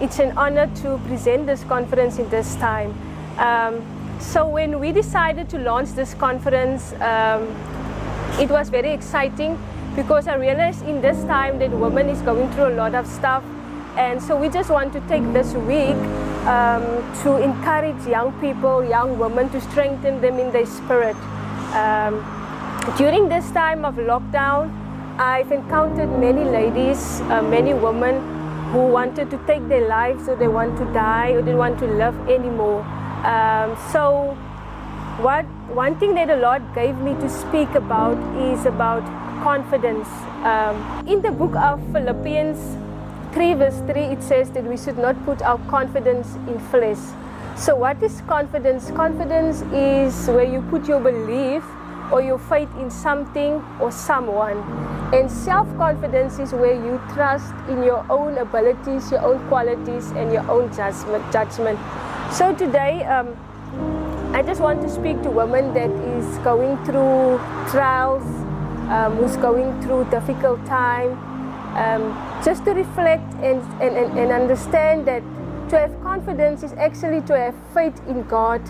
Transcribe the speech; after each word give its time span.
it's 0.00 0.18
an 0.18 0.36
honor 0.36 0.66
to 0.76 0.98
present 1.06 1.46
this 1.46 1.62
conference 1.64 2.18
in 2.18 2.28
this 2.30 2.56
time. 2.56 2.94
Um, 3.38 3.84
so 4.18 4.48
when 4.48 4.80
we 4.80 4.92
decided 4.92 5.48
to 5.50 5.58
launch 5.58 5.90
this 5.90 6.14
conference, 6.14 6.92
um, 7.00 7.42
it 8.40 8.48
was 8.48 8.70
very 8.70 8.92
exciting 8.92 9.58
because 9.94 10.26
I 10.26 10.36
realized 10.36 10.86
in 10.86 11.02
this 11.02 11.22
time 11.24 11.58
that 11.58 11.70
women 11.70 12.08
is 12.08 12.22
going 12.22 12.50
through 12.52 12.68
a 12.68 12.76
lot 12.76 12.94
of 12.94 13.06
stuff. 13.06 13.44
And 13.96 14.22
so 14.22 14.36
we 14.36 14.48
just 14.48 14.70
want 14.70 14.92
to 14.94 15.00
take 15.08 15.22
this 15.32 15.52
week 15.52 15.96
um, 16.46 16.84
to 17.22 17.36
encourage 17.42 18.06
young 18.06 18.32
people, 18.40 18.84
young 18.84 19.18
women, 19.18 19.50
to 19.50 19.60
strengthen 19.60 20.20
them 20.22 20.38
in 20.38 20.50
their 20.52 20.64
spirit. 20.64 21.16
Um, 21.74 22.24
during 22.96 23.28
this 23.28 23.50
time 23.50 23.84
of 23.84 23.96
lockdown, 23.96 24.70
I've 25.18 25.52
encountered 25.52 26.08
many 26.18 26.44
ladies, 26.44 27.20
uh, 27.22 27.42
many 27.42 27.74
women 27.74 28.39
who 28.72 28.86
wanted 28.86 29.30
to 29.30 29.38
take 29.46 29.66
their 29.68 29.88
lives 29.88 30.28
or 30.28 30.36
they 30.36 30.48
want 30.48 30.78
to 30.78 30.84
die 30.92 31.30
or 31.30 31.42
they 31.42 31.54
want 31.54 31.78
to 31.80 31.86
live 31.86 32.16
anymore. 32.28 32.82
Um, 33.26 33.76
so 33.92 34.36
what 35.20 35.44
one 35.74 35.98
thing 35.98 36.14
that 36.14 36.28
the 36.28 36.36
Lord 36.36 36.62
gave 36.74 36.96
me 36.98 37.14
to 37.14 37.28
speak 37.28 37.70
about 37.74 38.16
is 38.36 38.66
about 38.66 39.04
confidence. 39.42 40.08
Um, 40.44 41.04
in 41.06 41.20
the 41.20 41.30
book 41.30 41.56
of 41.56 41.80
Philippians 41.92 42.58
3 43.32 43.54
verse 43.54 43.80
3 43.86 44.02
it 44.14 44.22
says 44.22 44.50
that 44.50 44.64
we 44.64 44.76
should 44.76 44.98
not 44.98 45.22
put 45.24 45.42
our 45.42 45.58
confidence 45.68 46.34
in 46.46 46.58
flesh. 46.70 46.98
So 47.56 47.74
what 47.74 48.02
is 48.02 48.22
confidence? 48.22 48.90
Confidence 48.92 49.62
is 49.72 50.28
where 50.28 50.44
you 50.44 50.62
put 50.70 50.86
your 50.86 51.00
belief 51.00 51.64
or 52.12 52.22
your 52.22 52.38
faith 52.38 52.68
in 52.78 52.90
something 52.90 53.62
or 53.80 53.90
someone. 53.90 54.58
And 55.12 55.30
self-confidence 55.30 56.38
is 56.38 56.52
where 56.52 56.74
you 56.74 57.00
trust 57.14 57.52
in 57.68 57.82
your 57.82 58.04
own 58.10 58.38
abilities, 58.38 59.10
your 59.10 59.22
own 59.22 59.46
qualities, 59.48 60.10
and 60.12 60.32
your 60.32 60.48
own 60.50 60.72
judgment. 60.72 61.78
So 62.32 62.54
today, 62.54 63.04
um, 63.04 63.36
I 64.34 64.42
just 64.42 64.60
want 64.60 64.80
to 64.82 64.88
speak 64.88 65.22
to 65.22 65.30
women 65.30 65.74
that 65.74 65.90
is 65.90 66.38
going 66.38 66.76
through 66.84 67.38
trials, 67.70 68.22
um, 68.88 69.16
who's 69.16 69.36
going 69.36 69.80
through 69.82 70.04
difficult 70.10 70.64
time, 70.66 71.18
um, 71.76 72.14
just 72.44 72.64
to 72.64 72.72
reflect 72.72 73.34
and, 73.34 73.60
and, 73.82 74.18
and 74.18 74.32
understand 74.32 75.06
that 75.06 75.22
to 75.70 75.78
have 75.78 76.00
confidence 76.02 76.62
is 76.62 76.72
actually 76.74 77.20
to 77.22 77.36
have 77.36 77.54
faith 77.74 78.00
in 78.08 78.22
God 78.24 78.60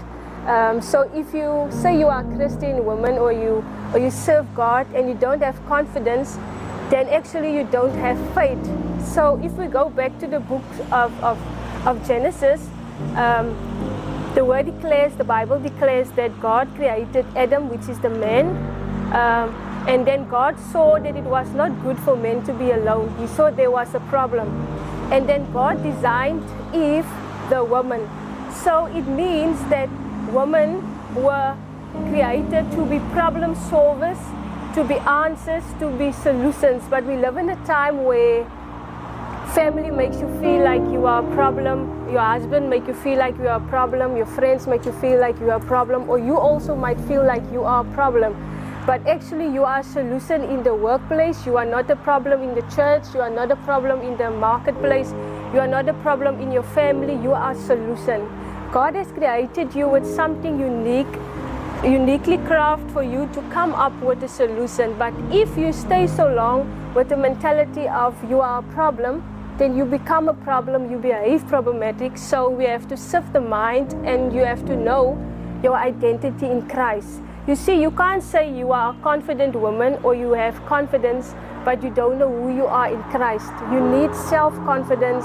um, 0.46 0.80
so 0.80 1.02
if 1.14 1.34
you 1.34 1.68
say 1.70 1.98
you 1.98 2.08
are 2.08 2.20
a 2.20 2.36
Christian 2.36 2.84
woman 2.84 3.18
or 3.18 3.32
you 3.32 3.64
or 3.92 3.98
you 3.98 4.10
serve 4.10 4.46
God 4.54 4.86
and 4.94 5.08
you 5.08 5.14
don't 5.14 5.42
have 5.42 5.56
confidence, 5.66 6.38
then 6.90 7.08
actually 7.08 7.54
you 7.54 7.64
don't 7.64 7.94
have 7.94 8.18
faith. 8.34 8.58
So 9.04 9.40
if 9.42 9.52
we 9.52 9.66
go 9.66 9.90
back 9.90 10.18
to 10.20 10.26
the 10.26 10.40
book 10.40 10.64
of, 10.92 11.12
of, 11.22 11.38
of 11.86 12.06
Genesis, 12.06 12.68
um, 13.16 13.54
the 14.34 14.44
word 14.44 14.66
declares, 14.66 15.12
the 15.14 15.24
Bible 15.24 15.58
declares 15.58 16.10
that 16.12 16.40
God 16.40 16.68
created 16.76 17.26
Adam, 17.36 17.68
which 17.68 17.88
is 17.88 17.98
the 18.00 18.10
man. 18.10 18.46
Um, 19.12 19.54
and 19.88 20.06
then 20.06 20.28
God 20.28 20.58
saw 20.72 20.98
that 21.00 21.16
it 21.16 21.24
was 21.24 21.48
not 21.50 21.70
good 21.82 21.98
for 21.98 22.14
men 22.16 22.44
to 22.44 22.52
be 22.52 22.70
alone. 22.70 23.14
He 23.18 23.26
saw 23.26 23.50
there 23.50 23.70
was 23.70 23.94
a 23.94 24.00
problem. 24.00 24.48
And 25.10 25.28
then 25.28 25.50
God 25.52 25.82
designed 25.82 26.44
Eve, 26.74 27.06
the 27.48 27.64
woman. 27.64 28.08
So 28.52 28.86
it 28.86 29.02
means 29.02 29.58
that 29.70 29.88
women 30.32 30.82
were 31.14 31.56
created 32.08 32.70
to 32.72 32.84
be 32.86 32.98
problem 33.12 33.54
solvers, 33.54 34.18
to 34.74 34.84
be 34.84 34.96
answers, 34.98 35.64
to 35.80 35.90
be 35.98 36.12
solutions. 36.12 36.82
But 36.88 37.04
we 37.04 37.16
live 37.16 37.36
in 37.36 37.50
a 37.50 37.56
time 37.66 38.04
where 38.04 38.44
family 39.54 39.90
makes 39.90 40.16
you 40.18 40.28
feel 40.40 40.62
like 40.62 40.82
you 40.92 41.06
are 41.06 41.24
a 41.24 41.34
problem, 41.34 42.08
your 42.10 42.20
husband 42.20 42.70
make 42.70 42.86
you 42.86 42.94
feel 42.94 43.18
like 43.18 43.36
you 43.38 43.48
are 43.48 43.60
a 43.60 43.68
problem, 43.68 44.16
your 44.16 44.26
friends 44.26 44.66
make 44.66 44.84
you 44.84 44.92
feel 44.92 45.18
like 45.18 45.38
you 45.40 45.50
are 45.50 45.58
a 45.58 45.66
problem, 45.66 46.08
or 46.08 46.18
you 46.18 46.38
also 46.38 46.74
might 46.76 47.00
feel 47.00 47.24
like 47.24 47.42
you 47.52 47.64
are 47.64 47.84
a 47.84 47.92
problem. 47.94 48.36
But 48.86 49.06
actually 49.06 49.52
you 49.52 49.64
are 49.64 49.80
a 49.80 49.84
solution 49.84 50.42
in 50.44 50.62
the 50.62 50.74
workplace, 50.74 51.44
you 51.46 51.56
are 51.56 51.66
not 51.66 51.90
a 51.90 51.96
problem 51.96 52.42
in 52.42 52.54
the 52.54 52.62
church, 52.74 53.04
you 53.12 53.20
are 53.20 53.30
not 53.30 53.50
a 53.50 53.56
problem 53.56 54.00
in 54.02 54.16
the 54.16 54.30
marketplace, 54.30 55.12
you 55.52 55.60
are 55.60 55.68
not 55.68 55.88
a 55.88 55.94
problem 55.94 56.40
in 56.40 56.52
your 56.52 56.62
family, 56.62 57.14
you 57.14 57.32
are 57.32 57.50
a 57.50 57.54
solution. 57.54 58.28
God 58.72 58.94
has 58.94 59.08
created 59.10 59.74
you 59.74 59.88
with 59.88 60.06
something 60.06 60.60
unique, 60.60 61.12
uniquely 61.82 62.38
crafted 62.38 62.88
for 62.92 63.02
you 63.02 63.28
to 63.32 63.42
come 63.50 63.74
up 63.74 63.92
with 64.00 64.22
a 64.22 64.28
solution. 64.28 64.96
But 64.96 65.12
if 65.32 65.58
you 65.58 65.72
stay 65.72 66.06
so 66.06 66.32
long 66.32 66.94
with 66.94 67.08
the 67.08 67.16
mentality 67.16 67.88
of 67.88 68.14
you 68.30 68.40
are 68.40 68.60
a 68.60 68.62
problem, 68.74 69.24
then 69.58 69.76
you 69.76 69.84
become 69.84 70.28
a 70.28 70.34
problem, 70.34 70.88
you 70.88 70.98
behave 70.98 71.44
problematic. 71.48 72.16
So 72.16 72.48
we 72.48 72.64
have 72.66 72.86
to 72.86 72.96
sift 72.96 73.32
the 73.32 73.40
mind 73.40 73.92
and 74.06 74.32
you 74.32 74.44
have 74.44 74.64
to 74.66 74.76
know 74.76 75.18
your 75.64 75.76
identity 75.76 76.46
in 76.46 76.68
Christ. 76.68 77.22
You 77.48 77.56
see, 77.56 77.82
you 77.82 77.90
can't 77.90 78.22
say 78.22 78.56
you 78.56 78.70
are 78.70 78.94
a 78.94 79.02
confident 79.02 79.56
woman 79.56 79.98
or 80.04 80.14
you 80.14 80.30
have 80.34 80.64
confidence, 80.66 81.34
but 81.64 81.82
you 81.82 81.90
don't 81.90 82.18
know 82.18 82.30
who 82.30 82.54
you 82.54 82.66
are 82.66 82.92
in 82.92 83.02
Christ. 83.04 83.52
You 83.72 83.80
need 83.80 84.14
self 84.14 84.54
confidence. 84.64 85.24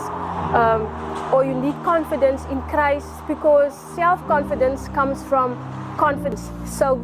Um, 0.56 0.88
or 1.34 1.44
you 1.44 1.54
need 1.54 1.76
confidence 1.84 2.46
in 2.46 2.62
Christ 2.64 3.08
because 3.28 3.74
self 3.96 4.26
confidence 4.28 4.88
comes 4.90 5.24
from 5.24 5.56
confidence. 5.98 6.50
So 6.66 7.04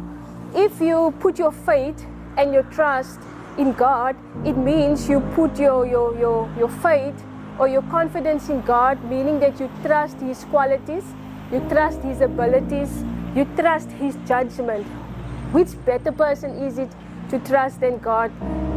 if 0.54 0.80
you 0.80 1.14
put 1.20 1.38
your 1.38 1.52
faith 1.52 2.06
and 2.36 2.52
your 2.52 2.62
trust 2.64 3.20
in 3.58 3.72
God, 3.72 4.16
it 4.44 4.56
means 4.56 5.08
you 5.08 5.20
put 5.34 5.58
your, 5.58 5.86
your, 5.86 6.16
your, 6.18 6.50
your 6.58 6.68
faith 6.68 7.14
or 7.58 7.68
your 7.68 7.82
confidence 7.82 8.48
in 8.48 8.60
God, 8.62 9.02
meaning 9.04 9.40
that 9.40 9.60
you 9.60 9.70
trust 9.82 10.18
His 10.20 10.44
qualities, 10.44 11.04
you 11.50 11.60
trust 11.68 12.00
His 12.00 12.20
abilities, 12.20 13.04
you 13.34 13.44
trust 13.56 13.90
His 13.90 14.16
judgment. 14.26 14.86
Which 15.52 15.68
better 15.84 16.12
person 16.12 16.50
is 16.62 16.78
it 16.78 16.90
to 17.32 17.38
trust 17.40 17.82
in 17.82 17.98
God? 17.98 18.30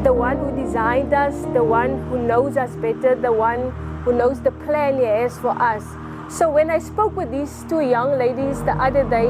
The 0.05 0.13
one 0.13 0.37
who 0.37 0.55
designed 0.55 1.13
us, 1.13 1.35
the 1.53 1.63
one 1.63 1.99
who 2.07 2.17
knows 2.17 2.55
us 2.55 2.73
better, 2.77 3.13
the 3.13 3.31
one 3.31 3.71
who 4.03 4.13
knows 4.13 4.41
the 4.41 4.51
plan 4.51 4.97
He 4.97 5.03
has 5.05 5.37
for 5.37 5.51
us. 5.61 5.83
So 6.29 6.49
when 6.49 6.71
I 6.71 6.79
spoke 6.79 7.15
with 7.15 7.31
these 7.31 7.65
two 7.69 7.81
young 7.81 8.17
ladies 8.17 8.63
the 8.63 8.71
other 8.71 9.03
day, 9.09 9.27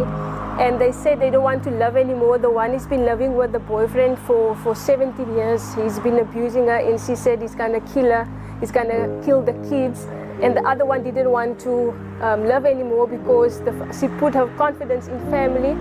and 0.59 0.79
they 0.79 0.91
said 0.91 1.19
they 1.19 1.29
don't 1.29 1.43
want 1.43 1.63
to 1.65 1.71
love 1.71 1.97
anymore. 1.97 2.37
The 2.37 2.49
one 2.49 2.71
has 2.71 2.87
been 2.87 3.03
living 3.03 3.35
with 3.35 3.51
the 3.51 3.59
boyfriend 3.59 4.17
for, 4.19 4.55
for 4.57 4.73
17 4.73 5.35
years. 5.35 5.61
He's 5.75 5.99
been 5.99 6.19
abusing 6.19 6.67
her, 6.67 6.77
and 6.77 6.97
she 6.97 7.15
said 7.15 7.41
he's 7.41 7.55
gonna 7.55 7.81
kill 7.93 8.05
her, 8.05 8.25
he's 8.61 8.71
gonna 8.71 9.21
kill 9.25 9.41
the 9.41 9.51
kids. 9.67 10.05
And 10.41 10.55
the 10.55 10.63
other 10.63 10.85
one 10.85 11.03
didn't 11.03 11.29
want 11.29 11.59
to 11.61 11.91
um, 12.21 12.45
love 12.47 12.65
anymore 12.65 13.07
because 13.07 13.59
the, 13.61 13.73
she 13.99 14.07
put 14.19 14.33
her 14.35 14.47
confidence 14.55 15.07
in 15.07 15.19
family, 15.29 15.73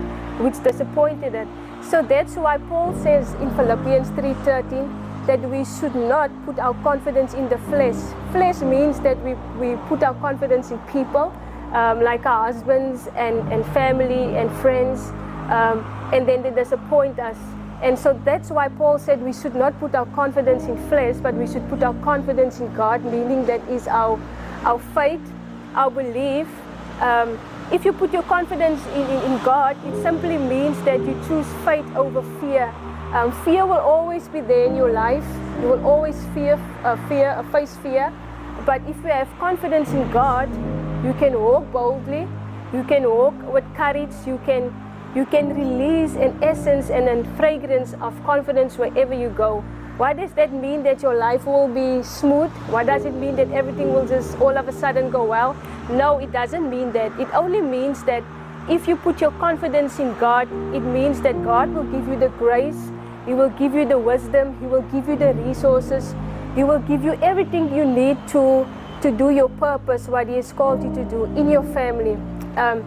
which 0.43 0.61
disappointed 0.61 1.33
her. 1.33 1.47
So 1.89 2.01
that's 2.01 2.35
why 2.35 2.57
Paul 2.57 2.95
says 3.03 3.31
in 3.35 3.51
Philippians 3.55 4.09
3:13 4.17 4.89
that 5.27 5.39
we 5.49 5.63
should 5.65 5.93
not 5.95 6.31
put 6.45 6.57
our 6.57 6.73
confidence 6.81 7.35
in 7.35 7.47
the 7.47 7.59
flesh. 7.69 7.99
Flesh 8.31 8.61
means 8.61 8.99
that 9.01 9.21
we, 9.23 9.33
we 9.59 9.75
put 9.87 10.01
our 10.03 10.15
confidence 10.15 10.71
in 10.71 10.79
people, 10.91 11.31
um, 11.73 12.01
like 12.01 12.25
our 12.25 12.51
husbands 12.51 13.07
and, 13.15 13.37
and 13.53 13.65
family 13.67 14.35
and 14.35 14.51
friends, 14.63 15.11
um, 15.49 15.85
and 16.11 16.27
then 16.27 16.41
they 16.41 16.51
disappoint 16.51 17.19
us. 17.19 17.37
And 17.83 17.97
so 17.99 18.19
that's 18.25 18.49
why 18.49 18.67
Paul 18.67 18.97
said 18.97 19.21
we 19.21 19.33
should 19.33 19.55
not 19.55 19.79
put 19.79 19.93
our 19.93 20.07
confidence 20.07 20.65
in 20.65 20.77
flesh, 20.89 21.17
but 21.17 21.35
we 21.35 21.45
should 21.45 21.67
put 21.69 21.83
our 21.83 21.93
confidence 22.03 22.59
in 22.59 22.73
God, 22.73 23.03
meaning 23.05 23.45
that 23.45 23.61
is 23.69 23.87
our, 23.87 24.19
our 24.63 24.79
faith, 24.79 25.21
our 25.75 25.91
belief. 25.91 26.47
Um, 26.99 27.37
if 27.71 27.83
you 27.83 27.93
put 27.93 28.13
your 28.13 28.23
confidence 28.23 28.85
in, 28.87 29.01
in, 29.01 29.21
in 29.31 29.43
God, 29.43 29.75
it 29.85 30.01
simply 30.01 30.37
means 30.37 30.79
that 30.83 30.99
you 30.99 31.13
choose 31.27 31.47
faith 31.65 31.85
over 31.95 32.21
fear. 32.39 32.73
Um, 33.13 33.31
fear 33.43 33.65
will 33.65 33.79
always 33.79 34.27
be 34.27 34.41
there 34.41 34.65
in 34.65 34.75
your 34.75 34.91
life. 34.91 35.25
You 35.61 35.69
will 35.69 35.85
always 35.85 36.15
fear, 36.33 36.59
uh, 36.83 36.95
fear, 37.07 37.29
uh, 37.29 37.43
face 37.51 37.75
fear. 37.77 38.13
But 38.65 38.81
if 38.87 38.95
you 38.97 39.09
have 39.09 39.29
confidence 39.39 39.89
in 39.91 40.09
God, 40.11 40.49
you 41.03 41.13
can 41.13 41.39
walk 41.39 41.71
boldly. 41.71 42.27
You 42.73 42.83
can 42.83 43.03
walk 43.09 43.35
with 43.53 43.63
courage. 43.75 44.13
You 44.25 44.39
can, 44.45 44.73
you 45.15 45.25
can 45.25 45.55
release 45.55 46.15
an 46.15 46.37
essence 46.43 46.89
and 46.89 47.07
a 47.07 47.23
fragrance 47.35 47.93
of 48.01 48.13
confidence 48.25 48.77
wherever 48.77 49.13
you 49.13 49.29
go. 49.29 49.63
Why 49.97 50.13
does 50.13 50.31
that 50.33 50.51
mean 50.51 50.83
that 50.83 51.01
your 51.01 51.15
life 51.15 51.45
will 51.45 51.67
be 51.67 52.03
smooth? 52.03 52.51
Why 52.69 52.83
does 52.83 53.05
it 53.05 53.13
mean 53.13 53.35
that 53.37 53.51
everything 53.51 53.93
will 53.93 54.05
just 54.05 54.37
all 54.39 54.57
of 54.57 54.67
a 54.67 54.73
sudden 54.73 55.09
go 55.09 55.23
well? 55.23 55.55
No, 55.89 56.17
it 56.19 56.31
doesn't 56.31 56.69
mean 56.69 56.91
that. 56.91 57.17
It 57.19 57.33
only 57.33 57.61
means 57.61 58.03
that 58.03 58.23
if 58.69 58.87
you 58.87 58.95
put 58.95 59.21
your 59.21 59.31
confidence 59.31 59.99
in 59.99 60.13
God, 60.17 60.51
it 60.75 60.81
means 60.81 61.21
that 61.21 61.41
God 61.43 61.73
will 61.73 61.83
give 61.83 62.07
you 62.07 62.17
the 62.17 62.29
grace 62.29 62.91
he 63.25 63.33
will 63.33 63.49
give 63.49 63.73
you 63.73 63.85
the 63.85 63.97
wisdom. 63.97 64.57
He 64.59 64.67
will 64.67 64.83
give 64.93 65.07
you 65.09 65.15
the 65.15 65.33
resources. 65.33 66.13
He 66.53 66.63
will 66.63 66.79
give 66.79 67.03
you 67.03 67.13
everything 67.21 67.73
you 67.75 67.83
need 67.83 68.17
to, 68.29 68.67
to 69.01 69.11
do 69.11 69.31
your 69.31 69.49
purpose, 69.49 70.07
what 70.07 70.27
He 70.27 70.35
has 70.35 70.53
called 70.53 70.83
you 70.83 70.93
to 70.93 71.03
do 71.05 71.25
in 71.35 71.49
your 71.49 71.63
family. 71.63 72.17
Um, 72.55 72.83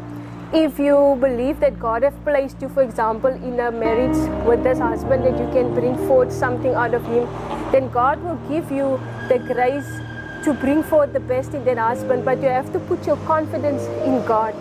if 0.52 0.78
you 0.78 1.18
believe 1.20 1.60
that 1.60 1.78
God 1.78 2.02
has 2.02 2.14
placed 2.24 2.62
you, 2.62 2.70
for 2.70 2.82
example, 2.82 3.28
in 3.28 3.60
a 3.60 3.70
marriage 3.70 4.16
with 4.46 4.62
this 4.64 4.78
husband, 4.78 5.24
that 5.24 5.38
you 5.38 5.46
can 5.52 5.74
bring 5.74 5.94
forth 6.08 6.32
something 6.32 6.74
out 6.74 6.94
of 6.94 7.04
him, 7.04 7.28
then 7.70 7.90
God 7.90 8.22
will 8.22 8.36
give 8.48 8.72
you 8.72 8.98
the 9.28 9.38
grace 9.38 9.86
to 10.44 10.54
bring 10.54 10.82
forth 10.82 11.12
the 11.12 11.20
best 11.20 11.52
in 11.52 11.64
that 11.66 11.76
husband, 11.76 12.24
but 12.24 12.40
you 12.40 12.48
have 12.48 12.72
to 12.72 12.80
put 12.80 13.06
your 13.06 13.18
confidence 13.26 13.82
in 14.06 14.24
God. 14.24 14.54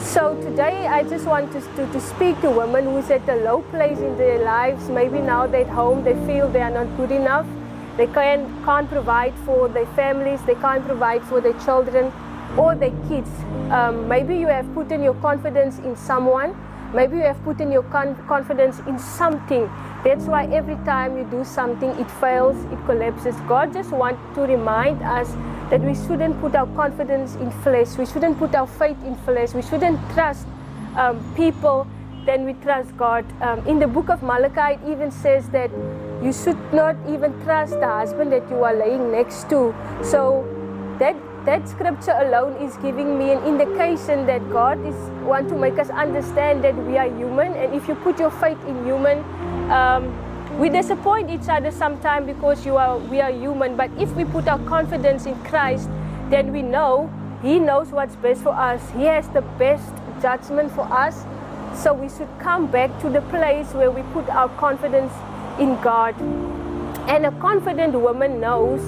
So 0.00 0.40
today 0.40 0.86
I 0.86 1.02
just 1.02 1.26
want 1.26 1.50
to, 1.52 1.60
to, 1.60 1.92
to 1.92 2.00
speak 2.00 2.40
to 2.42 2.50
women 2.50 2.84
who's 2.84 3.10
at 3.10 3.28
a 3.28 3.36
low 3.36 3.62
place 3.62 3.98
in 3.98 4.16
their 4.16 4.38
lives. 4.44 4.88
Maybe 4.88 5.18
now 5.18 5.48
they're 5.48 5.62
at 5.62 5.68
home, 5.68 6.04
they 6.04 6.14
feel 6.26 6.48
they 6.48 6.62
are 6.62 6.70
not 6.70 6.96
good 6.96 7.10
enough. 7.10 7.46
They 7.96 8.06
can, 8.06 8.64
can't 8.64 8.88
provide 8.88 9.34
for 9.40 9.68
their 9.68 9.86
families, 9.96 10.40
they 10.44 10.54
can't 10.56 10.84
provide 10.84 11.24
for 11.24 11.40
their 11.40 11.58
children 11.64 12.12
or 12.56 12.74
the 12.74 12.90
kids. 13.08 13.30
Um, 13.70 14.08
maybe 14.08 14.36
you 14.36 14.46
have 14.46 14.72
put 14.74 14.92
in 14.92 15.02
your 15.02 15.14
confidence 15.14 15.78
in 15.78 15.96
someone. 15.96 16.54
Maybe 16.94 17.16
you 17.16 17.22
have 17.22 17.42
put 17.42 17.60
in 17.60 17.72
your 17.72 17.82
con- 17.84 18.14
confidence 18.28 18.78
in 18.86 18.98
something. 18.98 19.68
That's 20.04 20.26
why 20.26 20.46
every 20.46 20.76
time 20.84 21.16
you 21.16 21.24
do 21.24 21.44
something, 21.44 21.90
it 21.90 22.10
fails, 22.20 22.56
it 22.72 22.78
collapses. 22.86 23.34
God 23.48 23.72
just 23.72 23.90
wants 23.90 24.20
to 24.36 24.42
remind 24.42 25.02
us 25.02 25.28
that 25.70 25.80
we 25.80 25.94
shouldn't 25.94 26.40
put 26.40 26.54
our 26.54 26.66
confidence 26.76 27.34
in 27.36 27.50
flesh. 27.62 27.96
We 27.96 28.06
shouldn't 28.06 28.38
put 28.38 28.54
our 28.54 28.66
faith 28.66 29.02
in 29.04 29.16
flesh. 29.16 29.54
We 29.54 29.62
shouldn't 29.62 29.98
trust 30.12 30.46
um, 30.96 31.18
people. 31.34 31.88
Then 32.26 32.44
we 32.44 32.52
trust 32.54 32.96
God. 32.96 33.24
Um, 33.42 33.66
in 33.66 33.78
the 33.80 33.88
book 33.88 34.08
of 34.08 34.22
Malachi, 34.22 34.74
it 34.74 34.88
even 34.88 35.10
says 35.10 35.48
that 35.50 35.70
you 36.22 36.32
should 36.32 36.58
not 36.72 36.96
even 37.08 37.32
trust 37.42 37.72
the 37.80 37.88
husband 37.88 38.30
that 38.32 38.48
you 38.48 38.62
are 38.62 38.74
laying 38.74 39.10
next 39.10 39.48
to. 39.50 39.74
So 40.02 40.46
that 41.00 41.16
that 41.44 41.68
scripture 41.68 42.16
alone 42.20 42.56
is 42.56 42.76
giving 42.78 43.18
me 43.18 43.32
an 43.32 43.44
indication 43.44 44.26
that 44.26 44.40
God 44.50 44.84
is 44.86 44.94
want 45.22 45.48
to 45.50 45.54
make 45.54 45.78
us 45.78 45.90
understand 45.90 46.64
that 46.64 46.74
we 46.86 46.96
are 46.96 47.08
human, 47.08 47.52
and 47.54 47.74
if 47.74 47.86
you 47.86 47.94
put 47.94 48.18
your 48.18 48.30
faith 48.30 48.58
in 48.66 48.84
human, 48.84 49.18
um, 49.70 50.08
we 50.58 50.68
disappoint 50.70 51.30
each 51.30 51.48
other 51.48 51.70
sometimes 51.70 52.26
because 52.26 52.64
you 52.64 52.76
are 52.76 52.98
we 52.98 53.20
are 53.20 53.30
human. 53.30 53.76
But 53.76 53.90
if 53.98 54.10
we 54.14 54.24
put 54.24 54.48
our 54.48 54.58
confidence 54.60 55.26
in 55.26 55.34
Christ, 55.44 55.90
then 56.30 56.52
we 56.52 56.62
know 56.62 57.12
He 57.42 57.58
knows 57.58 57.88
what's 57.90 58.16
best 58.16 58.42
for 58.42 58.54
us. 58.54 58.90
He 58.92 59.04
has 59.04 59.28
the 59.28 59.42
best 59.58 59.92
judgment 60.22 60.72
for 60.72 60.90
us. 60.90 61.24
So 61.74 61.92
we 61.92 62.08
should 62.08 62.28
come 62.38 62.68
back 62.70 62.98
to 63.00 63.10
the 63.10 63.20
place 63.22 63.72
where 63.74 63.90
we 63.90 64.02
put 64.14 64.28
our 64.30 64.48
confidence 64.56 65.12
in 65.58 65.78
God. 65.82 66.14
And 67.08 67.26
a 67.26 67.32
confident 67.32 67.94
woman 68.00 68.40
knows 68.40 68.80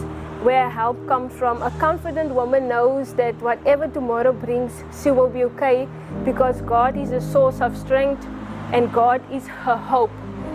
where 0.47 0.71
help 0.71 0.97
comes 1.09 1.33
from. 1.35 1.61
A 1.61 1.73
confident 1.73 2.33
woman 2.33 2.69
knows 2.69 3.15
that 3.15 3.35
whatever 3.43 3.89
tomorrow 3.89 4.33
brings, 4.33 4.85
she 5.03 5.11
will 5.11 5.29
be 5.29 5.43
okay 5.43 5.89
because 6.25 6.61
God 6.61 6.97
is 6.97 7.11
a 7.11 7.21
source 7.21 7.61
of 7.61 7.77
strength 7.77 8.25
and 8.73 8.93
God 8.93 9.21
is 9.33 9.49
her 9.49 9.77
hope. 9.77 10.13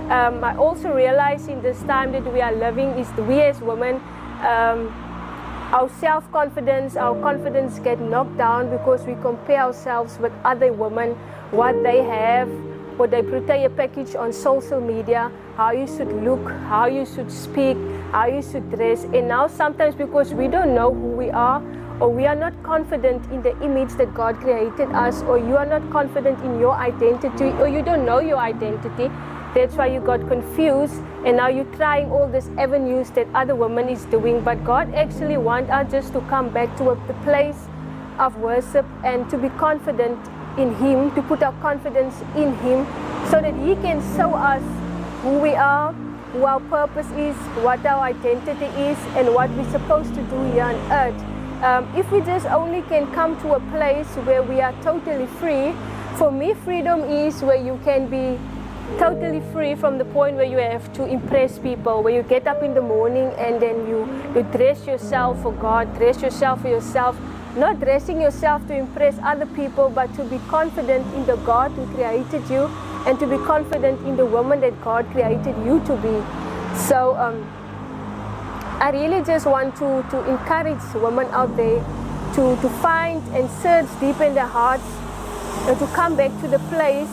Um, 0.09 0.45
I 0.45 0.55
also 0.55 0.93
realize 0.93 1.49
in 1.49 1.61
this 1.61 1.83
time 1.83 2.13
that 2.13 2.31
we 2.31 2.39
are 2.39 2.53
living 2.53 2.91
is 2.91 3.11
we 3.27 3.41
as 3.41 3.59
women, 3.59 3.95
um, 4.47 4.87
our 5.73 5.89
self-confidence, 5.99 6.95
our 6.95 7.19
confidence 7.21 7.79
get 7.79 7.99
knocked 7.99 8.37
down 8.37 8.69
because 8.69 9.05
we 9.05 9.15
compare 9.15 9.63
ourselves 9.63 10.17
with 10.19 10.31
other 10.45 10.71
women, 10.71 11.15
what 11.51 11.83
they 11.83 12.01
have, 12.01 12.49
or 13.01 13.07
they 13.07 13.23
portray 13.23 13.65
a 13.65 13.69
package 13.69 14.13
on 14.13 14.31
social 14.31 14.79
media, 14.79 15.31
how 15.57 15.71
you 15.71 15.87
should 15.87 16.11
look, 16.23 16.51
how 16.69 16.85
you 16.85 17.03
should 17.03 17.31
speak, 17.31 17.75
how 18.11 18.27
you 18.27 18.43
should 18.43 18.69
dress. 18.69 19.05
And 19.05 19.27
now 19.27 19.47
sometimes 19.47 19.95
because 19.95 20.35
we 20.35 20.47
don't 20.47 20.75
know 20.75 20.93
who 20.93 21.07
we 21.21 21.31
are, 21.31 21.63
or 21.99 22.09
we 22.09 22.27
are 22.27 22.35
not 22.35 22.53
confident 22.61 23.25
in 23.31 23.41
the 23.41 23.59
image 23.63 23.89
that 23.93 24.13
God 24.13 24.35
created 24.37 24.91
us, 24.91 25.23
or 25.23 25.39
you 25.39 25.57
are 25.57 25.65
not 25.65 25.89
confident 25.89 26.43
in 26.43 26.59
your 26.59 26.75
identity, 26.75 27.49
or 27.61 27.67
you 27.67 27.81
don't 27.81 28.05
know 28.05 28.19
your 28.19 28.37
identity, 28.37 29.09
that's 29.55 29.75
why 29.75 29.87
you 29.87 29.99
got 29.99 30.27
confused 30.27 31.01
and 31.25 31.37
now 31.37 31.47
you're 31.47 31.73
trying 31.75 32.11
all 32.11 32.27
these 32.27 32.49
avenues 32.57 33.09
that 33.11 33.27
other 33.33 33.55
women 33.55 33.89
is 33.89 34.05
doing. 34.05 34.41
But 34.41 34.63
God 34.63 34.93
actually 34.93 35.37
wants 35.37 35.71
us 35.71 35.91
just 35.91 36.13
to 36.13 36.21
come 36.29 36.49
back 36.49 36.77
to 36.77 36.83
the 37.07 37.13
place 37.25 37.67
of 38.19 38.37
worship 38.37 38.85
and 39.03 39.29
to 39.31 39.37
be 39.37 39.49
confident 39.49 40.19
in 40.57 40.75
Him, 40.75 41.13
to 41.15 41.21
put 41.21 41.43
our 41.43 41.53
confidence 41.61 42.21
in 42.35 42.55
Him 42.57 42.85
so 43.29 43.41
that 43.41 43.53
He 43.55 43.75
can 43.75 44.01
show 44.15 44.33
us 44.33 44.63
who 45.21 45.39
we 45.39 45.53
are, 45.53 45.93
who 46.33 46.45
our 46.45 46.59
purpose 46.61 47.09
is, 47.11 47.35
what 47.63 47.85
our 47.85 48.01
identity 48.01 48.65
is, 48.65 48.97
and 49.15 49.33
what 49.33 49.49
we're 49.51 49.69
supposed 49.71 50.13
to 50.15 50.21
do 50.23 50.43
here 50.51 50.63
on 50.63 50.75
earth. 50.91 51.21
Um, 51.63 51.87
if 51.95 52.11
we 52.11 52.21
just 52.21 52.47
only 52.47 52.81
can 52.83 53.11
come 53.13 53.39
to 53.41 53.53
a 53.53 53.59
place 53.71 54.07
where 54.25 54.41
we 54.41 54.61
are 54.61 54.73
totally 54.81 55.27
free, 55.27 55.73
for 56.17 56.31
me, 56.31 56.53
freedom 56.53 57.01
is 57.01 57.41
where 57.41 57.61
you 57.63 57.79
can 57.83 58.07
be 58.07 58.39
totally 58.97 59.41
free 59.53 59.75
from 59.75 59.97
the 59.97 60.05
point 60.05 60.35
where 60.35 60.45
you 60.45 60.57
have 60.57 60.91
to 60.93 61.05
impress 61.05 61.59
people, 61.59 62.03
where 62.03 62.13
you 62.13 62.23
get 62.23 62.47
up 62.47 62.63
in 62.63 62.73
the 62.73 62.81
morning 62.81 63.31
and 63.37 63.61
then 63.61 63.87
you, 63.87 64.07
you 64.35 64.43
dress 64.51 64.85
yourself 64.85 65.41
for 65.41 65.53
God, 65.53 65.95
dress 65.97 66.21
yourself 66.21 66.61
for 66.61 66.67
yourself, 66.67 67.17
not 67.55 67.79
dressing 67.79 68.21
yourself 68.21 68.65
to 68.67 68.75
impress 68.75 69.17
other 69.23 69.45
people, 69.45 69.89
but 69.89 70.13
to 70.15 70.23
be 70.23 70.39
confident 70.47 71.05
in 71.13 71.25
the 71.25 71.35
God 71.37 71.71
who 71.71 71.85
created 71.95 72.49
you 72.49 72.69
and 73.05 73.19
to 73.19 73.27
be 73.27 73.37
confident 73.45 73.99
in 74.07 74.15
the 74.15 74.25
woman 74.25 74.61
that 74.61 74.79
God 74.81 75.05
created 75.11 75.55
you 75.65 75.81
to 75.85 75.95
be. 75.97 76.77
So 76.87 77.15
um, 77.17 77.43
I 78.79 78.91
really 78.91 79.23
just 79.23 79.45
want 79.45 79.75
to, 79.75 80.05
to 80.11 80.29
encourage 80.29 80.81
women 80.95 81.27
out 81.31 81.55
there 81.57 81.79
to, 82.35 82.55
to 82.61 82.69
find 82.81 83.21
and 83.35 83.49
search 83.61 83.87
deep 83.99 84.19
in 84.21 84.33
their 84.33 84.47
hearts 84.47 84.85
and 85.67 85.77
to 85.79 85.87
come 85.87 86.15
back 86.15 86.31
to 86.41 86.47
the 86.47 86.59
place 86.69 87.09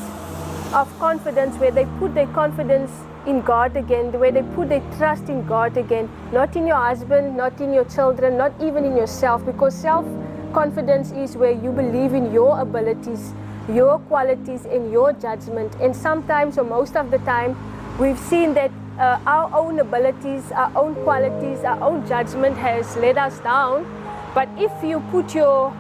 of 0.73 0.89
confidence 0.99 1.57
where 1.57 1.71
they 1.71 1.87
put 1.99 2.15
their 2.15 2.27
confidence 2.29 2.91
in 3.29 3.43
God 3.43 3.77
again, 3.77 4.11
the 4.11 4.19
way 4.19 4.31
they 4.31 4.43
put 4.55 4.71
their 4.71 4.83
trust 4.97 5.29
in 5.29 5.45
God 5.47 5.77
again, 5.77 6.09
not 6.33 6.57
in 6.57 6.67
your 6.67 6.77
husband, 6.77 7.37
not 7.37 7.61
in 7.61 7.73
your 7.73 7.85
children, 7.85 8.39
not 8.39 8.53
even 8.61 8.85
in 8.85 8.97
yourself, 8.97 9.45
because 9.45 9.75
self 9.75 10.07
confidence 10.53 11.11
is 11.13 11.37
where 11.37 11.53
you 11.53 11.71
believe 11.71 12.15
in 12.15 12.33
your 12.33 12.59
abilities, 12.61 13.33
your 13.69 13.99
qualities, 14.11 14.65
and 14.65 14.91
your 14.91 15.13
judgment. 15.13 15.75
And 15.81 15.95
sometimes, 15.95 16.57
or 16.59 16.65
most 16.65 16.97
of 16.97 17.11
the 17.11 17.19
time, 17.19 17.57
we've 17.99 18.19
seen 18.19 18.55
that 18.55 18.71
uh, 18.99 19.19
our 19.27 19.55
own 19.55 19.79
abilities, 19.79 20.51
our 20.53 20.73
own 20.77 20.95
qualities, 21.05 21.61
our 21.65 21.81
own 21.83 22.07
judgment 22.09 22.57
has 22.57 22.97
let 22.97 23.19
us 23.19 23.39
down. 23.41 23.87
But 24.35 24.49
if 24.57 24.73
you 24.83 25.01
put 25.11 25.35
your 25.35 25.75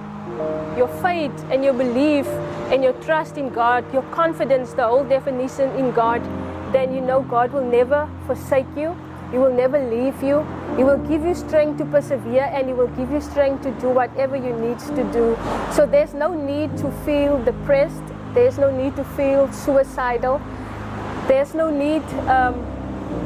your 0.76 0.88
faith 1.02 1.32
and 1.50 1.64
your 1.64 1.72
belief 1.72 2.26
and 2.70 2.84
your 2.84 2.92
trust 3.04 3.38
in 3.38 3.48
God, 3.48 3.90
your 3.94 4.02
confidence, 4.18 4.74
the 4.74 4.86
whole 4.86 5.04
definition 5.04 5.70
in 5.76 5.90
God, 5.92 6.22
then 6.73 6.94
you 6.94 7.00
know 7.00 7.23
God 7.23 7.53
will 7.53 7.65
never 7.65 8.09
forsake 8.26 8.67
you. 8.76 8.97
He 9.31 9.37
will 9.37 9.53
never 9.53 9.79
leave 9.79 10.23
you. 10.23 10.47
He 10.76 10.85
will 10.85 10.99
give 11.06 11.23
you 11.25 11.35
strength 11.35 11.79
to 11.79 11.85
persevere 11.85 12.50
and 12.53 12.67
He 12.67 12.73
will 12.73 12.88
give 12.88 13.11
you 13.11 13.20
strength 13.20 13.62
to 13.65 13.70
do 13.81 13.91
whatever 13.91 14.37
you 14.37 14.53
need 14.55 14.79
to 14.81 15.05
do. 15.12 15.37
So 15.73 15.87
there's 15.87 16.15
no 16.15 16.32
need 16.32 16.77
to 16.79 16.91
feel 17.05 17.43
depressed. 17.44 18.03
There's 18.32 18.58
no 18.58 18.70
need 18.70 18.96
to 18.96 19.05
feel 19.05 19.53
suicidal. 19.53 20.41
There's 21.27 21.55
no 21.55 21.70
need 21.70 22.03
um, 22.29 22.55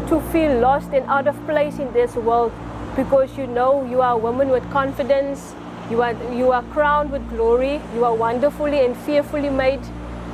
to 0.08 0.20
feel 0.32 0.58
lost 0.58 0.90
and 0.92 1.06
out 1.06 1.28
of 1.28 1.36
place 1.46 1.78
in 1.78 1.92
this 1.92 2.16
world 2.16 2.52
because 2.96 3.38
you 3.38 3.46
know 3.46 3.84
you 3.86 4.00
are 4.00 4.14
a 4.14 4.18
woman 4.18 4.48
with 4.48 4.68
confidence, 4.70 5.54
you 5.90 6.02
are, 6.02 6.14
you 6.32 6.52
are 6.52 6.62
crowned 6.74 7.10
with 7.10 7.28
glory. 7.30 7.80
You 7.94 8.04
are 8.04 8.14
wonderfully 8.14 8.84
and 8.84 8.96
fearfully 8.96 9.50
made. 9.50 9.80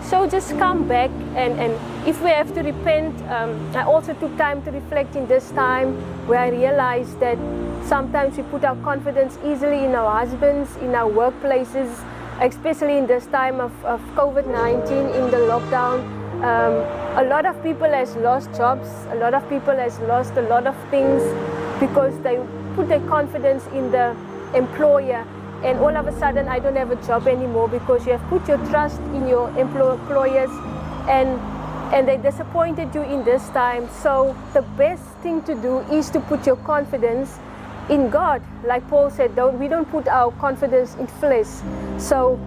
So 0.09 0.27
just 0.27 0.57
come 0.57 0.89
back 0.89 1.11
and, 1.37 1.61
and 1.61 2.09
if 2.09 2.23
we 2.23 2.31
have 2.31 2.55
to 2.55 2.63
repent, 2.63 3.15
um, 3.31 3.77
I 3.77 3.83
also 3.83 4.15
took 4.15 4.35
time 4.39 4.63
to 4.63 4.71
reflect 4.71 5.15
in 5.17 5.27
this 5.27 5.51
time 5.51 5.97
where 6.27 6.39
I 6.39 6.49
realized 6.49 7.21
that 7.21 7.37
sometimes 7.85 8.39
we 8.39 8.43
put 8.45 8.65
our 8.65 8.77
confidence 8.77 9.37
easily 9.45 9.85
in 9.85 9.95
our 9.95 10.25
husbands, 10.25 10.75
in 10.77 10.95
our 10.95 11.11
workplaces, 11.11 12.03
especially 12.41 12.97
in 12.97 13.07
this 13.07 13.27
time 13.27 13.61
of, 13.61 13.85
of 13.85 14.01
COVID-19, 14.17 15.15
in 15.15 15.31
the 15.31 15.45
lockdown. 15.45 16.01
Um, 16.43 17.19
a 17.23 17.29
lot 17.29 17.45
of 17.45 17.63
people 17.63 17.91
has 17.91 18.17
lost 18.17 18.49
jobs, 18.57 18.89
a 19.11 19.17
lot 19.17 19.35
of 19.35 19.47
people 19.51 19.77
has 19.77 19.99
lost 20.01 20.33
a 20.39 20.43
lot 20.43 20.67
of 20.67 20.75
things 20.89 21.23
because 21.81 22.19
they 22.21 22.41
put 22.77 22.89
their 22.89 23.07
confidence 23.09 23.67
in 23.75 23.91
the 23.91 24.17
employer 24.55 25.27
and 25.65 25.79
all 25.79 25.97
of 25.97 26.07
a 26.07 26.19
sudden 26.19 26.49
I 26.49 26.59
don't 26.59 26.77
have 26.77 26.91
a 26.91 26.97
job 27.07 27.27
anymore 27.27 27.69
because 27.69 28.07
you 28.07 28.13
have 28.13 28.23
put 28.29 28.47
your 28.49 28.59
trust 28.67 29.01
in 29.15 29.27
your 29.27 29.49
employers 29.59 30.51
and 31.09 31.39
and 31.93 32.07
they 32.07 32.19
disappointed 32.19 32.95
you 32.95 33.03
in 33.03 33.25
this 33.25 33.49
time. 33.51 33.89
So 34.03 34.37
the 34.53 34.63
best 34.77 35.05
thing 35.23 35.43
to 35.45 35.55
do 35.55 35.79
is 35.91 36.11
to 36.11 36.21
put 36.21 36.47
your 36.47 36.57
confidence 36.57 37.39
in 37.89 38.11
God. 38.11 38.43
Like 38.65 38.87
Paul 38.89 39.11
said, 39.11 39.35
don't 39.35 39.59
we 39.59 39.69
don't 39.69 39.91
put 39.91 40.07
our 40.07 40.31
confidence 40.33 40.95
in 40.97 41.07
flesh. 41.07 41.49
So 41.99 42.39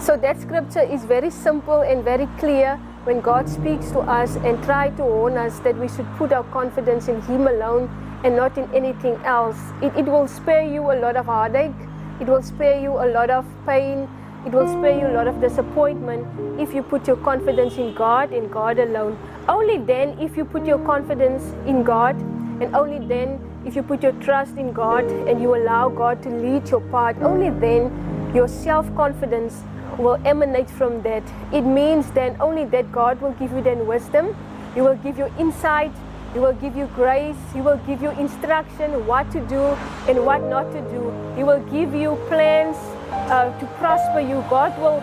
so 0.00 0.16
that 0.16 0.40
scripture 0.40 0.82
is 0.82 1.04
very 1.04 1.30
simple 1.30 1.80
and 1.80 2.04
very 2.04 2.26
clear 2.38 2.76
when 3.04 3.20
God 3.20 3.48
speaks 3.48 3.90
to 3.92 4.00
us 4.00 4.36
and 4.36 4.62
try 4.64 4.90
to 4.90 5.02
warn 5.02 5.36
us 5.36 5.58
that 5.60 5.78
we 5.78 5.88
should 5.88 6.06
put 6.16 6.32
our 6.32 6.44
confidence 6.44 7.08
in 7.08 7.22
Him 7.22 7.46
alone 7.46 7.88
and 8.24 8.34
not 8.34 8.58
in 8.58 8.68
anything 8.74 9.14
else. 9.24 9.58
It, 9.82 9.94
it 9.96 10.06
will 10.06 10.26
spare 10.26 10.64
you 10.66 10.90
a 10.90 10.96
lot 10.98 11.16
of 11.16 11.26
heartache 11.26 11.72
it 12.20 12.28
will 12.28 12.42
spare 12.42 12.80
you 12.80 12.92
a 12.92 13.08
lot 13.12 13.30
of 13.30 13.44
pain. 13.66 14.08
It 14.46 14.52
will 14.52 14.68
spare 14.68 14.98
you 14.98 15.06
a 15.06 15.14
lot 15.14 15.26
of 15.26 15.40
disappointment 15.40 16.60
if 16.60 16.74
you 16.74 16.82
put 16.82 17.06
your 17.06 17.16
confidence 17.16 17.76
in 17.76 17.94
God 17.94 18.32
and 18.32 18.50
God 18.50 18.78
alone. 18.78 19.18
Only 19.48 19.78
then, 19.78 20.18
if 20.20 20.36
you 20.36 20.44
put 20.44 20.66
your 20.66 20.78
confidence 20.78 21.42
in 21.66 21.82
God, 21.82 22.14
and 22.60 22.74
only 22.76 23.04
then 23.06 23.40
if 23.66 23.74
you 23.74 23.82
put 23.82 24.02
your 24.02 24.12
trust 24.12 24.56
in 24.56 24.72
God 24.72 25.04
and 25.04 25.40
you 25.40 25.56
allow 25.56 25.88
God 25.88 26.22
to 26.22 26.28
lead 26.28 26.68
your 26.68 26.82
path, 26.92 27.20
only 27.22 27.50
then 27.50 27.90
your 28.34 28.48
self 28.48 28.94
confidence 28.94 29.62
will 29.98 30.20
emanate 30.24 30.70
from 30.70 31.02
that. 31.02 31.22
It 31.52 31.62
means 31.62 32.10
then 32.12 32.36
only 32.40 32.64
that 32.66 32.92
God 32.92 33.20
will 33.20 33.32
give 33.32 33.52
you 33.52 33.62
then 33.62 33.86
wisdom, 33.86 34.36
He 34.74 34.80
will 34.80 34.96
give 34.96 35.18
you 35.18 35.32
insight, 35.38 35.92
He 36.34 36.40
will 36.40 36.52
give 36.54 36.76
you 36.76 36.86
grace, 36.96 37.36
He 37.54 37.60
will 37.60 37.80
give 37.86 38.02
you 38.02 38.10
instruction 38.10 39.06
what 39.06 39.30
to 39.30 39.40
do 39.46 39.62
and 40.10 40.26
what 40.26 40.42
not 40.42 40.70
to 40.72 40.80
do. 40.90 41.02
He 41.36 41.44
will 41.44 41.60
give 41.70 41.94
you 41.94 42.18
plans 42.26 42.76
uh, 43.30 43.56
to 43.60 43.66
prosper 43.78 44.18
you. 44.18 44.44
God 44.50 44.76
will, 44.80 44.98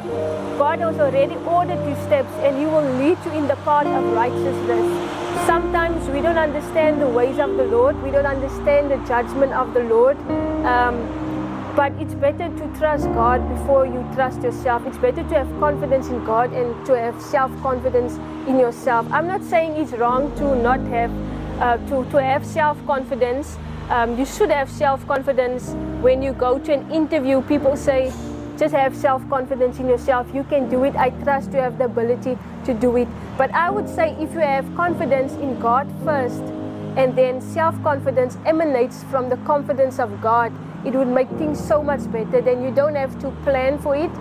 God 0.57 0.79
has 0.79 0.99
already 0.99 1.35
ordered 1.45 1.81
your 1.87 1.95
steps 2.03 2.33
and 2.43 2.57
He 2.57 2.65
will 2.65 2.83
lead 2.99 3.17
you 3.25 3.31
in 3.31 3.47
the 3.47 3.55
path 3.67 3.87
of 3.87 4.03
righteousness. 4.13 5.47
Sometimes 5.47 6.05
we 6.09 6.19
don't 6.21 6.37
understand 6.37 7.01
the 7.01 7.07
ways 7.07 7.39
of 7.39 7.55
the 7.55 7.63
Lord, 7.63 7.95
we 8.03 8.11
don't 8.11 8.27
understand 8.27 8.91
the 8.91 8.97
judgment 9.07 9.53
of 9.53 9.73
the 9.73 9.83
Lord. 9.85 10.17
Um, 10.65 11.30
but 11.75 11.93
it's 11.99 12.13
better 12.13 12.49
to 12.57 12.77
trust 12.77 13.05
God 13.13 13.47
before 13.49 13.85
you 13.85 14.05
trust 14.13 14.41
yourself. 14.41 14.85
It's 14.85 14.97
better 14.97 15.23
to 15.23 15.35
have 15.35 15.47
confidence 15.59 16.07
in 16.09 16.23
God 16.25 16.51
and 16.53 16.85
to 16.85 16.97
have 16.97 17.21
self 17.21 17.51
confidence 17.61 18.17
in 18.47 18.59
yourself. 18.59 19.07
I'm 19.11 19.27
not 19.27 19.43
saying 19.43 19.73
it's 19.73 19.93
wrong 19.93 20.35
to 20.37 20.55
not 20.55 20.79
have, 20.81 21.11
uh, 21.61 21.77
to, 21.87 22.09
to 22.11 22.21
have 22.21 22.45
self 22.45 22.77
confidence. 22.85 23.57
Um, 23.89 24.17
you 24.17 24.25
should 24.25 24.51
have 24.51 24.69
self 24.69 25.05
confidence 25.07 25.71
when 26.01 26.21
you 26.21 26.33
go 26.33 26.59
to 26.59 26.73
an 26.73 26.91
interview. 26.91 27.41
People 27.41 27.77
say, 27.77 28.11
just 28.57 28.75
have 28.75 28.95
self 28.95 29.27
confidence 29.29 29.79
in 29.79 29.87
yourself. 29.87 30.27
You 30.33 30.43
can 30.43 30.69
do 30.69 30.83
it. 30.83 30.95
I 30.95 31.09
trust 31.23 31.53
you 31.53 31.59
have 31.59 31.77
the 31.77 31.85
ability 31.85 32.37
to 32.65 32.73
do 32.73 32.97
it. 32.97 33.07
But 33.37 33.51
I 33.53 33.69
would 33.69 33.87
say 33.87 34.11
if 34.19 34.33
you 34.33 34.39
have 34.41 34.65
confidence 34.75 35.33
in 35.33 35.57
God 35.59 35.91
first, 36.03 36.43
and 36.97 37.17
then 37.17 37.39
self 37.39 37.81
confidence 37.81 38.37
emanates 38.45 39.03
from 39.05 39.29
the 39.29 39.37
confidence 39.37 39.99
of 39.99 40.21
God 40.21 40.51
it 40.83 40.93
would 40.93 41.07
make 41.07 41.29
things 41.37 41.63
so 41.63 41.83
much 41.83 42.11
better. 42.11 42.41
Then 42.41 42.63
you 42.63 42.71
don't 42.71 42.95
have 42.95 43.19
to 43.19 43.29
plan 43.43 43.77
for 43.79 43.95
it. 43.95 44.11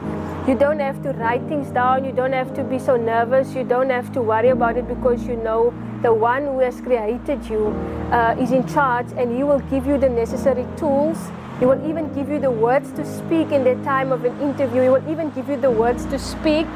You 0.46 0.54
don't 0.54 0.78
have 0.80 1.02
to 1.02 1.12
write 1.12 1.42
things 1.48 1.70
down. 1.70 2.04
You 2.04 2.12
don't 2.12 2.32
have 2.32 2.52
to 2.54 2.64
be 2.64 2.78
so 2.78 2.96
nervous. 2.96 3.54
You 3.54 3.64
don't 3.64 3.90
have 3.90 4.12
to 4.12 4.20
worry 4.20 4.50
about 4.50 4.76
it 4.76 4.86
because 4.88 5.26
you 5.26 5.36
know 5.36 5.72
the 6.02 6.12
one 6.12 6.44
who 6.44 6.58
has 6.60 6.80
created 6.80 7.46
you 7.46 7.68
uh, 8.12 8.36
is 8.38 8.52
in 8.52 8.66
charge 8.68 9.06
and 9.16 9.34
he 9.34 9.42
will 9.42 9.60
give 9.70 9.86
you 9.86 9.96
the 9.96 10.08
necessary 10.08 10.66
tools. 10.76 11.18
He 11.58 11.66
will 11.66 11.82
even 11.88 12.12
give 12.14 12.28
you 12.28 12.38
the 12.38 12.50
words 12.50 12.92
to 12.92 13.04
speak 13.04 13.52
in 13.52 13.64
the 13.64 13.74
time 13.84 14.12
of 14.12 14.24
an 14.24 14.38
interview. 14.40 14.82
He 14.82 14.88
will 14.88 15.10
even 15.10 15.30
give 15.30 15.48
you 15.48 15.56
the 15.56 15.70
words 15.70 16.04
to 16.06 16.18
speak. 16.18 16.66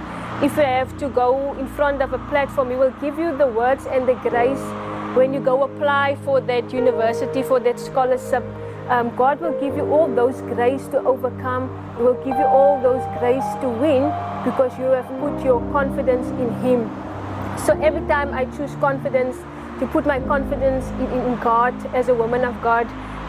If 0.42 0.56
you 0.56 0.62
have 0.62 0.96
to 0.98 1.08
go 1.08 1.54
in 1.58 1.68
front 1.68 2.02
of 2.02 2.12
a 2.12 2.18
platform, 2.30 2.70
he 2.70 2.76
will 2.76 2.94
give 3.00 3.18
you 3.18 3.36
the 3.36 3.46
words 3.46 3.86
and 3.86 4.06
the 4.06 4.14
grace 4.14 4.60
when 5.16 5.32
you 5.32 5.40
go 5.40 5.62
apply 5.62 6.16
for 6.24 6.40
that 6.40 6.72
university, 6.72 7.42
for 7.42 7.60
that 7.60 7.78
scholarship 7.78 8.42
um, 8.88 9.14
God 9.16 9.40
will 9.40 9.58
give 9.60 9.76
you 9.76 9.84
all 9.92 10.08
those 10.08 10.40
grace 10.42 10.86
to 10.88 10.98
overcome. 10.98 11.68
He 11.96 12.02
will 12.02 12.20
give 12.24 12.36
you 12.36 12.44
all 12.44 12.80
those 12.82 13.02
grace 13.18 13.44
to 13.62 13.68
win 13.68 14.12
because 14.44 14.76
you 14.78 14.86
have 14.86 15.08
put 15.20 15.44
your 15.44 15.60
confidence 15.72 16.26
in 16.28 16.52
Him. 16.60 16.90
So 17.66 17.72
every 17.80 18.06
time 18.08 18.34
I 18.34 18.44
choose 18.56 18.74
confidence, 18.80 19.36
to 19.80 19.86
put 19.88 20.06
my 20.06 20.20
confidence 20.20 20.86
in, 21.00 21.10
in 21.20 21.38
God 21.40 21.74
as 21.94 22.08
a 22.08 22.14
woman 22.14 22.44
of 22.44 22.60
God, 22.62 22.86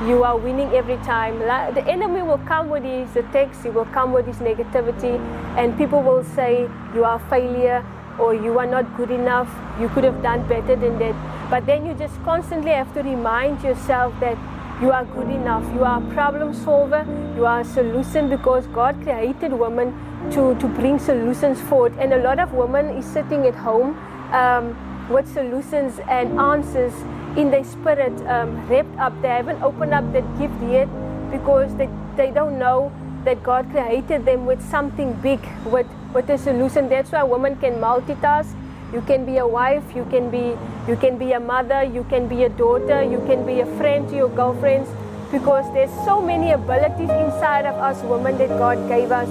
you 0.07 0.23
are 0.23 0.37
winning 0.37 0.69
every 0.73 0.97
time. 0.97 1.39
The 1.39 1.83
enemy 1.87 2.21
will 2.21 2.37
come 2.39 2.69
with 2.69 2.83
his 2.83 3.15
attacks, 3.15 3.63
he 3.63 3.69
will 3.69 3.85
come 3.85 4.11
with 4.11 4.27
his 4.27 4.37
negativity, 4.37 5.19
and 5.57 5.77
people 5.77 6.01
will 6.01 6.23
say 6.23 6.69
you 6.93 7.03
are 7.03 7.15
a 7.15 7.29
failure 7.29 7.83
or 8.19 8.33
you 8.33 8.59
are 8.59 8.65
not 8.65 8.95
good 8.95 9.11
enough, 9.11 9.49
you 9.79 9.89
could 9.89 10.03
have 10.03 10.21
done 10.21 10.47
better 10.47 10.75
than 10.75 10.99
that. 10.99 11.15
But 11.49 11.65
then 11.65 11.85
you 11.85 11.93
just 11.93 12.21
constantly 12.23 12.71
have 12.71 12.93
to 12.93 13.01
remind 13.01 13.61
yourself 13.63 14.13
that 14.19 14.37
you 14.81 14.91
are 14.91 15.05
good 15.05 15.29
enough. 15.29 15.63
You 15.73 15.83
are 15.83 16.01
a 16.01 16.13
problem 16.13 16.53
solver. 16.53 17.05
You 17.35 17.45
are 17.45 17.61
a 17.61 17.65
solution 17.65 18.29
because 18.29 18.67
God 18.67 19.01
created 19.03 19.53
women 19.53 19.93
to, 20.31 20.55
to 20.55 20.67
bring 20.67 20.99
solutions 20.99 21.61
forward. 21.61 21.93
And 21.97 22.13
a 22.13 22.21
lot 22.21 22.39
of 22.39 22.53
women 22.53 22.89
is 22.97 23.05
sitting 23.05 23.45
at 23.45 23.55
home 23.55 23.97
um, 24.33 24.75
with 25.09 25.31
solutions 25.31 25.99
and 26.09 26.39
answers 26.39 26.93
in 27.37 27.51
their 27.51 27.63
spirit 27.63 28.13
um, 28.27 28.67
wrapped 28.67 28.97
up. 28.99 29.21
They 29.21 29.29
haven't 29.29 29.61
opened 29.61 29.93
up 29.93 30.11
that 30.13 30.25
gift 30.37 30.61
yet 30.63 30.89
because 31.31 31.75
they, 31.75 31.89
they 32.17 32.31
don't 32.31 32.59
know 32.59 32.91
that 33.23 33.41
God 33.43 33.69
created 33.71 34.25
them 34.25 34.45
with 34.45 34.61
something 34.69 35.13
big, 35.13 35.39
with, 35.65 35.87
with 36.13 36.29
a 36.29 36.37
solution. 36.37 36.89
That's 36.89 37.11
why 37.11 37.23
women 37.23 37.55
can 37.57 37.75
multitask 37.75 38.53
you 38.93 39.01
can 39.01 39.25
be 39.25 39.37
a 39.37 39.47
wife, 39.47 39.83
you 39.95 40.05
can 40.05 40.29
be 40.29 40.57
you 40.87 40.95
can 40.95 41.17
be 41.17 41.31
a 41.33 41.39
mother, 41.39 41.83
you 41.83 42.03
can 42.05 42.27
be 42.27 42.43
a 42.43 42.49
daughter, 42.49 43.03
you 43.03 43.19
can 43.25 43.45
be 43.45 43.59
a 43.61 43.65
friend 43.77 44.07
to 44.09 44.15
your 44.15 44.29
girlfriends 44.29 44.89
because 45.31 45.71
there's 45.73 45.91
so 46.05 46.21
many 46.21 46.51
abilities 46.51 47.09
inside 47.09 47.65
of 47.65 47.75
us 47.75 48.01
women 48.03 48.37
that 48.37 48.49
God 48.49 48.87
gave 48.87 49.11
us. 49.11 49.29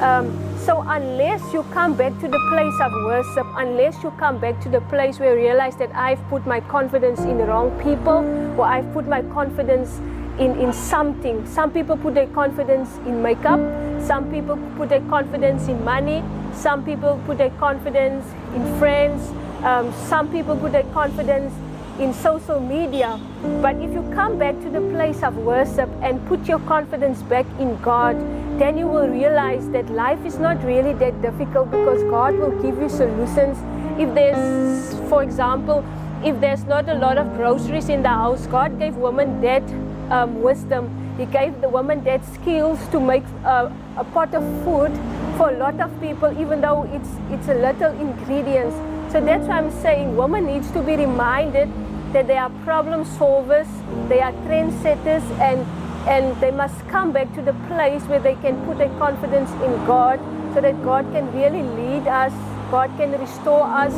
Um, 0.00 0.30
so 0.58 0.80
unless 0.86 1.52
you 1.52 1.64
come 1.72 1.94
back 1.96 2.12
to 2.20 2.28
the 2.28 2.38
place 2.48 2.80
of 2.80 2.92
worship, 3.04 3.46
unless 3.56 4.00
you 4.04 4.12
come 4.12 4.38
back 4.38 4.60
to 4.62 4.68
the 4.68 4.80
place 4.82 5.18
where 5.18 5.36
you 5.36 5.46
realize 5.46 5.76
that 5.76 5.90
I've 5.94 6.22
put 6.28 6.46
my 6.46 6.60
confidence 6.60 7.20
in 7.20 7.38
the 7.38 7.44
wrong 7.44 7.70
people, 7.82 8.24
or 8.56 8.64
I've 8.64 8.92
put 8.92 9.08
my 9.08 9.22
confidence 9.22 10.00
in, 10.38 10.58
in 10.58 10.72
something. 10.72 11.46
Some 11.46 11.70
people 11.70 11.96
put 11.96 12.14
their 12.14 12.28
confidence 12.28 12.96
in 13.06 13.22
makeup, 13.22 13.60
some 14.02 14.30
people 14.30 14.56
put 14.76 14.88
their 14.88 15.02
confidence 15.02 15.68
in 15.68 15.84
money, 15.84 16.22
some 16.52 16.84
people 16.84 17.20
put 17.26 17.38
their 17.38 17.50
confidence 17.50 18.24
in 18.54 18.78
friends. 18.78 19.30
Um, 19.64 19.92
some 20.08 20.28
people 20.32 20.56
put 20.56 20.72
their 20.72 20.82
confidence 20.92 21.54
in 22.00 22.12
social 22.12 22.58
media. 22.58 23.20
But 23.60 23.76
if 23.76 23.92
you 23.92 24.02
come 24.12 24.36
back 24.36 24.60
to 24.62 24.70
the 24.70 24.80
place 24.90 25.22
of 25.22 25.36
worship 25.36 25.88
and 26.02 26.24
put 26.26 26.48
your 26.48 26.58
confidence 26.60 27.22
back 27.22 27.46
in 27.60 27.80
God, 27.80 28.16
then 28.58 28.76
you 28.76 28.88
will 28.88 29.08
realize 29.08 29.68
that 29.70 29.88
life 29.90 30.24
is 30.26 30.38
not 30.38 30.62
really 30.64 30.94
that 30.94 31.22
difficult 31.22 31.70
because 31.70 32.02
God 32.04 32.34
will 32.34 32.60
give 32.60 32.80
you 32.82 32.88
solutions. 32.88 33.56
If 34.00 34.12
there's, 34.14 34.98
for 35.08 35.22
example, 35.22 35.84
if 36.24 36.40
there's 36.40 36.64
not 36.64 36.88
a 36.88 36.94
lot 36.94 37.18
of 37.18 37.32
groceries 37.36 37.88
in 37.88 38.02
the 38.02 38.08
house, 38.08 38.46
God 38.48 38.80
gave 38.80 38.96
women 38.96 39.40
that 39.42 39.62
um, 40.10 40.42
wisdom. 40.42 40.90
He 41.16 41.26
gave 41.26 41.60
the 41.60 41.68
woman 41.68 42.02
that 42.04 42.24
skills 42.34 42.78
to 42.88 43.00
make 43.00 43.24
uh, 43.44 43.70
a 43.96 44.04
pot 44.04 44.34
of 44.34 44.42
food 44.64 44.92
for 45.36 45.50
a 45.50 45.58
lot 45.58 45.80
of 45.80 45.90
people, 46.00 46.32
even 46.40 46.60
though 46.60 46.84
it's, 46.92 47.08
it's 47.30 47.48
a 47.48 47.54
little 47.54 47.92
ingredients. 48.00 48.74
So 49.12 49.20
that's 49.20 49.46
why 49.46 49.58
I'm 49.58 49.70
saying 49.70 50.16
women 50.16 50.46
needs 50.46 50.70
to 50.72 50.82
be 50.82 50.96
reminded 50.96 51.70
that 52.12 52.26
they 52.26 52.36
are 52.36 52.50
problem 52.64 53.04
solvers, 53.04 53.68
they 54.08 54.20
are 54.20 54.32
trendsetters, 54.44 55.22
and, 55.40 55.60
and 56.08 56.38
they 56.40 56.50
must 56.50 56.86
come 56.88 57.12
back 57.12 57.32
to 57.34 57.42
the 57.42 57.54
place 57.68 58.02
where 58.04 58.20
they 58.20 58.34
can 58.36 58.64
put 58.66 58.78
their 58.78 58.92
confidence 58.98 59.50
in 59.62 59.72
God 59.86 60.18
so 60.54 60.60
that 60.60 60.82
God 60.82 61.04
can 61.12 61.32
really 61.32 61.62
lead 61.62 62.06
us, 62.06 62.32
God 62.70 62.90
can 62.96 63.12
restore 63.18 63.62
us, 63.62 63.92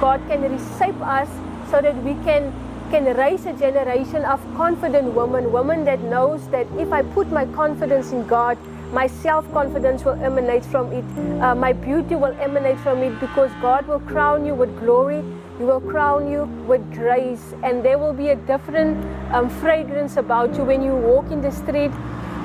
God 0.00 0.20
can 0.28 0.42
reshape 0.42 1.00
us 1.00 1.28
so 1.70 1.80
that 1.80 1.96
we 2.02 2.14
can 2.24 2.52
can 2.90 3.04
raise 3.16 3.46
a 3.46 3.52
generation 3.52 4.24
of 4.24 4.40
confident 4.56 5.14
women, 5.14 5.52
women 5.52 5.84
that 5.84 6.00
knows 6.00 6.48
that 6.48 6.66
if 6.76 6.92
I 6.92 7.02
put 7.02 7.30
my 7.30 7.44
confidence 7.46 8.10
in 8.10 8.26
God, 8.26 8.58
my 8.92 9.06
self 9.06 9.50
confidence 9.52 10.04
will 10.04 10.20
emanate 10.24 10.64
from 10.64 10.92
it. 10.92 11.04
Uh, 11.40 11.54
my 11.54 11.72
beauty 11.72 12.16
will 12.16 12.34
emanate 12.40 12.80
from 12.80 13.04
it 13.04 13.18
because 13.20 13.52
God 13.62 13.86
will 13.86 14.00
crown 14.00 14.44
you 14.44 14.56
with 14.56 14.76
glory. 14.80 15.22
He 15.58 15.64
will 15.64 15.80
crown 15.80 16.28
you 16.28 16.44
with 16.66 16.82
grace. 16.92 17.54
And 17.62 17.84
there 17.84 17.96
will 17.96 18.12
be 18.12 18.30
a 18.30 18.36
different 18.36 18.98
um, 19.32 19.48
fragrance 19.48 20.16
about 20.16 20.56
you 20.56 20.64
when 20.64 20.82
you 20.82 20.96
walk 20.96 21.30
in 21.30 21.40
the 21.40 21.52
street, 21.52 21.92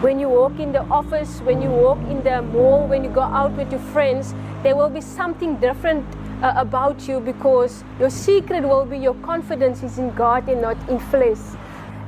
when 0.01 0.19
you 0.19 0.29
walk 0.29 0.59
in 0.59 0.71
the 0.71 0.83
office, 0.99 1.39
when 1.39 1.59
you 1.59 1.71
walk 1.71 1.97
in 2.09 2.23
the 2.23 2.43
mall, 2.43 2.85
when 2.85 3.03
you 3.03 3.09
go 3.09 3.21
out 3.21 3.53
with 3.53 3.71
your 3.71 3.81
friends. 3.95 4.35
There 4.61 4.75
will 4.75 4.89
be 4.89 5.01
something 5.01 5.55
different 5.57 6.05
uh, 6.45 6.53
about 6.57 7.07
you 7.07 7.19
because 7.19 7.83
your 7.99 8.09
secret 8.11 8.63
will 8.63 8.85
be 8.85 8.97
your 8.99 9.15
confidence 9.15 9.81
is 9.81 9.97
in 9.97 10.11
God 10.13 10.47
and 10.47 10.61
not 10.61 10.77
in 10.89 10.99
flesh. 10.99 11.39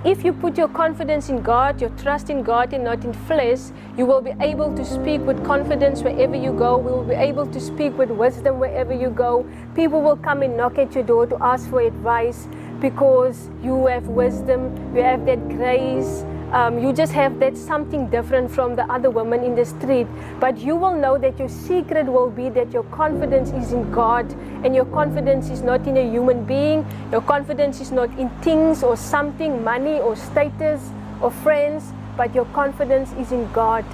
If 0.06 0.24
you 0.24 0.32
put 0.32 0.60
your 0.60 0.68
confidence 0.68 1.28
in 1.30 1.42
God, 1.42 1.82
your 1.82 1.90
trust 2.02 2.30
in 2.30 2.44
God 2.44 2.72
and 2.72 2.84
not 2.84 3.04
in 3.04 3.14
flesh, 3.14 3.60
you 3.98 4.06
will 4.06 4.22
be 4.22 4.34
able 4.40 4.76
to 4.76 4.86
speak 4.86 5.22
with 5.22 5.44
confidence 5.44 6.04
wherever 6.04 6.36
you 6.36 6.54
go. 6.54 6.78
We 6.78 6.92
will 6.92 7.04
be 7.04 7.16
able 7.16 7.48
to 7.48 7.60
speak 7.60 7.98
with 7.98 8.12
wisdom 8.12 8.60
wherever 8.60 8.94
you 8.94 9.10
go. 9.10 9.44
People 9.74 10.02
will 10.02 10.18
come 10.18 10.44
and 10.44 10.56
knock 10.56 10.78
at 10.78 10.94
your 10.94 11.04
door 11.04 11.26
to 11.26 11.44
ask 11.44 11.68
for 11.72 11.82
advice 11.82 12.48
because 12.80 13.50
you 13.64 13.88
have 13.88 14.08
wisdom, 14.08 14.72
you 14.96 15.02
have 15.02 15.26
that 15.26 15.50
grace, 15.50 16.24
um, 16.52 16.80
you 16.80 16.94
just 16.94 17.12
have 17.12 17.40
that 17.40 17.58
something 17.58 18.10
different 18.10 18.50
from 18.50 18.76
the 18.76 18.84
other 18.92 19.10
women 19.10 19.44
in 19.44 19.56
the 19.56 19.66
street. 19.66 20.08
But 20.40 20.58
you 20.58 20.76
will 20.76 20.96
know 20.96 21.18
that 21.18 21.38
your 21.38 21.50
secret 21.50 22.06
will 22.06 22.30
be 22.30 22.50
that 22.50 22.72
your 22.72 22.84
confidence 22.84 23.50
is 23.50 23.74
in 23.74 23.92
God 23.92 24.32
and 24.64 24.74
your 24.74 24.86
confidence 24.86 25.50
is 25.50 25.62
not 25.62 25.86
in 25.88 25.98
a 25.98 26.10
human 26.10 26.46
being. 26.46 26.86
Your 27.12 27.22
confidence 27.22 27.82
is 27.82 27.92
not 27.92 28.10
in 28.18 28.30
things 28.42 28.84
or 28.84 28.96
something, 28.96 29.64
money 29.64 30.00
or 30.00 30.16
status 30.16 30.82
or 31.22 31.32
friends, 31.32 31.92
but 32.16 32.34
your 32.34 32.46
confidence 32.46 33.12
is 33.14 33.32
in 33.32 33.52
God. 33.52 33.86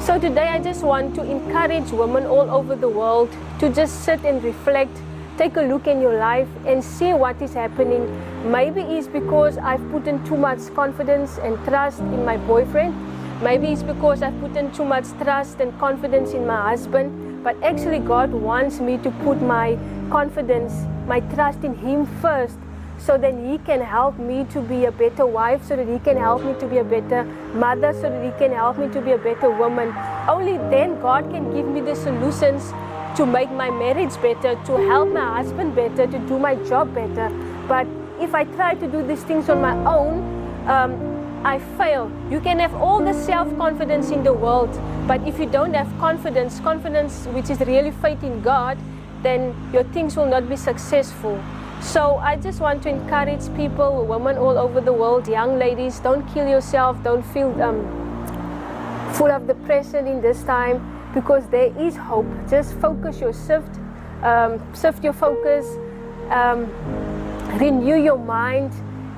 So 0.00 0.18
today 0.18 0.48
I 0.48 0.58
just 0.58 0.82
want 0.82 1.14
to 1.14 1.22
encourage 1.22 1.90
women 1.92 2.26
all 2.26 2.50
over 2.50 2.74
the 2.74 2.88
world 2.88 3.30
to 3.60 3.68
just 3.70 4.04
sit 4.04 4.24
and 4.24 4.42
reflect 4.42 4.96
take 5.38 5.56
a 5.56 5.62
look 5.62 5.86
in 5.86 6.00
your 6.00 6.18
life 6.18 6.48
and 6.66 6.82
see 6.84 7.12
what 7.12 7.40
is 7.40 7.54
happening. 7.54 8.04
Maybe 8.50 8.82
it's 8.82 9.06
because 9.06 9.58
I've 9.58 9.90
put 9.90 10.06
in 10.06 10.24
too 10.24 10.36
much 10.36 10.72
confidence 10.74 11.38
and 11.38 11.56
trust 11.64 12.00
in 12.00 12.24
my 12.24 12.36
boyfriend. 12.36 12.94
Maybe 13.42 13.68
it's 13.68 13.82
because 13.82 14.22
I've 14.22 14.38
put 14.40 14.56
in 14.56 14.70
too 14.72 14.84
much 14.84 15.06
trust 15.20 15.60
and 15.60 15.76
confidence 15.78 16.32
in 16.32 16.46
my 16.46 16.70
husband. 16.70 17.42
But 17.42 17.60
actually, 17.62 17.98
God 17.98 18.30
wants 18.32 18.78
me 18.78 18.98
to 18.98 19.10
put 19.24 19.42
my 19.42 19.76
confidence, 20.10 20.72
my 21.06 21.20
trust 21.34 21.64
in 21.64 21.74
Him 21.74 22.06
first 22.20 22.56
so 22.98 23.18
that 23.18 23.34
He 23.34 23.58
can 23.58 23.80
help 23.80 24.18
me 24.18 24.44
to 24.52 24.60
be 24.60 24.84
a 24.84 24.92
better 24.92 25.26
wife, 25.26 25.64
so 25.64 25.74
that 25.74 25.88
He 25.88 25.98
can 25.98 26.16
help 26.16 26.44
me 26.44 26.54
to 26.60 26.66
be 26.66 26.78
a 26.78 26.84
better 26.84 27.24
mother, 27.64 27.92
so 27.92 28.02
that 28.02 28.24
He 28.24 28.30
can 28.38 28.52
help 28.52 28.78
me 28.78 28.88
to 28.92 29.00
be 29.00 29.12
a 29.12 29.18
better 29.18 29.50
woman. 29.50 29.92
Only 30.28 30.56
then 30.70 31.00
God 31.00 31.28
can 31.30 31.52
give 31.52 31.66
me 31.66 31.80
the 31.80 31.96
solutions 31.96 32.72
to 33.16 33.26
make 33.26 33.50
my 33.50 33.70
marriage 33.70 34.14
better, 34.22 34.54
to 34.64 34.76
help 34.88 35.12
my 35.12 35.42
husband 35.42 35.74
better, 35.74 36.06
to 36.06 36.18
do 36.20 36.38
my 36.38 36.54
job 36.66 36.94
better. 36.94 37.28
But 37.68 37.86
if 38.20 38.34
I 38.34 38.44
try 38.44 38.74
to 38.74 38.86
do 38.86 39.06
these 39.06 39.22
things 39.22 39.48
on 39.48 39.60
my 39.60 39.74
own, 39.84 40.22
um, 40.68 41.12
I 41.44 41.58
fail. 41.76 42.10
You 42.30 42.40
can 42.40 42.58
have 42.60 42.74
all 42.74 43.04
the 43.04 43.12
self 43.12 43.54
confidence 43.58 44.10
in 44.10 44.22
the 44.22 44.32
world, 44.32 44.70
but 45.08 45.20
if 45.26 45.38
you 45.38 45.46
don't 45.46 45.74
have 45.74 45.88
confidence, 45.98 46.60
confidence 46.60 47.26
which 47.26 47.50
is 47.50 47.60
really 47.60 47.90
faith 47.90 48.22
in 48.22 48.40
God, 48.42 48.78
then 49.22 49.54
your 49.72 49.82
things 49.84 50.16
will 50.16 50.26
not 50.26 50.48
be 50.48 50.56
successful. 50.56 51.42
So 51.80 52.18
I 52.18 52.36
just 52.36 52.60
want 52.60 52.84
to 52.84 52.90
encourage 52.90 53.52
people, 53.56 54.06
women 54.06 54.38
all 54.38 54.56
over 54.56 54.80
the 54.80 54.92
world, 54.92 55.26
young 55.26 55.58
ladies, 55.58 55.98
don't 55.98 56.24
kill 56.32 56.48
yourself, 56.48 57.02
don't 57.02 57.24
feel 57.24 57.50
um, 57.60 57.82
full 59.14 59.32
of 59.32 59.48
depression 59.48 60.06
in 60.06 60.22
this 60.22 60.44
time 60.44 61.01
because 61.14 61.46
there 61.48 61.76
is 61.78 61.96
hope. 61.96 62.26
Just 62.48 62.74
focus 62.80 63.20
your 63.20 63.32
shift, 63.32 63.78
um, 64.22 64.60
shift 64.74 65.04
your 65.04 65.12
focus, 65.12 65.66
um, 66.30 66.66
renew 67.58 67.96
your 67.96 68.18
mind, 68.18 68.72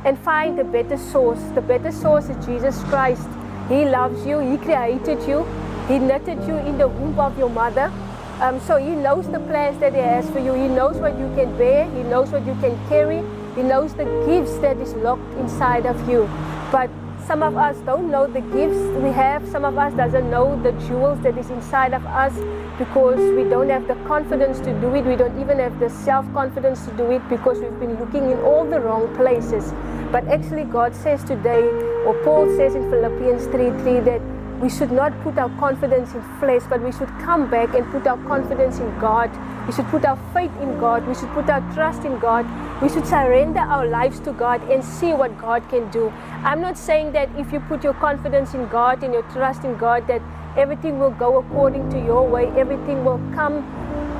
and 0.04 0.18
find 0.18 0.58
a 0.58 0.64
better 0.64 0.96
source. 0.96 1.40
The 1.54 1.60
better 1.60 1.92
source 1.92 2.28
is 2.28 2.44
Jesus 2.44 2.82
Christ. 2.84 3.28
He 3.68 3.84
loves 3.84 4.26
you, 4.26 4.40
He 4.40 4.58
created 4.58 5.26
you, 5.26 5.46
He 5.88 5.98
knitted 5.98 6.42
you 6.46 6.56
in 6.56 6.78
the 6.78 6.88
womb 6.88 7.18
of 7.18 7.38
your 7.38 7.48
mother. 7.48 7.92
Um, 8.40 8.60
so 8.60 8.76
He 8.76 8.90
knows 8.90 9.28
the 9.30 9.40
plans 9.40 9.78
that 9.80 9.94
He 9.94 10.00
has 10.00 10.28
for 10.30 10.40
you. 10.40 10.52
He 10.52 10.68
knows 10.68 10.96
what 10.96 11.18
you 11.18 11.32
can 11.34 11.56
bear, 11.56 11.88
He 11.90 12.02
knows 12.02 12.30
what 12.30 12.44
you 12.46 12.54
can 12.60 12.76
carry, 12.88 13.22
He 13.54 13.62
knows 13.62 13.94
the 13.94 14.04
gifts 14.26 14.58
that 14.58 14.76
is 14.78 14.92
locked 14.94 15.32
inside 15.34 15.86
of 15.86 16.08
you. 16.08 16.28
But 16.70 16.90
some 17.26 17.42
of 17.42 17.56
us 17.56 17.76
don't 17.86 18.10
know 18.10 18.26
the 18.26 18.40
gifts 18.40 18.78
we 19.02 19.10
have. 19.10 19.48
Some 19.48 19.64
of 19.64 19.78
us 19.78 19.94
doesn't 19.94 20.30
know 20.30 20.60
the 20.62 20.72
jewels 20.86 21.18
that 21.20 21.38
is 21.38 21.48
inside 21.48 21.94
of 21.94 22.04
us 22.06 22.34
because 22.78 23.18
we 23.34 23.44
don't 23.44 23.70
have 23.70 23.88
the 23.88 23.94
confidence 24.06 24.58
to 24.60 24.78
do 24.80 24.94
it. 24.94 25.06
We 25.06 25.16
don't 25.16 25.40
even 25.40 25.58
have 25.58 25.78
the 25.80 25.88
self-confidence 25.88 26.84
to 26.86 26.92
do 26.92 27.10
it 27.12 27.26
because 27.30 27.60
we've 27.60 27.80
been 27.80 27.98
looking 27.98 28.30
in 28.30 28.38
all 28.40 28.64
the 28.64 28.78
wrong 28.78 29.14
places. 29.16 29.72
But 30.12 30.28
actually 30.28 30.64
God 30.64 30.94
says 30.94 31.24
today, 31.24 31.62
or 32.04 32.14
Paul 32.24 32.46
says 32.56 32.74
in 32.74 32.90
Philippians 32.90 33.46
3:3 33.46 34.00
that 34.04 34.20
we 34.64 34.70
should 34.70 34.90
not 34.90 35.12
put 35.22 35.36
our 35.36 35.50
confidence 35.60 36.14
in 36.14 36.22
flesh, 36.40 36.62
but 36.70 36.80
we 36.80 36.90
should 36.90 37.10
come 37.18 37.50
back 37.50 37.74
and 37.74 37.84
put 37.92 38.06
our 38.06 38.16
confidence 38.26 38.78
in 38.78 38.98
God. 38.98 39.30
We 39.66 39.74
should 39.74 39.84
put 39.88 40.06
our 40.06 40.16
faith 40.32 40.56
in 40.62 40.78
God. 40.78 41.06
We 41.06 41.14
should 41.14 41.28
put 41.34 41.50
our 41.50 41.60
trust 41.74 42.06
in 42.06 42.18
God. 42.18 42.46
We 42.80 42.88
should 42.88 43.06
surrender 43.06 43.60
our 43.60 43.86
lives 43.86 44.20
to 44.20 44.32
God 44.32 44.62
and 44.70 44.82
see 44.82 45.12
what 45.12 45.36
God 45.38 45.68
can 45.68 45.90
do. 45.90 46.08
I'm 46.50 46.62
not 46.62 46.78
saying 46.78 47.12
that 47.12 47.28
if 47.36 47.52
you 47.52 47.60
put 47.60 47.84
your 47.84 47.92
confidence 47.92 48.54
in 48.54 48.66
God 48.68 49.04
and 49.04 49.12
your 49.12 49.24
trust 49.34 49.64
in 49.64 49.76
God, 49.76 50.06
that 50.06 50.22
everything 50.56 50.98
will 50.98 51.10
go 51.10 51.36
according 51.40 51.90
to 51.90 52.02
your 52.02 52.26
way, 52.26 52.46
everything 52.56 53.04
will 53.04 53.20
come 53.34 53.58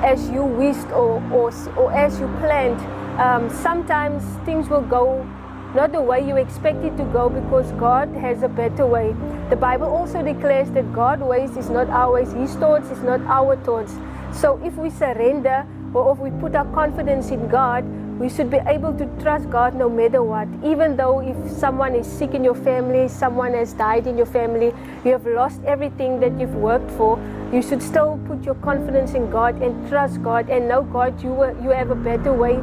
as 0.05 0.29
you 0.29 0.45
wished 0.45 0.89
or, 0.89 1.23
or, 1.33 1.51
or 1.79 1.91
as 1.95 2.21
you 2.21 2.27
planned. 2.41 2.79
Um, 3.19 3.49
sometimes 3.49 4.23
things 4.45 4.69
will 4.69 4.83
go 4.83 5.27
not 5.75 5.91
the 5.91 6.01
way 6.01 6.27
you 6.27 6.37
expect 6.37 6.85
it 6.85 6.97
to 6.97 7.05
go 7.05 7.29
because 7.29 7.71
God 7.73 8.09
has 8.15 8.43
a 8.45 8.49
better 8.49 8.87
way. 8.87 9.15
The 9.51 9.57
Bible 9.57 9.89
also 9.89 10.23
declares 10.23 10.71
that 10.71 10.93
God's 10.93 11.23
ways 11.23 11.57
is 11.57 11.69
not 11.69 11.89
our 11.91 12.13
ways, 12.13 12.33
His 12.33 12.55
thoughts 12.55 12.91
is 12.91 13.03
not 13.03 13.21
our 13.23 13.57
thoughts. 13.65 13.95
So 14.33 14.61
if 14.65 14.77
we 14.77 14.91
surrender 14.91 15.67
or 15.93 16.13
if 16.13 16.19
we 16.19 16.31
put 16.41 16.55
our 16.55 16.65
confidence 16.73 17.31
in 17.31 17.49
God, 17.49 17.85
we 18.21 18.29
should 18.29 18.49
be 18.49 18.59
able 18.69 18.93
to 18.95 19.07
trust 19.21 19.51
God 19.51 19.75
no 19.75 19.89
matter 19.89 20.23
what. 20.23 20.47
Even 20.63 20.97
though 20.97 21.19
if 21.19 21.37
someone 21.51 21.97
is 21.97 22.07
sick 22.07 22.35
in 22.35 22.45
your 22.45 22.55
family, 22.55 23.09
someone 23.09 23.55
has 23.55 23.73
died 23.73 24.07
in 24.07 24.17
your 24.17 24.27
family, 24.27 24.73
you 25.05 25.11
have 25.11 25.27
lost 25.27 25.61
everything 25.65 26.21
that 26.21 26.39
you've 26.39 26.55
worked 26.55 26.91
for, 26.93 27.19
you 27.53 27.61
should 27.61 27.83
still 27.83 28.21
put 28.29 28.45
your 28.45 28.55
confidence 28.57 29.15
in 29.15 29.29
God 29.31 29.61
and 29.61 29.89
trust 29.89 30.23
God 30.23 30.49
and 30.49 30.69
know 30.69 30.83
God, 30.83 31.21
you, 31.21 31.35
you 31.63 31.71
have 31.71 31.91
a 31.91 31.97
better 31.97 32.33
way. 32.33 32.55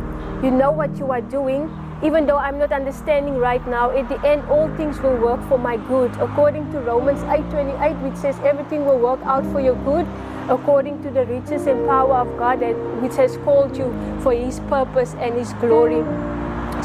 You 0.41 0.51
know 0.51 0.71
what 0.71 0.97
you 0.97 1.11
are 1.11 1.21
doing 1.21 1.69
even 2.03 2.25
though 2.25 2.37
I'm 2.37 2.57
not 2.57 2.71
understanding 2.71 3.37
right 3.37 3.65
now, 3.67 3.91
at 3.91 4.09
the 4.09 4.19
end 4.27 4.43
all 4.49 4.67
things 4.75 4.99
will 5.01 5.17
work 5.17 5.41
for 5.47 5.59
my 5.59 5.77
good. 5.77 6.11
According 6.19 6.71
to 6.71 6.79
Romans 6.79 7.23
8:28, 7.23 8.01
which 8.01 8.15
says 8.15 8.39
everything 8.51 8.85
will 8.85 8.97
work 8.97 9.21
out 9.23 9.45
for 9.51 9.61
your 9.61 9.75
good, 9.89 10.07
according 10.49 11.01
to 11.03 11.11
the 11.11 11.25
riches 11.25 11.67
and 11.67 11.87
power 11.87 12.17
of 12.23 12.35
God 12.37 12.59
that 12.61 12.75
which 13.05 13.15
has 13.23 13.37
called 13.45 13.77
you 13.77 13.93
for 14.21 14.33
his 14.33 14.59
purpose 14.75 15.15
and 15.19 15.35
his 15.35 15.53
glory. 15.65 16.03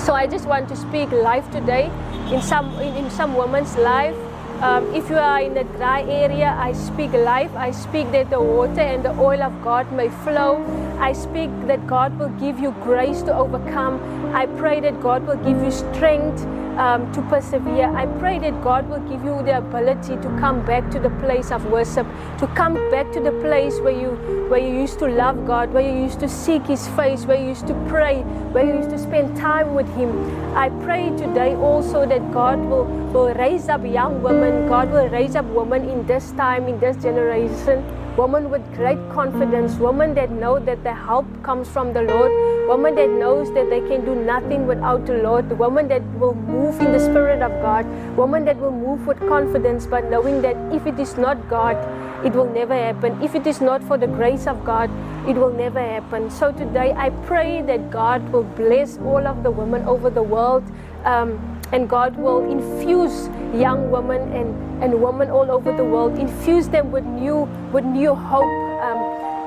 So 0.06 0.12
I 0.12 0.26
just 0.26 0.46
want 0.46 0.68
to 0.68 0.76
speak 0.76 1.10
life 1.10 1.50
today 1.50 1.90
in 2.30 2.42
some 2.42 2.72
in, 2.78 3.04
in 3.04 3.10
some 3.10 3.34
woman's 3.34 3.76
life. 3.76 4.25
Um, 4.62 4.94
if 4.94 5.10
you 5.10 5.16
are 5.16 5.42
in 5.42 5.54
a 5.58 5.64
dry 5.64 6.02
area, 6.02 6.56
I 6.58 6.72
speak 6.72 7.12
life. 7.12 7.54
I 7.54 7.70
speak 7.72 8.10
that 8.12 8.30
the 8.30 8.40
water 8.40 8.80
and 8.80 9.04
the 9.04 9.10
oil 9.20 9.42
of 9.42 9.52
God 9.62 9.92
may 9.92 10.08
flow. 10.08 10.64
I 10.98 11.12
speak 11.12 11.50
that 11.66 11.86
God 11.86 12.18
will 12.18 12.30
give 12.40 12.58
you 12.58 12.70
grace 12.82 13.20
to 13.22 13.36
overcome. 13.36 14.00
I 14.34 14.46
pray 14.46 14.80
that 14.80 15.02
God 15.02 15.26
will 15.26 15.36
give 15.36 15.62
you 15.62 15.70
strength 15.70 16.42
um, 16.78 17.12
to 17.12 17.20
persevere. 17.22 17.94
I 17.94 18.06
pray 18.18 18.38
that 18.38 18.62
God 18.62 18.88
will 18.88 19.00
give 19.00 19.22
you 19.24 19.42
the 19.42 19.58
ability 19.58 20.16
to 20.16 20.28
come 20.40 20.64
back 20.64 20.90
to 20.92 20.98
the 20.98 21.10
place 21.20 21.50
of 21.50 21.66
worship, 21.66 22.06
to 22.38 22.46
come 22.48 22.74
back 22.90 23.12
to 23.12 23.20
the 23.20 23.32
place 23.42 23.78
where 23.80 23.98
you 23.98 24.35
where 24.48 24.60
you 24.60 24.80
used 24.80 24.98
to 25.00 25.06
love 25.06 25.46
God, 25.46 25.72
where 25.72 25.82
you 25.82 26.02
used 26.02 26.20
to 26.20 26.28
seek 26.28 26.62
His 26.66 26.86
face, 26.88 27.24
where 27.24 27.40
you 27.40 27.48
used 27.48 27.66
to 27.66 27.74
pray, 27.88 28.22
where 28.52 28.64
you 28.64 28.76
used 28.76 28.90
to 28.90 28.98
spend 28.98 29.36
time 29.36 29.74
with 29.74 29.88
Him. 29.94 30.10
I 30.56 30.68
pray 30.86 31.10
today 31.10 31.54
also 31.56 32.06
that 32.06 32.32
God 32.32 32.58
will, 32.58 32.84
will 33.12 33.34
raise 33.34 33.68
up 33.68 33.84
young 33.84 34.22
women. 34.22 34.68
God 34.68 34.92
will 34.92 35.08
raise 35.08 35.36
up 35.36 35.44
women 35.46 35.88
in 35.88 36.06
this 36.06 36.32
time, 36.32 36.68
in 36.68 36.78
this 36.78 36.96
generation 36.96 37.84
women 38.16 38.48
with 38.50 38.64
great 38.74 38.98
confidence, 39.10 39.74
women 39.74 40.14
that 40.14 40.30
know 40.30 40.58
that 40.58 40.82
their 40.82 40.94
help 40.94 41.26
comes 41.42 41.68
from 41.68 41.92
the 41.92 42.00
Lord, 42.00 42.32
women 42.68 42.94
that 42.94 43.10
knows 43.10 43.52
that 43.52 43.68
they 43.68 43.80
can 43.80 44.06
do 44.06 44.14
nothing 44.14 44.66
without 44.66 45.04
the 45.04 45.18
Lord, 45.18 45.50
women 45.58 45.88
that 45.88 46.02
will 46.18 46.34
move 46.34 46.80
in 46.80 46.92
the 46.92 46.98
Spirit 46.98 47.42
of 47.42 47.50
God, 47.60 47.84
women 48.16 48.46
that 48.46 48.56
will 48.56 48.70
move 48.70 49.06
with 49.06 49.18
confidence, 49.28 49.86
but 49.86 50.10
knowing 50.10 50.40
that 50.40 50.56
if 50.72 50.86
it 50.86 50.98
is 50.98 51.18
not 51.18 51.48
God, 51.50 51.76
it 52.24 52.32
will 52.32 52.50
never 52.52 52.74
happen. 52.74 53.20
If 53.22 53.34
it 53.34 53.46
is 53.46 53.60
not 53.60 53.82
for 53.82 53.98
the 53.98 54.06
grace 54.06 54.46
of 54.46 54.64
God, 54.64 54.90
it 55.28 55.34
will 55.36 55.52
never 55.52 55.80
happen. 55.80 56.30
So 56.30 56.52
today 56.52 56.92
I 56.92 57.10
pray 57.26 57.62
that 57.62 57.90
God 57.90 58.26
will 58.32 58.44
bless 58.44 58.98
all 58.98 59.26
of 59.26 59.42
the 59.42 59.50
women 59.50 59.84
over 59.84 60.10
the 60.10 60.22
world. 60.22 60.64
Um, 61.04 61.56
and 61.72 61.88
God 61.88 62.16
will 62.16 62.48
infuse 62.48 63.28
young 63.52 63.90
women 63.90 64.20
and, 64.32 64.82
and 64.82 65.02
women 65.02 65.30
all 65.30 65.50
over 65.50 65.72
the 65.76 65.84
world, 65.84 66.18
infuse 66.18 66.68
them 66.68 66.92
with 66.92 67.04
new, 67.04 67.48
with 67.72 67.84
new 67.84 68.14
hope, 68.14 68.44
um, 68.82 68.98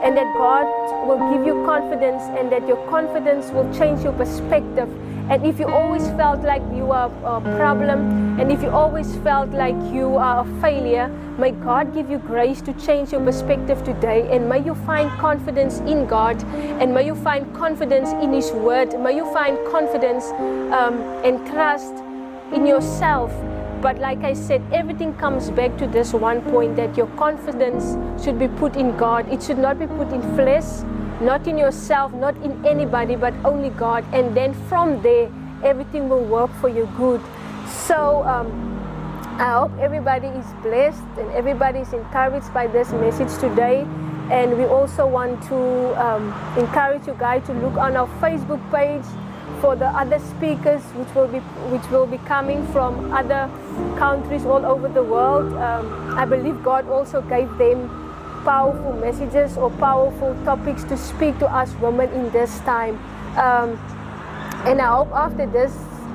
and 0.04 0.18
that 0.18 0.28
God 0.38 0.68
will 1.08 1.32
give 1.32 1.46
you 1.46 1.54
confidence, 1.66 2.24
and 2.38 2.52
that 2.52 2.68
your 2.68 2.78
confidence 2.90 3.52
will 3.52 3.72
change 3.74 4.04
your 4.04 4.14
perspective. 4.14 4.90
And 5.30 5.46
if 5.46 5.60
you 5.60 5.68
always 5.68 6.08
felt 6.18 6.42
like 6.42 6.64
you 6.74 6.92
are 6.92 7.06
a 7.24 7.40
problem, 7.56 8.40
and 8.40 8.52
if 8.52 8.64
you 8.64 8.70
always 8.70 9.16
felt 9.18 9.52
like 9.52 9.76
you 9.94 10.18
are 10.18 10.44
a 10.44 10.62
failure, 10.62 11.08
may 11.38 11.52
God 11.52 11.94
give 11.94 12.10
you 12.10 12.18
grace 12.18 12.62
to 12.62 12.74
change 12.74 13.12
your 13.12 13.22
perspective 13.22 13.84
today. 13.84 14.28
And 14.36 14.50
may 14.50 14.66
you 14.66 14.74
find 14.74 15.12
confidence 15.20 15.80
in 15.82 16.08
God, 16.08 16.44
and 16.82 16.96
may 16.96 17.06
you 17.06 17.14
find 17.14 17.54
confidence 17.54 18.10
in 18.10 18.34
His 18.34 18.52
Word. 18.52 19.00
May 19.00 19.16
you 19.16 19.32
find 19.32 19.58
confidence 19.72 20.26
um, 20.74 21.00
and 21.24 21.46
trust 21.48 21.94
in 22.52 22.66
yourself. 22.66 23.32
But 23.82 24.00
like 24.00 24.24
I 24.24 24.34
said, 24.34 24.62
everything 24.74 25.14
comes 25.14 25.52
back 25.52 25.78
to 25.78 25.88
this 25.88 26.12
one 26.12 26.42
point 26.42 26.76
that 26.76 26.98
your 26.98 27.08
confidence 27.16 27.96
should 28.24 28.40
be 28.40 28.48
put 28.48 28.76
in 28.76 28.98
God. 28.98 29.32
It 29.32 29.44
should 29.44 29.60
not 29.60 29.78
be 29.78 29.86
put 29.86 30.12
in 30.12 30.22
flesh, 30.36 30.84
not 31.22 31.48
in 31.48 31.58
yourself, 31.58 32.14
not 32.14 32.36
in 32.38 32.66
anybody, 32.66 33.16
but 33.16 33.34
only 33.44 33.70
God. 33.70 34.06
And 34.14 34.36
then 34.36 34.54
from 34.68 35.02
there, 35.02 35.32
everything 35.64 36.10
will 36.10 36.24
work 36.24 36.52
for 36.62 36.70
your 36.70 36.88
good. 36.98 37.22
So 37.68 38.24
um, 38.24 38.80
I 39.40 39.54
hope 39.54 39.72
everybody 39.80 40.28
is 40.28 40.46
blessed 40.62 41.04
and 41.18 41.32
everybody 41.32 41.80
is 41.80 41.94
encouraged 41.94 42.54
by 42.54 42.68
this 42.68 42.92
message 42.92 43.32
today. 43.40 43.86
And 44.32 44.58
we 44.58 44.66
also 44.66 45.08
want 45.08 45.42
to 45.48 45.58
um, 46.00 46.34
encourage 46.58 47.08
you 47.08 47.16
guys 47.20 47.46
to 47.48 47.54
look 47.54 47.76
on 47.78 47.96
our 47.96 48.08
Facebook 48.22 48.62
page 48.72 49.06
for 49.60 49.76
the 49.76 49.88
other 49.88 50.20
speakers 50.20 50.82
which 50.94 51.14
will 51.16 51.28
be 51.28 51.40
which 51.74 51.86
will 51.90 52.06
be 52.06 52.20
coming 52.20 52.66
from 52.68 53.12
other 53.12 53.50
countries 53.98 54.46
all 54.46 54.66
over 54.66 54.88
the 54.88 55.04
world. 55.04 55.52
Um, 55.54 56.18
I 56.18 56.26
believe 56.26 56.64
God 56.64 56.88
also 56.88 57.22
gave 57.22 57.50
them 57.58 58.09
powerful 58.44 58.94
messages 58.94 59.58
or 59.58 59.70
powerful 59.72 60.36
topics 60.46 60.84
to 60.86 60.98
speak 60.98 61.38
to 61.40 61.48
us 61.48 61.74
women 61.76 62.10
in 62.12 62.30
this 62.32 62.60
time. 62.62 62.96
Um, 63.38 63.80
and 64.66 64.82
I 64.82 64.88
hope 64.88 65.12
after 65.12 65.46
this 65.46 65.74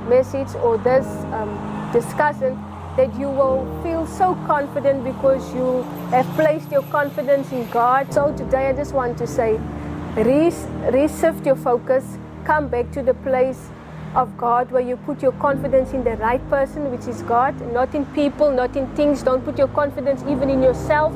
message 0.08 0.54
or 0.56 0.78
this 0.78 1.06
um, 1.32 1.90
discussion 1.92 2.58
that 2.96 3.12
you 3.18 3.28
will 3.28 3.64
feel 3.82 4.06
so 4.06 4.34
confident 4.46 5.02
because 5.02 5.52
you 5.54 5.82
have 6.10 6.26
placed 6.36 6.70
your 6.70 6.82
confidence 6.82 7.50
in 7.52 7.68
God. 7.70 8.12
So 8.12 8.34
today 8.36 8.68
I 8.68 8.72
just 8.72 8.92
want 8.92 9.18
to 9.18 9.26
say, 9.26 9.58
reshift 10.14 11.44
your 11.44 11.56
focus, 11.56 12.04
come 12.44 12.68
back 12.68 12.92
to 12.92 13.02
the 13.02 13.14
place 13.14 13.68
of 14.14 14.36
God 14.36 14.70
where 14.70 14.82
you 14.82 14.96
put 14.96 15.22
your 15.22 15.32
confidence 15.32 15.92
in 15.92 16.04
the 16.04 16.16
right 16.16 16.48
person, 16.48 16.90
which 16.92 17.08
is 17.08 17.22
God, 17.22 17.60
not 17.72 17.94
in 17.94 18.06
people, 18.06 18.52
not 18.52 18.76
in 18.76 18.86
things. 18.94 19.22
Don't 19.22 19.44
put 19.44 19.58
your 19.58 19.68
confidence 19.68 20.22
even 20.28 20.48
in 20.48 20.62
yourself 20.62 21.12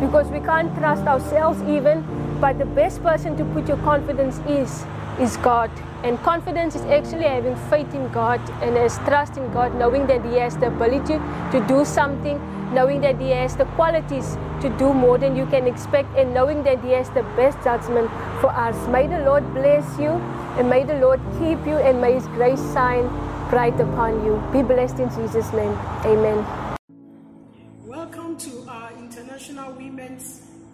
because 0.00 0.28
we 0.28 0.40
can't 0.40 0.74
trust 0.78 1.04
ourselves 1.06 1.62
even. 1.62 2.04
But 2.40 2.58
the 2.58 2.64
best 2.64 3.02
person 3.02 3.36
to 3.36 3.44
put 3.44 3.68
your 3.68 3.76
confidence 3.78 4.38
is 4.48 4.84
is 5.20 5.36
God. 5.38 5.70
And 6.02 6.18
confidence 6.22 6.74
is 6.74 6.82
actually 6.82 7.24
having 7.24 7.56
faith 7.68 7.94
in 7.94 8.10
God 8.10 8.40
and 8.62 8.76
as 8.76 8.96
trust 9.08 9.36
in 9.36 9.52
God, 9.52 9.74
knowing 9.74 10.06
that 10.06 10.24
He 10.24 10.36
has 10.38 10.56
the 10.56 10.68
ability 10.68 11.18
to 11.52 11.64
do 11.68 11.84
something, 11.84 12.40
knowing 12.72 13.02
that 13.02 13.20
He 13.20 13.30
has 13.30 13.56
the 13.56 13.66
qualities 13.76 14.36
to 14.62 14.70
do 14.78 14.94
more 14.94 15.18
than 15.18 15.36
you 15.36 15.44
can 15.46 15.66
expect, 15.66 16.16
and 16.16 16.32
knowing 16.32 16.62
that 16.62 16.82
He 16.82 16.92
has 16.92 17.10
the 17.10 17.22
best 17.36 17.62
judgment 17.62 18.10
for 18.40 18.50
us. 18.50 18.88
May 18.88 19.06
the 19.06 19.18
Lord 19.18 19.52
bless 19.52 19.98
you 19.98 20.12
and 20.56 20.70
may 20.70 20.84
the 20.84 20.94
Lord 20.94 21.20
keep 21.38 21.66
you 21.66 21.76
and 21.76 22.00
may 22.00 22.14
His 22.14 22.26
grace 22.28 22.60
shine 22.72 23.08
bright 23.50 23.78
upon 23.78 24.24
you. 24.24 24.42
Be 24.52 24.62
blessed 24.62 25.00
in 25.00 25.10
Jesus' 25.10 25.52
name. 25.52 25.76
Amen. 26.04 26.69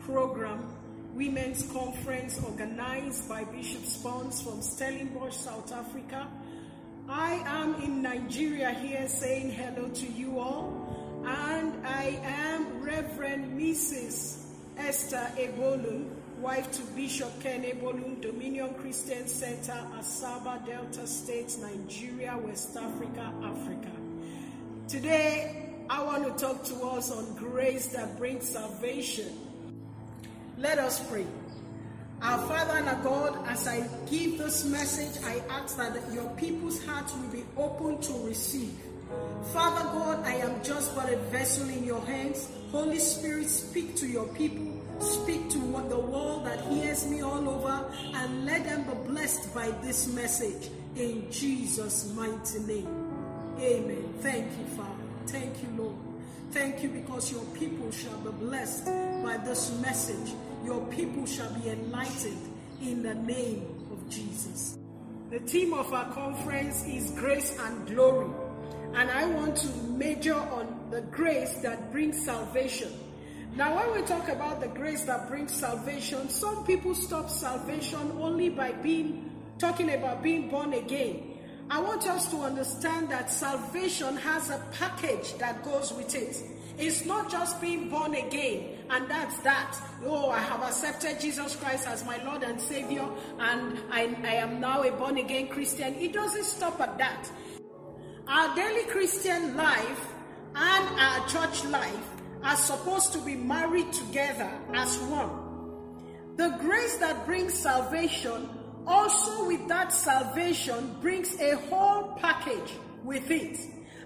Program 0.06 0.72
Women's 1.14 1.68
Conference 1.72 2.40
organized 2.44 3.28
by 3.28 3.42
Bishop 3.42 3.82
Spons 3.82 4.40
from 4.40 4.62
Stellenbosch, 4.62 5.34
South 5.34 5.72
Africa. 5.72 6.28
I 7.08 7.42
am 7.44 7.74
in 7.82 8.02
Nigeria 8.02 8.70
here 8.70 9.08
saying 9.08 9.50
hello 9.50 9.88
to 9.88 10.06
you 10.06 10.38
all, 10.38 11.24
and 11.26 11.84
I 11.84 12.20
am 12.22 12.84
Reverend 12.84 13.60
Mrs. 13.60 14.44
Esther 14.78 15.28
Ebolum, 15.36 16.08
wife 16.38 16.70
to 16.70 16.82
Bishop 16.94 17.40
Ken 17.40 17.64
Ebolum, 17.64 18.20
Dominion 18.22 18.74
Christian 18.74 19.26
Center, 19.26 19.84
Asaba, 19.98 20.64
Delta 20.64 21.04
State, 21.04 21.56
Nigeria, 21.60 22.38
West 22.38 22.76
Africa, 22.76 23.32
Africa. 23.42 23.90
Today, 24.86 25.72
I 25.90 26.04
want 26.04 26.24
to 26.26 26.44
talk 26.44 26.62
to 26.66 26.76
us 26.86 27.10
on 27.10 27.34
grace 27.34 27.88
that 27.88 28.16
brings 28.18 28.48
salvation. 28.48 29.45
Let 30.58 30.78
us 30.78 31.06
pray. 31.08 31.26
Our 32.22 32.38
Father 32.48 32.78
and 32.78 32.88
our 32.88 33.02
God, 33.02 33.46
as 33.46 33.68
I 33.68 33.86
give 34.08 34.38
this 34.38 34.64
message, 34.64 35.22
I 35.22 35.42
ask 35.50 35.76
that 35.76 35.94
your 36.12 36.30
people's 36.30 36.82
hearts 36.86 37.14
will 37.14 37.28
be 37.28 37.44
open 37.58 38.00
to 38.00 38.12
receive. 38.26 38.74
Father 39.52 39.84
God, 39.90 40.24
I 40.24 40.36
am 40.36 40.62
just 40.64 40.94
but 40.96 41.12
a 41.12 41.16
vessel 41.16 41.68
in 41.68 41.84
your 41.84 42.00
hands. 42.06 42.48
Holy 42.72 42.98
Spirit, 42.98 43.48
speak 43.50 43.96
to 43.96 44.06
your 44.06 44.28
people. 44.28 44.72
Speak 44.98 45.50
to 45.50 45.58
what 45.58 45.90
the 45.90 45.98
world 45.98 46.46
that 46.46 46.58
hears 46.64 47.06
me 47.06 47.20
all 47.20 47.46
over 47.48 47.84
and 48.14 48.46
let 48.46 48.64
them 48.64 48.84
be 48.84 49.12
blessed 49.12 49.54
by 49.54 49.70
this 49.82 50.08
message. 50.14 50.70
In 50.96 51.30
Jesus' 51.30 52.12
mighty 52.14 52.60
name. 52.60 53.56
Amen. 53.60 54.14
Thank 54.20 54.46
you, 54.58 54.64
Father. 54.74 54.90
Thank 55.26 55.62
you, 55.62 55.68
Lord. 55.76 56.05
Thank 56.52 56.82
you 56.82 56.88
because 56.88 57.32
your 57.32 57.44
people 57.46 57.90
shall 57.90 58.16
be 58.18 58.30
blessed 58.30 58.86
by 59.22 59.36
this 59.44 59.78
message. 59.80 60.34
Your 60.64 60.84
people 60.86 61.26
shall 61.26 61.52
be 61.54 61.68
enlightened 61.68 62.54
in 62.80 63.02
the 63.02 63.14
name 63.14 63.66
of 63.92 64.08
Jesus. 64.08 64.78
The 65.30 65.40
theme 65.40 65.74
of 65.74 65.92
our 65.92 66.10
conference 66.12 66.84
is 66.86 67.10
grace 67.10 67.58
and 67.58 67.86
glory. 67.86 68.30
And 68.94 69.10
I 69.10 69.26
want 69.26 69.56
to 69.58 69.68
major 69.90 70.34
on 70.34 70.88
the 70.90 71.02
grace 71.02 71.54
that 71.62 71.92
brings 71.92 72.24
salvation. 72.24 72.92
Now, 73.56 73.76
when 73.76 74.00
we 74.00 74.06
talk 74.06 74.28
about 74.28 74.60
the 74.60 74.68
grace 74.68 75.04
that 75.04 75.28
brings 75.28 75.52
salvation, 75.52 76.28
some 76.28 76.64
people 76.64 76.94
stop 76.94 77.28
salvation 77.28 78.12
only 78.20 78.50
by 78.50 78.72
being 78.72 79.30
talking 79.58 79.92
about 79.92 80.22
being 80.22 80.48
born 80.48 80.74
again. 80.74 81.35
I 81.68 81.80
want 81.80 82.06
us 82.06 82.30
to 82.30 82.38
understand 82.42 83.10
that 83.10 83.30
salvation 83.30 84.16
has 84.16 84.50
a 84.50 84.62
package 84.72 85.34
that 85.38 85.64
goes 85.64 85.92
with 85.92 86.14
it. 86.14 86.40
It's 86.78 87.04
not 87.04 87.30
just 87.30 87.60
being 87.60 87.88
born 87.88 88.14
again 88.14 88.76
and 88.90 89.10
that's 89.10 89.38
that. 89.38 89.76
Oh, 90.04 90.30
I 90.30 90.38
have 90.38 90.62
accepted 90.62 91.18
Jesus 91.18 91.56
Christ 91.56 91.88
as 91.88 92.04
my 92.04 92.22
Lord 92.24 92.44
and 92.44 92.60
Savior 92.60 93.08
and 93.38 93.78
I, 93.90 94.14
I 94.22 94.34
am 94.34 94.60
now 94.60 94.82
a 94.82 94.92
born 94.92 95.18
again 95.18 95.48
Christian. 95.48 95.94
It 95.94 96.12
doesn't 96.12 96.44
stop 96.44 96.80
at 96.80 96.98
that. 96.98 97.28
Our 98.28 98.54
daily 98.54 98.84
Christian 98.84 99.56
life 99.56 100.06
and 100.54 101.00
our 101.00 101.28
church 101.28 101.64
life 101.64 102.08
are 102.44 102.56
supposed 102.56 103.12
to 103.14 103.18
be 103.18 103.34
married 103.34 103.92
together 103.92 104.50
as 104.74 104.98
one. 104.98 105.46
The 106.36 106.56
grace 106.60 106.96
that 106.98 107.26
brings 107.26 107.54
salvation 107.54 108.48
also 108.86 109.46
with 109.46 109.66
that 109.68 109.92
salvation 109.92 110.96
brings 111.00 111.38
a 111.40 111.56
whole 111.68 112.14
package 112.20 112.72
with 113.04 113.30
it. 113.30 113.58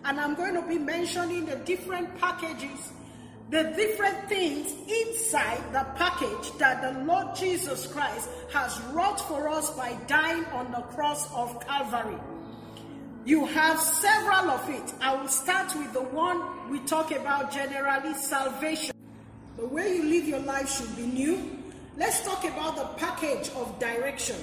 And 0.04 0.18
I'm 0.18 0.34
going 0.34 0.54
to 0.54 0.66
be 0.66 0.78
mentioning 0.78 1.44
the 1.46 1.56
different 1.56 2.18
packages, 2.18 2.92
the 3.50 3.64
different 3.76 4.28
things 4.28 4.72
inside 4.88 5.60
the 5.72 5.84
package 5.96 6.56
that 6.58 6.80
the 6.82 7.04
Lord 7.04 7.34
Jesus 7.36 7.86
Christ 7.86 8.30
has 8.52 8.80
wrought 8.92 9.20
for 9.20 9.48
us 9.48 9.70
by 9.76 9.94
dying 10.06 10.44
on 10.46 10.72
the 10.72 10.80
cross 10.80 11.32
of 11.34 11.60
Calvary. 11.66 12.18
You 13.24 13.44
have 13.46 13.78
several 13.78 14.50
of 14.50 14.68
it. 14.70 14.94
I 15.02 15.14
will 15.14 15.28
start 15.28 15.74
with 15.76 15.92
the 15.92 16.02
one 16.02 16.70
we 16.70 16.78
talk 16.80 17.10
about 17.12 17.52
generally 17.52 18.14
salvation. 18.14 18.96
The 19.58 19.66
way 19.66 19.96
you 19.96 20.04
live 20.04 20.26
your 20.26 20.38
life 20.38 20.70
should 20.70 20.96
be 20.96 21.02
new. 21.02 21.58
Let's 21.98 22.24
talk 22.24 22.44
about 22.44 22.76
the 22.76 22.86
package 22.96 23.50
of 23.56 23.78
direction. 23.78 24.36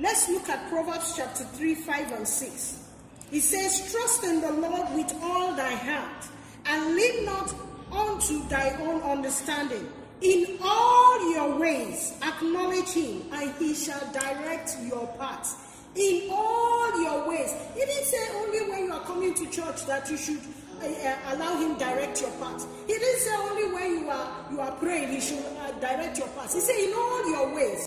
Let's 0.00 0.30
look 0.30 0.48
at 0.48 0.66
Proverbs 0.70 1.12
chapter 1.14 1.44
3, 1.44 1.74
5, 1.74 2.12
and 2.12 2.26
6. 2.26 2.88
It 3.32 3.40
says, 3.42 3.92
Trust 3.92 4.24
in 4.24 4.40
the 4.40 4.50
Lord 4.50 4.94
with 4.94 5.12
all 5.22 5.54
thy 5.54 5.72
heart, 5.74 6.24
and 6.64 6.94
lean 6.96 7.26
not 7.26 7.54
unto 7.92 8.48
thy 8.48 8.70
own 8.80 9.02
understanding. 9.02 9.86
In 10.22 10.56
all 10.64 11.34
your 11.34 11.58
ways 11.58 12.14
acknowledge 12.22 12.88
him, 12.92 13.24
and 13.30 13.54
he 13.58 13.74
shall 13.74 14.00
direct 14.10 14.74
your 14.88 15.06
paths. 15.18 15.56
In 15.94 16.30
all 16.30 17.02
your 17.02 17.28
ways. 17.28 17.52
He 17.74 17.80
didn't 17.80 18.04
say 18.04 18.28
only 18.36 18.70
when 18.70 18.84
you 18.86 18.92
are 18.92 19.04
coming 19.04 19.34
to 19.34 19.50
church 19.50 19.84
that 19.84 20.10
you 20.10 20.16
should 20.16 20.40
uh, 20.80 20.86
uh 20.86 21.34
allow 21.34 21.58
him 21.60 21.76
direct 21.76 22.22
your 22.22 22.30
path. 22.40 22.66
He 22.86 22.94
didn't 22.94 23.20
say 23.20 23.34
only 23.36 23.74
when 23.74 23.98
you 23.98 24.08
are 24.08 24.46
you 24.50 24.60
are 24.60 24.72
praying 24.76 25.08
he 25.12 25.20
should 25.20 25.44
uh, 25.44 25.72
direct 25.72 26.16
your 26.16 26.28
path. 26.28 26.54
He 26.54 26.60
said 26.60 26.78
in 26.78 26.94
all 26.94 27.30
your 27.30 27.54
ways. 27.54 27.86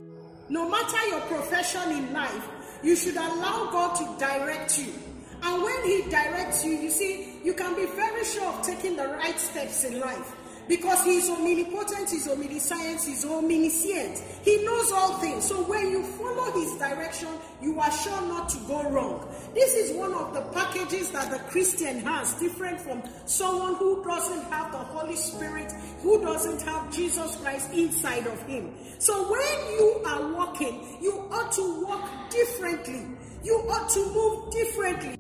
No 0.50 0.70
matter 0.70 1.08
your 1.08 1.22
profession 1.22 1.92
in 1.92 2.14
life, 2.14 2.48
you 2.84 2.96
should 2.96 3.16
allow 3.16 3.70
God 3.72 3.96
to 3.96 4.20
direct 4.20 4.78
you. 4.78 4.94
And 5.42 5.64
when 5.64 5.84
He 5.84 6.10
directs 6.10 6.66
you, 6.66 6.74
you 6.74 6.90
see, 6.90 7.40
you 7.44 7.54
can 7.54 7.76
be 7.76 7.86
very 7.86 8.24
sure 8.24 8.48
of 8.48 8.62
taking 8.62 8.96
the 8.96 9.08
right 9.08 9.40
steps 9.40 9.84
in 9.84 10.00
life. 10.00 10.36
Because 10.68 11.04
he 11.04 11.18
is 11.18 11.30
omnipotent, 11.30 12.10
he's 12.10 12.28
omniscient, 12.28 13.02
he's 13.02 13.26
omniscient. 13.26 14.18
He 14.44 14.64
knows 14.64 14.92
all 14.94 15.14
things. 15.16 15.44
So 15.46 15.64
when 15.64 15.92
you 15.92 16.04
follow 16.04 16.52
his 16.52 16.74
direction, 16.76 17.28
you 17.62 17.80
are 17.80 17.92
sure 17.92 18.22
not 18.22 18.48
to 18.50 18.58
go 18.68 18.90
wrong. 18.90 19.28
This 19.54 19.76
is 19.76 19.96
one 19.98 20.14
of 20.14 20.34
the 20.34 20.42
packages 20.54 21.10
that 21.12 21.32
the 21.32 21.40
Christian 21.50 22.00
has, 22.00 22.34
different 22.36 22.80
from 22.80 23.04
someone 23.26 23.76
who 23.76 24.04
doesn't 24.06 24.44
have 24.52 24.72
the 24.72 24.78
Holy 24.78 25.18
Spirit, 25.18 25.72
who 26.02 26.22
doesn't 26.22 26.62
have 26.62 26.94
Jesus 26.94 27.36
Christ 27.38 27.74
inside 27.74 28.26
of 28.28 28.42
him. 28.44 28.74
So 29.00 29.30
when 29.30 29.74
you 29.78 30.02
are 30.06 30.34
walking, 30.34 30.98
you 31.02 31.28
ought 31.30 31.52
to 31.54 31.86
walk 31.86 32.10
differently. 32.30 33.06
You 33.44 33.56
ought 33.70 33.90
to 33.90 34.00
move 34.14 34.52
differently. 34.52 35.18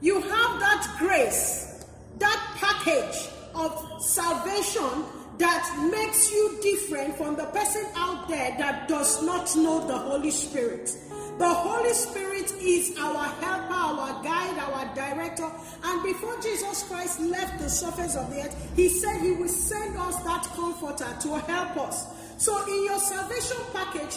You 0.00 0.20
have 0.20 0.60
that 0.60 0.96
grace, 0.98 1.84
that 2.18 2.56
package 2.56 3.30
of 3.56 4.02
salvation 4.02 5.04
that 5.38 5.88
makes 5.90 6.30
you 6.32 6.58
different 6.62 7.16
from 7.16 7.36
the 7.36 7.44
person 7.46 7.84
out 7.94 8.28
there 8.28 8.54
that 8.58 8.88
does 8.88 9.22
not 9.22 9.54
know 9.56 9.86
the 9.86 9.96
Holy 9.96 10.30
Spirit. 10.30 10.96
The 11.38 11.48
Holy 11.48 11.92
Spirit 11.92 12.50
is 12.62 12.96
our 12.98 13.24
helper, 13.24 13.74
our 13.74 14.22
guide, 14.22 14.58
our 14.58 14.94
director. 14.94 15.50
And 15.84 16.02
before 16.02 16.34
Jesus 16.40 16.84
Christ 16.84 17.20
left 17.20 17.58
the 17.58 17.68
surface 17.68 18.16
of 18.16 18.30
the 18.30 18.40
earth, 18.40 18.72
he 18.74 18.88
said 18.88 19.20
he 19.20 19.32
will 19.32 19.48
send 19.48 19.98
us 19.98 20.16
that 20.22 20.44
comforter 20.54 21.14
to 21.20 21.38
help 21.40 21.76
us. 21.76 22.06
So 22.38 22.56
in 22.66 22.84
your 22.84 22.98
salvation 22.98 23.58
package, 23.74 24.14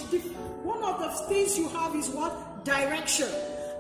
one 0.64 0.82
of 0.82 1.00
the 1.02 1.10
things 1.28 1.58
you 1.58 1.68
have 1.70 1.94
is 1.96 2.08
what? 2.10 2.64
Direction. 2.64 3.28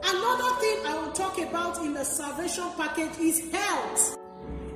Another 0.04 0.56
thing 0.60 0.78
I 0.86 1.02
will 1.02 1.12
talk 1.14 1.38
about 1.40 1.78
in 1.80 1.94
the 1.94 2.04
salvation 2.04 2.66
package 2.76 3.18
is 3.20 3.52
health. 3.54 4.19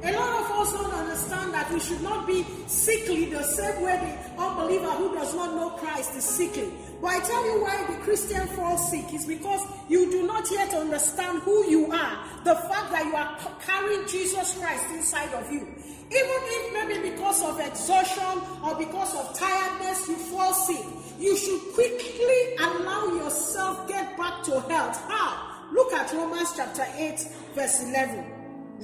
A 0.04 0.12
lot 0.12 0.44
of 0.44 0.52
us 0.52 0.74
don't 0.74 0.94
understand 0.94 1.54
that 1.54 1.72
we 1.72 1.80
should 1.80 2.02
not 2.02 2.28
be 2.28 2.46
sickly 2.68 3.26
the 3.26 3.42
same 3.42 3.82
way 3.82 3.96
the 4.36 4.42
unbeliever 4.42 4.92
who 4.92 5.16
does 5.16 5.34
not 5.34 5.56
know 5.56 5.70
Christ 5.78 6.16
is 6.18 6.26
sickly. 6.26 6.74
But 7.02 7.08
I 7.08 7.20
tell 7.22 7.46
you 7.46 7.64
why 7.64 7.86
the 7.90 7.98
Christian 8.04 8.46
falls 8.48 8.92
sick 8.92 9.14
is 9.14 9.26
because 9.26 9.62
you 9.88 10.12
do 10.12 10.28
not 10.28 10.50
yet 10.52 10.74
understand 10.74 11.40
who 11.44 11.66
you 11.70 11.90
are. 11.90 12.20
The 12.44 12.54
fact 12.54 12.92
that 12.92 13.06
you 13.06 13.16
are 13.16 13.38
carrying 13.66 14.06
Jesus 14.08 14.58
Christ 14.58 14.84
inside 14.92 15.34
of 15.36 15.50
you. 15.50 15.62
Even 15.62 16.40
if 16.52 16.74
maybe 16.74 17.10
because 17.10 17.42
of 17.42 17.58
exhaustion 17.62 18.42
or 18.62 18.76
because 18.76 19.16
of 19.16 19.40
tiredness 19.40 20.08
you 20.10 20.16
fall 20.16 20.54
sick, 20.54 20.86
you 21.18 21.38
should 21.38 21.62
quickly 21.74 22.56
allow 22.60 23.08
yourself 23.16 23.88
get 23.88 24.18
back 24.18 24.44
to 24.44 24.60
health. 24.60 24.98
How? 25.10 25.68
Look 25.72 25.94
at 25.94 26.12
Romans 26.12 26.52
chapter 26.56 26.86
8, 26.98 27.28
verse 27.56 27.84
11. 27.84 28.33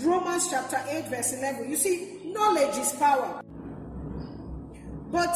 Romans 0.03 0.49
chapter 0.49 0.81
8, 0.87 1.07
verse 1.07 1.33
11. 1.33 1.69
You 1.69 1.75
see, 1.75 2.21
knowledge 2.25 2.77
is 2.77 2.91
power. 2.93 3.41
But 5.11 5.35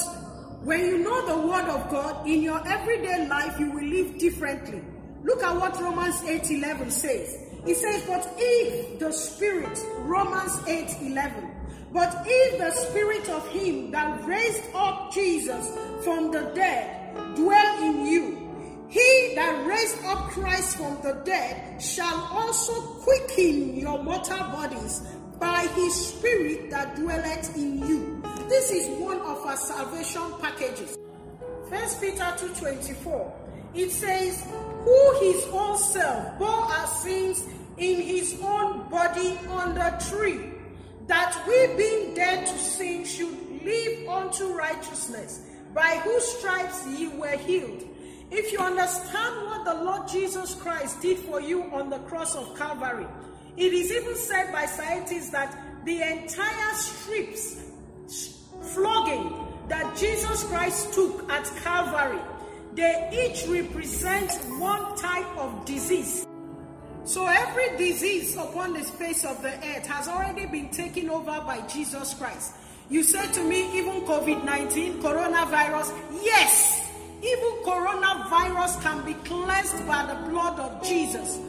when 0.64 0.80
you 0.86 1.00
know 1.00 1.26
the 1.26 1.48
word 1.48 1.66
of 1.66 1.90
God, 1.90 2.28
in 2.28 2.42
your 2.42 2.66
everyday 2.68 3.28
life, 3.28 3.60
you 3.60 3.72
will 3.72 3.84
live 3.84 4.18
differently. 4.18 4.82
Look 5.24 5.44
at 5.44 5.56
what 5.56 5.80
Romans 5.82 6.24
8 6.24 6.52
11 6.52 6.92
says. 6.92 7.38
It 7.66 7.76
says, 7.76 8.04
But 8.08 8.34
if 8.38 9.00
the 9.00 9.12
Spirit, 9.12 9.78
Romans 10.00 10.60
8 10.68 10.98
11, 11.02 11.52
but 11.92 12.24
if 12.26 12.58
the 12.60 12.72
Spirit 12.72 13.30
of 13.30 13.48
Him 13.50 13.92
that 13.92 14.26
raised 14.26 14.64
up 14.74 15.14
Jesus 15.14 15.68
from 16.04 16.32
the 16.32 16.52
dead 16.56 17.36
dwell 17.36 17.84
in 17.84 18.06
you, 18.06 18.43
he 18.90 19.34
that 19.36 19.66
raised 19.66 20.04
up 20.06 20.30
Christ 20.30 20.78
from 20.78 21.02
the 21.02 21.22
dead 21.26 21.82
shall 21.82 22.28
also 22.32 22.74
quicken 23.04 23.76
your 23.76 24.02
mortal 24.04 24.40
bodies 24.52 25.02
by 25.40 25.68
his 25.76 25.94
spirit 25.94 26.70
that 26.70 26.96
dwelleth 26.96 27.56
in 27.58 27.86
you. 27.88 28.22
This 28.48 28.72
is 28.72 28.88
one 29.00 29.20
of 29.22 29.46
our 29.46 29.58
salvation 29.58 30.22
packages. 30.40 30.98
First 31.70 32.02
Peter 32.02 32.24
2:24. 32.38 33.44
It 33.74 33.92
says, 33.92 34.46
Who 34.86 35.20
his 35.20 35.46
own 35.52 35.78
self 35.78 36.38
bore 36.38 36.48
our 36.48 36.88
sins 36.88 37.46
in 37.78 38.02
his 38.02 38.40
own 38.42 38.88
body 38.90 39.38
on 39.50 39.74
the 39.74 39.90
tree, 40.10 40.52
that 41.08 41.36
we 41.48 41.76
being 41.76 42.14
dead 42.14 42.46
to 42.46 42.58
sin 42.60 43.04
should 43.04 43.36
live 43.64 44.08
unto 44.08 44.54
righteousness, 44.54 45.42
by 45.74 46.00
whose 46.04 46.24
stripes 46.38 46.86
ye 46.88 47.08
were 47.08 47.38
healed. 47.38 47.84
If 48.36 48.52
you 48.52 48.58
understand 48.58 49.46
what 49.46 49.64
the 49.64 49.76
Lord 49.84 50.08
Jesus 50.08 50.56
Christ 50.56 51.00
did 51.04 51.20
for 51.20 51.40
you 51.40 51.66
on 51.72 51.92
the 51.92 52.00
cross 52.00 52.36
of 52.36 52.58
Calvary, 52.58 53.06
it 53.56 53.72
is 53.72 53.92
even 53.92 54.16
said 54.16 54.52
by 54.52 54.66
scientists 54.66 55.30
that 55.30 55.56
the 55.86 56.02
entire 56.02 56.74
strips 56.74 57.62
flogging 58.74 59.48
that 59.68 59.96
Jesus 59.96 60.44
Christ 60.46 60.96
took 60.96 61.32
at 61.32 61.46
Calvary, 61.58 62.20
they 62.74 63.30
each 63.30 63.48
represent 63.48 64.32
one 64.60 64.96
type 64.98 65.38
of 65.38 65.64
disease. 65.66 66.26
So 67.06 67.28
every 67.28 67.78
disease 67.78 68.36
upon 68.36 68.74
the 68.74 68.82
face 68.82 69.26
of 69.26 69.44
the 69.44 69.54
earth 69.54 69.86
has 69.86 70.08
already 70.08 70.48
been 70.48 70.72
taken 70.72 71.08
over 71.12 71.40
by 71.46 71.62
Jesus 71.68 72.16
Christ. 72.16 72.54
You 72.90 73.04
say 73.04 73.32
to 73.32 73.44
me, 73.44 73.78
even 73.78 74.02
COVID 74.02 74.44
19, 74.44 75.04
coronavirus, 75.04 75.94
yes, 76.24 76.90
even 77.24 77.64
coronavirus 77.64 78.82
can 78.82 79.06
be 79.06 79.14
cleansed 79.26 79.88
by 79.88 80.06
the 80.06 80.30
blood 80.30 80.60
of 80.60 80.84
Jesus. 80.84 81.40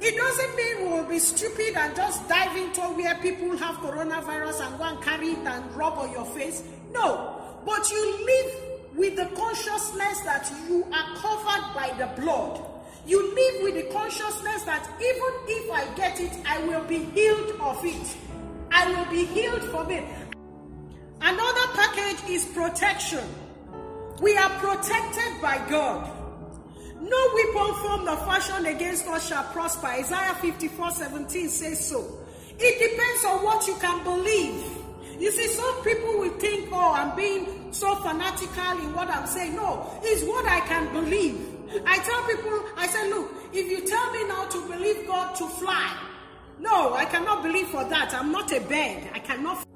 It 0.00 0.14
doesn't 0.14 0.56
mean 0.56 0.90
we 0.90 0.98
will 0.98 1.08
be 1.08 1.18
stupid 1.18 1.74
and 1.74 1.96
just 1.96 2.28
dive 2.28 2.54
into 2.54 2.82
where 2.82 3.14
people 3.16 3.56
have 3.56 3.76
coronavirus 3.76 4.66
and 4.66 4.78
go 4.78 4.84
and 4.84 5.02
carry 5.02 5.28
it 5.28 5.38
and 5.38 5.74
rub 5.74 5.94
on 5.94 6.12
your 6.12 6.26
face. 6.26 6.62
No. 6.92 7.40
But 7.64 7.90
you 7.90 8.26
live 8.26 8.52
with 8.94 9.16
the 9.16 9.26
consciousness 9.34 10.20
that 10.20 10.52
you 10.68 10.84
are 10.92 11.16
covered 11.16 11.74
by 11.74 11.94
the 11.98 12.20
blood. 12.20 12.62
You 13.06 13.34
live 13.34 13.62
with 13.62 13.74
the 13.74 13.92
consciousness 13.94 14.62
that 14.64 14.86
even 15.00 15.32
if 15.48 15.72
I 15.72 15.94
get 15.94 16.20
it, 16.20 16.32
I 16.46 16.58
will 16.66 16.84
be 16.84 16.98
healed 16.98 17.58
of 17.60 17.82
it. 17.84 18.16
I 18.70 18.88
will 18.90 19.10
be 19.10 19.24
healed 19.24 19.64
from 19.64 19.90
it. 19.90 20.04
Another 21.22 21.72
package 21.74 22.28
is 22.28 22.44
protection. 22.46 23.24
We 24.20 24.36
are 24.36 24.50
protected 24.58 25.42
by 25.42 25.64
God. 25.68 26.10
No 27.00 27.30
weapon 27.34 27.74
formed 27.82 28.08
or 28.08 28.16
fashioned 28.24 28.66
against 28.66 29.06
us 29.06 29.28
shall 29.28 29.44
prosper. 29.44 29.86
Isaiah 29.88 30.34
54 30.40 30.90
17 30.90 31.48
says 31.48 31.86
so. 31.88 32.18
It 32.58 32.78
depends 32.78 33.24
on 33.26 33.44
what 33.44 33.66
you 33.66 33.74
can 33.74 34.02
believe. 34.02 34.64
You 35.20 35.30
see, 35.30 35.48
some 35.48 35.84
people 35.84 36.18
will 36.18 36.32
think, 36.38 36.68
oh, 36.72 36.92
I'm 36.94 37.14
being 37.16 37.72
so 37.72 37.94
fanatical 37.96 38.78
in 38.78 38.94
what 38.94 39.08
I'm 39.08 39.26
saying. 39.26 39.56
No, 39.56 39.90
it's 40.02 40.24
what 40.24 40.46
I 40.46 40.60
can 40.60 40.92
believe. 40.92 41.38
I 41.86 41.98
tell 41.98 42.22
people, 42.26 42.64
I 42.76 42.86
say, 42.86 43.10
look, 43.10 43.30
if 43.52 43.70
you 43.70 43.86
tell 43.86 44.12
me 44.12 44.26
now 44.28 44.44
to 44.46 44.60
believe 44.68 45.06
God 45.06 45.34
to 45.36 45.46
fly, 45.48 45.96
no, 46.58 46.94
I 46.94 47.04
cannot 47.04 47.42
believe 47.42 47.68
for 47.68 47.84
that. 47.84 48.14
I'm 48.14 48.32
not 48.32 48.50
a 48.52 48.60
bird. 48.60 49.10
I 49.12 49.18
cannot. 49.18 49.66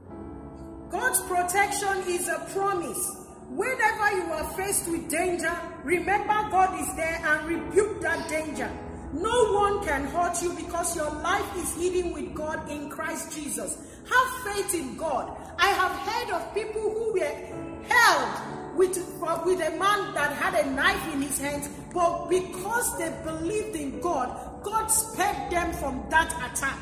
God's 0.91 1.21
protection 1.23 1.99
is 2.09 2.29
a 2.29 2.47
promise. 2.53 3.20
Whenever 3.51 4.17
you 4.17 4.33
are 4.33 4.49
faced 4.51 4.89
with 4.89 5.11
danger, 5.11 5.53
remember 5.83 6.35
God 6.53 6.81
is 6.81 6.95
there 6.95 7.21
and 7.25 7.49
rebuke 7.49 8.01
that 8.01 8.29
danger. 8.29 8.71
No 9.13 9.53
one 9.53 9.85
can 9.85 10.07
hurt 10.07 10.41
you 10.41 10.53
because 10.53 10.95
your 10.95 11.11
life 11.11 11.57
is 11.57 11.75
hidden 11.75 12.13
with 12.13 12.33
God 12.33 12.71
in 12.71 12.89
Christ 12.89 13.35
Jesus. 13.35 13.77
Have 14.09 14.55
faith 14.55 14.75
in 14.75 14.97
God. 14.97 15.37
I 15.59 15.67
have 15.67 15.91
heard 15.91 16.31
of 16.37 16.55
people 16.55 16.81
who 16.81 17.13
were 17.15 17.89
held 17.89 18.77
with, 18.79 18.97
with 19.45 19.61
a 19.61 19.71
man 19.77 20.15
that 20.15 20.33
had 20.35 20.55
a 20.65 20.71
knife 20.71 21.13
in 21.13 21.23
his 21.23 21.41
hands, 21.41 21.69
but 21.93 22.29
because 22.29 22.99
they 22.99 23.13
believed 23.25 23.75
in 23.75 24.01
God, 24.01 24.63
God 24.63 24.87
spared 24.87 25.51
them 25.51 25.73
from 25.73 26.05
that 26.09 26.33
attack. 26.33 26.79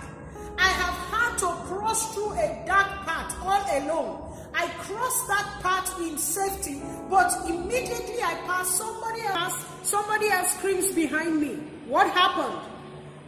I 0.59 0.69
have 0.69 0.95
had 0.95 1.39
to 1.39 1.47
cross 1.67 2.15
through 2.15 2.33
a 2.33 2.63
dark 2.67 2.89
path 3.07 3.35
all 3.41 3.65
alone 3.81 4.28
I 4.59 4.67
crossed 4.67 5.29
that 5.29 5.61
path 5.63 6.01
in 6.01 6.19
safety, 6.19 6.83
but 7.09 7.33
immediately 7.49 8.21
I 8.21 8.35
passed 8.45 8.77
somebody 8.77 9.21
else, 9.23 9.55
somebody 9.85 10.29
else 10.31 10.57
screams 10.57 10.91
behind 10.91 11.41
me. 11.41 11.55
What 11.87 12.11
happened? 12.11 12.59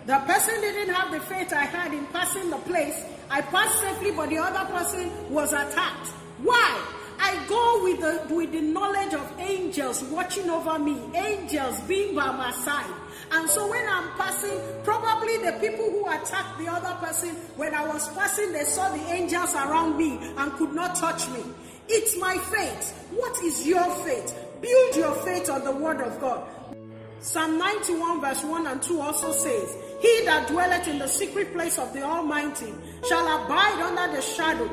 The 0.06 0.18
person 0.26 0.60
didn't 0.60 0.92
have 0.92 1.12
the 1.12 1.20
faith 1.20 1.52
I 1.52 1.66
had 1.66 1.94
in 1.94 2.04
passing 2.06 2.50
the 2.50 2.56
place. 2.56 3.04
I 3.30 3.42
passed 3.42 3.78
safely, 3.78 4.10
but 4.10 4.30
the 4.30 4.38
other 4.38 4.72
person 4.72 5.08
was 5.32 5.52
attacked. 5.52 6.08
Why? 6.42 6.82
I 7.20 7.46
go 7.46 7.84
with 7.84 8.00
the, 8.00 8.34
with 8.34 8.50
the 8.50 8.62
knowledge 8.62 9.14
of 9.14 9.32
angels 9.38 10.02
watching 10.04 10.50
over 10.50 10.80
me, 10.80 10.98
angels 11.14 11.78
being 11.82 12.16
by 12.16 12.32
my 12.32 12.50
side. 12.50 12.92
And 13.32 13.48
so 13.48 13.70
when 13.70 13.88
I'm 13.88 14.10
passing, 14.16 14.58
probably 14.82 15.36
the 15.38 15.52
people 15.60 15.90
who 15.90 16.06
attacked 16.08 16.58
the 16.58 16.68
other 16.68 16.94
person, 17.04 17.30
when 17.56 17.74
I 17.74 17.86
was 17.86 18.08
passing, 18.14 18.52
they 18.52 18.64
saw 18.64 18.88
the 18.88 19.02
angels 19.12 19.54
around 19.54 19.96
me 19.96 20.18
and 20.36 20.52
could 20.54 20.72
not 20.72 20.96
touch 20.96 21.28
me. 21.30 21.40
It's 21.88 22.18
my 22.18 22.38
faith. 22.38 23.08
What 23.10 23.42
is 23.42 23.66
your 23.66 23.88
faith? 24.04 24.34
Build 24.60 24.96
your 24.96 25.14
faith 25.24 25.48
on 25.48 25.64
the 25.64 25.72
word 25.72 26.00
of 26.00 26.20
God. 26.20 26.46
Psalm 27.20 27.58
91 27.58 28.20
verse 28.20 28.42
1 28.44 28.66
and 28.66 28.82
2 28.82 29.00
also 29.00 29.32
says, 29.32 29.76
He 30.00 30.24
that 30.24 30.48
dwelleth 30.48 30.88
in 30.88 30.98
the 30.98 31.06
secret 31.06 31.52
place 31.52 31.78
of 31.78 31.92
the 31.92 32.02
Almighty 32.02 32.72
shall 33.08 33.44
abide 33.44 33.80
under 33.82 34.16
the 34.16 34.22
shadow 34.22 34.68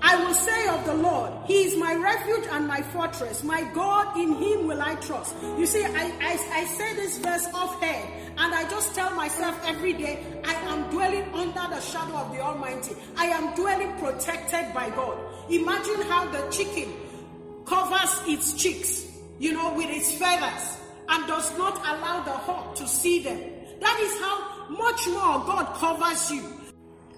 I 0.00 0.16
will 0.24 0.34
say 0.34 0.68
of 0.68 0.84
the 0.84 0.94
Lord, 0.94 1.32
He 1.46 1.64
is 1.64 1.76
my 1.76 1.94
refuge 1.94 2.46
and 2.52 2.66
my 2.66 2.82
fortress. 2.82 3.42
My 3.42 3.62
God, 3.74 4.16
in 4.16 4.34
Him 4.34 4.66
will 4.68 4.80
I 4.80 4.94
trust. 4.96 5.34
You 5.42 5.66
see, 5.66 5.84
I, 5.84 6.12
I, 6.20 6.60
I 6.60 6.64
say 6.66 6.94
this 6.94 7.18
verse 7.18 7.46
off 7.52 7.80
head, 7.82 8.32
and 8.36 8.54
I 8.54 8.68
just 8.70 8.94
tell 8.94 9.12
myself 9.14 9.60
every 9.66 9.92
day, 9.92 10.24
I 10.44 10.52
am 10.52 10.88
dwelling 10.90 11.24
under 11.34 11.74
the 11.74 11.80
shadow 11.80 12.16
of 12.16 12.32
the 12.32 12.40
Almighty. 12.40 12.94
I 13.16 13.26
am 13.26 13.54
dwelling 13.54 13.92
protected 13.98 14.72
by 14.72 14.90
God. 14.90 15.18
Imagine 15.50 16.02
how 16.02 16.30
the 16.30 16.48
chicken 16.50 16.92
covers 17.66 18.20
its 18.26 18.54
chicks, 18.54 19.06
you 19.38 19.52
know, 19.52 19.74
with 19.74 19.90
its 19.90 20.12
feathers, 20.12 20.78
and 21.08 21.26
does 21.26 21.56
not 21.58 21.76
allow 21.78 22.22
the 22.22 22.30
hawk 22.32 22.76
to 22.76 22.86
see 22.86 23.22
them. 23.22 23.40
That 23.80 23.98
is 24.00 24.20
how 24.20 24.68
much 24.68 25.06
more 25.08 25.44
God 25.44 25.74
covers 25.74 26.30
you. 26.30 26.44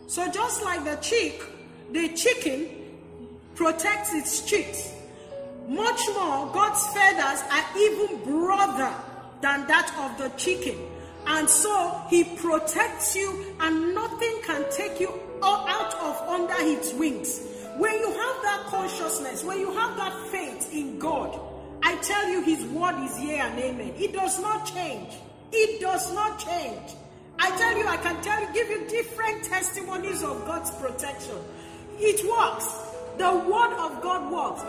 So 0.07 0.31
just 0.31 0.65
like 0.65 0.85
the 0.85 0.97
chick 0.97 1.43
the 1.93 2.09
chicken 2.11 2.69
protects 3.55 4.15
its 4.15 4.45
chicks. 4.47 4.95
Much 5.69 6.01
more, 6.15 6.51
God's 6.53 6.87
feathers 6.89 7.43
are 7.51 7.79
even 7.79 8.25
broader 8.25 8.93
than 9.41 9.67
that 9.67 9.93
of 9.99 10.19
the 10.19 10.37
chicken. 10.37 10.77
And 11.27 11.49
so 11.49 12.03
he 12.09 12.25
protects 12.25 13.15
you, 13.15 13.55
and 13.61 13.95
nothing 13.95 14.41
can 14.43 14.65
take 14.71 14.99
you 15.01 15.13
out 15.43 15.95
of 15.95 16.29
under 16.29 16.55
its 16.59 16.93
wings. 16.95 17.41
When 17.77 17.95
you 17.95 18.07
have 18.07 18.43
that 18.43 18.65
consciousness, 18.67 19.45
when 19.45 19.61
you 19.61 19.73
have 19.73 19.97
that 19.97 20.29
faith 20.29 20.73
in 20.73 20.99
God, 20.99 21.39
I 21.83 21.97
tell 21.97 22.29
you, 22.29 22.43
his 22.43 22.65
word 22.67 23.03
is 23.05 23.21
yea 23.21 23.39
and 23.39 23.59
amen. 23.59 23.95
It 23.97 24.13
does 24.13 24.41
not 24.41 24.67
change. 24.67 25.15
It 25.53 25.81
does 25.81 26.13
not 26.15 26.39
change. 26.39 26.95
I 27.39 27.57
tell 27.57 27.77
you, 27.79 27.87
I 27.87 27.97
can 27.97 28.21
tell 28.23 28.41
you, 28.41 28.53
give 28.53 28.69
you 28.69 28.87
different 28.87 29.45
testimonies 29.45 30.23
of 30.23 30.45
God's 30.47 30.71
protection. 30.73 31.37
It 32.01 32.27
works. 32.29 32.67
The 33.19 33.31
word 33.31 33.73
of 33.79 34.03
God 34.03 34.33
works. 34.33 34.63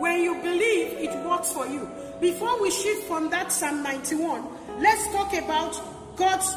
When 0.00 0.20
you 0.20 0.34
believe, 0.42 0.92
it 0.98 1.24
works 1.24 1.52
for 1.52 1.66
you. 1.66 1.88
Before 2.20 2.60
we 2.60 2.70
shift 2.70 3.06
from 3.06 3.30
that 3.30 3.52
Psalm 3.52 3.82
91, 3.82 4.44
let's 4.80 5.06
talk 5.12 5.32
about 5.34 6.16
God's 6.16 6.54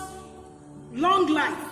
long 0.94 1.28
life. 1.28 1.66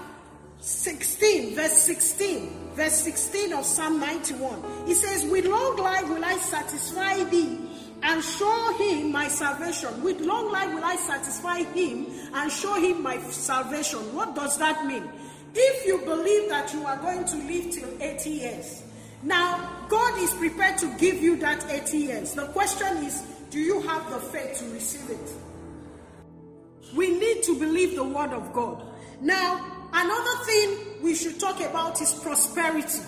16, 0.59 1.55
verse 1.55 1.73
16, 1.73 2.71
verse 2.73 2.93
16 3.03 3.53
of 3.53 3.65
Psalm 3.65 3.99
91. 3.99 4.63
It 4.87 4.95
says, 4.95 5.25
With 5.25 5.45
long 5.45 5.77
life 5.77 6.07
will 6.09 6.23
I 6.23 6.37
satisfy 6.37 7.23
thee 7.25 7.59
and 8.03 8.23
show 8.23 8.77
him 8.77 9.11
my 9.11 9.27
salvation. 9.27 10.03
With 10.03 10.21
long 10.21 10.51
life 10.51 10.73
will 10.73 10.83
I 10.83 10.95
satisfy 10.95 11.63
him 11.63 12.07
and 12.33 12.51
show 12.51 12.75
him 12.75 13.01
my 13.01 13.17
salvation. 13.19 13.99
What 14.15 14.35
does 14.35 14.57
that 14.57 14.85
mean? 14.85 15.09
If 15.59 15.87
you 15.87 15.97
believe 16.05 16.49
that 16.49 16.71
you 16.71 16.85
are 16.85 16.97
going 16.97 17.25
to 17.25 17.35
live 17.35 17.71
till 17.71 17.89
80 17.99 18.29
years, 18.29 18.83
now 19.23 19.85
God 19.89 20.21
is 20.21 20.31
prepared 20.35 20.77
to 20.77 20.95
give 20.99 21.15
you 21.21 21.35
that 21.37 21.65
80 21.67 21.97
years. 21.97 22.33
The 22.33 22.45
question 22.47 22.97
is, 22.97 23.23
do 23.49 23.59
you 23.59 23.81
have 23.81 24.07
the 24.11 24.19
faith 24.19 24.59
to 24.59 24.65
receive 24.65 25.09
it? 25.09 25.33
We 26.95 27.09
need 27.17 27.41
to 27.43 27.57
believe 27.57 27.95
the 27.95 28.03
word 28.03 28.33
of 28.33 28.53
God. 28.53 28.83
Now, 29.19 29.89
another 29.91 30.45
thing 30.45 31.01
we 31.01 31.15
should 31.15 31.39
talk 31.39 31.59
about 31.59 31.99
is 32.03 32.13
prosperity. 32.13 32.99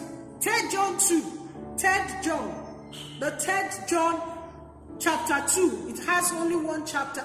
3 0.41 0.53
John 0.71 0.97
2. 0.97 1.21
3 1.77 1.89
John. 2.23 2.65
The 3.19 3.31
3 3.31 3.85
John 3.88 4.21
chapter 4.97 5.55
2. 5.55 5.85
It 5.89 5.99
has 6.05 6.31
only 6.33 6.55
one 6.55 6.83
chapter. 6.85 7.23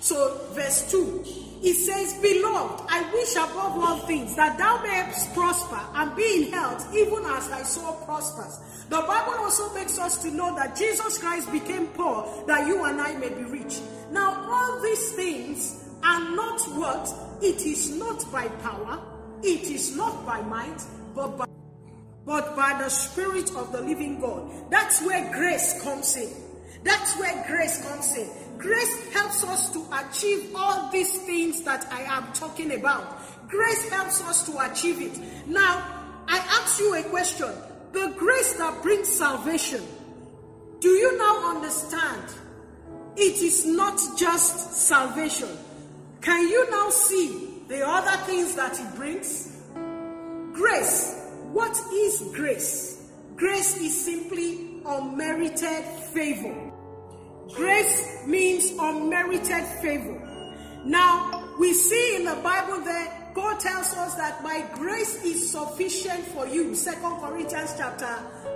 So, 0.00 0.40
verse 0.52 0.90
2. 0.90 1.41
It 1.62 1.74
says, 1.74 2.14
Beloved, 2.14 2.86
I 2.88 3.08
wish 3.12 3.36
above 3.36 3.78
all 3.78 3.98
things 4.00 4.34
that 4.34 4.58
thou 4.58 4.82
mayest 4.82 5.32
prosper 5.32 5.80
and 5.94 6.16
be 6.16 6.46
in 6.46 6.52
health, 6.52 6.92
even 6.92 7.24
as 7.24 7.48
thy 7.48 7.62
soul 7.62 7.94
prospers. 8.04 8.58
The 8.88 9.00
Bible 9.00 9.34
also 9.38 9.72
makes 9.72 9.96
us 9.96 10.20
to 10.24 10.30
know 10.32 10.56
that 10.56 10.74
Jesus 10.76 11.18
Christ 11.18 11.52
became 11.52 11.86
poor, 11.88 12.26
that 12.48 12.66
you 12.66 12.84
and 12.84 13.00
I 13.00 13.14
may 13.14 13.28
be 13.28 13.44
rich. 13.44 13.78
Now, 14.10 14.44
all 14.50 14.80
these 14.82 15.12
things 15.12 15.88
are 16.02 16.34
not 16.34 16.60
what? 16.76 17.08
It 17.40 17.64
is 17.64 17.96
not 17.96 18.30
by 18.32 18.48
power, 18.48 19.00
it 19.42 19.70
is 19.70 19.96
not 19.96 20.26
by 20.26 20.42
might, 20.42 20.82
but 21.14 21.38
by, 21.38 21.46
but 22.26 22.56
by 22.56 22.76
the 22.82 22.88
Spirit 22.88 23.54
of 23.54 23.70
the 23.70 23.82
living 23.82 24.20
God. 24.20 24.50
That's 24.68 25.00
where 25.02 25.32
grace 25.32 25.80
comes 25.82 26.16
in. 26.16 26.30
That's 26.82 27.16
where 27.18 27.44
grace 27.46 27.86
comes 27.88 28.16
in. 28.16 28.28
Grace 28.62 29.12
helps 29.12 29.42
us 29.42 29.70
to 29.70 29.84
achieve 29.92 30.52
all 30.54 30.88
these 30.92 31.16
things 31.22 31.62
that 31.64 31.84
I 31.90 32.02
am 32.02 32.32
talking 32.32 32.72
about. 32.72 33.18
Grace 33.48 33.88
helps 33.90 34.22
us 34.22 34.46
to 34.46 34.70
achieve 34.70 35.00
it. 35.02 35.48
Now, 35.48 35.82
I 36.28 36.38
ask 36.38 36.78
you 36.78 36.94
a 36.94 37.02
question. 37.02 37.50
The 37.92 38.14
grace 38.16 38.52
that 38.54 38.80
brings 38.80 39.08
salvation, 39.08 39.82
do 40.78 40.88
you 40.88 41.18
now 41.18 41.56
understand? 41.56 42.22
It 43.16 43.42
is 43.42 43.66
not 43.66 44.00
just 44.16 44.74
salvation. 44.74 45.48
Can 46.20 46.48
you 46.48 46.70
now 46.70 46.88
see 46.90 47.64
the 47.66 47.84
other 47.84 48.16
things 48.26 48.54
that 48.54 48.78
it 48.78 48.94
brings? 48.94 49.60
Grace. 50.52 51.18
What 51.52 51.76
is 51.92 52.30
grace? 52.32 53.10
Grace 53.34 53.76
is 53.78 54.04
simply 54.04 54.80
unmerited 54.86 55.84
favor. 56.14 56.71
Grace 57.54 58.26
means 58.26 58.72
unmerited 58.78 59.64
favor. 59.82 60.18
Now, 60.84 61.54
we 61.58 61.74
see 61.74 62.16
in 62.16 62.24
the 62.24 62.34
Bible 62.36 62.80
that 62.84 63.34
God 63.34 63.60
tells 63.60 63.94
us 63.94 64.14
that 64.16 64.42
my 64.42 64.66
grace 64.74 65.22
is 65.24 65.50
sufficient 65.50 66.24
for 66.26 66.46
you. 66.46 66.74
Second 66.74 67.20
Corinthians 67.20 67.74
chapter, 67.76 68.06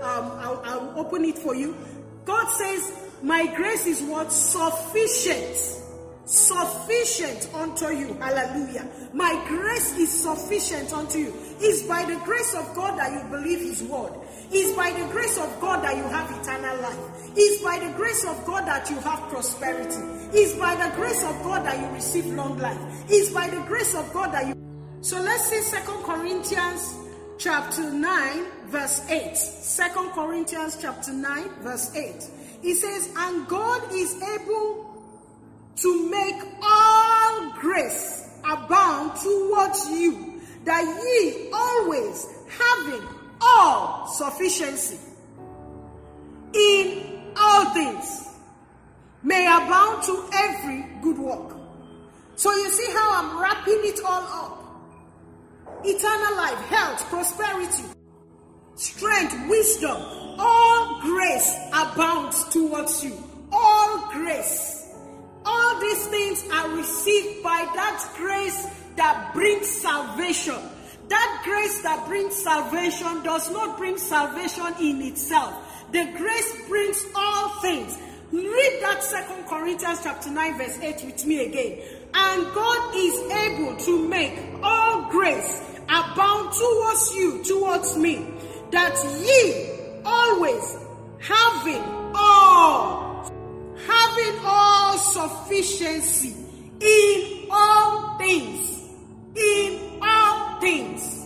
um, 0.03 0.33
I'll, 0.41 0.63
I'll 0.65 0.99
open 0.99 1.25
it 1.25 1.39
for 1.39 1.55
you. 1.55 1.77
God 2.25 2.49
says, 2.51 2.93
my 3.23 3.47
grace 3.55 3.87
is 3.87 4.03
what? 4.03 4.33
Sufficient. 4.33 5.83
Sufficient 6.27 7.49
unto 7.55 7.89
you. 7.89 8.15
Hallelujah. 8.15 8.89
My 9.13 9.43
grace 9.47 9.97
is 9.97 10.11
sufficient 10.11 10.93
unto 10.93 11.19
you. 11.19 11.35
It's 11.61 11.83
by 11.83 12.05
the 12.05 12.17
grace 12.25 12.55
of 12.55 12.75
God 12.75 12.99
that 12.99 13.13
you 13.13 13.31
believe 13.31 13.61
His 13.61 13.83
word. 13.85 14.13
It's 14.51 14.77
by 14.77 14.91
the 14.93 15.07
grace 15.13 15.39
of 15.39 15.61
God 15.61 15.83
that 15.83 15.97
you 15.97 16.05
have 16.05 16.31
eternal 16.41 16.81
life. 16.81 16.99
It's 17.37 17.63
by 17.63 17.79
the 17.79 17.93
grace 17.97 18.25
of 18.25 18.45
God 18.47 18.67
that 18.67 18.89
you 18.89 18.97
have 19.01 19.21
prosperity. 19.29 20.01
It's 20.33 20.55
by 20.55 20.75
the 20.77 20.95
grace 20.97 21.23
of 21.25 21.43
God 21.43 21.65
that 21.67 21.79
you 21.81 21.87
receive 21.95 22.27
long 22.27 22.59
life. 22.59 22.79
It's 23.09 23.31
by 23.31 23.49
the 23.49 23.61
grace 23.63 23.95
of 23.95 24.13
God 24.13 24.33
that 24.33 24.47
you. 24.47 24.55
So 25.01 25.21
let's 25.21 25.47
see 25.47 25.61
Second 25.61 26.03
Corinthians 26.05 26.97
chapter 27.39 27.91
9, 27.91 28.45
verse 28.67 29.09
8. 29.11 29.93
2 29.95 30.11
Corinthians 30.11 30.79
chapter 30.81 31.13
9, 31.13 31.49
verse 31.61 31.95
8. 31.95 32.31
It 32.63 32.75
says, 32.77 33.13
And 33.17 33.47
God 33.47 33.83
is 33.93 34.15
able 34.23 35.05
to 35.77 36.11
make 36.11 36.43
all 36.63 37.51
grace 37.61 38.31
abound 38.45 39.13
towards 39.21 39.91
you, 39.91 40.41
that 40.65 40.83
ye 40.83 41.51
always 41.53 42.27
having 42.49 43.16
all 43.41 44.07
sufficiency 44.09 44.99
in 46.55 47.33
all 47.37 47.73
things 47.75 48.29
may 49.23 49.47
abound 49.47 50.03
to 50.05 50.29
every 50.33 50.87
good 51.03 51.19
work. 51.19 51.57
So 52.37 52.55
you 52.55 52.69
see 52.71 52.93
how 52.93 53.23
I'm 53.23 53.41
wrapping 53.41 53.81
it 53.83 54.01
all 54.05 54.23
up. 54.23 54.63
Eternal 55.85 56.37
life, 56.37 56.59
health, 56.67 57.05
prosperity, 57.07 57.85
strength, 58.77 59.49
wisdom, 59.49 59.97
all 60.39 61.01
grace 61.01 61.57
abounds 61.73 62.45
towards 62.51 63.05
you. 63.05 63.17
All 63.53 64.11
grace. 64.13 64.95
All 65.45 65.81
these 65.81 66.07
things 66.07 66.45
are 66.53 66.69
received 66.71 67.43
by 67.43 67.69
that 67.75 68.13
grace 68.17 68.67
that 68.97 69.33
brings 69.33 69.67
salvation. 69.69 70.59
That 71.09 71.43
grace 71.45 71.83
that 71.83 72.07
brings 72.07 72.35
salvation 72.35 73.23
does 73.23 73.51
not 73.51 73.79
bring 73.79 73.97
salvation 73.97 74.67
in 74.81 75.03
itself. 75.03 75.55
The 75.93 76.13
grace 76.17 76.69
brings 76.69 77.05
all 77.15 77.49
things. 77.61 77.97
Read 78.33 78.79
that 78.83 79.03
Second 79.03 79.47
Corinthians 79.47 80.01
chapter 80.03 80.31
9, 80.31 80.59
verse 80.59 80.79
8 80.81 81.05
with 81.05 81.27
me 81.27 81.47
again. 81.47 81.79
And 82.13 82.45
God 82.55 82.97
is 82.97 83.33
able 83.33 83.77
to 83.77 84.09
make 84.09 84.37
all 84.63 85.09
grace 85.11 85.63
abound 85.89 86.53
towards 86.53 87.15
you, 87.15 87.45
towards 87.45 87.97
me, 87.97 88.27
that 88.73 88.97
ye 89.21 90.01
always 90.05 90.77
having 91.21 91.83
all, 92.15 93.31
having 93.87 94.41
all 94.45 94.99
sufficiency 94.99 96.35
in 96.81 97.47
all 97.51 98.19
things, 98.19 98.83
in 99.37 99.86
things, 100.67 101.25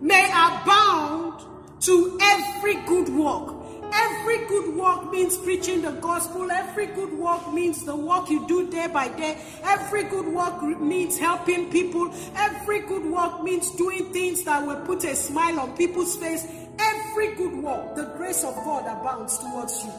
may 0.00 0.24
abound 0.26 1.40
to 1.80 2.18
every 2.20 2.74
good 2.86 3.08
work. 3.08 3.54
Every 3.92 4.38
good 4.46 4.74
work 4.74 5.12
means 5.12 5.38
preaching 5.38 5.82
the 5.82 5.92
gospel. 5.92 6.50
Every 6.50 6.86
good 6.86 7.12
work 7.12 7.52
means 7.52 7.84
the 7.84 7.94
work 7.94 8.28
you 8.28 8.44
do 8.48 8.68
day 8.68 8.88
by 8.88 9.06
day. 9.08 9.38
Every 9.62 10.02
good 10.02 10.26
work 10.26 10.60
means 10.62 11.16
helping 11.16 11.70
people. 11.70 12.12
Every 12.34 12.80
good 12.80 13.06
work 13.06 13.44
means 13.44 13.70
doing 13.76 14.12
things 14.12 14.42
that 14.42 14.66
will 14.66 14.80
put 14.84 15.04
a 15.04 15.14
smile 15.14 15.60
on 15.60 15.76
people's 15.76 16.16
face. 16.16 16.44
Every 16.76 17.36
good 17.36 17.54
work, 17.62 17.94
the 17.94 18.06
grace 18.16 18.42
of 18.42 18.56
God 18.56 18.82
abounds 18.86 19.38
towards 19.38 19.84
you. 19.84 19.92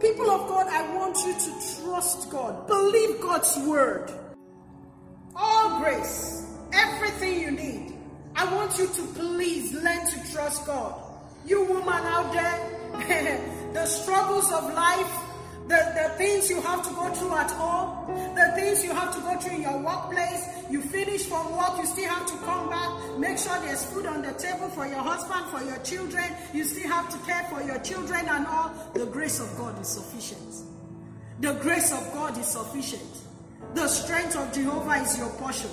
People 0.00 0.28
of 0.28 0.48
God, 0.48 0.66
I 0.66 0.82
want 0.96 1.16
you 1.24 1.34
to 1.34 1.50
trust 1.76 2.30
God. 2.30 2.66
Believe 2.66 3.20
God's 3.20 3.56
word. 3.58 4.10
All 5.36 5.78
grace, 5.78 6.44
everything 6.72 7.40
you 7.40 7.50
need. 7.52 7.91
I 8.34 8.54
want 8.54 8.78
you 8.78 8.86
to 8.86 9.02
please 9.14 9.72
learn 9.74 10.06
to 10.06 10.32
trust 10.32 10.66
God. 10.66 10.94
You 11.44 11.64
woman 11.64 11.88
out 11.88 12.32
there, 12.32 13.70
the 13.72 13.86
struggles 13.86 14.50
of 14.52 14.72
life, 14.74 15.12
the, 15.68 15.76
the 15.94 16.14
things 16.18 16.50
you 16.50 16.60
have 16.60 16.86
to 16.86 16.94
go 16.94 17.12
through 17.14 17.34
at 17.34 17.50
home, 17.50 18.34
the 18.34 18.52
things 18.54 18.82
you 18.82 18.92
have 18.92 19.14
to 19.14 19.20
go 19.20 19.38
through 19.38 19.56
in 19.56 19.62
your 19.62 19.78
workplace, 19.78 20.48
you 20.70 20.80
finish 20.80 21.24
from 21.24 21.56
work, 21.56 21.76
you 21.78 21.86
still 21.86 22.08
have 22.08 22.26
to 22.26 22.36
come 22.44 22.68
back, 22.68 23.18
make 23.18 23.38
sure 23.38 23.58
there's 23.60 23.84
food 23.84 24.06
on 24.06 24.22
the 24.22 24.32
table 24.32 24.68
for 24.70 24.86
your 24.86 25.02
husband, 25.02 25.46
for 25.50 25.62
your 25.64 25.78
children, 25.78 26.24
you 26.52 26.64
still 26.64 26.88
have 26.88 27.08
to 27.10 27.18
care 27.26 27.44
for 27.50 27.62
your 27.62 27.78
children 27.80 28.26
and 28.28 28.46
all. 28.46 28.72
The 28.94 29.06
grace 29.06 29.40
of 29.40 29.56
God 29.56 29.80
is 29.80 29.88
sufficient. 29.88 30.54
The 31.40 31.54
grace 31.54 31.92
of 31.92 32.12
God 32.12 32.38
is 32.38 32.46
sufficient. 32.46 33.02
The 33.74 33.88
strength 33.88 34.36
of 34.36 34.52
Jehovah 34.52 35.02
is 35.02 35.18
your 35.18 35.30
portion. 35.30 35.70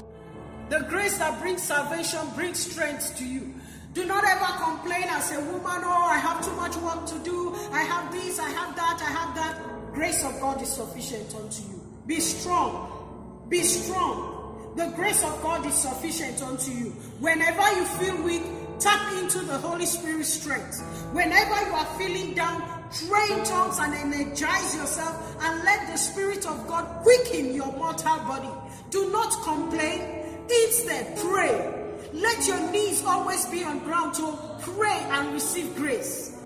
The 0.70 0.86
grace 0.88 1.17
that 1.17 1.39
brings 1.41 1.63
salvation 1.63 2.20
brings 2.36 2.59
strength 2.59 3.17
to 3.17 3.26
you. 3.26 3.53
Do 3.93 4.05
not 4.05 4.24
ever 4.24 4.45
complain 4.63 5.05
as 5.07 5.32
a 5.32 5.39
woman, 5.41 5.82
oh, 5.84 6.07
I 6.07 6.20
have 6.20 6.45
too 6.45 6.55
much 6.55 6.76
work 6.78 7.07
to 7.07 7.20
do. 7.20 7.55
I 7.72 7.82
have 7.82 8.11
this, 8.11 8.39
I 8.39 8.49
have 8.51 8.76
that, 8.76 9.01
I 9.01 9.09
have 9.09 9.36
that. 9.36 9.93
Grace 9.93 10.24
of 10.24 10.39
God 10.39 10.61
is 10.61 10.70
sufficient 10.70 11.34
unto 11.34 11.63
you. 11.63 11.82
Be 12.05 12.20
strong. 12.20 13.45
Be 13.49 13.63
strong. 13.63 14.74
The 14.76 14.93
grace 14.95 15.24
of 15.24 15.41
God 15.41 15.65
is 15.65 15.74
sufficient 15.74 16.43
unto 16.43 16.72
you. 16.72 16.91
Whenever 17.20 17.63
you 17.76 17.86
feel 17.86 18.22
weak, 18.24 18.43
tap 18.80 19.11
into 19.13 19.39
the 19.39 19.57
Holy 19.57 19.88
Spirit's 19.88 20.30
strength. 20.30 20.82
Whenever 21.13 21.65
you 21.65 21.74
are 21.74 21.97
feeling 21.97 22.36
down, 22.36 22.61
pray 23.07 23.28
in 23.32 23.43
tongues 23.43 23.80
and 23.80 23.95
energize 23.95 24.76
yourself 24.76 25.36
and 25.41 25.63
let 25.63 25.88
the 25.88 25.97
Spirit 25.97 26.45
of 26.45 26.67
God 26.67 27.01
quicken 27.01 27.55
your 27.55 27.72
mortal 27.74 28.17
body. 28.20 28.49
Do 28.91 29.11
not 29.11 29.32
complain. 29.43 30.18
Instead, 30.49 31.17
pray. 31.17 31.75
Let 32.11 32.47
your 32.47 32.71
knees 32.71 33.03
always 33.05 33.45
be 33.47 33.63
on 33.63 33.79
ground 33.79 34.15
to 34.15 34.37
pray 34.61 34.99
and 35.11 35.33
receive 35.33 35.75
grace. 35.75 36.43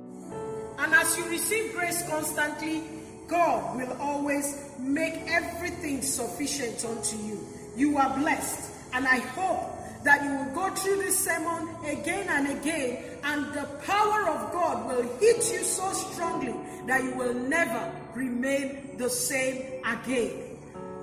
And 0.77 0.93
as 0.93 1.17
you 1.17 1.25
receive 1.29 1.73
grace 1.73 2.07
constantly, 2.09 2.83
God 3.27 3.77
will 3.77 3.95
always 4.01 4.71
make 4.79 5.13
everything 5.27 6.01
sufficient 6.01 6.83
unto 6.83 7.15
you. 7.17 7.39
You 7.77 7.97
are 7.97 8.17
blessed, 8.17 8.71
and 8.93 9.07
I 9.07 9.19
hope 9.19 10.03
that 10.03 10.23
you 10.23 10.35
will 10.35 10.53
go 10.53 10.75
through 10.75 10.97
this 10.97 11.17
sermon 11.17 11.69
again 11.85 12.27
and 12.27 12.59
again, 12.59 13.03
and 13.23 13.45
the 13.53 13.65
power 13.85 14.27
of 14.27 14.51
God 14.51 14.85
will 14.87 15.03
hit 15.19 15.37
you 15.51 15.63
so 15.63 15.93
strongly 15.93 16.53
that 16.87 17.03
you 17.03 17.15
will 17.15 17.33
never 17.33 17.91
remain 18.13 18.97
the 18.97 19.09
same 19.09 19.81
again. 19.85 20.31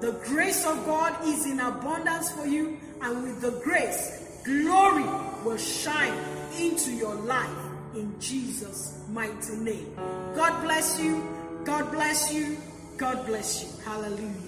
The 0.00 0.12
grace 0.24 0.66
of 0.66 0.84
God 0.84 1.26
is 1.26 1.46
in 1.46 1.60
abundance 1.60 2.30
for 2.32 2.46
you, 2.46 2.78
and 3.02 3.22
with 3.22 3.40
the 3.40 3.52
grace, 3.62 4.42
glory 4.44 5.04
will 5.44 5.56
shine 5.56 6.12
into 6.58 6.92
your 6.92 7.14
life 7.14 7.48
in 7.94 8.14
Jesus' 8.20 9.02
mighty 9.10 9.56
name. 9.56 9.94
God 10.34 10.62
bless 10.62 11.00
you. 11.00 11.22
God 11.64 11.90
bless 11.90 12.32
you. 12.32 12.56
God 12.96 13.26
bless 13.26 13.62
you. 13.64 13.84
Hallelujah. 13.84 14.39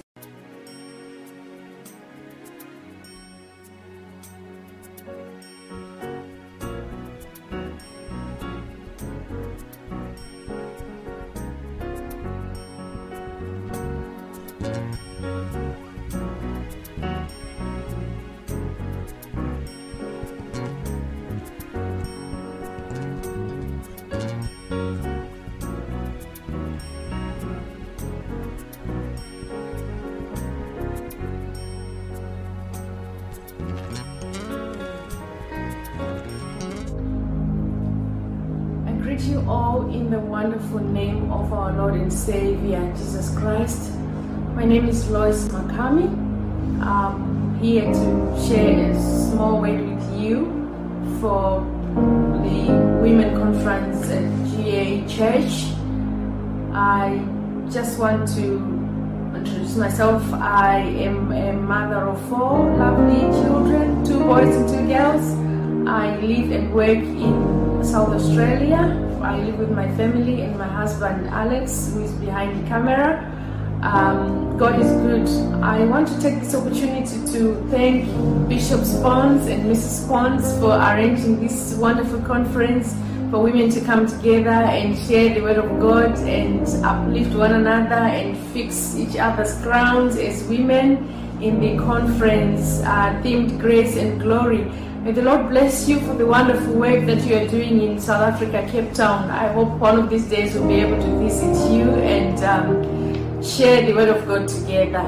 Our 41.52 41.70
Lord 41.74 41.94
and 41.94 42.10
Savior, 42.10 42.80
Jesus 42.96 43.28
Christ. 43.36 43.92
My 44.54 44.64
name 44.64 44.88
is 44.88 45.10
Loice 45.10 45.48
Makami. 45.48 46.08
I'm 46.80 47.58
here 47.60 47.84
to 47.84 48.46
share 48.48 48.90
a 48.90 48.94
small 48.94 49.60
word 49.60 49.78
with 49.86 50.18
you 50.18 50.46
for 51.20 51.60
the 52.40 52.72
Women 53.02 53.36
Conference 53.36 54.08
at 54.08 54.24
GA 54.48 55.06
Church. 55.06 55.68
I 56.72 57.22
just 57.70 57.98
want 57.98 58.26
to 58.28 58.56
introduce 59.36 59.76
myself. 59.76 60.22
I 60.32 60.78
am 60.78 61.30
a 61.32 61.52
mother 61.52 62.08
of 62.08 62.18
four 62.30 62.64
lovely 62.78 63.20
children, 63.44 64.02
two 64.06 64.20
boys 64.20 64.56
and 64.56 64.68
two 64.70 64.86
girls. 64.88 65.24
I 65.86 66.16
live 66.16 66.50
and 66.50 66.74
work 66.74 66.96
in 66.96 67.84
South 67.84 68.08
Australia. 68.08 69.11
I 69.22 69.38
live 69.38 69.58
with 69.58 69.70
my 69.70 69.86
family 69.96 70.42
and 70.42 70.58
my 70.58 70.66
husband 70.66 71.28
Alex, 71.28 71.92
who 71.92 72.02
is 72.02 72.10
behind 72.12 72.60
the 72.60 72.68
camera. 72.68 73.28
Um, 73.82 74.56
God 74.58 74.80
is 74.80 74.90
good. 75.02 75.28
I 75.62 75.84
want 75.84 76.08
to 76.08 76.20
take 76.20 76.40
this 76.40 76.54
opportunity 76.54 77.24
to 77.32 77.54
thank 77.70 78.06
Bishop 78.48 78.80
Spons 78.80 79.46
and 79.46 79.64
Mrs. 79.70 80.06
Spons 80.06 80.58
for 80.58 80.72
arranging 80.72 81.40
this 81.40 81.74
wonderful 81.74 82.20
conference 82.22 82.94
for 83.30 83.42
women 83.42 83.70
to 83.70 83.80
come 83.80 84.06
together 84.08 84.50
and 84.50 84.98
share 85.06 85.34
the 85.34 85.40
word 85.40 85.58
of 85.58 85.80
God 85.80 86.18
and 86.18 86.66
uplift 86.84 87.34
one 87.34 87.52
another 87.52 87.94
and 87.94 88.36
fix 88.52 88.96
each 88.96 89.16
other's 89.16 89.54
crowns 89.62 90.16
as 90.16 90.42
women 90.44 91.08
in 91.40 91.60
the 91.60 91.76
conference 91.78 92.80
uh, 92.80 93.20
themed 93.22 93.58
Grace 93.60 93.96
and 93.96 94.20
Glory. 94.20 94.70
May 95.02 95.10
the 95.10 95.22
Lord 95.22 95.48
bless 95.48 95.88
you 95.88 95.98
for 95.98 96.14
the 96.14 96.24
wonderful 96.24 96.74
work 96.74 97.06
that 97.06 97.26
you 97.26 97.34
are 97.34 97.48
doing 97.48 97.82
in 97.82 98.00
South 98.00 98.22
Africa, 98.22 98.64
Cape 98.70 98.94
Town. 98.94 99.28
I 99.32 99.52
hope 99.52 99.70
one 99.80 99.98
of 99.98 100.08
these 100.08 100.26
days 100.26 100.54
we'll 100.54 100.68
be 100.68 100.76
able 100.76 101.02
to 101.02 101.18
visit 101.18 101.72
you 101.72 101.90
and 101.90 102.38
um, 102.44 103.42
share 103.42 103.84
the 103.84 103.94
Word 103.94 104.10
of 104.10 104.24
God 104.28 104.46
together. 104.46 105.04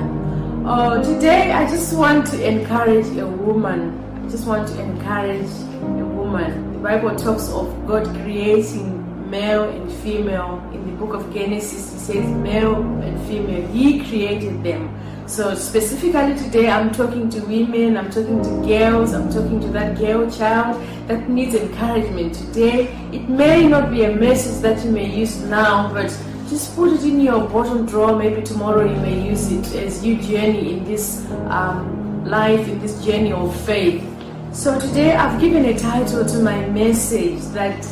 Uh, 0.67 1.01
today, 1.01 1.53
I 1.53 1.71
just 1.71 1.97
want 1.97 2.27
to 2.27 2.45
encourage 2.45 3.07
a 3.17 3.25
woman. 3.25 3.97
I 4.27 4.29
just 4.31 4.49
want 4.49 4.67
to 4.67 4.83
encourage 4.83 5.53
a 5.71 6.05
woman. 6.05 6.73
The 6.73 6.79
Bible 6.81 7.15
talks 7.15 7.49
of 7.51 7.87
God 7.87 8.05
creating 8.25 9.31
male 9.31 9.63
and 9.63 9.93
female. 10.03 10.61
In 10.73 10.85
the 10.87 10.97
book 10.97 11.15
of 11.15 11.33
Genesis, 11.33 11.95
it 11.95 12.01
says 12.01 12.27
male 12.39 12.83
and 12.83 13.29
female. 13.29 13.65
He 13.69 14.05
created 14.05 14.65
them. 14.65 14.89
So 15.27 15.55
specifically 15.55 16.37
today, 16.37 16.69
I'm 16.69 16.93
talking 16.93 17.31
to 17.31 17.41
women, 17.41 17.97
I'm 17.97 18.11
talking 18.11 18.43
to 18.43 18.67
girls, 18.67 19.15
I'm 19.15 19.33
talking 19.33 19.59
to 19.61 19.69
that 19.69 19.99
girl 19.99 20.31
child 20.31 20.83
that 21.09 21.29
needs 21.31 21.55
encouragement 21.55 22.35
today. 22.35 22.89
It 23.11 23.27
may 23.29 23.67
not 23.67 23.91
be 23.91 24.05
a 24.05 24.15
message 24.15 24.61
that 24.61 24.85
you 24.85 24.91
may 24.91 25.09
use 25.09 25.41
now, 25.41 25.91
but 25.93 26.11
just 26.51 26.77
put 26.77 26.93
it 26.93 27.03
in 27.05 27.21
your 27.21 27.49
bottom 27.49 27.87
drawer. 27.87 28.15
Maybe 28.15 28.43
tomorrow 28.43 28.85
you 28.85 29.01
may 29.01 29.27
use 29.27 29.51
it 29.51 29.75
as 29.75 30.05
you 30.05 30.21
journey 30.21 30.75
in 30.75 30.85
this 30.85 31.25
um, 31.49 32.27
life, 32.27 32.69
in 32.69 32.79
this 32.81 33.03
journey 33.03 33.33
of 33.33 33.59
faith. 33.65 34.07
So 34.53 34.79
today, 34.79 35.17
I've 35.17 35.41
given 35.41 35.65
a 35.65 35.79
title 35.79 36.27
to 36.27 36.39
my 36.41 36.69
message 36.69 37.41
that 37.55 37.83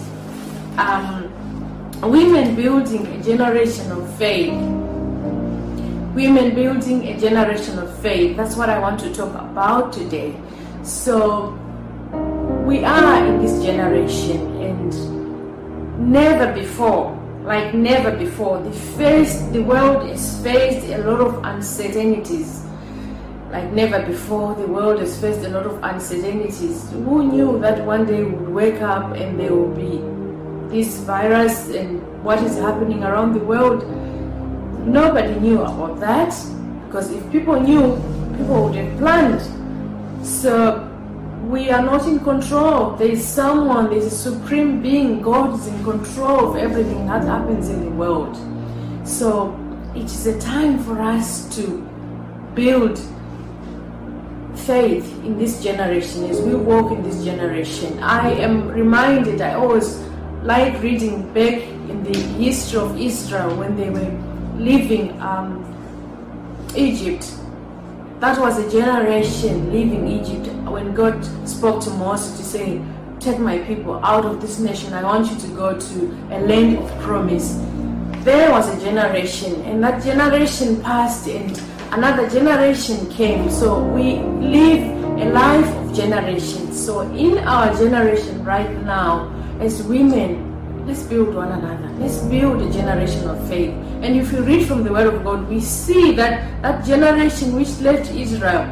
um, 0.77 1.33
women 2.03 2.55
building 2.55 3.07
a 3.07 3.23
generation 3.23 3.91
of 3.91 4.15
faith 4.17 4.53
women 6.15 6.55
building 6.55 7.09
a 7.09 7.19
generation 7.19 7.79
of 7.79 7.99
faith. 8.01 8.37
That's 8.37 8.57
what 8.57 8.69
I 8.69 8.79
want 8.79 9.01
to 9.01 9.15
talk 9.15 9.35
about 9.35 9.93
today. 9.93 10.39
So, 10.83 11.59
we 12.67 12.85
are 12.85 13.27
in 13.27 13.41
this 13.41 13.63
generation, 13.63 14.61
and 14.61 16.13
never 16.13 16.53
before, 16.53 17.19
like 17.45 17.75
never 17.75 18.17
before, 18.17 18.61
the 18.61 18.73
face, 18.73 19.41
the 19.53 19.63
world 19.63 20.09
has 20.09 20.43
faced 20.43 20.87
a 20.89 20.99
lot 20.99 21.21
of 21.21 21.45
uncertainties. 21.45 22.65
Like 23.51 23.71
never 23.73 24.03
before, 24.07 24.55
the 24.55 24.67
world 24.67 25.01
has 25.01 25.21
faced 25.21 25.41
a 25.41 25.49
lot 25.49 25.67
of 25.67 25.83
uncertainties. 25.83 26.91
Who 26.91 27.31
knew 27.31 27.59
that 27.61 27.85
one 27.85 28.07
day 28.07 28.23
we 28.25 28.33
would 28.33 28.49
wake 28.49 28.81
up 28.81 29.13
and 29.15 29.39
there 29.39 29.55
will 29.55 29.75
be 29.75 30.01
this 30.75 30.99
virus 31.01 31.69
and 31.69 32.01
what 32.25 32.43
is 32.43 32.57
happening 32.57 33.05
around 33.05 33.35
the 33.35 33.45
world? 33.45 33.83
Nobody 34.85 35.39
knew 35.41 35.63
about 35.63 36.01
that 36.01 36.35
because 36.87 37.11
if 37.11 37.31
people 37.31 37.59
knew, 37.61 37.97
people 38.37 38.65
would 38.65 38.75
have 38.75 38.99
planned. 38.99 39.41
So 40.27 40.89
we 41.45 41.71
are 41.71 41.83
not 41.83 42.07
in 42.07 42.21
control. 42.21 42.97
There 42.97 43.09
is 43.09 43.27
someone, 43.27 43.91
there 43.91 43.99
is 43.99 44.07
a 44.07 44.11
supreme 44.11 44.83
being. 44.83 45.23
God 45.23 45.59
is 45.59 45.67
in 45.69 45.85
control 45.85 46.51
of 46.51 46.57
everything 46.57 47.07
that 47.07 47.25
happens 47.25 47.69
in 47.69 47.85
the 47.85 47.91
world. 47.91 48.37
So 49.05 49.59
it 49.95 50.05
is 50.05 50.27
a 50.27 50.39
time 50.41 50.79
for 50.83 51.01
us 51.01 51.55
to 51.57 51.79
build 52.55 52.99
faith 54.55 55.07
in 55.25 55.39
this 55.39 55.63
generation 55.63 56.25
as 56.25 56.41
we 56.41 56.55
walk 56.55 56.93
in 56.93 57.03
this 57.03 57.25
generation. 57.25 57.99
I 58.03 58.33
am 58.33 58.69
reminded, 58.69 59.41
I 59.41 59.55
always 59.55 59.99
like 60.43 60.83
reading 60.83 61.33
back 61.33 61.63
in 61.89 62.03
the 62.05 62.19
history 62.19 62.81
of 62.81 63.01
Israel 63.01 63.57
when 63.57 63.77
they 63.77 63.91
were 63.91 64.32
leaving 64.63 65.21
um, 65.21 65.65
Egypt. 66.77 67.33
That 68.21 68.39
was 68.39 68.59
a 68.59 68.71
generation 68.71 69.73
leaving 69.73 70.07
Egypt 70.07 70.47
when 70.71 70.95
God 70.95 71.25
spoke 71.47 71.83
to 71.85 71.91
Moses 71.91 72.37
to 72.39 72.45
say, 72.45 72.81
Take 73.21 73.39
my 73.39 73.59
people 73.59 74.05
out 74.05 74.25
of 74.25 74.41
this 74.41 74.59
nation. 74.59 74.93
I 74.95 75.05
want 75.05 75.31
you 75.31 75.39
to 75.39 75.47
go 75.55 75.79
to 75.79 75.97
a 76.33 76.41
land 76.41 76.79
of 76.79 76.91
promise. 77.03 77.57
There 78.25 78.51
was 78.51 78.69
a 78.69 78.81
generation, 78.81 79.61
and 79.63 79.83
that 79.85 80.03
generation 80.03 80.81
passed, 80.83 81.29
and 81.29 81.57
another 81.93 82.29
generation 82.29 83.09
came. 83.11 83.49
So 83.49 83.85
we 83.85 84.19
live 84.19 84.83
a 85.21 85.31
life 85.31 85.67
of 85.77 85.95
generations. 85.95 86.85
So 86.85 87.03
in 87.15 87.39
our 87.39 87.73
generation 87.77 88.45
right 88.45 88.71
now, 88.83 89.31
as 89.61 89.83
women, 89.85 90.85
let's 90.87 91.05
build 91.05 91.35
one 91.35 91.53
another. 91.53 91.89
Let's 92.01 92.19
build 92.23 92.61
a 92.63 92.73
generation 92.73 93.29
of 93.29 93.39
faith. 93.49 93.75
And 94.03 94.17
if 94.17 94.33
you 94.33 94.43
read 94.43 94.67
from 94.67 94.83
the 94.83 94.93
Word 94.93 95.15
of 95.15 95.23
God, 95.23 95.49
we 95.49 95.61
see 95.61 96.11
that 96.13 96.61
that 96.63 96.85
generation 96.85 97.55
which 97.55 97.79
left 97.81 98.11
Israel, 98.11 98.67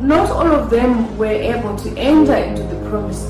not 0.00 0.28
all 0.28 0.50
of 0.50 0.70
them 0.70 1.16
were 1.16 1.26
able 1.26 1.76
to 1.76 1.96
enter 1.96 2.34
into 2.34 2.64
the 2.64 2.90
promised 2.90 3.28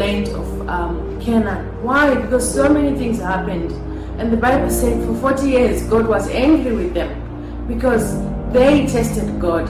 land 0.00 0.28
of 0.28 0.68
um, 0.68 1.20
Canaan. 1.20 1.66
Why? 1.82 2.14
Because 2.14 2.52
so 2.54 2.68
many 2.68 2.96
things 2.96 3.18
happened. 3.18 3.70
And 4.18 4.32
the 4.32 4.36
Bible 4.36 4.70
said 4.70 5.04
for 5.06 5.14
40 5.16 5.48
years 5.48 5.82
God 5.84 6.06
was 6.06 6.28
angry 6.28 6.74
with 6.74 6.94
them 6.94 7.66
because 7.68 8.18
they 8.52 8.86
tested 8.86 9.38
God. 9.38 9.68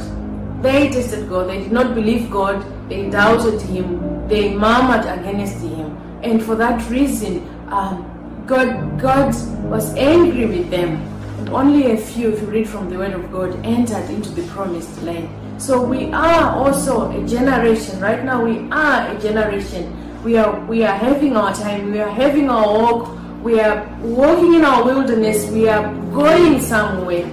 They 0.62 0.88
tested 0.90 1.28
God. 1.28 1.50
They 1.50 1.58
did 1.58 1.72
not 1.72 1.94
believe 1.96 2.30
God. 2.30 2.64
They 2.88 3.10
doubted 3.10 3.60
Him. 3.62 4.28
They 4.28 4.54
murmured 4.54 5.06
against 5.06 5.58
Him. 5.58 5.96
And 6.22 6.42
for 6.42 6.54
that 6.54 6.88
reason, 6.90 7.46
um, 7.72 8.06
God, 8.46 9.00
God 9.00 9.34
was 9.64 9.94
angry 9.94 10.46
with 10.46 10.70
them. 10.70 11.06
Only 11.48 11.92
a 11.92 11.96
few, 11.96 12.30
if 12.32 12.40
you 12.42 12.46
read 12.48 12.68
from 12.68 12.90
the 12.90 12.98
Word 12.98 13.12
of 13.12 13.30
God, 13.32 13.58
entered 13.64 14.08
into 14.10 14.30
the 14.30 14.42
promised 14.48 15.02
land. 15.02 15.28
So 15.60 15.82
we 15.82 16.12
are 16.12 16.56
also 16.56 17.10
a 17.10 17.26
generation. 17.26 18.00
Right 18.00 18.24
now, 18.24 18.44
we 18.44 18.58
are 18.70 19.14
a 19.14 19.20
generation. 19.20 19.96
We 20.24 20.36
are 20.36 20.58
we 20.66 20.84
are 20.84 20.96
having 20.96 21.36
our 21.36 21.54
time. 21.54 21.92
We 21.92 22.00
are 22.00 22.10
having 22.10 22.50
our 22.50 22.66
walk. 22.66 23.08
We 23.42 23.60
are 23.60 23.86
walking 24.02 24.54
in 24.54 24.64
our 24.64 24.84
wilderness. 24.84 25.50
We 25.50 25.68
are 25.68 25.94
going 26.12 26.60
somewhere. 26.60 27.26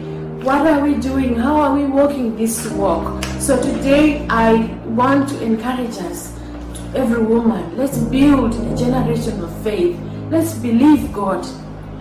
What 0.43 0.65
are 0.65 0.81
we 0.81 0.95
doing? 0.95 1.35
How 1.35 1.59
are 1.59 1.75
we 1.75 1.85
walking 1.85 2.35
this 2.37 2.65
walk? 2.71 3.23
So 3.39 3.61
today, 3.61 4.25
I 4.29 4.65
want 4.87 5.29
to 5.29 5.43
encourage 5.43 5.97
us, 5.97 6.33
every 6.95 7.21
woman. 7.21 7.75
Let's 7.75 7.97
build 7.97 8.53
a 8.55 8.75
generation 8.77 9.43
of 9.43 9.51
faith. 9.63 9.99
Let's 10.29 10.55
believe 10.55 11.13
God. 11.13 11.47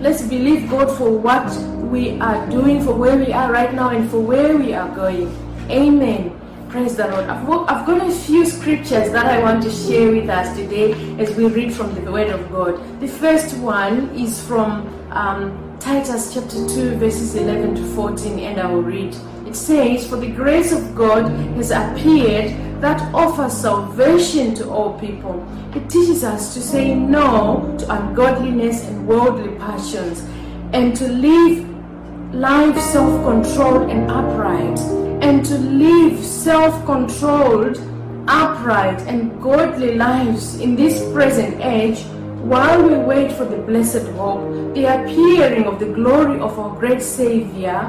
Let's 0.01 0.23
believe 0.23 0.69
God 0.69 0.91
for 0.99 1.11
what 1.11 1.47
we 1.93 2.19
are 2.21 2.45
doing, 2.51 2.83
for 2.83 2.93
where 2.93 3.17
we 3.17 3.33
are 3.33 3.53
right 3.53 3.73
now, 3.73 3.91
and 3.91 4.11
for 4.11 4.19
where 4.19 4.57
we 4.57 4.75
are 4.75 4.93
going. 4.97 5.31
Amen. 5.71 6.37
Praise 6.69 6.97
the 6.97 7.07
Lord. 7.07 7.27
I've, 7.27 7.49
I've 7.49 7.87
got 7.87 8.05
a 8.05 8.11
few 8.11 8.45
scriptures 8.45 9.13
that 9.13 9.27
I 9.27 9.41
want 9.41 9.63
to 9.63 9.71
share 9.71 10.11
with 10.11 10.29
us 10.29 10.57
today 10.57 10.93
as 11.21 11.37
we 11.37 11.47
read 11.47 11.73
from 11.73 11.95
the 11.95 12.11
Word 12.11 12.31
of 12.31 12.51
God. 12.51 13.01
The 13.01 13.07
first 13.07 13.57
one 13.59 14.11
is 14.17 14.45
from 14.45 14.89
um, 15.13 15.79
Titus 15.79 16.35
chapter 16.35 16.67
2, 16.69 16.97
verses 16.97 17.37
11 17.37 17.77
to 17.77 17.85
14, 17.95 18.41
and 18.41 18.61
I 18.61 18.67
will 18.67 18.83
read. 18.83 19.17
It 19.47 19.55
says, 19.55 20.05
For 20.05 20.17
the 20.17 20.33
grace 20.33 20.73
of 20.73 20.97
God 20.97 21.31
has 21.55 21.71
appeared 21.71 22.51
that 22.81 23.01
offers 23.15 23.53
salvation 23.53 24.55
to 24.55 24.69
all 24.71 24.99
people. 24.99 25.47
It 25.75 25.89
teaches 25.89 26.25
us 26.25 26.55
to 26.55 26.61
say 26.61 26.95
no 26.95 27.75
to 27.79 27.93
ungodliness 27.93 28.85
and 28.85 29.07
worldly 29.07 29.57
passions 29.57 30.23
and 30.73 30.97
to 30.97 31.09
live 31.09 31.67
life 32.35 32.79
self 32.79 33.25
controlled 33.25 33.91
and 33.91 34.11
upright, 34.11 34.79
and 35.23 35.45
to 35.47 35.57
live 35.59 36.23
self 36.25 36.85
controlled, 36.85 37.79
upright, 38.29 39.01
and 39.03 39.41
godly 39.41 39.95
lives 39.95 40.61
in 40.61 40.77
this 40.77 41.01
present 41.13 41.61
age 41.61 42.05
while 42.43 42.83
we 42.83 42.95
wait 42.97 43.33
for 43.33 43.45
the 43.45 43.57
blessed 43.57 44.07
hope, 44.19 44.75
the 44.75 44.85
appearing 44.85 45.65
of 45.65 45.79
the 45.79 45.87
glory 45.87 46.39
of 46.41 46.59
our 46.59 46.77
great 46.79 47.03
Savior, 47.03 47.81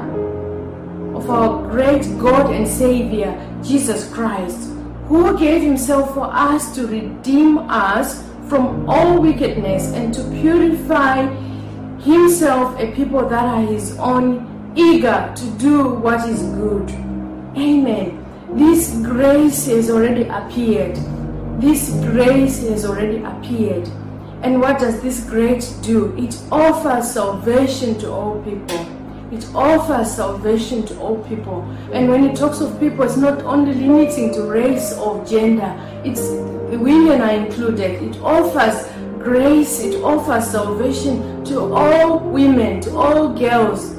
of 1.14 1.28
our 1.30 1.68
great 1.68 2.02
God 2.18 2.52
and 2.54 2.66
Savior, 2.66 3.30
Jesus 3.62 4.12
Christ, 4.12 4.67
who 5.08 5.38
gave 5.38 5.62
Himself 5.62 6.14
for 6.14 6.28
us 6.32 6.74
to 6.74 6.86
redeem 6.86 7.58
us 7.58 8.22
from 8.48 8.88
all 8.88 9.20
wickedness 9.20 9.92
and 9.92 10.12
to 10.14 10.22
purify 10.40 11.26
Himself 12.00 12.78
a 12.78 12.92
people 12.92 13.28
that 13.28 13.44
are 13.44 13.62
His 13.62 13.98
own, 13.98 14.72
eager 14.76 15.32
to 15.34 15.50
do 15.58 15.94
what 15.94 16.28
is 16.28 16.42
good. 16.42 16.90
Amen. 17.56 18.24
This 18.52 18.94
grace 19.02 19.66
has 19.66 19.90
already 19.90 20.22
appeared. 20.24 20.96
This 21.60 21.90
grace 22.04 22.60
has 22.68 22.84
already 22.84 23.22
appeared. 23.22 23.88
And 24.42 24.60
what 24.60 24.78
does 24.78 25.00
this 25.02 25.24
grace 25.24 25.72
do? 25.82 26.16
It 26.16 26.40
offers 26.52 27.12
salvation 27.12 27.98
to 27.98 28.10
all 28.10 28.42
people. 28.42 28.86
It 29.30 29.46
offers 29.54 30.10
salvation 30.16 30.86
to 30.86 30.98
all 31.00 31.22
people. 31.24 31.62
And 31.92 32.08
when 32.08 32.24
it 32.24 32.36
talks 32.36 32.60
of 32.60 32.80
people, 32.80 33.04
it's 33.04 33.18
not 33.18 33.42
only 33.42 33.74
limiting 33.74 34.32
to 34.34 34.42
race 34.42 34.94
or 34.96 35.22
gender, 35.26 35.76
it's 36.02 36.22
women 36.76 37.20
are 37.20 37.32
included. 37.32 38.02
It 38.02 38.16
offers 38.22 38.88
grace, 39.18 39.80
it 39.80 40.02
offers 40.02 40.46
salvation 40.46 41.44
to 41.44 41.74
all 41.74 42.20
women, 42.20 42.80
to 42.82 42.96
all 42.96 43.28
girls, 43.38 43.94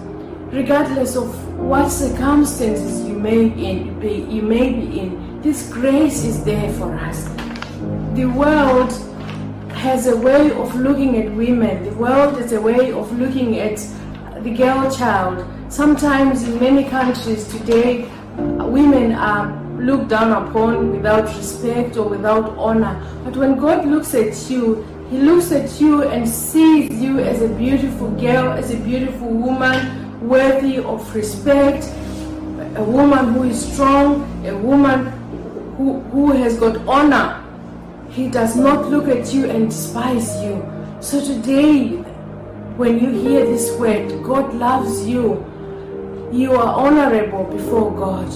regardless 0.52 1.16
of 1.16 1.30
what 1.60 1.90
circumstances 1.90 3.08
you 3.08 3.14
may 3.14 3.50
in 3.50 4.00
be 4.00 4.26
you 4.30 4.42
may 4.42 4.74
be 4.74 5.00
in. 5.00 5.42
This 5.42 5.72
grace 5.72 6.24
is 6.24 6.44
there 6.44 6.74
for 6.74 6.96
us. 6.96 7.26
The 8.16 8.26
world 8.26 8.92
has 9.74 10.08
a 10.08 10.18
way 10.18 10.52
of 10.52 10.76
looking 10.76 11.18
at 11.18 11.32
women. 11.36 11.84
The 11.84 11.94
world 11.94 12.40
has 12.42 12.52
a 12.52 12.60
way 12.60 12.92
of 12.92 13.12
looking 13.20 13.60
at 13.60 13.80
the 14.44 14.52
girl 14.52 14.90
child. 14.90 15.46
Sometimes 15.70 16.44
in 16.44 16.60
many 16.60 16.84
countries 16.90 17.48
today, 17.48 18.10
women 18.38 19.14
are 19.14 19.56
looked 19.80 20.10
down 20.10 20.32
upon 20.32 20.92
without 20.92 21.26
respect 21.36 21.98
or 21.98 22.08
without 22.08 22.58
honor. 22.58 23.02
But 23.24 23.36
when 23.36 23.58
God 23.58 23.86
looks 23.86 24.14
at 24.14 24.50
you, 24.50 24.86
He 25.10 25.18
looks 25.18 25.52
at 25.52 25.82
you 25.82 26.04
and 26.04 26.28
sees 26.28 26.92
you 27.02 27.20
as 27.20 27.42
a 27.42 27.50
beautiful 27.50 28.12
girl, 28.12 28.52
as 28.52 28.72
a 28.72 28.78
beautiful 28.78 29.30
woman, 29.30 30.28
worthy 30.28 30.78
of 30.78 31.16
respect, 31.16 31.86
a 32.76 32.84
woman 32.84 33.34
who 33.34 33.44
is 33.44 33.74
strong, 33.74 34.46
a 34.46 34.56
woman 34.56 35.08
who, 35.78 36.00
who 36.12 36.32
has 36.32 36.60
got 36.60 36.78
honor. 36.88 37.44
He 38.12 38.28
does 38.28 38.56
not 38.56 38.90
look 38.90 39.08
at 39.08 39.34
you 39.34 39.50
and 39.50 39.70
despise 39.70 40.42
you. 40.44 40.64
So 41.00 41.24
today, 41.24 42.04
when 42.80 42.98
you 42.98 43.10
hear 43.10 43.46
this 43.46 43.70
word, 43.78 44.08
God 44.24 44.54
loves 44.54 45.06
you. 45.06 45.46
You 46.32 46.54
are 46.54 46.80
honorable 46.80 47.44
before 47.44 47.92
God. 47.92 48.32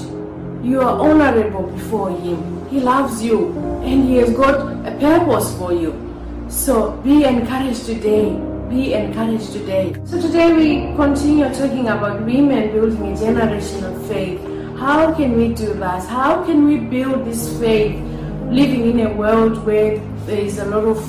You 0.62 0.82
are 0.82 1.00
honorable 1.00 1.68
before 1.68 2.10
Him. 2.10 2.68
He 2.70 2.82
loves 2.82 3.24
you 3.24 3.54
and 3.86 4.04
He 4.04 4.18
has 4.18 4.34
got 4.34 4.60
a 4.86 4.92
purpose 5.00 5.58
for 5.58 5.72
you. 5.72 5.94
So 6.50 6.92
be 7.08 7.24
encouraged 7.24 7.86
today. 7.86 8.36
Be 8.70 8.94
encouraged 8.94 9.54
today. 9.54 9.96
So 10.04 10.20
today 10.20 10.52
we 10.52 10.94
continue 10.98 11.46
talking 11.46 11.88
about 11.88 12.26
women 12.26 12.74
building 12.74 13.14
a 13.14 13.16
generation 13.16 13.86
of 13.86 14.06
faith. 14.08 14.42
How 14.78 15.14
can 15.14 15.38
we 15.38 15.54
do 15.54 15.74
that? 15.76 16.06
How 16.10 16.44
can 16.44 16.66
we 16.66 16.80
build 16.80 17.24
this 17.24 17.48
faith 17.62 17.96
living 18.52 18.90
in 18.90 19.08
a 19.08 19.14
world 19.14 19.66
where 19.66 20.00
there 20.26 20.40
is 20.42 20.58
a 20.60 20.66
lot 20.66 20.84
of 20.84 21.00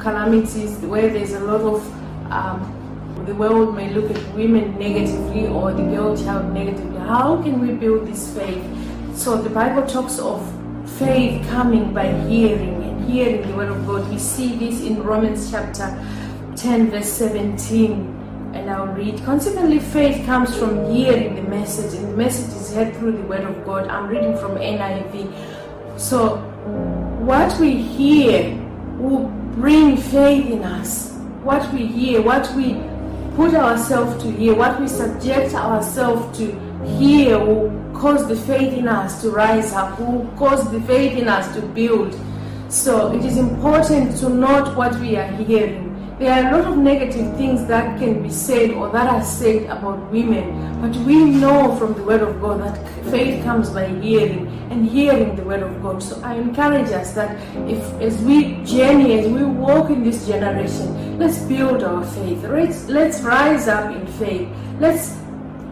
calamities, 0.00 0.78
where 0.78 1.08
there's 1.08 1.34
a 1.34 1.40
lot 1.40 1.60
of 1.60 2.01
um, 2.32 3.24
the 3.26 3.34
world 3.34 3.76
may 3.76 3.92
look 3.92 4.10
at 4.10 4.34
women 4.34 4.78
negatively 4.78 5.46
or 5.46 5.72
the 5.72 5.82
girl 5.82 6.16
child 6.16 6.52
negatively. 6.52 6.98
How 6.98 7.40
can 7.42 7.60
we 7.60 7.72
build 7.74 8.08
this 8.08 8.34
faith? 8.34 8.64
So 9.14 9.40
the 9.40 9.50
Bible 9.50 9.86
talks 9.86 10.18
of 10.18 10.40
faith 10.98 11.46
coming 11.48 11.92
by 11.92 12.06
hearing 12.26 12.82
and 12.82 13.04
hearing 13.10 13.46
the 13.46 13.54
word 13.56 13.68
of 13.68 13.86
God. 13.86 14.08
We 14.08 14.18
see 14.18 14.56
this 14.56 14.80
in 14.80 15.02
Romans 15.02 15.50
chapter 15.50 15.86
10, 16.56 16.90
verse 16.90 17.12
17. 17.12 18.20
And 18.54 18.70
I'll 18.70 18.86
read. 18.86 19.22
Consequently, 19.24 19.78
faith 19.78 20.24
comes 20.26 20.56
from 20.56 20.90
hearing 20.90 21.36
the 21.36 21.42
message, 21.42 21.94
and 21.98 22.12
the 22.12 22.16
message 22.16 22.54
is 22.60 22.74
heard 22.74 22.94
through 22.96 23.12
the 23.12 23.22
word 23.22 23.44
of 23.44 23.64
God. 23.64 23.88
I'm 23.88 24.08
reading 24.08 24.36
from 24.36 24.56
NIV. 24.56 25.98
So, 25.98 26.36
what 27.24 27.58
we 27.58 27.76
hear 27.76 28.54
will 28.98 29.28
bring 29.54 29.96
faith 29.96 30.50
in 30.50 30.64
us. 30.64 31.11
What 31.42 31.72
we 31.74 31.86
hear, 31.86 32.22
what 32.22 32.52
we 32.54 32.74
put 33.34 33.54
ourselves 33.54 34.22
to 34.22 34.30
hear, 34.30 34.54
what 34.54 34.80
we 34.80 34.86
subject 34.86 35.54
ourselves 35.54 36.38
to 36.38 36.46
hear 36.98 37.38
will 37.38 37.70
cause 37.94 38.28
the 38.28 38.36
faith 38.36 38.72
in 38.72 38.86
us 38.86 39.20
to 39.22 39.30
rise 39.30 39.72
up, 39.72 39.98
will 39.98 40.26
cause 40.36 40.70
the 40.70 40.80
faith 40.82 41.18
in 41.18 41.28
us 41.28 41.52
to 41.54 41.62
build. 41.62 42.18
So 42.68 43.12
it 43.12 43.24
is 43.24 43.38
important 43.38 44.16
to 44.18 44.28
note 44.28 44.76
what 44.76 44.98
we 45.00 45.16
are 45.16 45.26
hearing. 45.32 45.91
There 46.22 46.32
are 46.32 46.54
a 46.54 46.56
lot 46.56 46.70
of 46.70 46.78
negative 46.78 47.36
things 47.36 47.66
that 47.66 47.98
can 47.98 48.22
be 48.22 48.30
said 48.30 48.70
or 48.70 48.88
that 48.90 49.08
are 49.08 49.24
said 49.24 49.64
about 49.64 50.08
women, 50.12 50.80
but 50.80 50.94
we 50.98 51.16
know 51.24 51.74
from 51.74 51.94
the 51.94 52.04
Word 52.04 52.22
of 52.22 52.40
God 52.40 52.60
that 52.60 52.78
faith 53.10 53.42
comes 53.42 53.70
by 53.70 53.88
hearing 53.88 54.46
and 54.70 54.88
hearing 54.88 55.34
the 55.34 55.42
Word 55.42 55.64
of 55.64 55.82
God. 55.82 56.00
So 56.00 56.22
I 56.22 56.34
encourage 56.34 56.90
us 56.92 57.14
that 57.14 57.36
if 57.68 57.82
as 58.00 58.22
we 58.22 58.62
journey, 58.62 59.18
as 59.18 59.26
we 59.26 59.42
walk 59.42 59.90
in 59.90 60.04
this 60.04 60.24
generation, 60.24 61.18
let's 61.18 61.40
build 61.40 61.82
our 61.82 62.04
faith. 62.04 62.44
Let's, 62.44 62.86
let's 62.86 63.20
rise 63.22 63.66
up 63.66 63.92
in 63.92 64.06
faith. 64.06 64.48
Let's 64.78 65.16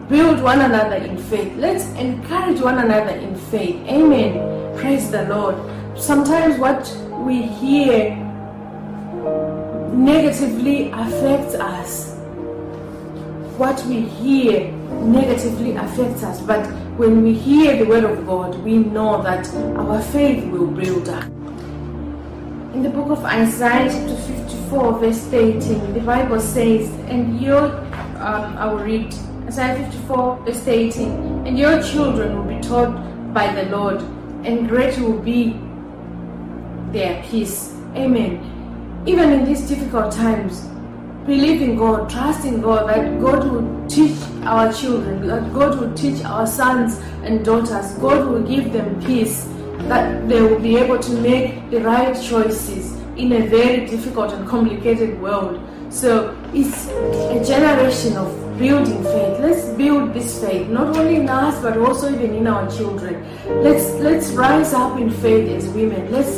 build 0.09 0.43
one 0.43 0.59
another 0.59 0.97
in 0.97 1.17
faith. 1.17 1.55
Let's 1.55 1.85
encourage 1.93 2.59
one 2.59 2.77
another 2.77 3.15
in 3.17 3.37
faith. 3.37 3.77
Amen. 3.87 4.77
Praise 4.77 5.09
the 5.11 5.23
Lord. 5.29 5.55
Sometimes 5.97 6.59
what 6.59 6.91
we 7.25 7.43
hear 7.43 8.17
negatively 9.91 10.89
affects 10.91 11.55
us. 11.55 12.15
What 13.57 13.83
we 13.85 14.01
hear 14.01 14.71
negatively 14.71 15.75
affects 15.75 16.23
us, 16.23 16.41
but 16.41 16.65
when 16.97 17.23
we 17.23 17.33
hear 17.33 17.77
the 17.77 17.85
word 17.85 18.03
of 18.03 18.25
God, 18.25 18.55
we 18.63 18.77
know 18.77 19.21
that 19.21 19.47
our 19.77 20.01
faith 20.01 20.45
will 20.45 20.67
build 20.67 21.09
up. 21.09 21.25
In 22.73 22.83
the 22.83 22.89
book 22.89 23.09
of 23.09 23.23
Isaiah 23.25 23.89
chapter 23.91 24.15
54 24.15 24.99
verse 24.99 25.33
18, 25.33 25.93
the 25.93 25.99
Bible 25.99 26.39
says, 26.39 26.87
and 27.09 27.41
your, 27.41 27.65
um, 28.17 28.57
I 28.57 28.71
will 28.71 28.83
read 28.83 29.13
Isaiah 29.45 29.75
54 29.91 30.45
verse 30.45 30.67
18, 30.67 31.47
and 31.47 31.59
your 31.59 31.83
children 31.83 32.37
will 32.37 32.55
be 32.55 32.61
taught 32.61 33.33
by 33.33 33.53
the 33.53 33.69
Lord, 33.69 34.01
and 34.45 34.69
great 34.69 34.97
will 34.99 35.19
be 35.19 35.59
their 36.91 37.21
peace. 37.23 37.75
Amen. 37.95 38.50
Even 39.05 39.33
in 39.33 39.45
these 39.45 39.67
difficult 39.67 40.11
times, 40.11 40.61
believe 41.25 41.61
in 41.61 41.75
God, 41.75 42.09
trust 42.09 42.45
in 42.45 42.61
God 42.61 42.87
that 42.87 43.19
God 43.19 43.51
will 43.51 43.87
teach 43.87 44.17
our 44.43 44.71
children, 44.71 45.27
that 45.27 45.51
God 45.53 45.79
will 45.79 45.93
teach 45.93 46.23
our 46.23 46.45
sons 46.45 46.99
and 47.23 47.43
daughters, 47.43 47.93
God 47.93 48.27
will 48.27 48.43
give 48.43 48.71
them 48.71 49.01
peace, 49.01 49.47
that 49.89 50.27
they 50.29 50.39
will 50.41 50.59
be 50.59 50.77
able 50.77 50.99
to 50.99 51.11
make 51.19 51.71
the 51.71 51.81
right 51.81 52.13
choices 52.13 52.93
in 53.17 53.31
a 53.33 53.47
very 53.47 53.87
difficult 53.87 54.33
and 54.33 54.47
complicated 54.47 55.19
world. 55.19 55.59
So 55.89 56.37
it's 56.53 56.87
a 56.87 57.43
generation 57.43 58.17
of 58.17 58.29
building 58.59 59.03
faith. 59.03 59.39
Let's 59.39 59.65
build 59.69 60.13
this 60.13 60.39
faith, 60.39 60.67
not 60.67 60.95
only 60.95 61.15
in 61.15 61.27
us 61.27 61.59
but 61.63 61.75
also 61.77 62.13
even 62.13 62.35
in 62.35 62.45
our 62.45 62.69
children. 62.69 63.25
Let's 63.63 63.89
let's 63.95 64.29
rise 64.31 64.73
up 64.73 64.99
in 64.99 65.09
faith 65.09 65.49
as 65.49 65.67
women. 65.69 66.11
Let's 66.11 66.37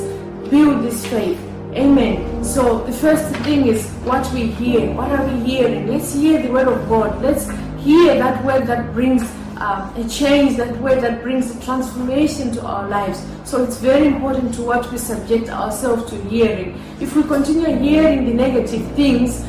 build 0.49 0.84
this 0.84 1.05
faith. 1.05 1.39
Amen. 1.76 2.43
So 2.43 2.84
the 2.84 2.91
first 2.91 3.36
thing 3.38 3.65
is 3.67 3.89
what 4.03 4.32
we 4.32 4.45
hear. 4.45 4.93
What 4.93 5.09
are 5.09 5.26
we 5.28 5.43
hearing? 5.43 5.88
Let's 5.88 6.13
hear 6.13 6.39
the 6.41 6.51
word 6.51 6.67
of 6.67 6.88
God. 6.88 7.19
Let's 7.21 7.49
hear 7.84 8.13
that 8.15 8.45
word 8.45 8.67
that 8.67 8.93
brings 8.93 9.24
uh, 9.57 9.91
a 9.95 10.07
change, 10.07 10.57
that 10.57 10.78
word 10.78 11.01
that 11.01 11.24
brings 11.24 11.55
a 11.55 11.59
transformation 11.65 12.51
to 12.53 12.61
our 12.63 12.88
lives. 12.88 13.26
So 13.43 13.63
it's 13.63 13.78
very 13.78 14.05
important 14.05 14.53
to 14.55 14.61
what 14.61 14.91
we 14.91 14.99
subject 14.99 15.49
ourselves 15.49 16.09
to 16.11 16.21
hearing. 16.26 16.80
If 17.01 17.15
we 17.15 17.24
continue 17.24 17.76
hearing 17.78 18.26
the 18.26 18.34
negative 18.34 18.86
things, 18.91 19.43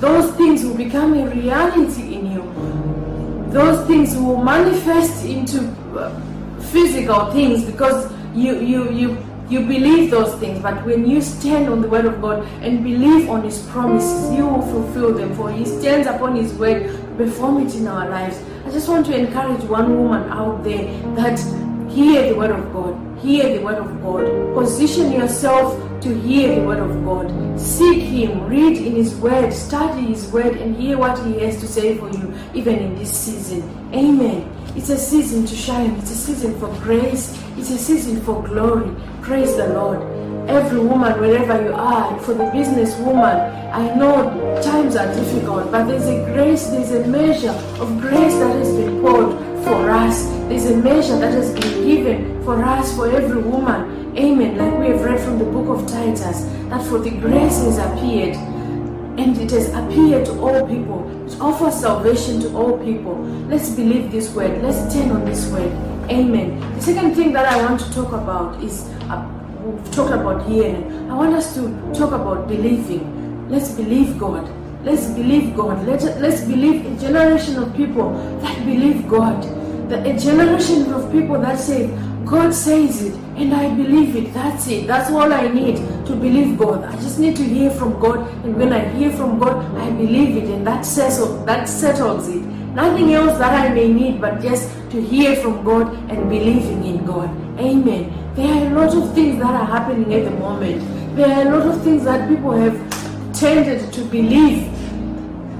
those 0.00 0.34
things 0.36 0.64
will 0.64 0.76
become 0.76 1.14
a 1.14 1.30
reality 1.30 2.14
in 2.14 2.32
you. 2.32 3.52
Those 3.52 3.86
things 3.86 4.16
will 4.16 4.42
manifest 4.42 5.24
into 5.24 5.68
uh, 5.96 6.18
physical 6.72 7.30
things 7.32 7.64
because 7.64 8.12
you 8.34 8.60
you 8.60 8.90
you 8.92 9.27
you 9.48 9.60
believe 9.60 10.10
those 10.10 10.38
things, 10.38 10.60
but 10.60 10.84
when 10.84 11.08
you 11.08 11.22
stand 11.22 11.68
on 11.68 11.80
the 11.80 11.88
word 11.88 12.04
of 12.04 12.20
God 12.20 12.46
and 12.62 12.84
believe 12.84 13.30
on 13.30 13.44
his 13.44 13.62
promises, 13.68 14.32
you 14.34 14.46
will 14.46 14.62
fulfill 14.62 15.14
them. 15.14 15.34
For 15.34 15.50
he 15.50 15.64
stands 15.64 16.06
upon 16.06 16.36
his 16.36 16.52
word, 16.54 16.86
perform 17.16 17.66
it 17.66 17.74
in 17.74 17.86
our 17.86 18.08
lives. 18.08 18.38
I 18.66 18.70
just 18.70 18.88
want 18.88 19.06
to 19.06 19.16
encourage 19.16 19.62
one 19.64 19.96
woman 19.96 20.30
out 20.30 20.62
there 20.64 20.84
that 21.14 21.38
hear 21.90 22.28
the 22.28 22.36
word 22.36 22.50
of 22.50 22.72
God. 22.72 22.94
Hear 23.20 23.58
the 23.58 23.64
word 23.64 23.78
of 23.78 24.02
God. 24.02 24.54
Position 24.54 25.12
yourself 25.12 25.74
to 26.02 26.14
hear 26.20 26.54
the 26.54 26.62
word 26.62 26.78
of 26.78 27.04
God. 27.04 27.58
Seek 27.58 28.02
him, 28.02 28.46
read 28.48 28.76
in 28.76 28.94
his 28.94 29.14
word, 29.16 29.52
study 29.52 30.02
his 30.02 30.30
word, 30.30 30.56
and 30.58 30.76
hear 30.76 30.98
what 30.98 31.18
he 31.26 31.40
has 31.40 31.58
to 31.60 31.66
say 31.66 31.96
for 31.96 32.10
you, 32.10 32.32
even 32.54 32.78
in 32.78 32.94
this 32.96 33.16
season. 33.18 33.62
Amen. 33.92 34.57
It's 34.76 34.90
a 34.90 34.98
season 34.98 35.46
to 35.46 35.56
shine. 35.56 35.96
It's 35.96 36.10
a 36.10 36.16
season 36.16 36.58
for 36.60 36.68
grace. 36.80 37.36
It's 37.56 37.70
a 37.70 37.78
season 37.78 38.20
for 38.22 38.42
glory. 38.42 38.94
Praise 39.22 39.56
the 39.56 39.68
Lord. 39.68 40.00
Every 40.48 40.80
woman, 40.80 41.20
wherever 41.20 41.62
you 41.62 41.72
are, 41.74 42.18
for 42.20 42.34
the 42.34 42.50
business 42.52 42.96
woman, 42.98 43.36
I 43.72 43.94
know 43.94 44.60
times 44.62 44.96
are 44.96 45.12
difficult, 45.14 45.70
but 45.70 45.84
there's 45.86 46.06
a 46.06 46.24
grace, 46.32 46.66
there's 46.68 46.90
a 46.90 47.06
measure 47.06 47.50
of 47.82 48.00
grace 48.00 48.34
that 48.34 48.56
has 48.56 48.74
been 48.74 49.02
poured 49.02 49.36
for 49.64 49.90
us. 49.90 50.24
There's 50.48 50.66
a 50.66 50.76
measure 50.76 51.18
that 51.18 51.32
has 51.32 51.52
been 51.52 51.86
given 51.86 52.42
for 52.44 52.62
us, 52.64 52.94
for 52.96 53.10
every 53.10 53.42
woman. 53.42 54.16
Amen. 54.16 54.56
Like 54.56 54.78
we 54.78 54.86
have 54.86 55.02
read 55.02 55.20
from 55.20 55.38
the 55.38 55.44
book 55.44 55.68
of 55.68 55.86
Titus, 55.86 56.44
that 56.70 56.82
for 56.86 56.98
the 56.98 57.10
grace 57.10 57.58
has 57.58 57.78
appeared 57.78 58.36
and 59.18 59.36
it 59.36 59.50
has 59.50 59.68
appeared 59.70 60.24
to 60.26 60.32
all 60.40 60.66
people. 60.66 61.02
It 61.26 61.40
offers 61.40 61.74
salvation 61.74 62.40
to 62.42 62.56
all 62.56 62.78
people. 62.78 63.16
Let's 63.48 63.70
believe 63.70 64.12
this 64.12 64.32
word. 64.32 64.62
Let's 64.62 64.94
turn 64.94 65.10
on 65.10 65.24
this 65.24 65.50
word. 65.50 65.72
Amen. 66.08 66.60
The 66.76 66.82
second 66.82 67.14
thing 67.16 67.32
that 67.32 67.46
I 67.52 67.60
want 67.62 67.80
to 67.80 67.92
talk 67.92 68.12
about 68.12 68.62
is 68.62 68.88
uh, 69.10 69.28
we've 69.60 69.90
talked 69.92 70.14
about 70.14 70.48
hearing. 70.48 71.10
I 71.10 71.14
want 71.14 71.34
us 71.34 71.52
to 71.54 71.62
talk 71.92 72.12
about 72.12 72.46
believing. 72.46 73.48
Let's 73.50 73.72
believe 73.72 74.18
God. 74.18 74.48
Let's 74.84 75.08
believe 75.08 75.56
God. 75.56 75.84
Let, 75.84 76.02
let's 76.20 76.42
believe 76.42 76.86
a 76.86 76.96
generation 77.00 77.56
of 77.56 77.74
people 77.74 78.12
that 78.40 78.64
believe 78.64 79.08
God. 79.08 79.42
The, 79.90 80.14
a 80.14 80.16
generation 80.16 80.92
of 80.92 81.10
people 81.10 81.40
that 81.40 81.58
say, 81.58 81.88
God 82.24 82.54
says 82.54 83.02
it 83.02 83.27
and 83.38 83.54
I 83.54 83.72
believe 83.74 84.16
it. 84.16 84.34
That's 84.34 84.66
it. 84.66 84.86
That's 84.86 85.10
all 85.10 85.32
I 85.32 85.46
need 85.48 85.76
to 86.06 86.16
believe 86.16 86.58
God. 86.58 86.84
I 86.84 86.92
just 86.96 87.18
need 87.18 87.36
to 87.36 87.44
hear 87.44 87.70
from 87.70 87.98
God, 88.00 88.18
and 88.44 88.56
when 88.56 88.72
I 88.72 88.88
hear 88.90 89.10
from 89.12 89.38
God, 89.38 89.64
I 89.76 89.90
believe 89.90 90.36
it, 90.36 90.50
and 90.50 90.66
that 90.66 90.84
settles 90.84 91.44
that 91.46 91.68
settles 91.68 92.28
it. 92.28 92.42
Nothing 92.74 93.14
else 93.14 93.38
that 93.38 93.54
I 93.54 93.72
may 93.72 93.88
need 93.88 94.20
but 94.20 94.40
just 94.40 94.70
to 94.90 95.00
hear 95.00 95.36
from 95.36 95.64
God 95.64 95.94
and 96.10 96.28
believing 96.28 96.84
in 96.84 97.04
God. 97.04 97.30
Amen. 97.58 98.12
There 98.34 98.46
are 98.46 98.66
a 98.66 98.70
lot 98.70 98.96
of 98.96 99.14
things 99.14 99.38
that 99.38 99.54
are 99.54 99.64
happening 99.64 100.12
at 100.14 100.24
the 100.24 100.36
moment. 100.38 101.16
There 101.16 101.28
are 101.28 101.42
a 101.42 101.56
lot 101.56 101.66
of 101.66 101.82
things 101.82 102.04
that 102.04 102.28
people 102.28 102.52
have 102.52 102.76
tended 103.32 103.92
to 103.92 104.04
believe. 104.04 104.70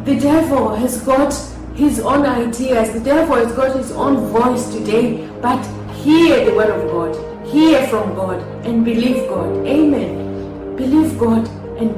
The 0.04 0.18
devil 0.18 0.74
has 0.74 1.02
got 1.02 1.34
his 1.74 2.00
own 2.00 2.26
ideas. 2.26 2.92
The 2.92 3.00
devil 3.00 3.36
has 3.36 3.52
got 3.52 3.76
his 3.76 3.90
own 3.92 4.16
voice 4.28 4.70
today. 4.72 5.26
But 5.42 5.64
hear 5.94 6.44
the 6.44 6.54
word 6.54 6.70
of 6.70 6.90
God 6.90 7.37
hear 7.50 7.86
from 7.88 8.14
God 8.14 8.40
and 8.66 8.84
believe 8.84 9.28
God. 9.28 9.66
Amen. 9.66 10.76
Believe 10.76 11.18
God 11.18 11.48
and 11.78 11.90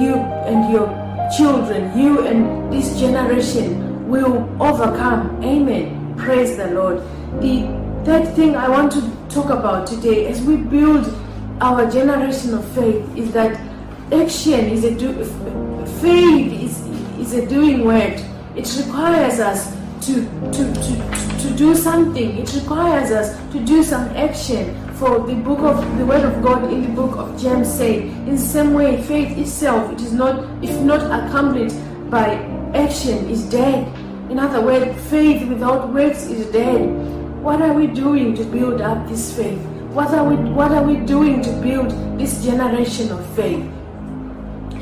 you 0.00 0.14
and 0.14 0.72
your 0.72 0.88
children, 1.36 1.98
you 1.98 2.26
and 2.26 2.72
this 2.72 2.98
generation 2.98 4.08
will 4.08 4.48
overcome. 4.60 5.42
Amen. 5.44 6.14
Praise 6.16 6.56
the 6.56 6.68
Lord. 6.70 6.98
The 7.40 7.66
third 8.04 8.34
thing 8.34 8.56
I 8.56 8.68
want 8.68 8.92
to 8.92 9.00
talk 9.28 9.50
about 9.50 9.86
today 9.86 10.26
as 10.28 10.40
we 10.42 10.56
build 10.56 11.06
our 11.60 11.90
generation 11.90 12.54
of 12.54 12.64
faith 12.72 13.04
is 13.16 13.32
that 13.32 13.60
action 14.12 14.66
is 14.66 14.84
a 14.84 14.94
do, 14.94 15.12
faith 16.00 16.52
is, 16.62 16.80
is 17.18 17.32
a 17.34 17.46
doing 17.46 17.84
word. 17.84 18.22
It 18.54 18.72
requires 18.78 19.40
us 19.40 19.74
to, 20.06 20.14
to, 20.52 20.72
to, 20.72 21.38
to 21.40 21.56
do 21.56 21.74
something. 21.74 22.38
It 22.38 22.54
requires 22.54 23.10
us 23.10 23.36
to 23.52 23.64
do 23.64 23.82
some 23.82 24.04
action 24.16 24.85
for 24.98 25.20
the 25.26 25.34
book 25.34 25.58
of 25.60 25.98
the 25.98 26.06
word 26.06 26.24
of 26.24 26.42
God 26.42 26.72
in 26.72 26.82
the 26.82 26.88
book 26.88 27.16
of 27.16 27.38
James 27.40 27.72
say, 27.72 28.02
in 28.02 28.36
the 28.36 28.38
same 28.38 28.72
way, 28.72 29.02
faith 29.02 29.36
itself, 29.36 29.92
it 29.92 30.00
is 30.00 30.12
not, 30.12 30.64
if 30.64 30.80
not 30.80 31.02
accompanied 31.02 31.72
by 32.10 32.36
action, 32.74 33.28
is 33.28 33.44
dead. 33.50 33.86
In 34.30 34.38
other 34.38 34.60
words, 34.62 34.98
faith 35.10 35.46
without 35.48 35.92
works 35.92 36.26
is 36.26 36.46
dead. 36.50 36.80
What 37.42 37.60
are 37.60 37.74
we 37.74 37.86
doing 37.86 38.34
to 38.36 38.44
build 38.44 38.80
up 38.80 39.06
this 39.06 39.36
faith? 39.36 39.60
What 39.92 40.08
are 40.08 40.24
we 40.28 40.36
what 40.50 40.72
are 40.72 40.82
we 40.82 40.96
doing 41.06 41.42
to 41.42 41.52
build 41.62 41.90
this 42.18 42.44
generation 42.44 43.12
of 43.12 43.24
faith? 43.34 43.64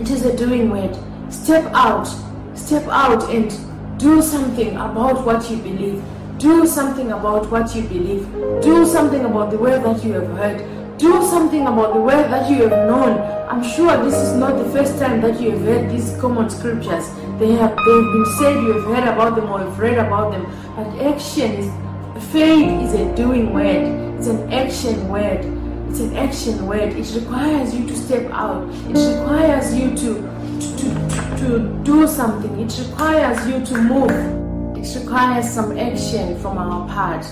It 0.00 0.10
is 0.10 0.24
a 0.24 0.36
doing 0.36 0.70
word. 0.70 0.96
Step 1.30 1.64
out, 1.74 2.06
step 2.54 2.86
out 2.88 3.30
and 3.30 3.50
do 3.98 4.22
something 4.22 4.70
about 4.76 5.24
what 5.26 5.50
you 5.50 5.56
believe. 5.58 6.02
Do 6.38 6.66
something 6.66 7.12
about 7.12 7.50
what 7.50 7.74
you 7.74 7.82
believe. 7.82 8.30
Do 8.62 8.84
something 8.86 9.24
about 9.24 9.50
the 9.50 9.58
word 9.58 9.84
that 9.84 10.04
you 10.04 10.12
have 10.14 10.28
heard. 10.28 10.98
Do 10.98 11.22
something 11.22 11.62
about 11.62 11.94
the 11.94 12.00
word 12.00 12.30
that 12.30 12.50
you 12.50 12.68
have 12.68 12.88
known. 12.88 13.18
I'm 13.48 13.62
sure 13.62 14.02
this 14.04 14.14
is 14.14 14.34
not 14.36 14.58
the 14.58 14.68
first 14.70 14.98
time 14.98 15.20
that 15.20 15.40
you 15.40 15.52
have 15.52 15.60
heard 15.60 15.90
these 15.90 16.16
common 16.20 16.50
scriptures. 16.50 17.08
They 17.38 17.52
have 17.52 17.70
they've 17.70 18.12
been 18.12 18.26
said, 18.38 18.54
you 18.62 18.72
have 18.72 18.84
heard 18.84 19.08
about 19.08 19.36
them 19.36 19.48
or 19.50 19.60
you've 19.60 19.78
read 19.78 19.98
about 19.98 20.32
them. 20.32 20.44
But 20.76 20.86
action 21.06 21.52
is 21.52 22.32
faith 22.32 22.82
is 22.82 22.94
a 22.94 23.14
doing 23.14 23.52
word. 23.52 24.18
It's 24.18 24.26
an 24.26 24.52
action 24.52 25.08
word. 25.08 25.44
It's 25.88 26.00
an 26.00 26.16
action 26.16 26.66
word. 26.66 26.92
It 26.94 27.14
requires 27.14 27.74
you 27.74 27.86
to 27.86 27.96
step 27.96 28.30
out. 28.32 28.68
It 28.90 29.18
requires 29.18 29.74
you 29.74 29.90
to 29.90 30.34
to, 30.60 30.76
to, 30.78 31.36
to 31.38 31.80
do 31.84 32.06
something. 32.06 32.60
It 32.60 32.76
requires 32.78 33.46
you 33.46 33.64
to 33.66 33.82
move. 33.82 34.43
It 34.84 34.94
requires 35.00 35.48
some 35.48 35.78
action 35.78 36.38
from 36.40 36.58
our 36.58 36.86
part. 36.86 37.24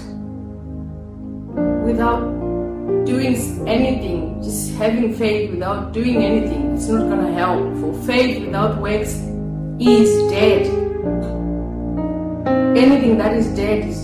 Without 1.84 2.24
doing 3.05 3.36
anything, 3.68 4.42
just 4.42 4.72
having 4.76 5.14
faith 5.14 5.50
without 5.50 5.92
doing 5.92 6.24
anything, 6.24 6.74
it's 6.74 6.88
not 6.88 7.11
going 7.11 7.26
to 7.26 7.32
help. 7.34 7.61
For 7.76 7.92
faith 8.07 8.46
without 8.46 8.80
works 8.80 9.16
is 9.78 10.30
dead. 10.32 10.66
Anything 12.74 13.18
that 13.18 13.36
is 13.36 13.48
dead 13.48 13.86
is, 13.86 13.98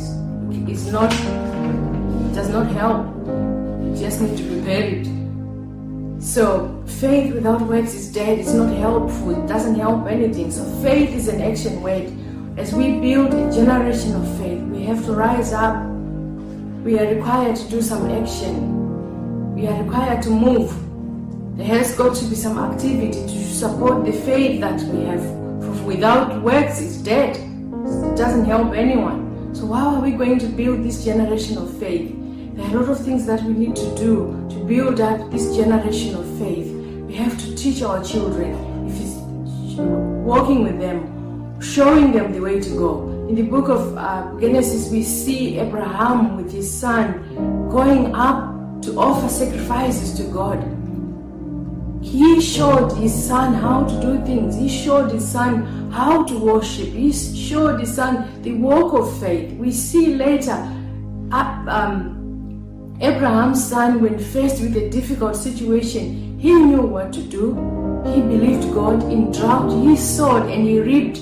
is 0.68 0.92
not, 0.92 1.08
does 2.34 2.50
not 2.50 2.66
help. 2.66 3.06
You 3.26 3.96
just 3.96 4.20
need 4.20 4.36
to 4.36 4.42
be 4.42 4.60
buried. 4.60 6.22
So 6.22 6.84
faith 7.00 7.32
without 7.32 7.62
works 7.62 7.94
is 7.94 8.12
dead. 8.12 8.40
It's 8.40 8.52
not 8.52 8.70
helpful. 8.76 9.30
It 9.42 9.48
doesn't 9.48 9.76
help 9.76 10.06
anything. 10.06 10.50
So 10.50 10.62
faith 10.82 11.14
is 11.14 11.28
an 11.28 11.40
action 11.40 11.80
word 11.80 12.12
as 12.58 12.74
we 12.74 12.98
build 12.98 13.32
a 13.32 13.52
generation 13.52 14.16
of 14.16 14.26
faith, 14.36 14.60
we 14.62 14.82
have 14.82 15.04
to 15.04 15.12
rise 15.12 15.52
up. 15.52 15.76
We 16.82 16.98
are 16.98 17.14
required 17.14 17.54
to 17.54 17.70
do 17.70 17.80
some 17.80 18.10
action. 18.10 19.54
We 19.54 19.68
are 19.68 19.80
required 19.84 20.22
to 20.24 20.30
move. 20.30 20.74
There 21.56 21.68
has 21.68 21.94
got 21.94 22.16
to 22.16 22.24
be 22.24 22.34
some 22.34 22.58
activity 22.58 23.22
to 23.22 23.44
support 23.44 24.04
the 24.04 24.12
faith 24.12 24.60
that 24.60 24.80
we 24.92 25.04
have. 25.04 25.22
For 25.62 25.84
without 25.84 26.42
works, 26.42 26.80
it's 26.80 26.96
dead. 26.96 27.36
It 27.36 28.16
doesn't 28.16 28.44
help 28.44 28.74
anyone. 28.74 29.54
So, 29.54 29.72
how 29.72 29.94
are 29.94 30.00
we 30.00 30.10
going 30.10 30.40
to 30.40 30.46
build 30.46 30.82
this 30.82 31.04
generation 31.04 31.58
of 31.58 31.78
faith? 31.78 32.12
There 32.54 32.66
are 32.66 32.76
a 32.76 32.80
lot 32.80 32.88
of 32.88 33.04
things 33.04 33.24
that 33.26 33.40
we 33.44 33.52
need 33.52 33.76
to 33.76 33.94
do 33.94 34.46
to 34.50 34.56
build 34.64 35.00
up 35.00 35.30
this 35.30 35.56
generation 35.56 36.16
of 36.16 36.26
faith. 36.40 36.66
We 37.06 37.14
have 37.14 37.38
to 37.38 37.54
teach 37.54 37.82
our 37.82 38.02
children, 38.02 38.50
if 38.88 39.00
it's 39.00 39.14
walking 40.26 40.64
with 40.64 40.80
them, 40.80 41.17
showing 41.60 42.12
them 42.12 42.32
the 42.32 42.40
way 42.40 42.60
to 42.60 42.70
go. 42.70 43.08
In 43.28 43.34
the 43.34 43.42
book 43.42 43.68
of 43.68 43.96
uh, 43.96 44.32
Genesis, 44.40 44.90
we 44.90 45.02
see 45.02 45.58
Abraham 45.58 46.36
with 46.36 46.50
his 46.50 46.70
son 46.70 47.68
going 47.68 48.14
up 48.14 48.82
to 48.82 48.98
offer 48.98 49.28
sacrifices 49.28 50.14
to 50.14 50.24
God. 50.24 50.62
He 52.00 52.40
showed 52.40 52.92
his 52.92 53.12
son 53.12 53.54
how 53.54 53.84
to 53.84 54.00
do 54.00 54.24
things. 54.24 54.56
He 54.56 54.68
showed 54.68 55.10
his 55.10 55.28
son 55.28 55.90
how 55.90 56.24
to 56.24 56.38
worship. 56.38 56.88
He 56.88 57.12
showed 57.12 57.80
his 57.80 57.94
son 57.94 58.42
the 58.42 58.54
walk 58.54 58.94
of 58.94 59.20
faith. 59.20 59.52
We 59.58 59.72
see 59.72 60.14
later 60.14 60.54
um, 61.32 62.96
Abraham's 63.00 63.62
son, 63.62 64.00
when 64.00 64.18
faced 64.18 64.62
with 64.62 64.76
a 64.76 64.88
difficult 64.90 65.36
situation, 65.36 66.38
he 66.38 66.52
knew 66.52 66.82
what 66.82 67.12
to 67.12 67.22
do. 67.22 67.54
He 68.06 68.20
believed 68.22 68.72
God 68.72 69.02
in 69.10 69.32
drought. 69.32 69.70
He 69.70 69.96
sowed 69.96 70.48
and 70.50 70.66
he 70.66 70.80
reaped. 70.80 71.20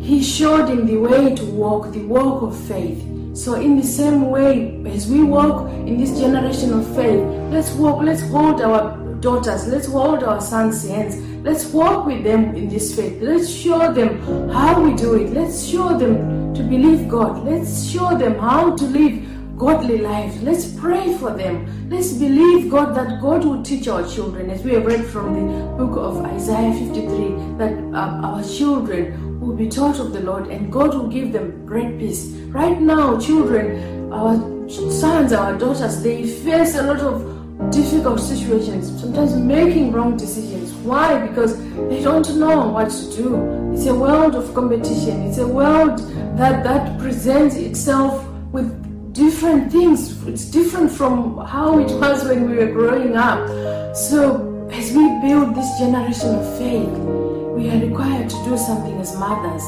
He 0.00 0.22
showed 0.22 0.68
him 0.68 0.86
the 0.86 0.96
way 0.96 1.34
to 1.34 1.44
walk, 1.44 1.92
the 1.92 2.04
walk 2.04 2.42
of 2.42 2.58
faith. 2.66 3.04
So, 3.34 3.54
in 3.54 3.76
the 3.76 3.86
same 3.86 4.30
way, 4.30 4.82
as 4.86 5.06
we 5.06 5.22
walk 5.22 5.70
in 5.70 5.98
this 5.98 6.18
generation 6.18 6.72
of 6.72 6.86
faith, 6.96 7.22
let's 7.52 7.70
walk, 7.72 8.02
let's 8.02 8.22
hold 8.22 8.60
our 8.60 8.96
daughters, 9.20 9.68
let's 9.68 9.86
hold 9.86 10.24
our 10.24 10.40
sons' 10.40 10.88
hands. 10.88 11.16
Let's 11.42 11.66
walk 11.66 12.06
with 12.06 12.24
them 12.24 12.54
in 12.54 12.68
this 12.68 12.94
faith. 12.94 13.20
Let's 13.22 13.48
show 13.48 13.92
them 13.92 14.50
how 14.50 14.82
we 14.82 14.94
do 14.94 15.14
it. 15.14 15.30
Let's 15.30 15.64
show 15.64 15.96
them 15.96 16.52
to 16.54 16.62
believe 16.62 17.08
God. 17.08 17.44
Let's 17.46 17.88
show 17.88 18.16
them 18.16 18.38
how 18.38 18.76
to 18.76 18.84
live 18.84 19.24
godly 19.56 19.98
lives. 19.98 20.42
Let's 20.42 20.66
pray 20.66 21.16
for 21.18 21.32
them. 21.32 21.88
Let's 21.88 22.12
believe 22.12 22.70
God 22.70 22.94
that 22.94 23.20
God 23.20 23.44
will 23.44 23.62
teach 23.62 23.88
our 23.88 24.06
children, 24.06 24.50
as 24.50 24.62
we 24.62 24.72
have 24.72 24.86
read 24.86 25.04
from 25.06 25.34
the 25.34 25.66
book 25.76 25.96
of 25.96 26.24
Isaiah 26.24 26.72
53, 26.72 27.56
that 27.58 27.72
uh, 27.94 28.26
our 28.26 28.42
children 28.42 29.29
will 29.40 29.56
be 29.56 29.68
taught 29.68 29.98
of 29.98 30.12
the 30.12 30.20
Lord 30.20 30.48
and 30.48 30.70
God 30.70 30.94
will 30.94 31.08
give 31.08 31.32
them 31.32 31.64
great 31.64 31.98
peace. 31.98 32.26
Right 32.52 32.80
now, 32.80 33.18
children, 33.18 34.12
our 34.12 34.36
sons, 34.68 35.32
our 35.32 35.56
daughters, 35.56 36.02
they 36.02 36.26
face 36.26 36.76
a 36.76 36.82
lot 36.82 37.00
of 37.00 37.40
difficult 37.72 38.20
situations, 38.20 39.00
sometimes 39.00 39.34
making 39.34 39.92
wrong 39.92 40.16
decisions. 40.16 40.72
Why? 40.84 41.26
Because 41.26 41.58
they 41.88 42.02
don't 42.02 42.28
know 42.36 42.68
what 42.68 42.90
to 42.90 43.16
do. 43.16 43.72
It's 43.72 43.86
a 43.86 43.94
world 43.94 44.34
of 44.34 44.54
competition. 44.54 45.22
It's 45.22 45.38
a 45.38 45.46
world 45.46 45.98
that, 46.36 46.62
that 46.64 46.98
presents 46.98 47.56
itself 47.56 48.26
with 48.52 48.68
different 49.12 49.72
things. 49.72 50.26
It's 50.26 50.44
different 50.44 50.90
from 50.90 51.38
how 51.46 51.78
it 51.78 51.90
was 51.98 52.24
when 52.24 52.48
we 52.48 52.56
were 52.56 52.72
growing 52.72 53.16
up. 53.16 53.48
So 53.96 54.68
as 54.72 54.92
we 54.92 55.04
build 55.20 55.54
this 55.54 55.78
generation 55.78 56.34
of 56.34 56.58
faith, 56.58 57.29
we 57.56 57.70
are 57.70 57.78
required 57.78 58.30
to 58.30 58.36
do 58.44 58.56
something 58.56 58.98
as 59.00 59.16
mothers. 59.16 59.64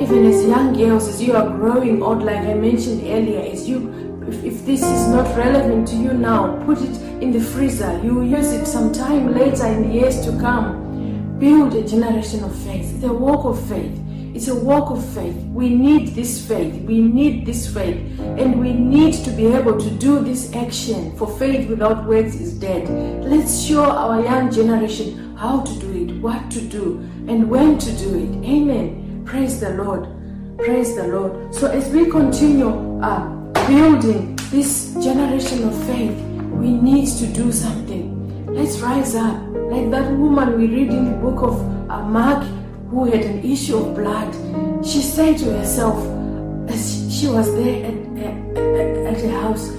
Even 0.00 0.26
as 0.26 0.44
young 0.46 0.72
girls, 0.72 1.08
as 1.08 1.22
you 1.22 1.34
are 1.34 1.48
growing 1.50 2.02
old, 2.02 2.22
like 2.22 2.38
I 2.38 2.54
mentioned 2.54 3.02
earlier, 3.02 3.40
as 3.40 3.68
you 3.68 4.02
if, 4.28 4.44
if 4.44 4.66
this 4.66 4.82
is 4.82 5.08
not 5.08 5.36
relevant 5.36 5.88
to 5.88 5.96
you 5.96 6.12
now, 6.12 6.64
put 6.64 6.80
it 6.80 6.96
in 7.22 7.32
the 7.32 7.40
freezer. 7.40 8.00
You 8.02 8.14
will 8.14 8.26
use 8.26 8.52
it 8.52 8.66
sometime 8.66 9.34
later 9.34 9.66
in 9.66 9.88
the 9.88 9.94
years 9.94 10.24
to 10.24 10.32
come. 10.38 11.38
Build 11.38 11.74
a 11.74 11.86
generation 11.86 12.44
of 12.44 12.56
faith. 12.56 12.94
It's 12.94 13.04
a 13.04 13.12
walk 13.12 13.44
of 13.44 13.60
faith. 13.68 13.98
It's 14.34 14.48
a 14.48 14.54
walk 14.54 14.90
of 14.90 15.04
faith. 15.12 15.36
We 15.48 15.68
need 15.68 16.14
this 16.14 16.46
faith. 16.46 16.82
We 16.84 17.00
need 17.00 17.44
this 17.44 17.72
faith. 17.72 17.96
And 18.20 18.58
we 18.58 18.72
need 18.72 19.12
to 19.24 19.30
be 19.30 19.46
able 19.46 19.78
to 19.78 19.90
do 19.90 20.20
this 20.20 20.54
action. 20.54 21.14
For 21.16 21.26
faith 21.38 21.68
without 21.68 22.06
works 22.06 22.34
is 22.36 22.54
dead. 22.58 22.88
Let's 23.24 23.62
show 23.62 23.84
our 23.84 24.22
young 24.22 24.50
generation 24.50 25.36
how 25.36 25.60
to 25.60 25.78
do 25.80 25.92
it, 25.92 26.01
what 26.22 26.50
to 26.52 26.60
do, 26.60 26.98
and 27.28 27.50
when 27.50 27.78
to 27.78 27.90
do 27.98 28.14
it. 28.14 28.48
Amen. 28.48 29.24
Praise 29.26 29.58
the 29.60 29.70
Lord. 29.70 30.06
Praise 30.58 30.94
the 30.94 31.08
Lord. 31.08 31.52
So 31.52 31.66
as 31.66 31.90
we 31.90 32.08
continue 32.08 33.00
uh, 33.02 33.26
building 33.66 34.38
this 34.50 34.94
generation 35.02 35.66
of 35.66 35.74
faith, 35.86 36.16
we 36.52 36.72
need 36.72 37.08
to 37.18 37.26
do 37.26 37.50
something. 37.50 38.46
Let's 38.46 38.78
rise 38.78 39.16
up. 39.16 39.36
Like 39.72 39.90
that 39.90 40.12
woman 40.12 40.58
we 40.58 40.66
read 40.68 40.90
in 40.90 41.10
the 41.10 41.16
book 41.18 41.42
of 41.42 41.58
uh, 41.90 42.02
Mark 42.04 42.44
who 42.90 43.06
had 43.06 43.22
an 43.22 43.42
issue 43.42 43.76
of 43.78 43.96
blood. 43.96 44.32
She 44.84 45.00
said 45.00 45.38
to 45.38 45.56
herself, 45.58 45.96
as 46.68 47.10
she 47.10 47.26
was 47.26 47.52
there 47.54 47.86
at, 47.86 47.94
at, 48.22 49.14
at 49.14 49.22
the 49.22 49.30
house, 49.40 49.70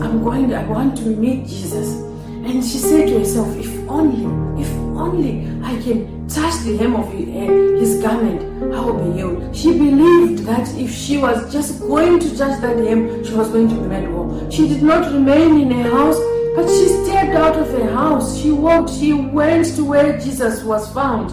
I'm 0.00 0.24
going, 0.24 0.52
I 0.52 0.64
want 0.64 0.96
to 0.98 1.04
meet 1.04 1.46
Jesus. 1.46 1.92
And 2.26 2.64
she 2.64 2.78
said 2.78 3.08
to 3.08 3.18
herself, 3.18 3.54
if 3.56 3.68
only, 3.88 4.24
if 4.60 4.68
only 4.96 5.46
I 5.72 5.80
can 5.80 6.28
touch 6.28 6.54
the 6.64 6.76
hem 6.76 6.94
of 6.94 7.08
eh, 7.14 7.80
his 7.80 8.02
garment, 8.02 8.42
I 8.74 8.80
will 8.80 9.04
be 9.04 9.16
healed. 9.16 9.56
She 9.56 9.72
believed 9.72 10.44
that 10.44 10.68
if 10.76 10.92
she 10.92 11.16
was 11.16 11.50
just 11.50 11.80
going 11.80 12.20
to 12.20 12.28
touch 12.36 12.60
that 12.60 12.76
hem, 12.76 13.24
she 13.24 13.32
was 13.32 13.48
going 13.48 13.70
to 13.70 13.74
be 13.76 13.80
made 13.80 14.06
whole. 14.10 14.50
She 14.50 14.68
did 14.68 14.82
not 14.82 15.10
remain 15.10 15.62
in 15.62 15.70
her 15.70 15.90
house, 15.90 16.18
but 16.54 16.68
she 16.68 16.88
stepped 16.88 17.30
out 17.30 17.56
of 17.56 17.70
her 17.70 17.90
house. 17.90 18.38
She 18.38 18.50
walked, 18.50 18.90
she 18.90 19.14
went 19.14 19.74
to 19.76 19.82
where 19.82 20.18
Jesus 20.18 20.62
was 20.62 20.92
found. 20.92 21.32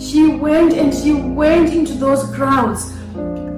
She 0.00 0.36
went 0.36 0.72
and 0.74 0.94
she 0.94 1.12
went 1.12 1.72
into 1.72 1.94
those 1.94 2.22
crowds. 2.32 2.92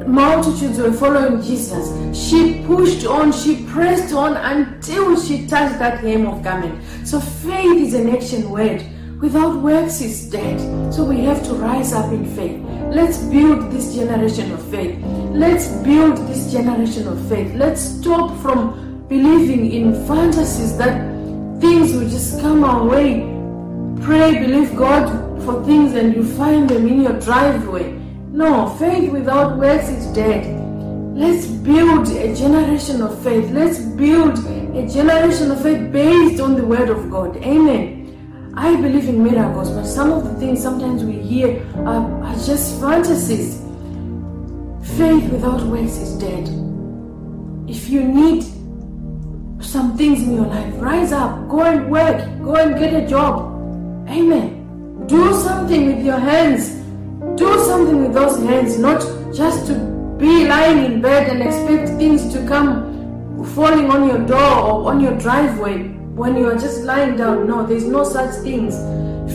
Multitudes 0.07 0.79
were 0.79 0.95
following 0.95 1.43
Jesus. 1.43 1.93
She 2.19 2.65
pushed 2.65 3.05
on, 3.05 3.33
she 3.33 3.67
pressed 3.67 4.15
on 4.15 4.39
until 4.39 5.21
she 5.21 5.47
touched 5.47 5.79
that 5.79 6.01
hem 6.01 6.27
of 6.27 6.43
garment. 6.43 6.83
So 7.07 7.21
faith 7.21 7.83
is 7.83 7.93
an 7.93 8.09
action 8.09 8.49
word. 8.49 8.83
Without 9.23 9.63
works 9.63 10.01
is 10.01 10.29
dead. 10.29 10.59
So 10.93 11.05
we 11.05 11.21
have 11.21 11.45
to 11.45 11.55
rise 11.55 11.93
up 11.93 12.13
in 12.13 12.25
faith. 12.35 12.61
Let's 12.91 13.19
build 13.19 13.71
this 13.71 13.95
generation 13.95 14.51
of 14.51 14.61
faith. 14.69 14.99
Let's 15.31 15.69
build 15.85 16.17
this 16.27 16.51
generation 16.51 17.07
of 17.07 17.29
faith. 17.29 17.55
Let's 17.55 17.81
stop 17.81 18.37
from 18.43 19.07
believing 19.09 19.71
in 19.71 19.95
fantasies 20.09 20.77
that 20.79 20.99
things 21.61 21.93
will 21.93 22.09
just 22.09 22.41
come 22.41 22.65
our 22.65 22.85
way. 22.85 23.21
Pray, 24.05 24.41
believe 24.41 24.75
God 24.75 25.07
for 25.45 25.63
things 25.65 25.95
and 25.95 26.17
you 26.17 26.25
find 26.25 26.69
them 26.69 26.89
in 26.89 27.03
your 27.03 27.21
driveway. 27.21 27.93
No, 28.33 28.71
faith 28.71 29.13
without 29.13 29.57
works 29.57 29.89
is 29.89 30.05
dead. 30.17 30.45
Let's 31.17 31.47
build 31.47 32.09
a 32.09 32.35
generation 32.35 33.01
of 33.01 33.23
faith. 33.23 33.49
Let's 33.53 33.79
build 33.79 34.37
a 34.75 34.89
generation 34.89 35.53
of 35.53 35.63
faith 35.63 35.93
based 35.93 36.41
on 36.41 36.57
the 36.57 36.67
word 36.67 36.89
of 36.89 37.09
God. 37.09 37.37
Amen. 37.37 38.02
I 38.55 38.77
believe 38.77 39.09
in 39.09 39.25
miracles, 39.25 39.71
but 39.71 39.85
some 39.85 40.13
of 40.13 40.25
the 40.25 40.35
things 40.35 40.61
sometimes 40.63 41.03
we 41.03 41.15
hear 41.15 41.67
are, 41.87 42.23
are 42.23 42.35
just 42.35 42.79
fantasies. 42.81 43.63
Faith 44.99 45.33
without 45.33 45.63
works 45.63 45.97
is 45.97 46.19
dead. 46.19 46.49
If 47.67 47.89
you 47.89 48.05
need 48.05 48.45
some 49.63 49.97
things 49.97 50.23
in 50.23 50.35
your 50.35 50.45
life, 50.45 50.75
rise 50.77 51.13
up, 51.13 51.49
go 51.49 51.63
and 51.63 51.91
work, 51.91 52.19
go 52.43 52.57
and 52.57 52.79
get 52.79 52.93
a 52.93 53.07
job. 53.07 53.55
Amen. 54.11 55.07
Do 55.07 55.33
something 55.33 55.87
with 55.87 56.05
your 56.05 56.19
hands. 56.19 56.75
Do 57.39 57.65
something 57.65 58.03
with 58.03 58.13
those 58.13 58.37
hands, 58.43 58.79
not 58.79 59.01
just 59.35 59.67
to 59.69 59.79
be 60.19 60.47
lying 60.47 60.85
in 60.85 61.01
bed 61.01 61.31
and 61.31 61.43
expect 61.43 61.97
things 61.99 62.31
to 62.35 62.47
come 62.47 63.45
falling 63.55 63.91
on 63.91 64.07
your 64.07 64.19
door 64.27 64.61
or 64.61 64.91
on 64.91 65.01
your 65.01 65.17
driveway 65.19 66.02
when 66.15 66.37
you 66.37 66.47
are 66.47 66.59
just 66.59 66.83
lying 66.83 67.17
down. 67.17 67.47
No, 67.47 67.67
there's 67.67 67.85
no 67.85 68.05
such 68.05 68.35
things. 68.43 68.77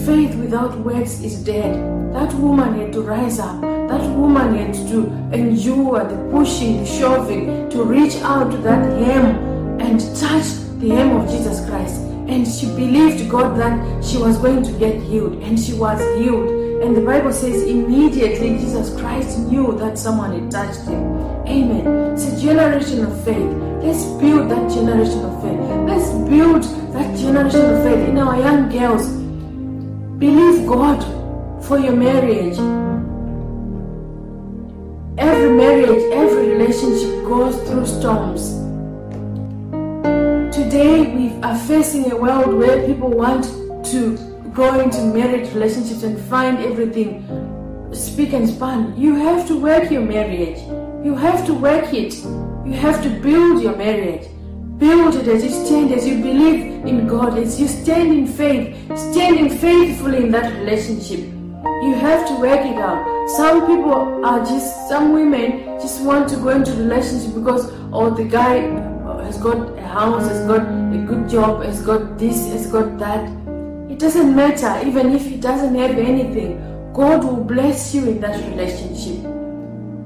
Faith 0.05 0.35
without 0.35 0.77
works 0.79 1.21
is 1.21 1.43
dead. 1.43 1.73
That 2.13 2.33
woman 2.35 2.79
had 2.79 2.93
to 2.93 3.01
rise 3.01 3.39
up. 3.39 3.61
That 3.61 4.01
woman 4.15 4.55
had 4.55 4.73
to 4.89 5.07
endure 5.33 6.03
the 6.03 6.17
pushing, 6.31 6.77
the 6.77 6.85
shoving, 6.85 7.69
to 7.69 7.83
reach 7.83 8.15
out 8.17 8.51
to 8.51 8.57
that 8.57 8.83
hem 8.99 9.79
and 9.79 9.99
touch 10.15 10.47
the 10.79 10.89
hem 10.89 11.15
of 11.15 11.29
Jesus 11.29 11.67
Christ. 11.67 12.01
And 12.27 12.47
she 12.47 12.67
believed 12.67 13.29
God 13.29 13.57
that 13.57 14.03
she 14.03 14.17
was 14.17 14.37
going 14.37 14.61
to 14.63 14.71
get 14.73 15.01
healed, 15.01 15.41
and 15.41 15.59
she 15.59 15.73
was 15.73 15.99
healed. 16.19 16.66
And 16.83 16.95
the 16.95 17.01
Bible 17.01 17.33
says 17.33 17.63
immediately 17.63 18.57
Jesus 18.57 18.95
Christ 18.99 19.39
knew 19.39 19.77
that 19.77 19.97
someone 19.97 20.31
had 20.39 20.51
touched 20.51 20.81
him. 20.81 21.03
Amen. 21.47 22.13
It's 22.13 22.25
a 22.33 22.41
generation 22.41 23.05
of 23.05 23.23
faith. 23.23 23.51
Let's 23.83 24.05
build 24.21 24.49
that 24.51 24.71
generation 24.71 25.23
of 25.25 25.41
faith. 25.41 25.59
Let's 25.87 26.09
build 26.29 26.63
that 26.93 27.17
generation 27.17 27.61
of 27.61 27.83
faith 27.83 28.09
in 28.09 28.17
our 28.17 28.37
young 28.37 28.69
girls. 28.69 29.07
Believe 30.17 30.67
God 30.67 31.03
for 31.63 31.77
your 31.79 31.95
marriage. 31.95 32.57
every 35.17 35.55
marriage, 35.55 36.03
every 36.13 36.49
relationship 36.49 37.25
goes 37.25 37.55
through 37.67 37.85
storms. 37.85 38.51
Today 40.55 41.13
we 41.15 41.41
are 41.41 41.57
facing 41.59 42.11
a 42.11 42.15
world 42.17 42.53
where 42.53 42.85
people 42.85 43.09
want 43.09 43.45
to 43.91 44.17
go 44.57 44.79
into 44.79 44.99
marriage 45.03 45.53
relationships 45.53 46.01
and 46.01 46.19
find 46.21 46.57
everything 46.57 47.09
speak 47.93 48.33
and 48.33 48.49
span. 48.49 48.99
You 48.99 49.13
have 49.13 49.47
to 49.49 49.59
work 49.59 49.91
your 49.91 50.01
marriage. 50.01 50.57
You 51.05 51.13
have 51.15 51.45
to 51.45 51.53
work 51.53 51.93
it. 51.93 52.15
You 52.65 52.73
have 52.73 53.03
to 53.03 53.09
build 53.09 53.61
your 53.61 53.75
marriage. 53.75 54.27
Build 54.79 55.13
it 55.13 55.27
as 55.27 55.43
you 55.43 55.51
stand, 55.51 55.93
as 55.93 56.07
you 56.07 56.15
believe 56.23 56.85
in 56.85 57.05
God, 57.07 57.37
as 57.37 57.61
you 57.61 57.67
stand 57.67 58.11
in 58.11 58.25
faith, 58.25 58.75
standing 58.97 59.55
faithfully 59.59 60.23
in 60.23 60.31
that 60.31 60.51
relationship. 60.59 61.19
You 61.19 61.93
have 61.93 62.27
to 62.27 62.35
work 62.39 62.65
it 62.65 62.77
out. 62.77 63.29
Some 63.37 63.67
people 63.67 64.25
are 64.25 64.39
just, 64.39 64.89
some 64.89 65.13
women 65.13 65.79
just 65.79 66.03
want 66.03 66.29
to 66.29 66.35
go 66.35 66.49
into 66.49 66.71
relationship 66.71 67.35
because, 67.35 67.71
oh, 67.93 68.09
the 68.09 68.23
guy 68.23 68.57
has 69.23 69.37
got 69.37 69.77
a 69.77 69.87
house, 69.87 70.27
has 70.27 70.47
got 70.47 70.61
a 70.61 71.05
good 71.07 71.29
job, 71.29 71.63
has 71.63 71.81
got 71.85 72.17
this, 72.17 72.47
has 72.47 72.65
got 72.71 72.97
that. 72.97 73.46
It 73.97 74.01
doesn't 74.01 74.35
matter, 74.35 74.87
even 74.87 75.11
if 75.15 75.25
he 75.25 75.37
doesn't 75.37 75.73
have 75.73 75.97
anything. 75.97 76.91
God 76.93 77.23
will 77.23 77.43
bless 77.43 77.95
you 77.95 78.07
in 78.07 78.21
that 78.21 78.39
relationship. 78.47 79.23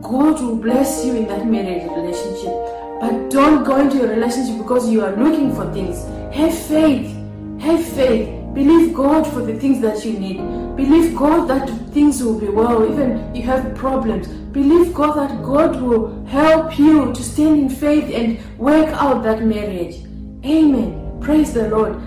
God 0.01 0.41
will 0.41 0.55
bless 0.55 1.03
you 1.03 1.13
in 1.17 1.27
that 1.27 1.45
marriage 1.45 1.91
relationship. 1.91 2.53
But 3.01 3.29
don't 3.29 3.65
go 3.65 3.81
into 3.81 4.01
a 4.05 4.07
relationship 4.07 4.59
because 4.59 4.89
you 4.89 5.03
are 5.03 5.13
looking 5.17 5.53
for 5.53 5.69
things. 5.73 6.05
Have 6.33 6.57
faith. 6.57 7.13
Have 7.59 7.85
faith. 7.85 8.29
Believe 8.53 8.93
God 8.93 9.27
for 9.27 9.41
the 9.41 9.59
things 9.59 9.81
that 9.81 10.05
you 10.05 10.13
need. 10.13 10.37
Believe 10.77 11.13
God 11.13 11.49
that 11.49 11.69
things 11.93 12.23
will 12.23 12.39
be 12.39 12.47
well, 12.47 12.89
even 12.89 13.35
you 13.35 13.43
have 13.43 13.75
problems. 13.75 14.29
Believe 14.29 14.93
God 14.93 15.17
that 15.17 15.43
God 15.43 15.81
will 15.81 16.23
help 16.27 16.79
you 16.79 17.11
to 17.11 17.21
stand 17.21 17.59
in 17.59 17.69
faith 17.69 18.09
and 18.15 18.39
work 18.57 18.87
out 18.93 19.23
that 19.23 19.43
marriage. 19.43 19.97
Amen. 20.45 21.19
Praise 21.19 21.53
the 21.53 21.67
Lord. 21.67 22.01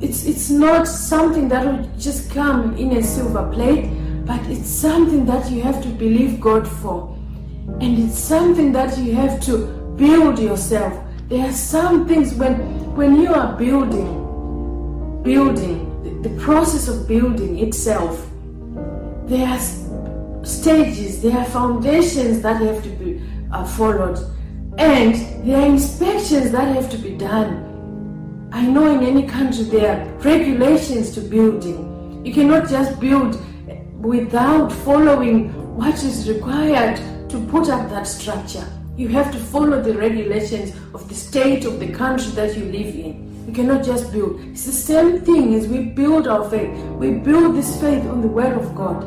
It's 0.00 0.24
it's 0.26 0.48
not 0.48 0.86
something 0.86 1.48
that 1.48 1.66
will 1.66 1.90
just 1.98 2.30
come 2.30 2.76
in 2.76 2.96
a 2.96 3.02
silver 3.02 3.50
plate, 3.52 3.90
but 4.24 4.40
it's 4.46 4.68
something 4.68 5.26
that 5.26 5.50
you 5.50 5.60
have 5.62 5.82
to 5.82 5.88
believe 5.88 6.40
God 6.40 6.68
for. 6.68 7.16
And 7.80 7.98
it's 7.98 8.18
something 8.18 8.72
that 8.72 8.96
you 8.98 9.14
have 9.14 9.40
to 9.46 9.66
build 9.96 10.38
yourself. 10.38 10.92
There 11.28 11.44
are 11.44 11.52
some 11.52 12.06
things 12.06 12.32
when 12.34 12.54
when 12.94 13.20
you 13.20 13.34
are 13.34 13.56
building, 13.56 15.22
building, 15.24 16.02
the, 16.04 16.28
the 16.28 16.40
process 16.40 16.86
of 16.86 17.08
building 17.08 17.58
itself, 17.58 18.24
there 19.26 19.48
are 19.48 19.60
stages, 20.44 21.22
there 21.22 21.36
are 21.36 21.44
foundations 21.44 22.40
that 22.42 22.60
have 22.62 22.82
to 22.84 22.88
be 22.90 23.20
uh, 23.52 23.64
followed, 23.64 24.18
and 24.78 25.14
there 25.44 25.60
are 25.60 25.66
inspections 25.66 26.52
that 26.52 26.74
have 26.74 26.88
to 26.90 26.98
be 26.98 27.16
done. 27.16 27.67
I 28.50 28.66
know 28.66 28.86
in 28.94 29.04
any 29.04 29.26
country 29.26 29.64
there 29.64 29.92
are 29.92 30.18
regulations 30.20 31.10
to 31.14 31.20
building. 31.20 32.24
You 32.24 32.32
cannot 32.32 32.68
just 32.68 32.98
build 32.98 33.38
without 34.00 34.72
following 34.72 35.50
what 35.76 36.02
is 36.02 36.28
required 36.28 36.96
to 37.28 37.46
put 37.48 37.68
up 37.68 37.90
that 37.90 38.06
structure. 38.06 38.66
You 38.96 39.08
have 39.08 39.30
to 39.32 39.38
follow 39.38 39.82
the 39.82 39.92
regulations 39.94 40.74
of 40.94 41.06
the 41.08 41.14
state 41.14 41.66
of 41.66 41.78
the 41.78 41.92
country 41.92 42.30
that 42.32 42.56
you 42.56 42.64
live 42.64 42.94
in. 42.94 43.46
You 43.46 43.52
cannot 43.52 43.84
just 43.84 44.12
build. 44.12 44.40
It's 44.40 44.64
the 44.64 44.72
same 44.72 45.20
thing 45.20 45.54
as 45.54 45.68
we 45.68 45.84
build 45.84 46.26
our 46.26 46.48
faith. 46.48 46.74
We 46.92 47.10
build 47.12 47.54
this 47.54 47.78
faith 47.80 48.04
on 48.06 48.22
the 48.22 48.28
Word 48.28 48.56
of 48.56 48.74
God. 48.74 49.04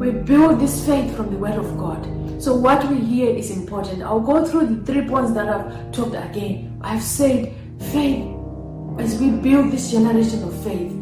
We 0.00 0.10
build 0.10 0.60
this 0.60 0.84
faith 0.84 1.16
from 1.16 1.30
the 1.30 1.38
Word 1.38 1.54
of 1.54 1.78
God. 1.78 2.04
So 2.42 2.54
what 2.54 2.88
we 2.90 2.96
hear 2.96 3.30
is 3.30 3.50
important. 3.50 4.02
I'll 4.02 4.18
go 4.18 4.44
through 4.44 4.66
the 4.66 4.84
three 4.84 5.06
points 5.06 5.32
that 5.34 5.48
I've 5.48 5.92
talked 5.92 6.14
again. 6.14 6.76
I've 6.82 7.02
said 7.02 7.54
faith 7.92 8.39
as 8.98 9.18
we 9.20 9.30
build 9.30 9.72
this 9.72 9.90
generation 9.90 10.42
of 10.42 10.64
faith. 10.64 10.92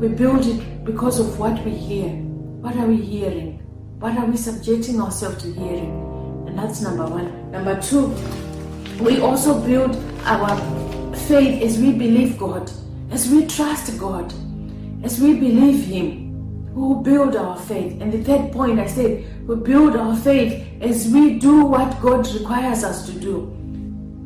We 0.00 0.08
build 0.08 0.46
it 0.46 0.84
because 0.84 1.18
of 1.20 1.38
what 1.38 1.64
we 1.64 1.70
hear. 1.70 2.08
What 2.08 2.76
are 2.76 2.86
we 2.86 2.96
hearing? 2.96 3.58
What 3.98 4.16
are 4.18 4.26
we 4.26 4.36
subjecting 4.36 5.00
ourselves 5.00 5.42
to 5.42 5.52
hearing? 5.52 5.90
And 6.46 6.58
that's 6.58 6.80
number 6.80 7.06
one. 7.06 7.50
Number 7.50 7.80
two, 7.80 8.14
we 9.02 9.20
also 9.20 9.60
build 9.60 9.96
our 10.24 10.56
faith 11.14 11.62
as 11.62 11.78
we 11.78 11.92
believe 11.92 12.38
God, 12.38 12.70
as 13.10 13.28
we 13.30 13.46
trust 13.46 13.98
God, 13.98 14.32
as 15.02 15.20
we 15.20 15.34
believe 15.34 15.84
Him. 15.84 16.72
We 16.74 16.82
will 16.82 17.02
build 17.02 17.36
our 17.36 17.56
faith. 17.56 18.00
And 18.00 18.12
the 18.12 18.22
third 18.24 18.52
point 18.52 18.80
I 18.80 18.86
said, 18.86 19.46
we 19.46 19.56
build 19.56 19.94
our 19.96 20.16
faith 20.16 20.66
as 20.80 21.08
we 21.08 21.38
do 21.38 21.64
what 21.64 22.00
God 22.00 22.26
requires 22.34 22.82
us 22.82 23.06
to 23.06 23.12
do. 23.12 23.50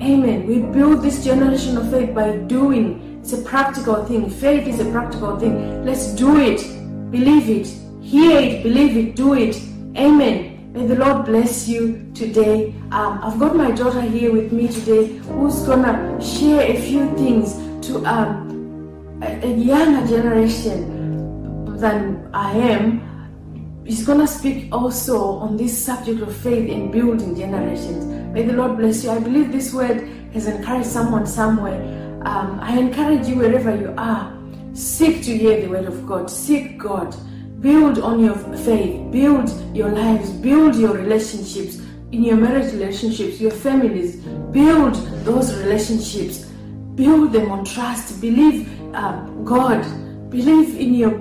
Amen. 0.00 0.46
We 0.46 0.60
build 0.60 1.02
this 1.02 1.24
generation 1.24 1.76
of 1.76 1.90
faith 1.90 2.14
by 2.14 2.36
doing. 2.36 3.07
It's 3.28 3.38
a 3.38 3.42
practical 3.42 4.06
thing. 4.06 4.30
Faith 4.30 4.66
is 4.66 4.80
a 4.80 4.90
practical 4.90 5.38
thing. 5.38 5.84
Let's 5.84 6.14
do 6.14 6.40
it. 6.40 6.62
Believe 7.10 7.50
it. 7.50 7.66
Hear 8.02 8.40
it. 8.40 8.62
Believe 8.62 8.96
it. 8.96 9.16
Do 9.16 9.34
it. 9.34 9.54
Amen. 9.98 10.72
May 10.72 10.86
the 10.86 10.96
Lord 10.96 11.26
bless 11.26 11.68
you 11.68 12.10
today. 12.14 12.72
Um, 12.90 13.20
I've 13.22 13.38
got 13.38 13.54
my 13.54 13.70
daughter 13.70 14.00
here 14.00 14.32
with 14.32 14.50
me 14.50 14.66
today 14.68 15.18
who's 15.28 15.60
gonna 15.64 16.18
share 16.22 16.72
a 16.72 16.80
few 16.80 17.14
things 17.18 17.52
to 17.88 18.02
um, 18.06 19.20
a, 19.22 19.44
a 19.44 19.54
younger 19.54 20.08
generation 20.08 21.76
than 21.76 22.30
I 22.32 22.52
am. 22.52 23.84
He's 23.84 24.06
gonna 24.06 24.26
speak 24.26 24.72
also 24.72 25.20
on 25.44 25.58
this 25.58 25.76
subject 25.76 26.22
of 26.22 26.34
faith 26.34 26.66
in 26.66 26.90
building 26.90 27.36
generations. 27.36 28.06
May 28.32 28.46
the 28.46 28.54
Lord 28.54 28.78
bless 28.78 29.04
you. 29.04 29.10
I 29.10 29.18
believe 29.18 29.52
this 29.52 29.74
word 29.74 30.08
has 30.32 30.46
encouraged 30.46 30.88
someone 30.88 31.26
somewhere. 31.26 32.07
Um, 32.22 32.58
I 32.60 32.78
encourage 32.78 33.26
you 33.26 33.36
wherever 33.36 33.74
you 33.74 33.94
are. 33.96 34.36
Seek 34.74 35.22
to 35.24 35.36
hear 35.36 35.60
the 35.60 35.68
word 35.68 35.86
of 35.86 36.06
God. 36.06 36.30
Seek 36.30 36.78
God. 36.78 37.14
Build 37.60 37.98
on 37.98 38.20
your 38.20 38.36
faith. 38.58 39.10
Build 39.10 39.50
your 39.74 39.90
lives. 39.90 40.30
Build 40.30 40.76
your 40.76 40.94
relationships. 40.94 41.80
In 42.12 42.24
your 42.24 42.36
marriage 42.36 42.72
relationships, 42.72 43.40
your 43.40 43.50
families. 43.50 44.16
Build 44.52 44.94
those 45.24 45.54
relationships. 45.58 46.46
Build 46.94 47.32
them 47.32 47.50
on 47.50 47.64
trust. 47.64 48.20
Believe 48.20 48.68
uh, 48.94 49.20
God. 49.44 49.82
Believe 50.30 50.78
in 50.78 50.94
your 50.94 51.14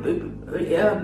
uh, 0.80 1.02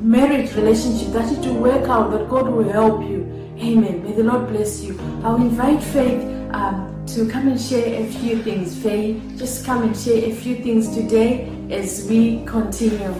marriage 0.00 0.54
relationship 0.54 1.12
that 1.12 1.30
it 1.32 1.38
will 1.46 1.60
work 1.60 1.88
out, 1.88 2.10
that 2.12 2.28
God 2.28 2.48
will 2.48 2.70
help 2.70 3.02
you. 3.02 3.24
Amen. 3.58 4.04
May 4.04 4.12
the 4.12 4.22
Lord 4.22 4.48
bless 4.48 4.82
you. 4.82 4.98
I'll 5.24 5.36
invite 5.36 5.82
Faith 5.82 6.22
um, 6.52 6.97
to 7.14 7.26
come 7.26 7.48
and 7.48 7.60
share 7.60 8.02
a 8.02 8.06
few 8.06 8.42
things. 8.42 8.76
Faith, 8.82 9.22
just 9.38 9.64
come 9.64 9.82
and 9.82 9.96
share 9.96 10.28
a 10.28 10.34
few 10.34 10.56
things 10.56 10.94
today 10.94 11.50
as 11.70 12.06
we 12.08 12.44
continue. 12.44 13.14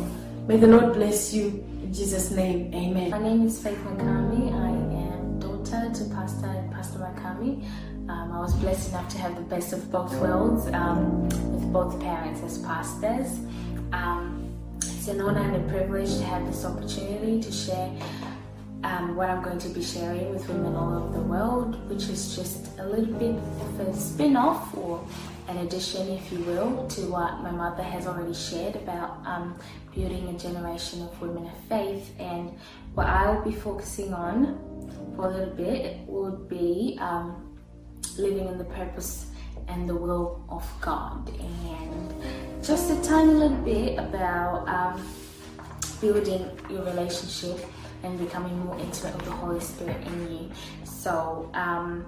May 0.47 0.59
the 0.59 0.67
Lord 0.67 0.93
bless 0.93 1.33
you 1.33 1.65
in 1.83 1.93
Jesus' 1.93 2.31
name. 2.31 2.73
Amen. 2.75 3.11
My 3.11 3.19
name 3.19 3.47
is 3.47 3.63
Faith 3.63 3.79
Makami. 3.79 4.53
I 4.53 4.69
am 4.69 5.39
daughter 5.39 5.91
to 5.95 6.05
Pastor 6.15 6.47
and 6.47 6.71
Pastor 6.71 6.99
Makami. 6.99 7.65
Um, 8.11 8.33
I 8.33 8.41
was 8.41 8.55
blessed 8.57 8.91
enough 8.91 9.09
to 9.11 9.19
have 9.19 9.37
the 9.37 9.43
best 9.43 9.73
of 9.73 9.91
both 9.91 10.15
worlds 10.21 10.67
um, 10.75 11.23
with 11.53 11.73
both 11.73 11.99
parents 12.01 12.43
as 12.43 12.59
pastors. 12.59 13.39
Um, 13.93 14.55
it's 14.77 15.09
an 15.09 15.23
honor 15.23 15.41
and 15.41 15.57
a 15.57 15.69
privilege 15.73 16.11
to 16.19 16.25
have 16.25 16.47
this 16.47 16.63
opportunity 16.65 17.41
to 17.41 17.51
share 17.51 17.91
um, 18.85 19.17
what 19.17 19.29
I'm 19.29 19.43
going 19.43 19.59
to 19.59 19.69
be 19.69 19.83
sharing 19.83 20.31
with 20.31 20.49
women 20.49 20.75
all 20.77 20.95
over 20.95 21.13
the 21.13 21.25
world, 21.25 21.89
which 21.89 22.09
is 22.09 22.37
just 22.37 22.79
a 22.79 22.85
little 22.85 23.15
bit 23.15 23.35
of 23.35 23.81
a 23.81 23.95
spin 23.95 24.37
off 24.37 24.77
or 24.77 25.05
an 25.49 25.59
addition, 25.59 26.09
if 26.09 26.31
you 26.31 26.39
will, 26.41 26.87
to 26.89 27.01
what 27.03 27.41
my 27.41 27.51
mother 27.51 27.83
has 27.83 28.07
already 28.07 28.35
shared 28.35 28.77
about 28.77 29.19
um, 29.25 29.59
building 29.95 30.29
a 30.29 30.39
generation 30.39 31.03
of 31.03 31.21
women 31.21 31.47
of 31.47 31.59
faith. 31.69 32.13
And 32.21 32.57
what 32.95 33.07
I 33.07 33.31
will 33.31 33.43
be 33.43 33.53
focusing 33.53 34.15
on 34.15 35.13
for 35.17 35.27
a 35.27 35.29
little 35.29 35.55
bit 35.55 35.99
would 36.07 36.49
be 36.49 36.99
um, 37.01 37.59
living 38.19 38.47
in 38.47 38.59
the 38.59 38.65
purpose 38.65 39.27
and 39.67 39.89
the 39.89 39.97
will 39.97 40.45
of 40.49 40.65
God. 40.81 41.29
And 41.29 42.15
just 42.63 42.91
a 42.91 43.03
tiny 43.03 43.33
little 43.33 43.57
bit 43.59 43.99
about 43.99 44.69
um, 44.69 45.09
building 46.01 46.49
your 46.71 46.85
relationship 46.85 47.59
and 48.03 48.19
becoming 48.19 48.59
more 48.61 48.79
intimate 48.79 49.15
with 49.17 49.25
the 49.25 49.33
Holy 49.33 49.61
Spirit 49.61 49.97
in 50.07 50.33
you. 50.33 50.51
So, 50.85 51.51
um, 51.55 52.07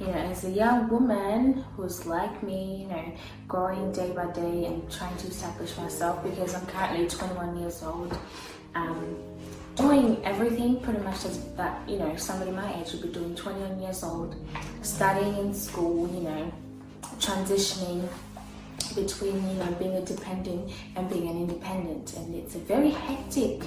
you 0.00 0.06
know, 0.06 0.12
as 0.12 0.44
a 0.44 0.50
young 0.50 0.88
woman 0.88 1.64
who's 1.76 2.04
like 2.04 2.42
me, 2.42 2.82
you 2.82 2.88
know, 2.88 3.12
growing 3.48 3.92
day 3.92 4.12
by 4.12 4.26
day 4.32 4.66
and 4.66 4.90
trying 4.90 5.16
to 5.18 5.28
establish 5.28 5.76
myself 5.78 6.22
because 6.22 6.54
I'm 6.54 6.66
currently 6.66 7.08
21 7.08 7.58
years 7.58 7.82
old, 7.82 8.16
um, 8.74 9.16
doing 9.74 10.22
everything 10.24 10.80
pretty 10.80 11.00
much 11.00 11.22
that, 11.56 11.88
you 11.88 11.98
know, 11.98 12.14
somebody 12.16 12.50
my 12.50 12.78
age 12.78 12.92
would 12.92 13.02
be 13.02 13.08
doing 13.08 13.34
21 13.34 13.80
years 13.80 14.02
old, 14.02 14.36
studying 14.82 15.36
in 15.38 15.54
school, 15.54 16.08
you 16.14 16.20
know, 16.20 16.52
transitioning 17.18 18.06
between, 18.94 19.34
you 19.48 19.54
know, 19.56 19.70
being 19.78 19.94
a 19.94 20.02
dependent 20.02 20.72
and 20.94 21.08
being 21.08 21.28
an 21.28 21.36
independent. 21.36 22.14
And 22.16 22.34
it's 22.34 22.54
a 22.54 22.58
very 22.58 22.90
hectic 22.90 23.62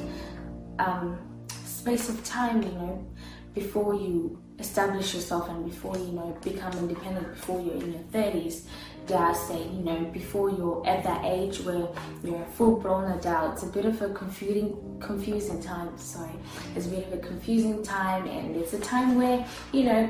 um, 0.80 1.18
space 1.66 2.10
of 2.10 2.24
time, 2.24 2.64
you 2.64 2.72
know, 2.72 3.08
before 3.54 3.94
you 3.94 4.42
establish 4.60 5.14
yourself 5.14 5.50
and 5.50 5.66
before 5.66 5.98
you 5.98 6.12
know 6.12 6.38
become 6.44 6.72
independent 6.74 7.28
before 7.34 7.62
you're 7.62 7.76
in 7.76 7.94
your 7.94 8.02
30s 8.12 8.64
dare 9.08 9.18
I 9.18 9.34
say 9.34 9.64
you 9.64 9.82
know 9.82 10.04
before 10.14 10.50
you're 10.50 10.86
at 10.86 11.04
that 11.04 11.24
age 11.26 11.62
where 11.62 11.88
you're 12.24 12.42
a 12.42 12.46
full-blown 12.46 13.12
adult. 13.18 13.54
It's 13.54 13.64
a 13.64 13.68
bit 13.68 13.86
of 13.86 14.02
a 14.02 14.10
confusing 14.10 14.98
confusing 15.00 15.62
time 15.62 15.98
sorry. 15.98 16.32
It's 16.76 16.86
a 16.86 16.90
bit 16.90 17.08
of 17.08 17.14
a 17.14 17.18
confusing 17.18 17.82
time 17.82 18.28
and 18.28 18.56
it's 18.56 18.74
a 18.74 18.80
time 18.80 19.16
where 19.16 19.46
you 19.72 19.84
know 19.86 20.10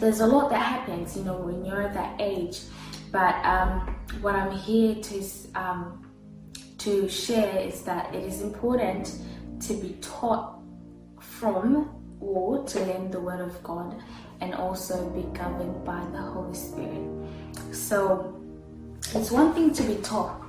there's 0.00 0.20
a 0.20 0.26
lot 0.26 0.50
that 0.50 0.62
happens 0.62 1.16
you 1.16 1.24
know 1.24 1.36
when 1.36 1.64
you're 1.64 1.82
at 1.82 1.94
that 1.94 2.20
age. 2.20 2.60
But 3.10 3.36
um, 3.44 3.96
what 4.20 4.34
I'm 4.34 4.50
here 4.50 4.96
to 4.96 5.24
um, 5.54 6.04
to 6.78 7.08
share 7.08 7.58
is 7.60 7.82
that 7.82 8.14
it 8.14 8.24
is 8.24 8.42
important 8.42 9.16
to 9.68 9.74
be 9.74 9.96
taught 10.00 10.60
from 11.20 11.90
or 12.20 12.64
to 12.64 12.80
learn 12.80 13.10
the 13.10 13.20
Word 13.20 13.40
of 13.40 13.62
God 13.62 14.00
and 14.40 14.54
also 14.54 15.08
be 15.10 15.22
governed 15.36 15.84
by 15.84 16.04
the 16.12 16.18
Holy 16.18 16.54
Spirit. 16.54 17.02
So 17.72 18.40
it's 19.14 19.30
one 19.30 19.52
thing 19.54 19.72
to 19.74 19.82
be 19.82 19.96
taught. 19.96 20.42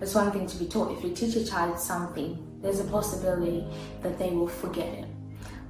It's 0.00 0.14
one 0.14 0.30
thing 0.30 0.46
to 0.46 0.56
be 0.56 0.66
taught. 0.66 0.96
If 0.96 1.04
you 1.04 1.12
teach 1.12 1.34
a 1.36 1.44
child 1.44 1.78
something, 1.78 2.38
there's 2.62 2.80
a 2.80 2.84
possibility 2.84 3.66
that 4.02 4.18
they 4.18 4.30
will 4.30 4.48
forget 4.48 4.86
it. 4.86 5.06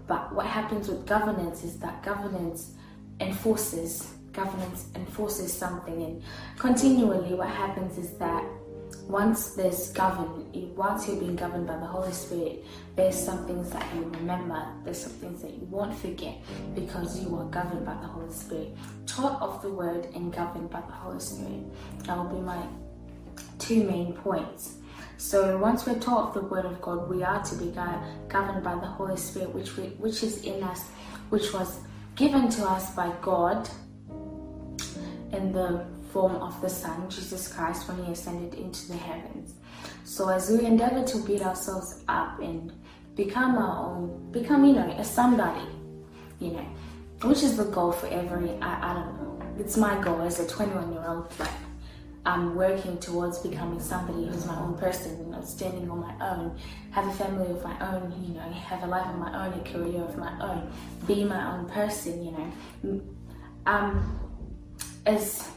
But 0.07 0.35
what 0.35 0.47
happens 0.47 0.89
with 0.89 1.07
governance 1.07 1.65
is 1.65 1.79
that 1.79 2.03
governance 2.03 2.73
enforces 3.21 4.15
governance 4.33 4.87
enforces 4.95 5.53
something 5.53 6.03
and 6.03 6.23
continually 6.59 7.35
what 7.35 7.49
happens 7.49 7.99
is 7.99 8.13
that 8.19 8.45
once 9.09 9.55
there's 9.55 9.91
governed, 9.93 10.55
once 10.77 11.09
you're 11.09 11.17
being 11.17 11.35
governed 11.35 11.67
by 11.67 11.77
the 11.77 11.87
Holy 11.87 12.13
Spirit, 12.13 12.65
there's 12.95 13.17
some 13.17 13.47
things 13.47 13.71
that 13.71 13.85
you 13.95 14.03
remember, 14.03 14.63
there's 14.85 15.03
some 15.03 15.13
things 15.13 15.41
that 15.41 15.51
you 15.51 15.67
won't 15.71 15.97
forget 15.97 16.37
because 16.75 17.19
you 17.19 17.35
are 17.37 17.47
governed 17.47 17.87
by 17.87 17.95
the 17.95 18.07
Holy 18.07 18.31
Spirit. 18.31 18.77
Taught 19.07 19.41
of 19.41 19.63
the 19.63 19.71
Word 19.71 20.09
and 20.15 20.31
governed 20.31 20.69
by 20.69 20.83
the 20.83 20.93
Holy 20.93 21.21
Spirit. 21.21 21.65
That 22.05 22.19
will 22.19 22.25
be 22.25 22.41
my 22.41 22.63
two 23.59 23.83
main 23.85 24.13
points. 24.13 24.75
So 25.17 25.57
once 25.57 25.87
we're 25.87 25.99
taught 25.99 26.29
of 26.29 26.35
the 26.35 26.43
Word 26.43 26.67
of 26.67 26.81
God, 26.83 27.09
we 27.09 27.23
are 27.23 27.43
to 27.43 27.57
be 27.57 27.71
governed 28.29 28.63
by 28.63 28.75
the 28.75 28.87
Holy 28.87 29.17
Spirit, 29.17 29.55
which 29.55 29.77
we, 29.79 29.85
which 30.05 30.23
is 30.23 30.43
in 30.43 30.63
us, 30.63 30.83
which 31.31 31.55
was 31.55 31.81
given 32.15 32.51
to 32.51 32.65
us 32.65 32.95
by 32.95 33.11
God 33.23 33.69
in 35.33 35.51
the 35.53 35.87
form 36.13 36.37
of 36.37 36.61
the 36.61 36.69
Son, 36.69 37.09
Jesus 37.09 37.53
Christ, 37.53 37.89
when 37.89 38.05
He 38.05 38.13
ascended 38.13 38.59
into 38.59 38.89
the 38.89 38.97
heavens. 38.97 39.55
So 40.05 40.29
as 40.29 40.51
we 40.51 40.65
endeavor 40.65 41.05
to 41.05 41.19
build 41.19 41.43
ourselves 41.43 42.03
up 42.09 42.41
and 42.41 42.73
become 43.15 43.57
our 43.57 43.87
own, 43.87 44.31
become, 44.33 44.65
you 44.65 44.75
know, 44.75 44.91
a 44.99 45.05
somebody, 45.05 45.67
you 46.41 46.53
know, 46.53 46.67
which 47.23 47.43
is 47.43 47.57
the 47.57 47.65
goal 47.65 47.93
for 47.93 48.07
every, 48.07 48.51
I, 48.61 48.91
I 48.91 48.95
don't 48.95 49.15
know, 49.15 49.43
it's 49.59 49.77
my 49.77 50.01
goal 50.01 50.23
as 50.23 50.41
a 50.41 50.47
21 50.47 50.93
year 50.93 51.05
old, 51.07 51.33
but 51.37 51.51
I'm 52.25 52.55
working 52.55 52.99
towards 52.99 53.39
becoming 53.39 53.81
somebody 53.81 54.27
who's 54.27 54.47
my 54.47 54.59
own 54.61 54.77
person, 54.77 55.19
you 55.19 55.33
know, 55.33 55.43
standing 55.43 55.91
on 55.91 56.01
my 56.01 56.15
own, 56.31 56.59
have 56.91 57.07
a 57.07 57.13
family 57.13 57.51
of 57.51 57.63
my 57.65 57.93
own, 57.93 58.13
you 58.27 58.35
know, 58.35 58.49
have 58.51 58.83
a 58.83 58.87
life 58.87 59.07
of 59.07 59.19
my 59.19 59.47
own, 59.47 59.53
a 59.55 59.65
career 59.65 60.03
of 60.03 60.17
my 60.17 60.33
own, 60.41 60.71
be 61.07 61.25
my 61.25 61.53
own 61.53 61.69
person, 61.69 62.25
you 62.25 62.33
know. 62.33 63.01
Um, 63.67 64.21
as 65.07 65.51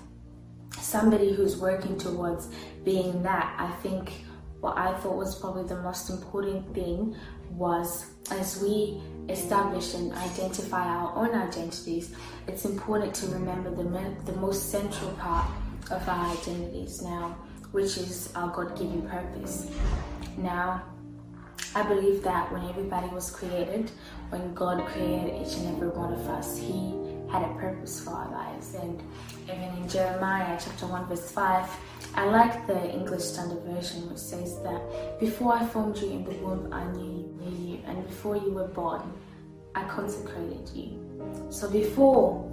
somebody 0.82 1.34
who's 1.34 1.58
working 1.58 1.98
towards 1.98 2.50
being 2.84 3.24
that, 3.24 3.56
I 3.58 3.72
think 3.82 4.12
what 4.60 4.78
I 4.78 4.94
thought 5.00 5.16
was 5.16 5.40
probably 5.40 5.64
the 5.64 5.82
most 5.82 6.10
important 6.10 6.74
thing 6.74 7.16
was 7.52 8.06
as 8.32 8.62
we 8.62 9.02
establish 9.30 9.94
and 9.94 10.14
identify 10.14 10.86
our 10.86 11.16
own 11.16 11.34
identities, 11.36 12.16
it's 12.48 12.66
important 12.66 13.14
to 13.16 13.28
remember 13.28 13.70
the, 13.72 13.84
the 14.32 14.38
most 14.40 14.72
central 14.72 15.12
part 15.14 15.48
of 15.90 16.08
our 16.08 16.32
identities 16.32 17.02
now, 17.02 17.36
which 17.72 17.98
is 17.98 18.32
our 18.36 18.50
God 18.50 18.78
given 18.78 19.02
purpose. 19.10 19.70
Now, 20.38 20.84
I 21.76 21.84
believe 21.84 22.24
that 22.24 22.52
when 22.52 22.64
everybody 22.70 23.08
was 23.08 23.32
created, 23.32 23.92
when 24.30 24.54
God 24.54 24.86
created 24.88 25.42
each 25.42 25.56
and 25.58 25.76
every 25.76 25.90
one 25.90 26.14
of 26.14 26.28
us, 26.28 26.58
He 26.58 26.94
had 27.32 27.44
a 27.44 27.54
purpose 27.56 28.04
for 28.04 28.12
our 28.12 28.30
lives. 28.30 28.76
And 28.76 29.02
even 29.44 29.84
in 29.84 29.90
Jeremiah 29.90 30.58
chapter 30.64 30.88
1, 30.88 31.08
verse 31.08 31.32
5, 31.32 31.70
I 32.16 32.26
like 32.26 32.68
the 32.68 32.92
English 32.92 33.24
Standard 33.24 33.64
Version, 33.64 34.10
which 34.10 34.20
says 34.20 34.62
that 34.64 35.20
before 35.20 35.54
I 35.54 35.66
formed 35.66 35.98
you 35.98 36.12
in 36.12 36.24
the 36.24 36.32
womb, 36.32 36.74
I 36.74 36.84
knew 36.92 37.22
you, 37.42 37.80
and 37.86 38.06
before 38.08 38.36
you 38.36 38.52
were 38.52 38.68
born, 38.68 39.02
I 39.76 39.84
consecrated 39.86 40.70
you. 40.74 41.00
So 41.50 41.70
before 41.70 42.44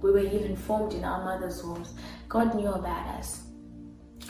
we 0.00 0.10
were 0.10 0.20
even 0.20 0.56
formed 0.56 0.94
in 0.94 1.04
our 1.04 1.24
mother's 1.24 1.62
wombs, 1.62 1.94
God 2.28 2.54
knew 2.54 2.68
about 2.68 3.06
us. 3.18 3.42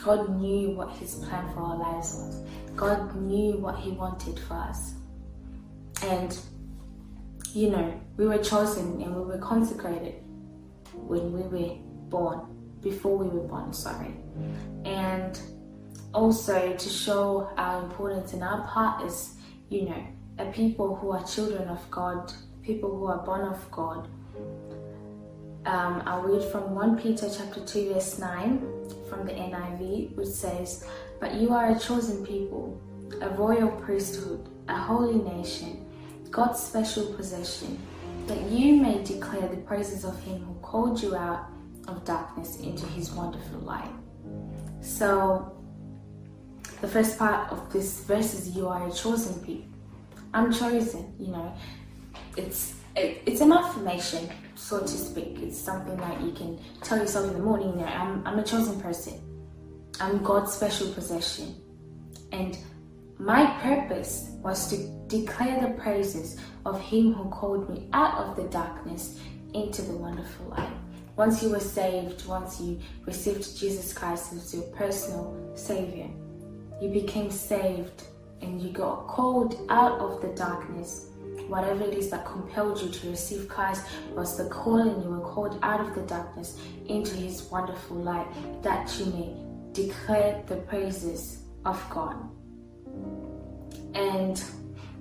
God 0.02 0.38
knew 0.40 0.70
what 0.70 0.90
His 0.96 1.14
plan 1.14 1.52
for 1.54 1.60
our 1.60 1.76
lives 1.76 2.14
was. 2.14 2.42
God 2.74 3.14
knew 3.16 3.56
what 3.58 3.78
He 3.78 3.90
wanted 3.90 4.38
for 4.40 4.54
us. 4.54 4.94
And 6.02 6.38
you 7.52 7.70
know, 7.70 7.98
we 8.16 8.26
were 8.26 8.38
chosen 8.38 9.00
and 9.00 9.14
we 9.14 9.22
were 9.22 9.38
consecrated 9.38 10.14
when 10.92 11.32
we 11.32 11.42
were 11.42 11.76
born, 12.08 12.40
before 12.80 13.16
we 13.16 13.28
were 13.28 13.46
born, 13.46 13.72
sorry. 13.72 14.14
And 14.84 15.40
also 16.14 16.72
to 16.72 16.88
show 16.88 17.50
our 17.56 17.82
importance 17.82 18.32
in 18.32 18.42
our 18.42 18.66
part 18.66 19.04
is, 19.04 19.34
you 19.68 19.88
know, 19.88 20.06
a 20.38 20.46
people 20.46 20.96
who 20.96 21.10
are 21.10 21.24
children 21.24 21.68
of 21.68 21.90
God, 21.90 22.32
people 22.62 22.90
who 22.90 23.06
are 23.06 23.18
born 23.18 23.42
of 23.42 23.70
God. 23.70 24.08
Um, 25.66 26.02
I'll 26.06 26.22
read 26.22 26.44
from 26.52 26.74
1 26.74 26.96
Peter 26.98 27.28
chapter 27.28 27.60
2 27.60 27.94
verse 27.94 28.18
9 28.18 28.60
from 29.08 29.26
the 29.26 29.32
NIV 29.32 30.14
which 30.14 30.28
says, 30.28 30.86
But 31.20 31.34
you 31.34 31.52
are 31.52 31.72
a 31.72 31.78
chosen 31.78 32.24
people, 32.24 32.80
a 33.20 33.30
royal 33.30 33.70
priesthood, 33.82 34.48
a 34.68 34.76
holy 34.76 35.18
nation, 35.18 35.84
God's 36.30 36.60
special 36.60 37.12
possession, 37.14 37.78
that 38.26 38.40
you 38.42 38.76
may 38.76 39.02
declare 39.02 39.48
the 39.48 39.56
praises 39.58 40.04
of 40.04 40.20
Him 40.22 40.44
who 40.44 40.54
called 40.60 41.02
you 41.02 41.16
out 41.16 41.46
of 41.88 42.04
darkness 42.04 42.58
into 42.60 42.86
His 42.86 43.10
wonderful 43.12 43.60
light. 43.60 43.92
So, 44.80 45.52
the 46.80 46.88
first 46.88 47.18
part 47.18 47.50
of 47.50 47.72
this 47.72 48.00
verse 48.04 48.34
is 48.34 48.54
you 48.56 48.68
are 48.68 48.86
a 48.88 48.92
chosen 48.92 49.42
people. 49.44 49.70
I'm 50.34 50.52
chosen, 50.52 51.14
you 51.18 51.28
know. 51.28 51.54
It's 52.36 52.74
it, 52.94 53.22
it's 53.26 53.40
an 53.40 53.52
affirmation, 53.52 54.28
so 54.54 54.80
to 54.80 54.88
speak. 54.88 55.38
It's 55.40 55.58
something 55.58 55.96
that 55.96 56.20
you 56.20 56.32
can 56.32 56.58
tell 56.82 56.98
yourself 56.98 57.28
in 57.28 57.34
the 57.34 57.42
morning. 57.42 57.70
You 57.70 57.76
know, 57.76 57.84
I'm, 57.86 58.26
I'm 58.26 58.38
a 58.38 58.44
chosen 58.44 58.80
person. 58.80 59.20
I'm 60.00 60.22
God's 60.22 60.52
special 60.52 60.92
possession. 60.92 61.54
And 62.32 62.58
my 63.18 63.46
purpose 63.60 64.30
was 64.42 64.68
to 64.70 64.76
declare 65.08 65.60
the 65.60 65.74
praises 65.80 66.38
of 66.64 66.80
Him 66.80 67.12
who 67.12 67.30
called 67.30 67.70
me 67.70 67.88
out 67.92 68.18
of 68.18 68.36
the 68.36 68.44
darkness 68.44 69.18
into 69.54 69.82
the 69.82 69.96
wonderful 69.96 70.46
light. 70.46 70.68
Once 71.16 71.42
you 71.42 71.48
were 71.48 71.60
saved, 71.60 72.26
once 72.26 72.60
you 72.60 72.78
received 73.06 73.58
Jesus 73.58 73.92
Christ 73.92 74.34
as 74.34 74.52
your 74.54 74.64
personal 74.64 75.34
Savior, 75.54 76.08
you 76.80 76.90
became 76.90 77.30
saved 77.30 78.02
and 78.42 78.60
you 78.60 78.70
got 78.70 79.06
called 79.06 79.58
out 79.70 79.98
of 79.98 80.20
the 80.20 80.28
darkness. 80.28 81.06
Whatever 81.48 81.84
it 81.84 81.94
is 81.94 82.10
that 82.10 82.26
compelled 82.26 82.82
you 82.82 82.90
to 82.90 83.10
receive 83.10 83.48
Christ 83.48 83.86
was 84.14 84.36
the 84.36 84.44
calling. 84.50 85.02
You 85.02 85.08
were 85.08 85.32
called 85.32 85.58
out 85.62 85.80
of 85.80 85.94
the 85.94 86.02
darkness 86.02 86.58
into 86.86 87.14
His 87.14 87.44
wonderful 87.44 87.96
light 87.96 88.26
that 88.62 88.94
you 88.98 89.06
may 89.06 89.36
declare 89.72 90.42
the 90.46 90.56
praises 90.56 91.44
of 91.64 91.82
God. 91.88 92.16
And, 93.94 94.42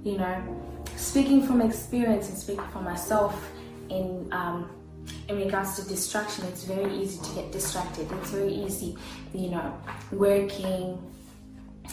you 0.03 0.17
know, 0.17 0.83
speaking 0.95 1.45
from 1.45 1.61
experience 1.61 2.29
and 2.29 2.37
speaking 2.37 2.67
for 2.71 2.81
myself 2.81 3.51
in 3.89 4.29
um, 4.31 4.69
in 5.27 5.37
regards 5.37 5.75
to 5.75 5.87
distraction, 5.87 6.45
it's 6.45 6.63
very 6.63 6.93
easy 6.95 7.21
to 7.23 7.35
get 7.35 7.51
distracted. 7.51 8.11
It's 8.11 8.31
very 8.31 8.53
easy, 8.53 8.97
you 9.33 9.49
know, 9.49 9.77
working 10.11 10.99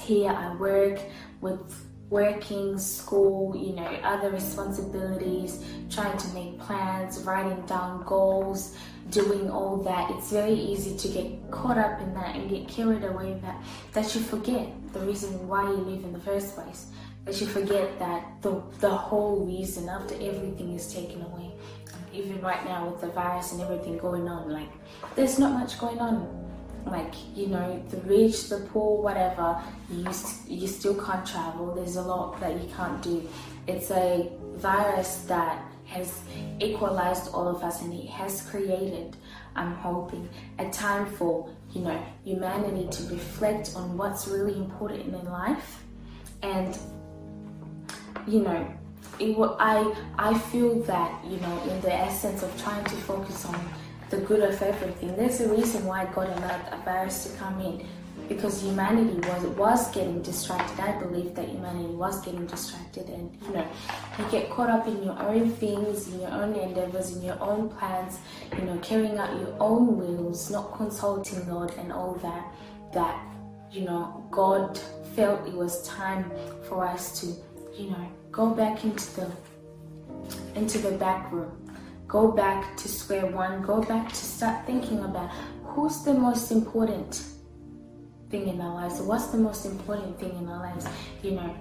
here, 0.00 0.30
I 0.30 0.54
work 0.56 1.00
with 1.40 1.60
working, 2.12 2.78
school, 2.78 3.56
you 3.56 3.72
know, 3.72 3.88
other 4.04 4.30
responsibilities, 4.30 5.64
trying 5.88 6.16
to 6.18 6.28
make 6.28 6.58
plans, 6.60 7.18
writing 7.20 7.64
down 7.64 8.04
goals, 8.04 8.76
doing 9.08 9.50
all 9.50 9.78
that. 9.78 10.10
It's 10.10 10.30
very 10.30 10.52
easy 10.52 10.94
to 10.96 11.08
get 11.08 11.50
caught 11.50 11.78
up 11.78 12.00
in 12.02 12.12
that 12.14 12.36
and 12.36 12.50
get 12.50 12.68
carried 12.68 13.02
away 13.04 13.40
that 13.42 13.56
that 13.92 14.14
you 14.14 14.20
forget 14.20 14.68
the 14.92 15.00
reason 15.00 15.48
why 15.48 15.62
you 15.62 15.76
live 15.76 16.04
in 16.04 16.12
the 16.12 16.20
first 16.20 16.54
place. 16.54 16.86
That 17.24 17.40
you 17.40 17.46
forget 17.46 17.98
that 17.98 18.42
the 18.42 18.62
the 18.80 18.90
whole 18.90 19.46
reason 19.46 19.88
after 19.88 20.14
everything 20.14 20.74
is 20.74 20.92
taken 20.92 21.22
away. 21.22 21.51
Even 22.12 22.40
right 22.40 22.64
now 22.64 22.88
with 22.88 23.00
the 23.00 23.08
virus 23.08 23.52
and 23.52 23.60
everything 23.60 23.98
going 23.98 24.28
on, 24.28 24.50
like 24.50 24.68
there's 25.14 25.38
not 25.38 25.52
much 25.52 25.78
going 25.78 25.98
on. 25.98 26.38
Like 26.84 27.14
you 27.34 27.46
know 27.46 27.80
the 27.90 27.98
rich 27.98 28.48
the 28.48 28.58
poor 28.72 29.00
whatever 29.00 29.62
you 29.88 30.04
you 30.48 30.66
still 30.66 30.94
can't 31.00 31.24
travel. 31.24 31.74
There's 31.74 31.96
a 31.96 32.02
lot 32.02 32.40
that 32.40 32.60
you 32.60 32.68
can't 32.76 33.00
do. 33.02 33.28
It's 33.68 33.90
a 33.90 34.30
virus 34.56 35.22
that 35.28 35.62
has 35.92 36.20
equalized 36.60 37.32
all 37.32 37.48
of 37.48 37.62
us 37.62 37.82
and 37.82 37.92
it 37.92 38.08
has 38.08 38.42
created, 38.42 39.16
I'm 39.54 39.74
hoping, 39.74 40.28
a 40.58 40.70
time 40.70 41.06
for, 41.06 41.50
you 41.72 41.82
know, 41.82 42.02
humanity 42.24 42.88
to 42.90 43.14
reflect 43.14 43.72
on 43.76 43.96
what's 43.96 44.26
really 44.26 44.56
important 44.56 45.14
in 45.14 45.24
life. 45.26 45.82
And, 46.42 46.76
you 48.26 48.40
know, 48.40 48.66
it 49.18 49.36
will, 49.36 49.56
I, 49.58 49.94
I 50.18 50.38
feel 50.38 50.82
that, 50.84 51.24
you 51.24 51.38
know, 51.38 51.62
in 51.64 51.80
the 51.80 51.92
essence 51.92 52.42
of 52.42 52.62
trying 52.62 52.84
to 52.84 52.96
focus 52.96 53.44
on 53.44 53.68
the 54.10 54.18
good 54.18 54.42
of 54.42 54.60
everything, 54.60 55.16
there's 55.16 55.40
a 55.40 55.48
reason 55.48 55.84
why 55.86 56.06
God 56.06 56.28
allowed 56.28 56.72
a 56.72 56.82
virus 56.84 57.24
to 57.26 57.38
come 57.38 57.60
in 57.60 57.86
because 58.28 58.62
humanity 58.62 59.18
was 59.28 59.42
was 59.56 59.94
getting 59.94 60.22
distracted. 60.22 60.78
I 60.80 60.98
believe 60.98 61.34
that 61.34 61.48
humanity 61.48 61.94
was 61.94 62.20
getting 62.24 62.46
distracted, 62.46 63.08
and 63.08 63.36
you 63.42 63.52
know, 63.52 63.66
you 64.18 64.24
get 64.30 64.50
caught 64.50 64.70
up 64.70 64.86
in 64.86 65.02
your 65.02 65.18
own 65.18 65.50
things, 65.50 66.08
in 66.08 66.20
your 66.20 66.30
own 66.30 66.54
endeavors, 66.54 67.14
in 67.16 67.22
your 67.22 67.40
own 67.42 67.68
plans, 67.68 68.18
you 68.56 68.64
know, 68.64 68.78
carrying 68.78 69.18
out 69.18 69.38
your 69.38 69.54
own 69.60 69.96
wills, 69.98 70.50
not 70.50 70.76
consulting 70.76 71.44
God 71.46 71.74
and 71.78 71.92
all 71.92 72.14
that. 72.16 72.46
That 72.92 73.20
you 73.70 73.84
know, 73.84 74.26
God 74.30 74.78
felt 75.14 75.46
it 75.46 75.54
was 75.54 75.86
time 75.88 76.30
for 76.68 76.84
us 76.86 77.20
to, 77.20 77.26
you 77.80 77.90
know, 77.90 78.06
go 78.32 78.50
back 78.54 78.82
into 78.82 79.14
the 79.14 79.30
into 80.56 80.78
the 80.78 80.92
back 80.92 81.30
room. 81.30 81.52
Go 82.08 82.32
back 82.32 82.76
to 82.78 82.88
square 82.88 83.26
one. 83.26 83.62
Go 83.62 83.82
back 83.82 84.08
to 84.08 84.16
start 84.16 84.66
thinking 84.66 85.00
about 85.04 85.30
who's 85.64 86.02
the 86.02 86.14
most 86.14 86.50
important 86.50 87.22
thing 88.30 88.48
in 88.48 88.60
our 88.60 88.74
lives. 88.74 89.00
What's 89.00 89.26
the 89.26 89.38
most 89.38 89.66
important 89.66 90.18
thing 90.18 90.36
in 90.36 90.48
our 90.48 90.60
lives? 90.60 90.86
You 91.22 91.32
know, 91.32 91.54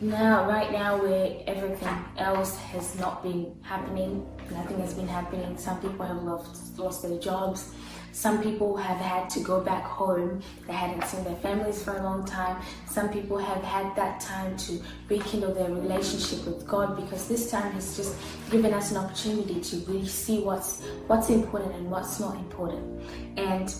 now, 0.00 0.46
right 0.46 0.70
now, 0.70 1.00
where 1.00 1.38
everything 1.46 1.96
else 2.18 2.56
has 2.56 2.98
not 2.98 3.22
been 3.22 3.56
happening, 3.62 4.26
nothing 4.50 4.78
has 4.80 4.92
been 4.92 5.08
happening. 5.08 5.56
Some 5.56 5.80
people 5.80 6.04
have 6.04 6.22
lost, 6.22 6.78
lost 6.78 7.02
their 7.02 7.18
jobs. 7.18 7.72
Some 8.16 8.42
people 8.42 8.78
have 8.78 8.96
had 8.96 9.28
to 9.28 9.40
go 9.40 9.60
back 9.60 9.84
home. 9.84 10.40
They 10.66 10.72
hadn't 10.72 11.04
seen 11.04 11.22
their 11.22 11.36
families 11.36 11.84
for 11.84 11.98
a 11.98 12.02
long 12.02 12.24
time. 12.24 12.62
Some 12.88 13.10
people 13.10 13.36
have 13.36 13.62
had 13.62 13.94
that 13.94 14.20
time 14.20 14.56
to 14.56 14.80
rekindle 15.10 15.52
their 15.52 15.70
relationship 15.70 16.46
with 16.46 16.66
God 16.66 16.96
because 16.96 17.28
this 17.28 17.50
time 17.50 17.72
has 17.72 17.94
just 17.94 18.16
given 18.50 18.72
us 18.72 18.90
an 18.90 18.96
opportunity 18.96 19.60
to 19.60 19.76
really 19.80 20.06
see 20.06 20.38
what's 20.40 20.82
what's 21.08 21.28
important 21.28 21.74
and 21.74 21.90
what's 21.90 22.18
not 22.18 22.36
important. 22.36 23.02
And 23.36 23.74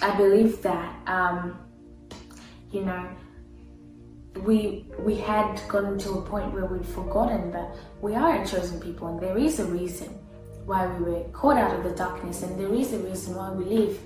I 0.00 0.16
believe 0.16 0.62
that 0.62 1.06
um, 1.06 1.58
you 2.70 2.86
know 2.86 3.06
we 4.46 4.86
we 5.00 5.14
had 5.14 5.60
gotten 5.68 5.98
to 5.98 6.12
a 6.12 6.22
point 6.22 6.54
where 6.54 6.64
we'd 6.64 6.86
forgotten 6.86 7.50
that 7.50 7.76
we 8.00 8.14
are 8.14 8.42
a 8.42 8.46
chosen 8.46 8.80
people 8.80 9.08
and 9.08 9.20
there 9.20 9.36
is 9.36 9.60
a 9.60 9.66
reason 9.66 10.18
why 10.66 10.86
we 10.86 11.12
were 11.12 11.22
called 11.32 11.56
out 11.58 11.74
of 11.74 11.84
the 11.84 11.92
darkness 11.92 12.42
and 12.42 12.58
there 12.58 12.74
is 12.74 12.92
a 12.92 12.98
reason 12.98 13.34
why 13.36 13.50
we 13.52 13.64
live. 13.64 13.98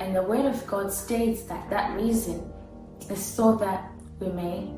And 0.00 0.14
the 0.14 0.22
word 0.22 0.46
of 0.46 0.66
God 0.66 0.92
states 0.92 1.42
that 1.42 1.68
that 1.70 1.96
reason 2.00 2.50
is 3.10 3.22
so 3.22 3.56
that 3.56 3.90
we 4.20 4.28
may 4.28 4.72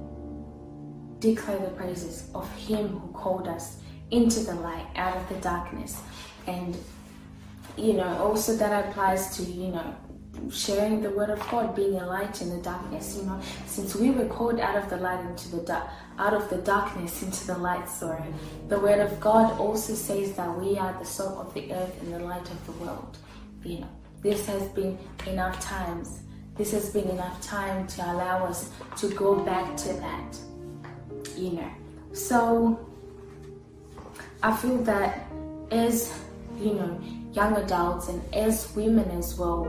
declare 1.20 1.58
the 1.58 1.70
praises 1.70 2.30
of 2.34 2.50
him 2.56 2.88
who 2.88 3.12
called 3.12 3.48
us 3.48 3.78
into 4.10 4.40
the 4.40 4.54
light 4.54 4.86
out 4.96 5.16
of 5.16 5.28
the 5.28 5.36
darkness. 5.36 6.00
And 6.46 6.76
you 7.76 7.92
know 7.92 8.16
also 8.18 8.56
that 8.56 8.88
applies 8.88 9.36
to 9.36 9.42
you 9.42 9.68
know 9.68 9.94
sharing 10.50 11.02
the 11.02 11.10
word 11.10 11.30
of 11.30 11.40
God, 11.50 11.74
being 11.74 11.96
a 11.96 12.06
light 12.06 12.40
in 12.42 12.50
the 12.50 12.62
darkness. 12.62 13.16
You 13.16 13.24
know, 13.24 13.40
since 13.66 13.94
we 13.94 14.10
were 14.10 14.26
called 14.26 14.60
out 14.60 14.76
of 14.76 14.88
the 14.90 14.96
light 14.96 15.24
into 15.24 15.48
the 15.50 15.62
dark, 15.62 15.88
out 16.18 16.34
of 16.34 16.48
the 16.50 16.58
darkness 16.58 17.22
into 17.22 17.46
the 17.46 17.58
light. 17.58 17.88
Sorry, 17.88 18.22
the 18.68 18.78
word 18.78 19.00
of 19.00 19.18
God 19.20 19.58
also 19.60 19.94
says 19.94 20.34
that 20.34 20.58
we 20.58 20.78
are 20.78 20.96
the 20.98 21.04
salt 21.04 21.46
of 21.46 21.54
the 21.54 21.72
earth 21.72 22.00
and 22.02 22.14
the 22.14 22.20
light 22.20 22.48
of 22.50 22.66
the 22.66 22.72
world. 22.72 23.18
You 23.64 23.80
know, 23.80 23.90
this 24.22 24.46
has 24.46 24.68
been 24.70 24.98
enough 25.26 25.60
times. 25.60 26.20
This 26.56 26.72
has 26.72 26.90
been 26.90 27.08
enough 27.10 27.40
time 27.42 27.86
to 27.88 28.04
allow 28.04 28.46
us 28.46 28.70
to 28.98 29.08
go 29.10 29.36
back 29.40 29.76
to 29.78 29.92
that. 29.94 30.38
You 31.36 31.52
know, 31.52 31.70
so 32.12 32.86
I 34.42 34.56
feel 34.56 34.78
that 34.84 35.26
as 35.70 36.18
you 36.58 36.74
know 36.74 37.00
young 37.32 37.56
adults 37.56 38.08
and 38.08 38.22
as 38.34 38.74
women 38.74 39.10
as 39.10 39.36
well 39.38 39.66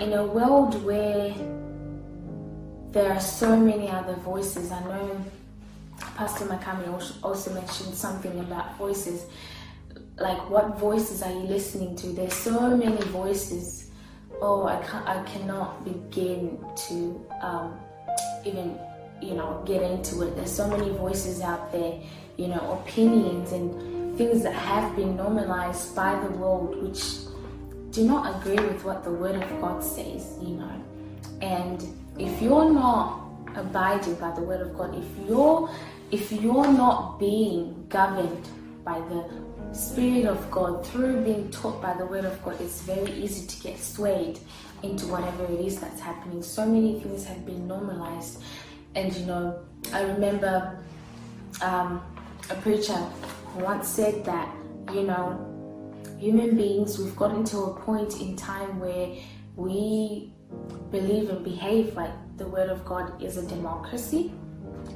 in 0.00 0.12
a 0.12 0.24
world 0.24 0.82
where 0.84 1.34
there 2.92 3.12
are 3.12 3.20
so 3.20 3.56
many 3.56 3.88
other 3.88 4.14
voices, 4.16 4.70
I 4.70 4.82
know 4.84 5.24
Pastor 6.16 6.44
Makami 6.44 6.88
also 7.22 7.54
mentioned 7.54 7.94
something 7.94 8.38
about 8.40 8.76
voices. 8.76 9.26
Like, 10.18 10.50
what 10.50 10.78
voices 10.78 11.22
are 11.22 11.32
you 11.32 11.40
listening 11.40 11.96
to? 11.96 12.08
There's 12.08 12.34
so 12.34 12.76
many 12.76 13.00
voices. 13.06 13.90
Oh, 14.40 14.66
I 14.66 14.76
can't, 14.84 15.08
I 15.08 15.22
cannot 15.24 15.84
begin 15.84 16.58
to 16.88 17.26
um, 17.40 17.78
even, 18.44 18.78
you 19.22 19.34
know, 19.34 19.62
get 19.66 19.82
into 19.82 20.22
it. 20.22 20.36
There's 20.36 20.52
so 20.52 20.68
many 20.68 20.90
voices 20.90 21.40
out 21.40 21.72
there, 21.72 21.98
you 22.36 22.48
know, 22.48 22.82
opinions 22.84 23.52
and 23.52 24.18
things 24.18 24.42
that 24.42 24.54
have 24.54 24.94
been 24.96 25.16
normalized 25.16 25.94
by 25.96 26.14
the 26.20 26.30
world, 26.32 26.82
which 26.82 27.02
do 27.92 28.04
not 28.04 28.34
agree 28.36 28.56
with 28.56 28.84
what 28.84 29.04
the 29.04 29.10
Word 29.10 29.36
of 29.36 29.60
God 29.60 29.84
says, 29.84 30.36
you 30.40 30.56
know. 30.56 30.84
And 31.42 31.86
if 32.18 32.40
you're 32.40 32.70
not 32.70 33.20
abiding 33.54 34.14
by 34.14 34.30
the 34.32 34.40
Word 34.40 34.62
of 34.62 34.76
God, 34.76 34.96
if 34.96 35.28
you're 35.28 35.70
if 36.10 36.32
you're 36.32 36.72
not 36.72 37.18
being 37.18 37.86
governed 37.88 38.48
by 38.84 38.98
the 38.98 39.24
Spirit 39.72 40.26
of 40.26 40.50
God 40.50 40.84
through 40.86 41.22
being 41.22 41.50
taught 41.50 41.80
by 41.80 41.94
the 41.94 42.06
Word 42.06 42.24
of 42.24 42.42
God, 42.42 42.60
it's 42.60 42.80
very 42.82 43.12
easy 43.12 43.46
to 43.46 43.62
get 43.62 43.78
swayed 43.78 44.38
into 44.82 45.06
whatever 45.06 45.44
it 45.44 45.60
is 45.60 45.78
that's 45.80 46.00
happening. 46.00 46.42
So 46.42 46.66
many 46.66 46.98
things 47.00 47.24
have 47.26 47.44
been 47.44 47.68
normalized, 47.68 48.42
and 48.94 49.14
you 49.14 49.26
know, 49.26 49.60
I 49.92 50.02
remember 50.02 50.78
um, 51.60 52.02
a 52.48 52.54
preacher 52.56 53.06
once 53.56 53.86
said 53.86 54.24
that 54.24 54.48
you 54.92 55.02
know 55.02 55.51
human 56.22 56.56
beings, 56.56 57.00
we've 57.00 57.16
gotten 57.16 57.42
to 57.42 57.58
a 57.64 57.74
point 57.80 58.20
in 58.20 58.36
time 58.36 58.78
where 58.78 59.08
we 59.56 60.32
believe 60.92 61.28
and 61.28 61.42
behave 61.42 61.96
like 61.96 62.12
the 62.36 62.46
Word 62.46 62.70
of 62.70 62.84
God 62.84 63.20
is 63.20 63.36
a 63.36 63.46
democracy. 63.48 64.32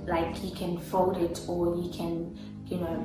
Like 0.07 0.45
you 0.45 0.53
can 0.53 0.79
fold 0.79 1.17
it 1.17 1.41
or 1.49 1.75
you 1.75 1.91
can, 1.91 2.39
you 2.67 2.79
know, 2.79 2.97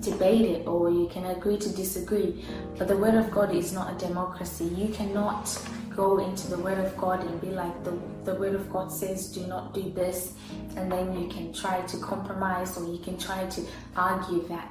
debate 0.00 0.40
it 0.42 0.66
or 0.66 0.90
you 0.90 1.06
can 1.06 1.26
agree 1.26 1.56
to 1.56 1.68
disagree. 1.68 2.44
But 2.76 2.88
the 2.88 2.96
Word 2.96 3.14
of 3.14 3.30
God 3.30 3.54
is 3.54 3.72
not 3.72 3.94
a 3.94 4.06
democracy. 4.08 4.64
You 4.64 4.88
cannot 4.88 5.46
go 5.94 6.18
into 6.18 6.48
the 6.48 6.58
Word 6.58 6.84
of 6.84 6.96
God 6.96 7.24
and 7.24 7.40
be 7.40 7.50
like, 7.50 7.84
the, 7.84 7.96
the 8.24 8.34
Word 8.34 8.56
of 8.56 8.72
God 8.72 8.90
says, 8.90 9.28
do 9.28 9.46
not 9.46 9.72
do 9.72 9.88
this. 9.92 10.32
And 10.74 10.90
then 10.90 11.16
you 11.16 11.28
can 11.28 11.52
try 11.52 11.82
to 11.82 11.96
compromise 11.98 12.76
or 12.76 12.92
you 12.92 12.98
can 12.98 13.16
try 13.16 13.46
to 13.46 13.62
argue 13.94 14.48
that 14.48 14.68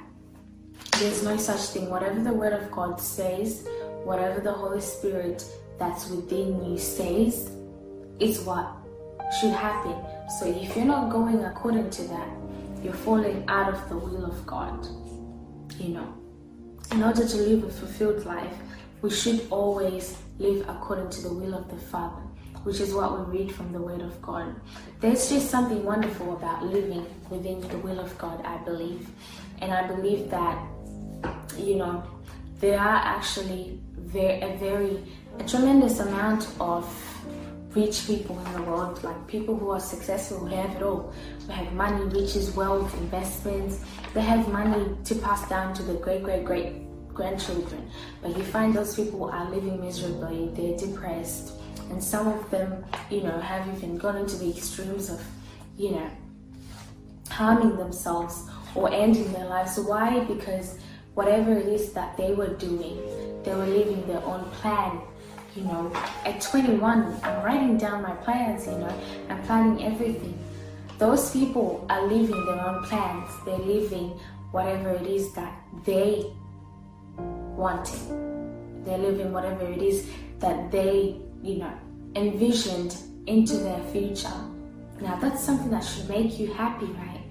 there's 0.98 1.22
no 1.22 1.36
such 1.36 1.60
thing. 1.70 1.90
Whatever 1.90 2.22
the 2.22 2.32
Word 2.32 2.52
of 2.52 2.70
God 2.70 3.00
says, 3.00 3.66
whatever 4.04 4.40
the 4.40 4.52
Holy 4.52 4.80
Spirit 4.80 5.44
that's 5.78 6.08
within 6.08 6.64
you 6.64 6.78
says, 6.78 7.50
is 8.20 8.40
what 8.40 8.70
should 9.40 9.52
happen. 9.52 9.96
So 10.38 10.46
if 10.46 10.76
you're 10.76 10.84
not 10.84 11.10
going 11.10 11.44
according 11.44 11.90
to 11.90 12.02
that, 12.04 12.28
you're 12.82 12.92
falling 12.92 13.44
out 13.48 13.72
of 13.72 13.88
the 13.88 13.96
will 13.96 14.24
of 14.24 14.46
God. 14.46 14.86
You 15.78 15.88
know, 15.88 16.14
in 16.92 17.02
order 17.02 17.26
to 17.26 17.36
live 17.36 17.64
a 17.64 17.70
fulfilled 17.70 18.24
life, 18.26 18.54
we 19.00 19.10
should 19.10 19.46
always 19.50 20.16
live 20.38 20.68
according 20.68 21.10
to 21.10 21.22
the 21.22 21.32
will 21.32 21.54
of 21.54 21.68
the 21.70 21.76
Father, 21.76 22.22
which 22.64 22.80
is 22.80 22.92
what 22.92 23.18
we 23.28 23.38
read 23.38 23.52
from 23.52 23.72
the 23.72 23.80
Word 23.80 24.02
of 24.02 24.20
God. 24.20 24.54
There's 25.00 25.28
just 25.28 25.50
something 25.50 25.82
wonderful 25.84 26.36
about 26.36 26.64
living 26.64 27.06
within 27.30 27.60
the 27.60 27.78
will 27.78 27.98
of 27.98 28.16
God, 28.18 28.44
I 28.44 28.58
believe. 28.58 29.08
And 29.60 29.72
I 29.72 29.86
believe 29.86 30.30
that 30.30 30.58
you 31.58 31.76
know, 31.76 32.02
there 32.60 32.78
are 32.78 32.96
actually 32.96 33.80
very, 33.96 34.40
a 34.40 34.56
very, 34.56 35.02
a 35.38 35.44
tremendous 35.44 36.00
amount 36.00 36.48
of 36.60 36.84
rich 37.74 38.06
people 38.06 38.38
in 38.46 38.52
the 38.52 38.62
world, 38.62 39.02
like 39.02 39.26
people 39.26 39.56
who 39.56 39.70
are 39.70 39.80
successful, 39.80 40.38
who 40.38 40.46
have 40.46 40.76
it 40.76 40.82
all, 40.82 41.12
who 41.46 41.52
have 41.52 41.72
money, 41.72 42.04
riches, 42.04 42.54
wealth, 42.54 42.94
investments. 42.98 43.80
They 44.14 44.20
have 44.20 44.46
money 44.48 44.94
to 45.04 45.14
pass 45.16 45.48
down 45.48 45.74
to 45.74 45.82
the 45.82 45.94
great, 45.94 46.22
great, 46.22 46.44
great 46.44 47.12
grandchildren. 47.14 47.90
But 48.20 48.36
you 48.36 48.44
find 48.44 48.74
those 48.74 48.94
people 48.94 49.30
are 49.30 49.48
living 49.50 49.80
miserably, 49.80 50.50
they're 50.54 50.78
depressed, 50.78 51.52
and 51.90 52.02
some 52.02 52.28
of 52.28 52.50
them, 52.50 52.84
you 53.10 53.22
know, 53.22 53.38
have 53.40 53.66
even 53.76 53.96
gone 53.96 54.16
into 54.16 54.36
the 54.36 54.50
extremes 54.50 55.10
of, 55.10 55.22
you 55.76 55.92
know, 55.92 56.10
harming 57.30 57.76
themselves 57.76 58.48
or 58.74 58.92
ending 58.92 59.32
their 59.32 59.46
lives. 59.46 59.78
Why? 59.78 60.20
Because 60.20 60.78
whatever 61.14 61.52
it 61.52 61.66
is 61.66 61.92
that 61.92 62.16
they 62.16 62.32
were 62.32 62.54
doing, 62.54 62.96
they 63.44 63.54
were 63.54 63.66
living 63.66 64.06
their 64.06 64.22
own 64.24 64.44
plan. 64.62 65.00
You 65.54 65.64
know, 65.64 65.92
at 66.24 66.40
21, 66.40 67.20
I'm 67.22 67.44
writing 67.44 67.76
down 67.76 68.02
my 68.02 68.14
plans, 68.24 68.66
you 68.66 68.72
know, 68.72 69.00
I'm 69.28 69.42
planning 69.42 69.84
everything. 69.84 70.38
Those 70.98 71.30
people 71.30 71.84
are 71.90 72.06
living 72.06 72.46
their 72.46 72.60
own 72.66 72.84
plans. 72.84 73.28
They're 73.44 73.58
living 73.58 74.10
whatever 74.52 74.90
it 74.90 75.06
is 75.06 75.32
that 75.34 75.52
they 75.84 76.32
wanted. 77.56 77.98
They're 78.84 78.98
living 78.98 79.32
whatever 79.32 79.66
it 79.66 79.82
is 79.82 80.08
that 80.38 80.70
they, 80.70 81.16
you 81.42 81.56
know, 81.56 81.72
envisioned 82.14 82.96
into 83.26 83.56
their 83.56 83.82
future. 83.92 84.40
Now, 85.00 85.16
that's 85.16 85.42
something 85.42 85.70
that 85.70 85.84
should 85.84 86.08
make 86.08 86.38
you 86.38 86.52
happy, 86.52 86.86
right? 86.86 87.24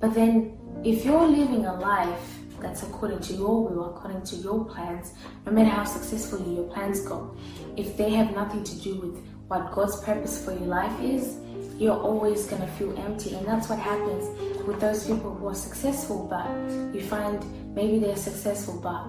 But 0.00 0.14
then, 0.14 0.58
if 0.84 1.04
you're 1.04 1.26
living 1.26 1.66
a 1.66 1.74
life 1.78 2.43
that's 2.64 2.82
according 2.82 3.20
to 3.20 3.34
your 3.34 3.64
will, 3.64 3.94
according 3.94 4.22
to 4.22 4.36
your 4.36 4.64
plans, 4.64 5.12
no 5.46 5.52
matter 5.52 5.70
how 5.70 5.84
successfully 5.84 6.54
your 6.54 6.64
plans 6.64 7.00
go, 7.00 7.36
if 7.76 7.96
they 7.96 8.10
have 8.10 8.34
nothing 8.34 8.64
to 8.64 8.80
do 8.80 8.94
with 8.96 9.24
what 9.48 9.72
God's 9.72 10.00
purpose 10.02 10.42
for 10.42 10.52
your 10.52 10.66
life 10.66 11.00
is, 11.00 11.36
you're 11.78 11.98
always 11.98 12.46
going 12.46 12.62
to 12.62 12.68
feel 12.68 12.96
empty. 12.98 13.34
And 13.34 13.46
that's 13.46 13.68
what 13.68 13.78
happens 13.78 14.24
with 14.66 14.80
those 14.80 15.06
people 15.06 15.34
who 15.34 15.48
are 15.48 15.54
successful, 15.54 16.26
but 16.28 16.48
you 16.94 17.02
find 17.02 17.44
maybe 17.74 17.98
they're 17.98 18.16
successful, 18.16 18.80
but 18.80 19.04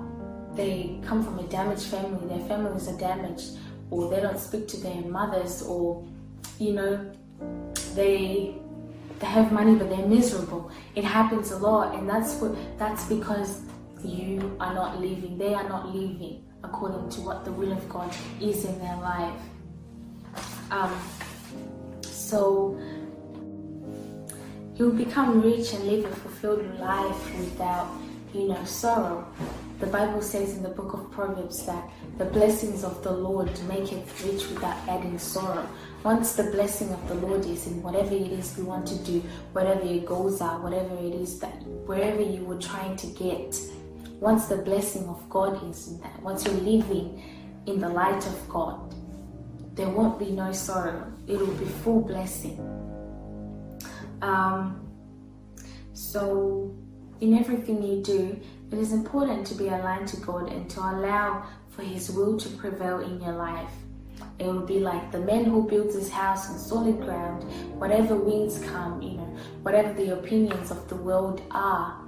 they 0.56 1.00
come 1.06 1.24
from 1.24 1.40
a 1.40 1.44
damaged 1.44 1.84
family, 1.84 2.28
their 2.28 2.46
families 2.48 2.88
are 2.88 2.98
damaged, 2.98 3.58
or 3.90 4.10
they 4.10 4.20
don't 4.22 4.40
speak 4.40 4.68
to 4.70 4.78
their 4.78 5.02
mothers, 5.02 5.62
or 5.62 6.06
you 6.60 6.74
know, 6.74 7.12
they 7.94 8.56
they 9.26 9.32
have 9.32 9.52
money 9.52 9.74
but 9.74 9.90
they're 9.90 10.06
miserable. 10.06 10.72
It 10.96 11.04
happens 11.04 11.50
a 11.50 11.58
lot, 11.58 11.96
and 11.96 12.08
that's 12.08 12.36
what 12.36 12.56
that's 12.78 13.06
because 13.06 13.62
you 14.04 14.56
are 14.60 14.74
not 14.74 15.02
living. 15.02 15.38
They 15.38 15.56
are 15.56 15.68
not 15.68 15.96
living 15.96 16.46
according 16.64 17.10
to 17.10 17.22
what 17.22 17.44
the 17.44 17.52
will 17.52 17.72
of 17.72 17.90
God 17.90 18.14
is 18.40 18.66
in 18.66 18.78
their 18.78 18.98
life. 18.98 19.42
Um, 20.70 20.94
so 22.02 22.80
you'll 24.76 25.00
become 25.06 25.42
rich 25.42 25.74
and 25.74 25.86
live 25.86 26.06
a 26.06 26.16
fulfilled 26.16 26.80
life 26.80 27.40
without, 27.40 27.88
you 28.32 28.50
know, 28.50 28.64
sorrow. 28.64 29.28
The 29.80 29.88
Bible 29.88 30.22
says 30.22 30.56
in 30.56 30.62
the 30.62 30.70
book 30.70 30.94
of 30.94 31.12
Proverbs 31.12 31.66
that 31.66 31.90
the 32.20 32.26
blessings 32.26 32.84
of 32.84 33.04
the 33.04 33.12
Lord 33.12 33.50
make 33.68 33.92
it 33.92 34.06
rich 34.24 34.48
without 34.50 34.78
adding 34.88 35.18
sorrow. 35.18 35.68
Once 36.06 36.34
the 36.34 36.44
blessing 36.52 36.94
of 36.94 37.08
the 37.08 37.16
Lord 37.16 37.44
is 37.48 37.66
in 37.66 37.82
whatever 37.82 38.14
it 38.14 38.32
is 38.32 38.56
we 38.56 38.64
want 38.64 38.86
to 38.86 38.96
do, 39.00 39.24
whatever 39.54 39.84
your 39.84 40.06
goals 40.06 40.40
are, 40.40 40.60
whatever 40.60 40.94
it 40.98 41.16
is 41.16 41.40
that 41.40 41.64
wherever 41.88 42.22
you 42.22 42.46
were 42.46 42.60
trying 42.60 42.96
to 42.98 43.08
get, 43.08 43.60
once 44.20 44.46
the 44.46 44.58
blessing 44.58 45.10
of 45.10 45.28
God 45.32 45.68
is 45.68 45.88
in 45.88 46.00
that, 46.02 46.22
once 46.22 46.46
you're 46.46 46.54
living 46.54 47.24
in 47.66 47.80
the 47.80 47.90
light 47.90 48.24
of 48.28 48.50
God, 48.50 48.94
there 49.74 49.90
won't 49.90 50.20
be 50.20 50.30
no 50.30 50.52
sorrow. 50.52 51.12
It 51.26 51.40
will 51.40 51.56
be 51.56 51.66
full 51.66 52.02
blessing. 52.02 52.60
Um, 54.22 54.88
so, 55.94 56.72
in 57.20 57.36
everything 57.36 57.82
you 57.82 58.04
do, 58.04 58.40
it 58.72 58.78
is 58.78 58.94
important 58.94 59.48
to 59.48 59.56
be 59.56 59.70
aligned 59.70 60.08
to 60.10 60.18
God 60.18 60.52
and 60.52 60.70
to 60.70 60.82
allow 60.82 61.48
for 61.72 61.82
His 61.82 62.12
will 62.12 62.38
to 62.38 62.50
prevail 62.50 63.00
in 63.00 63.20
your 63.20 63.34
life. 63.34 63.72
It 64.38 64.46
will 64.46 64.66
be 64.66 64.80
like 64.80 65.12
the 65.12 65.20
man 65.20 65.46
who 65.46 65.68
builds 65.68 65.96
his 65.96 66.10
house 66.10 66.50
on 66.50 66.60
solid 66.60 67.00
ground, 67.02 67.44
whatever 67.80 68.16
winds 68.16 68.60
come, 68.66 69.02
you 69.02 69.18
know, 69.18 69.38
whatever 69.64 69.94
the 69.94 70.14
opinions 70.14 70.72
of 70.72 70.88
the 70.90 70.96
world 70.96 71.42
are 71.52 72.02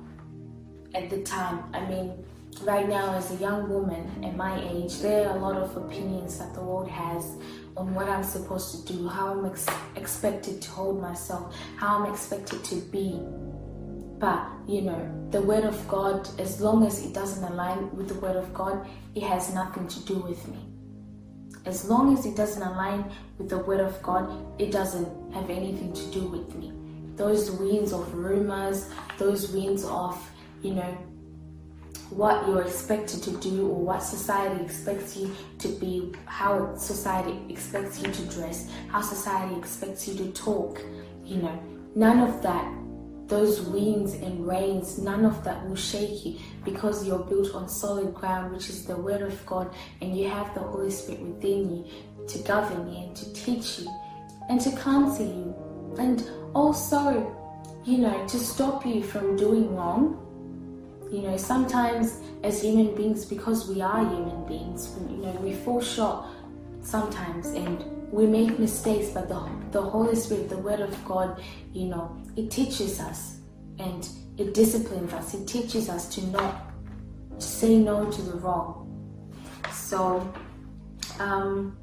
at 0.94 1.10
the 1.10 1.22
time. 1.24 1.64
I 1.74 1.86
mean, 1.86 2.26
right 2.64 2.88
now, 2.88 3.14
as 3.14 3.32
a 3.32 3.36
young 3.36 3.70
woman 3.70 4.24
at 4.24 4.36
my 4.36 4.62
age, 4.70 5.00
there 5.00 5.30
are 5.30 5.38
a 5.38 5.40
lot 5.40 5.56
of 5.56 5.78
opinions 5.78 6.38
that 6.40 6.54
the 6.54 6.62
world 6.62 6.90
has 6.90 7.36
on 7.78 7.94
what 7.94 8.10
I'm 8.10 8.24
supposed 8.24 8.88
to 8.88 8.94
do, 8.94 9.08
how 9.08 9.38
I'm 9.38 9.46
ex- 9.46 9.68
expected 9.96 10.62
to 10.64 10.72
hold 10.72 11.02
myself, 11.02 11.56
how 11.78 12.00
I'm 12.00 12.12
expected 12.12 12.64
to 12.66 12.76
be. 12.76 13.22
But, 14.20 14.44
you 14.68 14.82
know, 14.82 15.28
the 15.30 15.42
Word 15.42 15.64
of 15.64 15.88
God, 15.88 16.28
as 16.40 16.60
long 16.60 16.86
as 16.86 17.06
it 17.06 17.14
doesn't 17.14 17.44
align 17.44 17.96
with 17.96 18.08
the 18.08 18.16
Word 18.16 18.36
of 18.36 18.52
God, 18.54 18.88
it 19.14 19.24
has 19.24 19.54
nothing 19.54 19.88
to 19.88 20.00
do 20.02 20.16
with 20.16 20.48
me. 20.48 20.67
As 21.68 21.84
long 21.84 22.18
as 22.18 22.26
it 22.26 22.38
doesn't 22.38 22.64
align 22.64 23.12
with 23.38 23.50
the 23.50 23.58
Word 23.58 23.82
of 23.82 24.02
God, 24.02 24.24
it 24.58 24.72
doesn't 24.72 25.34
have 25.34 25.50
anything 25.50 25.92
to 25.92 26.06
do 26.12 26.22
with 26.22 26.56
me. 26.56 26.72
Those 27.18 27.52
winds 27.52 27.92
of 27.92 28.14
rumors, 28.14 28.90
those 29.18 29.52
winds 29.52 29.84
of, 29.84 30.18
you 30.62 30.76
know, 30.76 30.98
what 32.10 32.48
you're 32.48 32.62
expected 32.62 33.22
to 33.24 33.32
do 33.38 33.68
or 33.68 33.82
what 33.82 34.02
society 34.02 34.64
expects 34.64 35.18
you 35.18 35.36
to 35.60 35.68
be, 35.68 36.14
how 36.26 36.74
society 36.78 37.38
expects 37.50 38.02
you 38.02 38.14
to 38.14 38.22
dress, 38.28 38.72
how 38.88 39.02
society 39.02 39.56
expects 39.58 40.08
you 40.08 40.16
to 40.16 40.32
talk, 40.32 40.82
you 41.26 41.36
know, 41.36 41.62
none 41.96 42.20
of 42.20 42.42
that 42.44 42.66
those 43.28 43.62
winds 43.62 44.14
and 44.14 44.48
rains, 44.48 44.98
none 44.98 45.26
of 45.26 45.44
that 45.44 45.68
will 45.68 45.76
shake 45.76 46.26
you 46.26 46.40
because 46.72 47.08
you're 47.08 47.26
built 47.32 47.56
on 47.56 47.70
solid 47.70 48.14
ground, 48.14 48.54
which 48.54 48.70
is 48.70 48.86
the 48.86 48.96
Word 48.96 49.22
of 49.22 49.46
God, 49.46 49.74
and 50.02 50.18
you 50.18 50.30
have 50.30 50.54
the 50.54 50.60
Holy 50.60 50.92
Spirit 50.92 51.22
within 51.22 51.78
you 51.78 51.86
to 52.28 52.38
govern 52.40 52.92
you 52.92 53.06
and 53.06 53.16
to 53.16 53.34
teach 53.34 53.80
you 53.80 53.88
and 54.50 54.60
to 54.62 54.72
counsel 54.78 55.26
you, 55.26 55.56
and 55.98 56.30
also, 56.54 57.36
you 57.86 57.98
know, 58.00 58.28
to 58.28 58.38
stop 58.38 58.86
you 58.86 59.02
from 59.02 59.36
doing 59.36 59.76
wrong. 59.76 60.24
You 61.12 61.22
know, 61.22 61.38
sometimes 61.38 62.20
as 62.44 62.62
human 62.62 62.94
beings, 62.96 63.24
because 63.26 63.70
we 63.70 63.82
are 63.82 64.04
human 64.06 64.46
beings, 64.46 64.94
you 65.10 65.18
know, 65.18 65.32
we 65.42 65.54
fall 65.54 65.82
short 65.82 66.26
sometimes 66.82 67.48
and 67.48 67.84
we 68.12 68.26
make 68.26 68.60
mistakes, 68.60 69.10
but 69.10 69.28
the, 69.28 69.40
the 69.72 69.82
Holy 69.82 70.16
Spirit, 70.16 70.50
the 70.50 70.58
Word 70.58 70.82
of 70.82 70.94
God, 71.06 71.42
you 71.74 71.88
know, 71.88 72.16
it 72.36 72.52
teaches 72.52 73.00
us 73.00 73.38
and 73.80 74.08
it 74.38 74.54
disciplines 74.54 75.14
us. 75.14 75.34
It 75.34 75.48
teaches 75.48 75.90
us 75.90 76.08
to 76.16 76.26
not 76.28 76.72
say 77.40 77.78
no 77.78 78.10
to 78.10 78.22
the 78.22 78.38
wrong. 78.38 78.84
So, 79.72 80.34
um, 81.20 81.78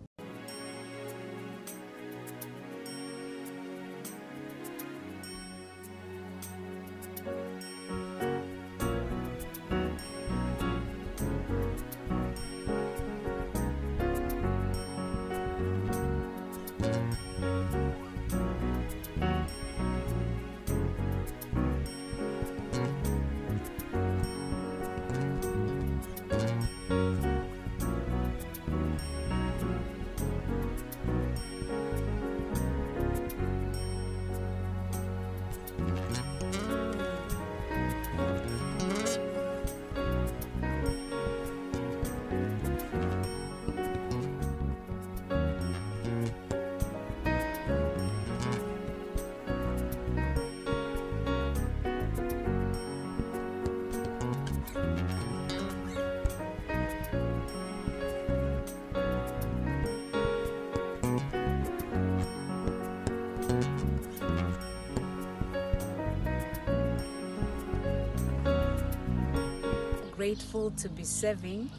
grateful 70.24 70.70
to 70.70 70.88
be 70.88 71.05
serving 71.05 71.70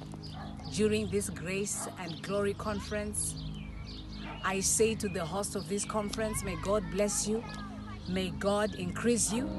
during 0.72 1.09
this 1.09 1.31
Grace 1.31 1.88
and 1.99 2.22
Glory 2.22 2.53
Conference. 2.53 3.43
I 4.43 4.59
say 4.59 4.93
to 4.93 5.09
the 5.09 5.26
host 5.26 5.55
of 5.55 5.67
this 5.67 5.84
conference, 5.84 6.43
may 6.43 6.55
God 6.61 6.84
bless 6.91 7.27
you, 7.27 7.43
may 8.07 8.30
God 8.30 8.76
increase 8.76 9.34
you, 9.34 9.49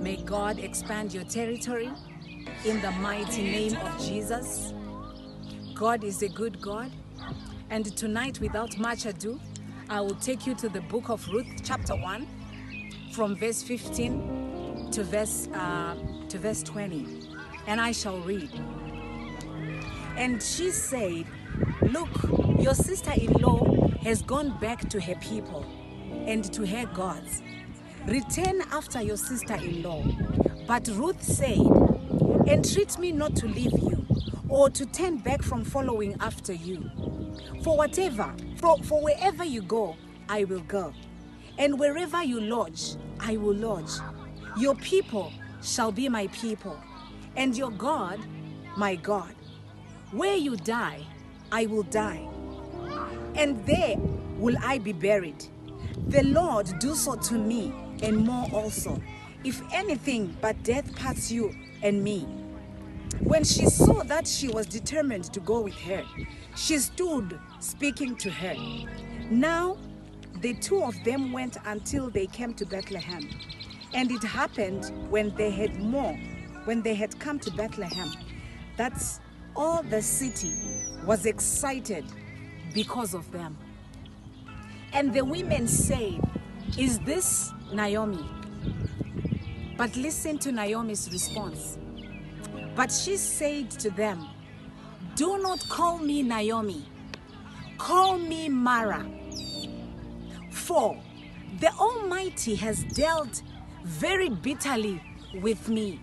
may 0.00 0.16
God 0.16 0.58
expand 0.58 1.14
your 1.14 1.22
territory 1.22 1.88
in 2.64 2.82
the 2.82 2.90
mighty 2.90 3.44
name 3.44 3.76
of 3.76 3.96
Jesus. 4.04 4.74
God 5.72 6.02
is 6.02 6.20
a 6.22 6.28
good 6.28 6.60
God. 6.60 6.90
And 7.70 7.96
tonight, 7.96 8.40
without 8.40 8.76
much 8.76 9.06
ado, 9.06 9.38
I 9.88 10.00
will 10.00 10.16
take 10.16 10.48
you 10.48 10.56
to 10.56 10.68
the 10.68 10.80
book 10.80 11.10
of 11.10 11.24
Ruth, 11.28 11.62
chapter 11.62 11.94
1, 11.94 12.26
from 13.12 13.36
verse 13.36 13.62
15 13.62 14.90
to 14.90 15.04
verse, 15.04 15.46
uh, 15.54 15.94
to 16.28 16.38
verse 16.38 16.64
20 16.64 17.25
and 17.66 17.80
I 17.80 17.92
shall 17.92 18.18
read. 18.20 18.50
And 20.16 20.42
she 20.42 20.70
said, 20.70 21.26
Look, 21.82 22.08
your 22.58 22.74
sister 22.74 23.12
in 23.16 23.32
law 23.34 23.88
has 24.02 24.22
gone 24.22 24.58
back 24.60 24.88
to 24.90 25.00
her 25.00 25.14
people 25.16 25.64
and 26.26 26.44
to 26.52 26.66
her 26.66 26.86
gods. 26.86 27.42
Return 28.06 28.62
after 28.72 29.02
your 29.02 29.16
sister 29.16 29.54
in 29.54 29.82
law. 29.82 30.02
But 30.66 30.88
Ruth 30.88 31.22
said, 31.22 31.58
Entreat 32.46 32.98
me 32.98 33.12
not 33.12 33.34
to 33.36 33.46
leave 33.46 33.72
you 33.72 34.06
or 34.48 34.70
to 34.70 34.86
turn 34.86 35.18
back 35.18 35.42
from 35.42 35.64
following 35.64 36.16
after 36.20 36.52
you. 36.52 36.90
For 37.62 37.76
whatever, 37.76 38.32
for, 38.56 38.78
for 38.84 39.02
wherever 39.02 39.44
you 39.44 39.62
go, 39.62 39.96
I 40.28 40.44
will 40.44 40.60
go. 40.60 40.92
And 41.58 41.78
wherever 41.78 42.22
you 42.22 42.40
lodge, 42.40 42.96
I 43.18 43.36
will 43.36 43.54
lodge. 43.54 43.90
Your 44.58 44.74
people 44.76 45.32
shall 45.62 45.90
be 45.90 46.08
my 46.08 46.28
people, 46.28 46.78
and 47.36 47.56
your 47.56 47.70
God, 47.70 48.20
my 48.76 48.96
God. 48.96 49.34
Where 50.12 50.36
you 50.36 50.56
die, 50.56 51.06
I 51.52 51.66
will 51.66 51.82
die, 51.84 52.26
and 53.34 53.64
there 53.66 53.96
will 54.38 54.56
I 54.62 54.78
be 54.78 54.92
buried. 54.92 55.44
The 56.08 56.22
Lord 56.24 56.78
do 56.78 56.94
so 56.94 57.16
to 57.16 57.34
me, 57.34 57.72
and 58.02 58.16
more 58.18 58.48
also, 58.52 59.00
if 59.44 59.62
anything 59.72 60.36
but 60.40 60.62
death 60.62 60.94
parts 60.96 61.30
you 61.30 61.54
and 61.82 62.02
me. 62.02 62.26
When 63.20 63.44
she 63.44 63.66
saw 63.66 64.02
that 64.04 64.26
she 64.26 64.48
was 64.48 64.66
determined 64.66 65.24
to 65.32 65.40
go 65.40 65.60
with 65.60 65.74
her, 65.74 66.04
she 66.54 66.78
stood 66.78 67.38
speaking 67.60 68.16
to 68.16 68.30
her. 68.30 68.54
Now 69.30 69.78
the 70.40 70.54
two 70.54 70.82
of 70.82 70.94
them 71.04 71.32
went 71.32 71.56
until 71.64 72.10
they 72.10 72.26
came 72.26 72.54
to 72.54 72.66
Bethlehem. 72.66 73.28
And 73.94 74.10
it 74.10 74.22
happened 74.22 74.92
when 75.10 75.34
they 75.36 75.50
had 75.50 75.80
more, 75.80 76.18
when 76.66 76.82
they 76.82 76.94
had 76.94 77.18
come 77.18 77.38
to 77.38 77.50
Bethlehem, 77.52 78.12
that 78.76 79.02
all 79.54 79.82
the 79.82 80.02
city 80.02 80.52
was 81.06 81.24
excited 81.24 82.04
because 82.74 83.14
of 83.14 83.30
them. 83.32 83.56
And 84.92 85.12
the 85.14 85.24
women 85.24 85.66
said, 85.68 86.20
Is 86.76 86.98
this 87.00 87.52
Naomi? 87.72 88.24
But 89.76 89.96
listen 89.96 90.38
to 90.38 90.52
Naomi's 90.52 91.10
response. 91.12 91.78
But 92.74 92.90
she 92.92 93.16
said 93.16 93.70
to 93.72 93.90
them, 93.90 94.26
Do 95.14 95.38
not 95.38 95.66
call 95.68 95.98
me 95.98 96.22
Naomi, 96.22 96.84
call 97.78 98.18
me 98.18 98.48
Mara. 98.48 99.06
For 100.50 101.00
the 101.60 101.72
Almighty 101.74 102.54
has 102.56 102.84
dealt 102.94 103.42
very 103.84 104.28
bitterly 104.28 105.00
with 105.40 105.68
me. 105.68 106.00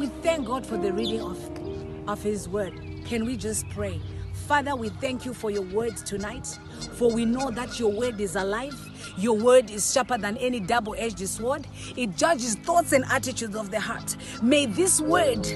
We 0.00 0.06
thank 0.22 0.46
God 0.46 0.64
for 0.64 0.78
the 0.78 0.94
reading 0.94 1.20
of, 1.20 2.08
of 2.08 2.22
His 2.22 2.48
word. 2.48 2.72
Can 3.04 3.26
we 3.26 3.36
just 3.36 3.68
pray? 3.68 4.00
Father, 4.48 4.74
we 4.74 4.88
thank 4.88 5.26
you 5.26 5.34
for 5.34 5.50
your 5.50 5.60
words 5.60 6.02
tonight, 6.02 6.58
for 6.92 7.12
we 7.12 7.26
know 7.26 7.50
that 7.50 7.78
your 7.78 7.92
word 7.92 8.18
is 8.18 8.34
alive. 8.34 8.74
Your 9.18 9.36
word 9.36 9.70
is 9.70 9.92
sharper 9.92 10.16
than 10.16 10.38
any 10.38 10.58
double 10.58 10.94
edged 10.96 11.28
sword. 11.28 11.66
It 11.98 12.16
judges 12.16 12.54
thoughts 12.54 12.92
and 12.92 13.04
attitudes 13.10 13.54
of 13.54 13.70
the 13.70 13.78
heart. 13.78 14.16
May 14.42 14.64
this 14.64 15.02
word, 15.02 15.46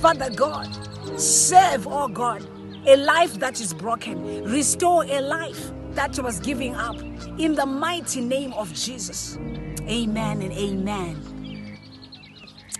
Father 0.00 0.28
God, 0.28 0.68
serve, 1.16 1.86
oh 1.86 2.08
God, 2.08 2.44
a 2.88 2.96
life 2.96 3.34
that 3.34 3.60
is 3.60 3.72
broken, 3.72 4.42
restore 4.42 5.04
a 5.04 5.20
life 5.20 5.70
that 5.92 6.18
was 6.18 6.40
giving 6.40 6.74
up. 6.74 7.00
In 7.38 7.54
the 7.54 7.64
mighty 7.64 8.22
name 8.22 8.54
of 8.54 8.74
Jesus. 8.74 9.38
Amen 9.82 10.42
and 10.42 10.52
amen. 10.52 11.78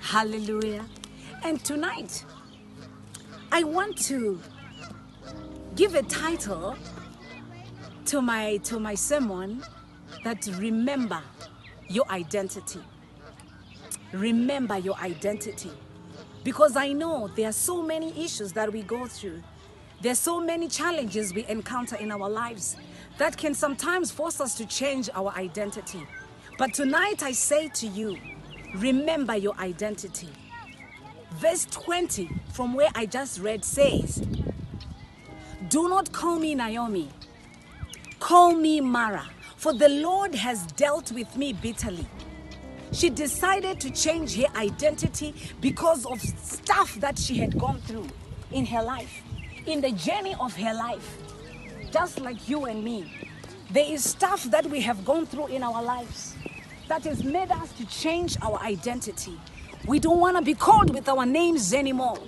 Hallelujah. 0.00 0.84
And 1.44 1.62
tonight, 1.62 2.24
I 3.52 3.64
want 3.64 3.98
to 4.04 4.40
give 5.76 5.94
a 5.94 6.02
title 6.02 6.74
to 8.06 8.22
my 8.22 8.56
to 8.64 8.80
my 8.80 8.94
sermon 8.94 9.62
that 10.24 10.46
remember 10.56 11.20
your 11.86 12.10
identity. 12.10 12.80
Remember 14.14 14.78
your 14.78 14.96
identity. 14.96 15.70
Because 16.44 16.76
I 16.76 16.94
know 16.94 17.28
there 17.36 17.50
are 17.50 17.52
so 17.52 17.82
many 17.82 18.24
issues 18.24 18.54
that 18.54 18.72
we 18.72 18.80
go 18.80 19.06
through. 19.06 19.42
There 20.00 20.12
are 20.12 20.22
so 20.30 20.40
many 20.40 20.66
challenges 20.66 21.34
we 21.34 21.44
encounter 21.46 21.96
in 21.96 22.10
our 22.10 22.30
lives 22.30 22.76
that 23.18 23.36
can 23.36 23.52
sometimes 23.52 24.10
force 24.10 24.40
us 24.40 24.54
to 24.56 24.64
change 24.64 25.10
our 25.14 25.30
identity. 25.36 26.06
But 26.56 26.72
tonight 26.72 27.22
I 27.22 27.32
say 27.32 27.68
to 27.68 27.86
you, 27.86 28.16
remember 28.76 29.36
your 29.36 29.54
identity. 29.58 30.30
Verse 31.34 31.66
20 31.66 32.30
from 32.52 32.74
where 32.74 32.90
I 32.94 33.06
just 33.06 33.40
read 33.40 33.64
says, 33.64 34.22
Do 35.68 35.88
not 35.88 36.12
call 36.12 36.38
me 36.38 36.54
Naomi, 36.54 37.10
call 38.20 38.54
me 38.54 38.80
Mara, 38.80 39.28
for 39.56 39.72
the 39.72 39.88
Lord 39.88 40.34
has 40.34 40.66
dealt 40.72 41.12
with 41.12 41.36
me 41.36 41.52
bitterly. 41.52 42.06
She 42.92 43.10
decided 43.10 43.80
to 43.80 43.90
change 43.90 44.36
her 44.36 44.46
identity 44.56 45.34
because 45.60 46.06
of 46.06 46.20
stuff 46.20 46.94
that 47.00 47.18
she 47.18 47.36
had 47.38 47.58
gone 47.58 47.80
through 47.80 48.08
in 48.52 48.66
her 48.66 48.82
life, 48.82 49.22
in 49.66 49.80
the 49.80 49.90
journey 49.92 50.36
of 50.38 50.54
her 50.56 50.74
life 50.74 51.18
just 51.94 52.20
like 52.20 52.48
you 52.48 52.64
and 52.64 52.82
me. 52.82 53.08
There 53.70 53.86
is 53.86 54.02
stuff 54.02 54.42
that 54.50 54.66
we 54.66 54.80
have 54.80 55.04
gone 55.04 55.26
through 55.26 55.46
in 55.46 55.62
our 55.62 55.80
lives 55.80 56.34
that 56.88 57.04
has 57.04 57.22
made 57.22 57.52
us 57.52 57.70
to 57.74 57.86
change 57.86 58.36
our 58.42 58.58
identity. 58.62 59.38
We 59.86 59.98
don't 59.98 60.18
want 60.18 60.36
to 60.38 60.42
be 60.42 60.54
called 60.54 60.94
with 60.94 61.08
our 61.08 61.26
names 61.26 61.74
anymore 61.74 62.18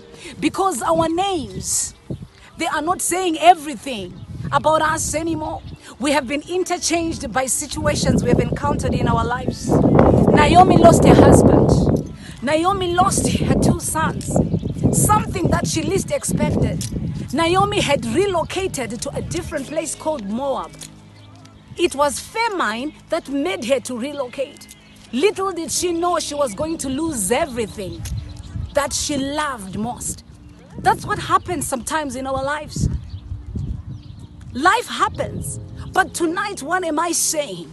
because 0.41 0.83
our 0.83 1.09
names, 1.09 1.95
they 2.59 2.67
are 2.67 2.83
not 2.83 3.01
saying 3.01 3.39
everything 3.39 4.27
about 4.53 4.83
us 4.83 5.15
anymore. 5.15 5.63
We 5.99 6.13
have 6.13 6.29
been 6.29 6.43
interchanged 6.49 7.33
by 7.33 7.47
situations 7.47 8.23
we 8.23 8.29
have 8.29 8.41
encountered 8.41 8.95
in 8.95 9.09
our 9.09 9.25
lives. 9.25 9.69
Naomi 9.71 10.77
lost 10.77 11.05
her 11.05 11.15
husband. 11.15 12.13
Naomi 12.43 12.95
lost 12.95 13.27
her 13.39 13.55
two 13.55 13.81
sons. 13.81 14.27
Something 14.93 15.49
that 15.49 15.67
she 15.67 15.83
least 15.83 16.11
expected. 16.11 16.85
Naomi 17.33 17.81
had 17.81 18.05
relocated 18.05 19.01
to 19.01 19.11
a 19.17 19.23
different 19.23 19.67
place 19.67 19.95
called 19.95 20.27
Moab. 20.29 20.73
It 21.79 21.95
was 21.95 22.21
famine 22.21 22.93
that 23.09 23.29
made 23.31 23.65
her 23.65 23.81
to 23.81 23.99
relocate. 23.99 24.76
Little 25.17 25.51
did 25.51 25.73
she 25.73 25.93
know 25.93 26.19
she 26.19 26.35
was 26.35 26.53
going 26.53 26.77
to 26.77 26.91
lose 26.91 27.33
everything 27.33 28.03
that 28.75 28.93
she 28.93 29.17
loved 29.17 29.79
most. 29.79 30.25
That's 30.81 31.07
what 31.07 31.19
happens 31.19 31.67
sometimes 31.67 32.17
in 32.17 32.27
our 32.27 32.45
lives. 32.45 32.91
Life 34.53 34.87
happens. 34.87 35.59
But 35.95 36.13
tonight, 36.13 36.63
what 36.63 36.85
am 36.85 36.99
I 36.99 37.13
saying? 37.13 37.73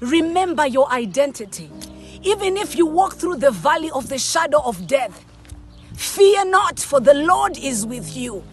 Remember 0.00 0.66
your 0.66 0.92
identity. 0.92 1.70
Even 2.24 2.58
if 2.58 2.76
you 2.76 2.84
walk 2.84 3.14
through 3.14 3.36
the 3.36 3.52
valley 3.52 3.90
of 3.92 4.10
the 4.10 4.18
shadow 4.18 4.60
of 4.62 4.86
death, 4.86 5.24
fear 5.96 6.44
not, 6.44 6.78
for 6.78 7.00
the 7.00 7.14
Lord 7.14 7.56
is 7.56 7.86
with 7.86 8.14
you. 8.14 8.44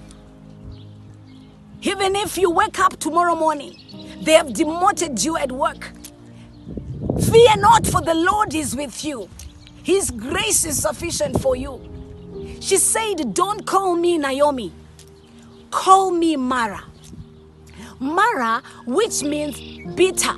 Even 1.82 2.16
if 2.16 2.38
you 2.38 2.50
wake 2.50 2.80
up 2.80 2.98
tomorrow 3.00 3.36
morning, 3.36 3.76
they 4.22 4.32
have 4.32 4.54
demoted 4.54 5.22
you 5.26 5.36
at 5.36 5.52
work. 5.52 5.92
Fear 7.32 7.58
not, 7.58 7.86
for 7.86 8.02
the 8.02 8.16
Lord 8.16 8.56
is 8.56 8.76
with 8.76 9.06
you. 9.06 9.30
His 9.84 10.10
grace 10.10 10.66
is 10.66 10.82
sufficient 10.82 11.40
for 11.40 11.56
you. 11.56 11.80
She 12.60 12.78
said, 12.78 13.34
Don't 13.36 13.66
call 13.68 13.96
me 13.96 14.18
Naomi, 14.18 14.74
call 15.70 16.10
me 16.10 16.36
Mara. 16.36 16.84
Mara, 18.00 18.64
which 18.86 19.22
means 19.22 19.60
bitter. 19.96 20.34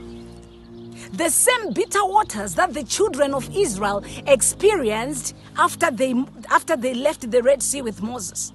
The 1.13 1.30
same 1.30 1.72
bitter 1.72 2.03
waters 2.03 2.55
that 2.55 2.73
the 2.73 2.84
children 2.84 3.34
of 3.34 3.49
Israel 3.55 4.03
experienced 4.27 5.35
after 5.57 5.91
they, 5.91 6.13
after 6.49 6.76
they 6.76 6.93
left 6.93 7.30
the 7.31 7.41
Red 7.41 7.63
Sea 7.63 7.81
with 7.81 8.01
Moses. 8.01 8.51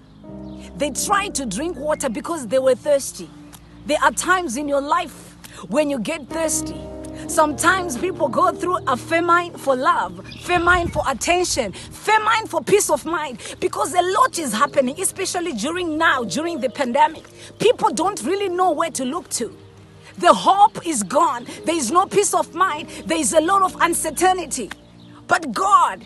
They 0.76 0.90
tried 0.90 1.34
to 1.36 1.46
drink 1.46 1.78
water 1.78 2.10
because 2.10 2.46
they 2.48 2.58
were 2.58 2.74
thirsty. 2.74 3.30
There 3.86 3.98
are 4.02 4.10
times 4.10 4.56
in 4.56 4.68
your 4.68 4.82
life 4.82 5.36
when 5.68 5.88
you 5.88 5.98
get 5.98 6.28
thirsty. 6.28 6.80
Sometimes 7.28 7.98
people 7.98 8.28
go 8.28 8.52
through 8.52 8.78
a 8.86 8.97
famine 8.97 9.52
for 9.52 9.74
love, 9.74 10.24
famine 10.43 10.88
for 10.88 11.02
attention, 11.09 11.72
famine 11.72 12.47
for 12.47 12.62
peace 12.62 12.88
of 12.90 13.05
mind 13.05 13.38
because 13.60 13.94
a 13.94 14.02
lot 14.02 14.38
is 14.38 14.52
happening, 14.52 15.01
especially 15.01 15.52
during 15.52 15.98
now, 15.98 16.24
during 16.24 16.60
the 16.60 16.70
pandemic. 16.70 17.24
People 17.59 17.90
don't 17.90 18.22
really 18.22 18.48
know 18.48 18.70
where 18.70 18.90
to 18.90 19.05
look 19.05 19.28
to. 19.30 19.56
The 20.18 20.32
hope 20.32 20.86
is 20.86 21.02
gone. 21.02 21.47
There 21.64 21.76
is 21.76 21.90
no 21.90 22.06
peace 22.06 22.32
of 22.32 22.55
mind. 22.55 22.88
There 23.06 23.18
is 23.18 23.32
a 23.32 23.40
lot 23.40 23.62
of 23.62 23.76
uncertainty. 23.80 24.70
But 25.26 25.52
God, 25.52 26.02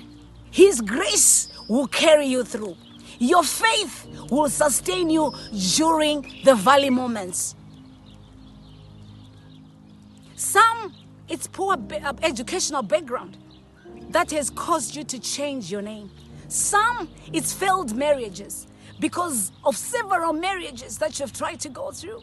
His 0.51 0.81
grace 0.81 1.49
will 1.69 1.87
carry 1.87 2.27
you 2.27 2.43
through. 2.45 2.77
Your 3.19 3.45
faith 3.45 4.07
will 4.31 4.49
sustain 4.49 5.11
you 5.11 5.33
during 5.77 6.27
the 6.45 6.55
valley 6.55 6.91
moments. 6.91 7.55
Some, 10.35 10.95
it's 11.31 11.47
poor 11.47 11.75
uh, 11.75 12.13
educational 12.23 12.83
background 12.83 13.39
that 14.11 14.31
has 14.33 14.51
caused 14.51 14.97
you 14.97 15.05
to 15.05 15.19
change 15.19 15.71
your 15.71 15.83
name. 15.83 16.11
Some, 16.49 17.09
it's 17.33 17.53
failed 17.53 17.97
marriages 17.97 18.67
because 18.99 19.53
of 19.65 19.77
several 19.77 20.33
marriages 20.33 20.99
that 20.99 21.19
you've 21.19 21.33
tried 21.33 21.61
to 21.61 21.69
go 21.69 21.93
through. 21.93 22.21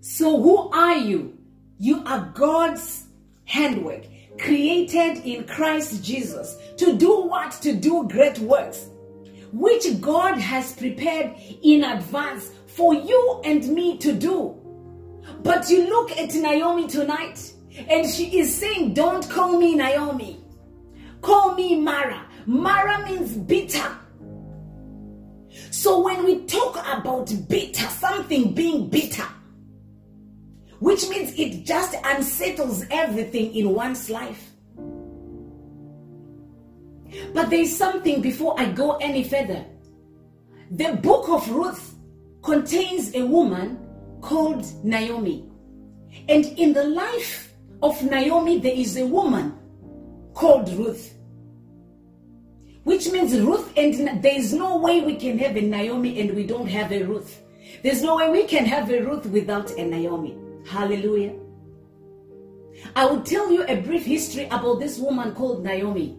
So, 0.00 0.42
who 0.42 0.70
are 0.70 0.96
you? 0.96 1.38
You 1.78 2.02
are 2.04 2.30
God's 2.34 3.06
handwork. 3.44 4.04
created 4.38 5.24
in 5.24 5.44
Christ 5.44 6.02
Jesus 6.02 6.56
to 6.76 6.96
do 6.96 7.22
what? 7.22 7.52
To 7.62 7.72
do 7.74 8.08
great 8.08 8.38
works, 8.40 8.88
which 9.52 10.00
God 10.00 10.38
has 10.38 10.74
prepared 10.74 11.36
in 11.62 11.84
advance 11.84 12.50
for 12.66 12.94
you 12.94 13.40
and 13.44 13.66
me 13.68 13.96
to 13.98 14.12
do. 14.12 14.56
But 15.42 15.70
you 15.70 15.88
look 15.88 16.10
at 16.12 16.34
Naomi 16.34 16.88
tonight, 16.88 17.53
and 17.76 18.08
she 18.08 18.38
is 18.38 18.54
saying, 18.54 18.94
Don't 18.94 19.28
call 19.28 19.58
me 19.58 19.74
Naomi, 19.74 20.44
call 21.20 21.54
me 21.54 21.80
Mara. 21.80 22.26
Mara 22.46 23.08
means 23.10 23.36
bitter. 23.36 23.96
So 25.70 26.02
when 26.02 26.24
we 26.24 26.44
talk 26.44 26.76
about 26.86 27.32
bitter, 27.48 27.86
something 27.86 28.54
being 28.54 28.88
bitter, 28.88 29.26
which 30.78 31.08
means 31.08 31.38
it 31.38 31.64
just 31.64 31.94
unsettles 32.04 32.84
everything 32.90 33.54
in 33.54 33.70
one's 33.70 34.10
life. 34.10 34.50
But 37.32 37.50
there 37.50 37.60
is 37.60 37.76
something 37.76 38.20
before 38.20 38.58
I 38.58 38.66
go 38.72 38.96
any 38.96 39.24
further. 39.24 39.64
The 40.70 40.94
book 41.02 41.28
of 41.28 41.48
Ruth 41.50 41.94
contains 42.42 43.14
a 43.14 43.24
woman 43.24 43.78
called 44.20 44.66
Naomi. 44.84 45.48
And 46.28 46.44
in 46.58 46.72
the 46.72 46.84
life 46.84 47.53
of 47.82 48.02
Naomi, 48.02 48.58
there 48.58 48.74
is 48.74 48.96
a 48.96 49.06
woman 49.06 49.54
called 50.34 50.68
Ruth. 50.70 51.14
Which 52.84 53.10
means 53.10 53.38
Ruth 53.40 53.72
and 53.76 54.22
there 54.22 54.36
is 54.36 54.52
no 54.52 54.76
way 54.78 55.00
we 55.00 55.16
can 55.16 55.38
have 55.38 55.56
a 55.56 55.60
Naomi 55.62 56.20
and 56.20 56.34
we 56.34 56.44
don't 56.44 56.66
have 56.66 56.92
a 56.92 57.02
Ruth. 57.02 57.40
There's 57.82 58.02
no 58.02 58.16
way 58.16 58.28
we 58.30 58.44
can 58.44 58.66
have 58.66 58.90
a 58.90 59.00
Ruth 59.00 59.26
without 59.26 59.70
a 59.72 59.84
Naomi. 59.84 60.36
Hallelujah. 60.66 61.34
I 62.94 63.06
will 63.06 63.22
tell 63.22 63.50
you 63.50 63.64
a 63.66 63.80
brief 63.80 64.04
history 64.04 64.44
about 64.46 64.80
this 64.80 64.98
woman 64.98 65.34
called 65.34 65.64
Naomi. 65.64 66.18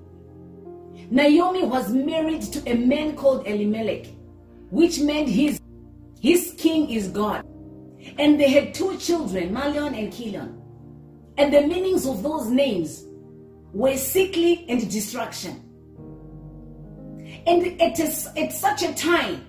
Naomi 1.12 1.64
was 1.64 1.92
married 1.92 2.42
to 2.42 2.70
a 2.70 2.76
man 2.76 3.16
called 3.16 3.46
Elimelech, 3.46 4.08
which 4.72 5.00
meant 5.00 5.30
his, 5.30 5.60
his 6.20 6.56
king 6.58 6.90
is 6.90 7.10
God. 7.10 7.46
And 8.18 8.40
they 8.40 8.50
had 8.50 8.74
two 8.74 8.98
children, 8.98 9.54
Malion 9.54 9.98
and 9.98 10.12
Chilion. 10.14 10.62
And 11.38 11.54
the 11.54 11.62
meanings 11.62 12.06
of 12.06 12.24
those 12.24 12.48
names 12.48 13.06
were 13.74 13.98
sickly 13.98 14.66
and 14.70 14.90
destruction. 14.90 15.62
And 17.46 17.82
at, 17.82 18.00
a, 18.00 18.40
at 18.40 18.54
such 18.54 18.84
a 18.84 18.94
time, 18.94 19.46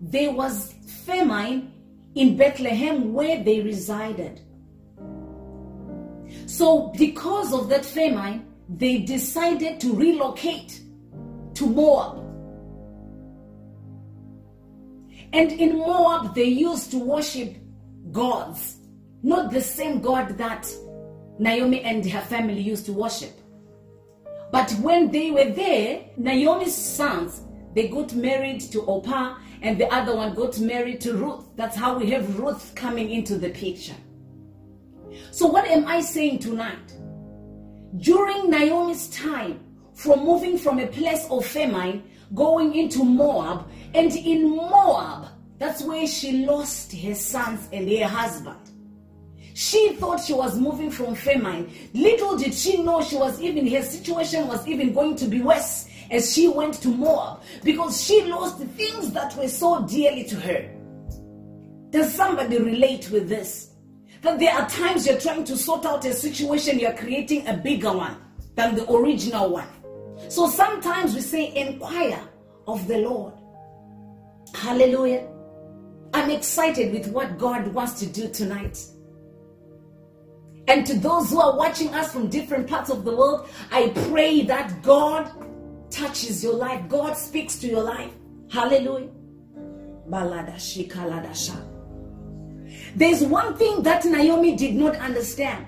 there 0.00 0.32
was 0.32 0.74
famine 1.04 1.72
in 2.14 2.36
Bethlehem 2.36 3.12
where 3.12 3.42
they 3.42 3.60
resided. 3.60 4.40
So, 6.46 6.92
because 6.98 7.52
of 7.52 7.68
that 7.68 7.84
famine, 7.84 8.46
they 8.68 8.98
decided 8.98 9.80
to 9.80 9.94
relocate 9.94 10.80
to 11.54 11.66
Moab. 11.66 12.18
And 15.32 15.52
in 15.52 15.78
Moab, 15.78 16.34
they 16.34 16.44
used 16.44 16.90
to 16.92 16.98
worship 16.98 17.56
gods, 18.12 18.78
not 19.22 19.50
the 19.50 19.60
same 19.60 20.00
God 20.00 20.38
that 20.38 20.66
Naomi 21.38 21.82
and 21.82 22.04
her 22.06 22.20
family 22.20 22.60
used 22.60 22.86
to 22.86 22.92
worship. 22.92 23.32
But 24.50 24.70
when 24.80 25.10
they 25.10 25.30
were 25.30 25.50
there, 25.50 26.04
Naomi's 26.16 26.74
sons, 26.74 27.42
they 27.74 27.88
got 27.88 28.14
married 28.14 28.60
to 28.72 28.80
Orpah 28.82 29.36
and 29.62 29.78
the 29.78 29.92
other 29.92 30.16
one 30.16 30.34
got 30.34 30.58
married 30.58 31.00
to 31.02 31.14
Ruth. 31.14 31.44
That's 31.56 31.76
how 31.76 31.98
we 31.98 32.10
have 32.10 32.38
Ruth 32.38 32.72
coming 32.74 33.10
into 33.10 33.36
the 33.36 33.50
picture. 33.50 33.96
So, 35.30 35.46
what 35.46 35.66
am 35.66 35.86
I 35.86 36.00
saying 36.00 36.40
tonight? 36.40 36.92
During 37.98 38.50
Naomi's 38.50 39.08
time, 39.08 39.60
from 39.94 40.24
moving 40.24 40.58
from 40.58 40.78
a 40.78 40.86
place 40.86 41.26
of 41.30 41.44
famine, 41.44 42.04
going 42.34 42.74
into 42.74 43.04
Moab, 43.04 43.68
and 43.94 44.14
in 44.14 44.50
Moab, 44.50 45.28
that's 45.58 45.82
where 45.82 46.06
she 46.06 46.46
lost 46.46 46.92
her 46.92 47.14
sons 47.14 47.68
and 47.72 47.90
her 47.90 48.06
husband. 48.06 48.67
She 49.58 49.94
thought 49.94 50.20
she 50.20 50.34
was 50.34 50.56
moving 50.56 50.88
from 50.88 51.16
famine. 51.16 51.68
Little 51.92 52.38
did 52.38 52.54
she 52.54 52.80
know 52.80 53.02
she 53.02 53.16
was 53.16 53.40
even, 53.40 53.66
her 53.66 53.82
situation 53.82 54.46
was 54.46 54.64
even 54.68 54.92
going 54.92 55.16
to 55.16 55.26
be 55.26 55.42
worse 55.42 55.88
as 56.12 56.32
she 56.32 56.46
went 56.46 56.74
to 56.74 56.88
Moab 56.88 57.40
because 57.64 58.00
she 58.00 58.22
lost 58.22 58.60
the 58.60 58.66
things 58.66 59.10
that 59.14 59.36
were 59.36 59.48
so 59.48 59.84
dearly 59.84 60.22
to 60.26 60.36
her. 60.36 60.70
Does 61.90 62.14
somebody 62.14 62.58
relate 62.58 63.10
with 63.10 63.28
this? 63.28 63.70
That 64.22 64.38
there 64.38 64.54
are 64.54 64.68
times 64.68 65.08
you're 65.08 65.18
trying 65.18 65.42
to 65.46 65.56
sort 65.56 65.84
out 65.84 66.04
a 66.04 66.12
situation, 66.12 66.78
you're 66.78 66.92
creating 66.92 67.48
a 67.48 67.54
bigger 67.54 67.92
one 67.92 68.16
than 68.54 68.76
the 68.76 68.88
original 68.88 69.50
one. 69.50 69.66
So 70.28 70.48
sometimes 70.48 71.16
we 71.16 71.20
say, 71.20 71.52
inquire 71.56 72.22
of 72.68 72.86
the 72.86 72.98
Lord. 72.98 73.34
Hallelujah. 74.54 75.26
I'm 76.14 76.30
excited 76.30 76.92
with 76.92 77.08
what 77.08 77.38
God 77.38 77.66
wants 77.74 77.98
to 77.98 78.06
do 78.06 78.28
tonight. 78.28 78.78
And 80.68 80.86
to 80.86 80.98
those 80.98 81.30
who 81.30 81.40
are 81.40 81.56
watching 81.56 81.94
us 81.94 82.12
from 82.12 82.28
different 82.28 82.68
parts 82.68 82.90
of 82.90 83.04
the 83.04 83.16
world, 83.16 83.48
I 83.72 83.88
pray 84.10 84.42
that 84.42 84.82
God 84.82 85.32
touches 85.90 86.44
your 86.44 86.52
life. 86.54 86.86
God 86.88 87.14
speaks 87.14 87.58
to 87.60 87.66
your 87.66 87.82
life. 87.82 88.12
Hallelujah. 88.50 89.08
There's 92.96 93.22
one 93.22 93.56
thing 93.56 93.82
that 93.82 94.04
Naomi 94.04 94.56
did 94.56 94.74
not 94.74 94.96
understand. 94.96 95.66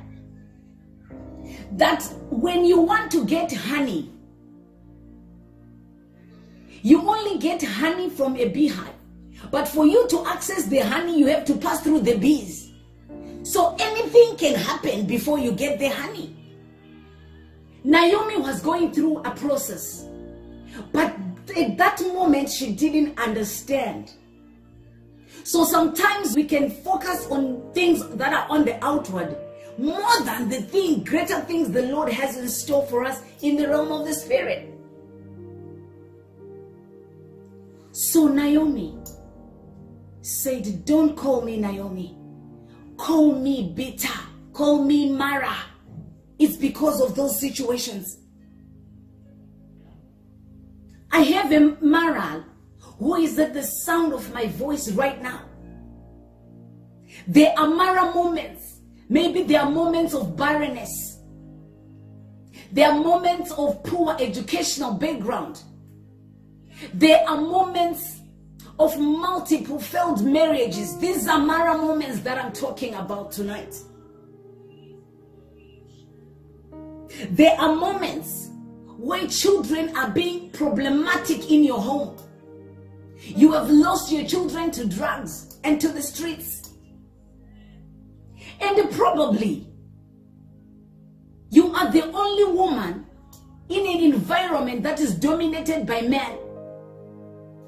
That 1.73 2.03
when 2.29 2.67
you 2.67 2.81
want 2.81 3.11
to 3.13 3.25
get 3.25 3.53
honey, 3.53 4.11
you 6.83 7.01
only 7.09 7.39
get 7.39 7.63
honey 7.63 8.11
from 8.11 8.37
a 8.37 8.49
beehive. 8.49 8.95
But 9.51 9.67
for 9.67 9.87
you 9.87 10.07
to 10.09 10.27
access 10.27 10.67
the 10.67 10.81
honey, 10.81 11.19
you 11.19 11.27
have 11.27 11.47
to 11.47 11.57
pass 11.57 11.83
through 11.83 12.01
the 12.01 12.19
bees. 12.19 12.70
So 13.51 13.75
anything 13.81 14.37
can 14.37 14.55
happen 14.55 15.07
before 15.07 15.41
you 15.41 15.51
get 15.51 15.81
the 15.81 15.89
honey. 15.89 16.37
Naomi 17.83 18.37
was 18.37 18.63
going 18.63 18.93
through 18.93 19.19
a 19.25 19.33
process. 19.33 20.07
But 20.93 21.17
at 21.59 21.77
that 21.77 22.01
moment, 22.15 22.49
she 22.49 22.73
didn't 22.73 23.19
understand. 23.19 24.13
So 25.43 25.65
sometimes 25.65 26.37
we 26.37 26.45
can 26.45 26.71
focus 26.71 27.27
on 27.29 27.73
things 27.73 28.07
that 28.19 28.33
are 28.33 28.47
on 28.49 28.65
the 28.65 28.79
outward 28.85 29.37
more 29.79 30.21
than 30.25 30.49
the 30.49 30.63
thing, 30.63 31.03
greater 31.03 31.41
things 31.41 31.73
the 31.73 31.83
Lord 31.83 32.13
has 32.13 32.37
in 32.37 32.49
store 32.49 32.87
for 32.87 33.03
us 33.05 33.21
in 33.43 33.57
the 33.57 33.67
realm 33.67 33.91
of 33.91 34.07
the 34.07 34.15
Spirit. 34.15 34.73
So 37.91 38.29
Naomi 38.29 38.97
said, 40.21 40.85
Don't 40.85 41.17
call 41.17 41.41
me 41.43 41.57
Naomi. 41.57 42.20
Call 43.01 43.33
me 43.33 43.73
bitter. 43.75 44.21
Call 44.53 44.85
me 44.85 45.09
Mara. 45.09 45.57
It's 46.39 46.59
because 46.59 47.01
of 47.01 47.17
those 47.17 47.41
situations. 47.41 48.19
I 51.11 51.21
have 51.21 51.51
a 51.51 51.79
Mara 51.81 52.45
who 52.99 53.15
is 53.15 53.39
at 53.39 53.55
the 53.55 53.63
sound 53.63 54.13
of 54.13 54.31
my 54.35 54.49
voice 54.49 54.91
right 54.93 55.21
now. 55.23 55.47
There 57.27 57.59
are 57.59 57.69
Mara 57.69 58.13
moments. 58.15 58.81
Maybe 59.09 59.45
there 59.45 59.63
are 59.63 59.71
moments 59.71 60.13
of 60.13 60.37
barrenness. 60.37 61.21
There 62.71 62.91
are 62.91 63.03
moments 63.03 63.51
of 63.53 63.83
poor 63.83 64.15
educational 64.21 64.93
background. 64.93 65.63
There 66.93 67.27
are 67.27 67.41
moments 67.41 68.20
of 68.81 68.99
multiple 68.99 69.79
failed 69.79 70.25
marriages. 70.25 70.97
These 70.99 71.29
are 71.29 71.39
Mara 71.39 71.77
moments 71.77 72.21
that 72.21 72.39
I'm 72.39 72.51
talking 72.51 72.95
about 72.95 73.31
tonight. 73.31 73.77
There 77.29 77.55
are 77.61 77.77
moments 77.77 78.49
when 78.97 79.29
children 79.29 79.95
are 79.99 80.09
being 80.09 80.51
problematic 80.53 81.51
in 81.51 81.63
your 81.63 81.79
home. 81.79 82.17
You 83.19 83.53
have 83.53 83.69
lost 83.69 84.11
your 84.11 84.27
children 84.27 84.71
to 84.71 84.87
drugs 84.87 85.59
and 85.63 85.79
to 85.83 85.89
the 85.89 86.01
streets. 86.01 86.71
And 88.63 88.91
probably 88.93 89.69
you 91.51 91.75
are 91.75 91.93
the 91.93 92.05
only 92.05 92.45
woman 92.45 93.05
in 93.69 93.87
an 93.87 94.15
environment 94.15 94.83
that 94.85 95.01
is 95.01 95.15
dominated 95.15 95.87
by 95.87 96.01
men 96.01 96.39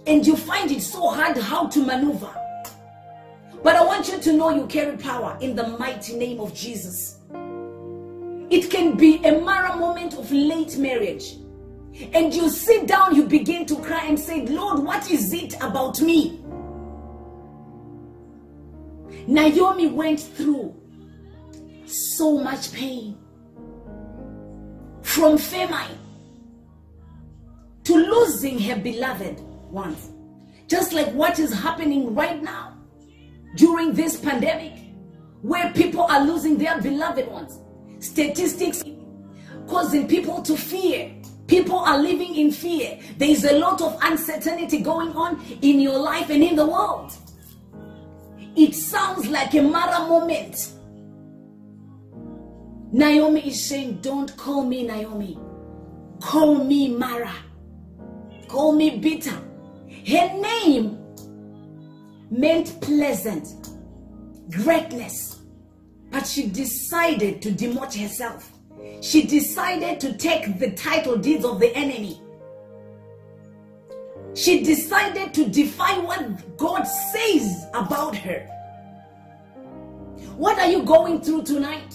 and 0.07 0.27
you 0.27 0.37
find 0.37 0.70
it 0.70 0.83
so 0.83 1.09
hard 1.09 1.37
how 1.39 1.66
to 1.69 1.81
maneuver. 1.81 2.35
But 3.62 3.77
I 3.77 3.85
want 3.85 4.09
you 4.09 4.19
to 4.20 4.33
know 4.33 4.51
you 4.51 4.66
carry 4.66 4.97
power 4.97 5.39
in 5.41 5.55
the 5.55 5.69
mighty 5.69 6.16
name 6.16 6.41
of 6.41 6.55
Jesus. 6.55 7.19
It 8.51 8.70
can 8.70 8.97
be 8.97 9.24
a 9.24 9.41
Mara 9.41 9.77
moment 9.77 10.15
of 10.15 10.31
late 10.33 10.77
marriage. 10.77 11.37
And 12.12 12.35
you 12.35 12.49
sit 12.49 12.87
down, 12.87 13.15
you 13.15 13.24
begin 13.24 13.66
to 13.66 13.77
cry 13.77 14.07
and 14.07 14.19
say, 14.19 14.47
Lord, 14.47 14.81
what 14.81 15.11
is 15.11 15.33
it 15.33 15.55
about 15.62 16.01
me? 16.01 16.43
Naomi 19.27 19.89
went 19.89 20.20
through 20.20 20.74
so 21.87 22.39
much 22.39 22.73
pain. 22.73 23.19
from 25.12 25.37
famine 25.37 25.99
to 27.85 27.95
losing 27.95 28.59
her 28.59 28.77
beloved 28.77 29.43
ones. 29.73 30.11
Just 30.69 30.93
like 30.93 31.09
what 31.12 31.39
is 31.39 31.53
happening 31.53 32.15
right 32.15 32.43
now 32.43 32.78
during 33.57 33.93
this 33.93 34.16
pandemic, 34.19 34.73
where 35.43 35.73
people 35.73 36.03
are 36.03 36.24
losing 36.24 36.57
their 36.57 36.81
beloved 36.81 37.27
ones. 37.28 37.59
Statistics 37.99 38.85
causing 39.69 40.07
people 40.07 40.43
to 40.43 40.57
fear. 40.57 41.12
People 41.47 41.78
are 41.78 41.99
living 41.99 42.35
in 42.36 42.51
fear. 42.51 42.99
There 43.19 43.28
is 43.28 43.44
a 43.44 43.59
lot 43.59 43.82
of 43.82 43.99
uncertainty 44.03 44.81
going 44.81 45.11
on 45.11 45.43
in 45.61 45.81
your 45.81 45.99
life 45.99 46.31
and 46.31 46.43
in 46.43 46.57
the 46.57 46.66
world. 46.66 47.12
It 48.57 48.74
sounds 48.74 49.27
like 49.28 49.55
a 49.55 49.62
Mara 49.62 50.07
moment. 50.07 50.73
Naomi 52.93 53.49
is 53.49 53.65
saying, 53.65 54.01
Don't 54.03 54.35
call 54.36 54.65
me 54.65 54.86
Naomi. 54.86 55.39
Call 56.20 56.62
me 56.65 56.89
Mara. 56.94 57.35
Call 58.49 58.73
me 58.73 58.99
bitter. 58.99 59.39
Her 60.07 60.41
name 60.41 60.99
meant 62.31 62.81
pleasant, 62.81 63.49
greatness. 64.51 65.41
But 66.11 66.27
she 66.27 66.49
decided 66.49 67.41
to 67.43 67.51
demote 67.51 67.95
herself. 67.95 68.51
She 69.01 69.23
decided 69.27 70.01
to 70.01 70.16
take 70.16 70.59
the 70.59 70.73
title 70.73 71.16
deeds 71.16 71.45
of 71.45 71.61
the 71.61 71.74
enemy. 71.77 72.20
She 74.35 74.62
decided 74.65 75.35
to 75.35 75.49
defy 75.49 75.99
what 75.99 76.57
God 76.57 76.85
says 76.85 77.66
about 77.74 78.16
her. 78.16 78.47
What 80.37 80.59
are 80.59 80.69
you 80.69 80.83
going 80.83 81.20
through 81.20 81.45
tonight? 81.45 81.95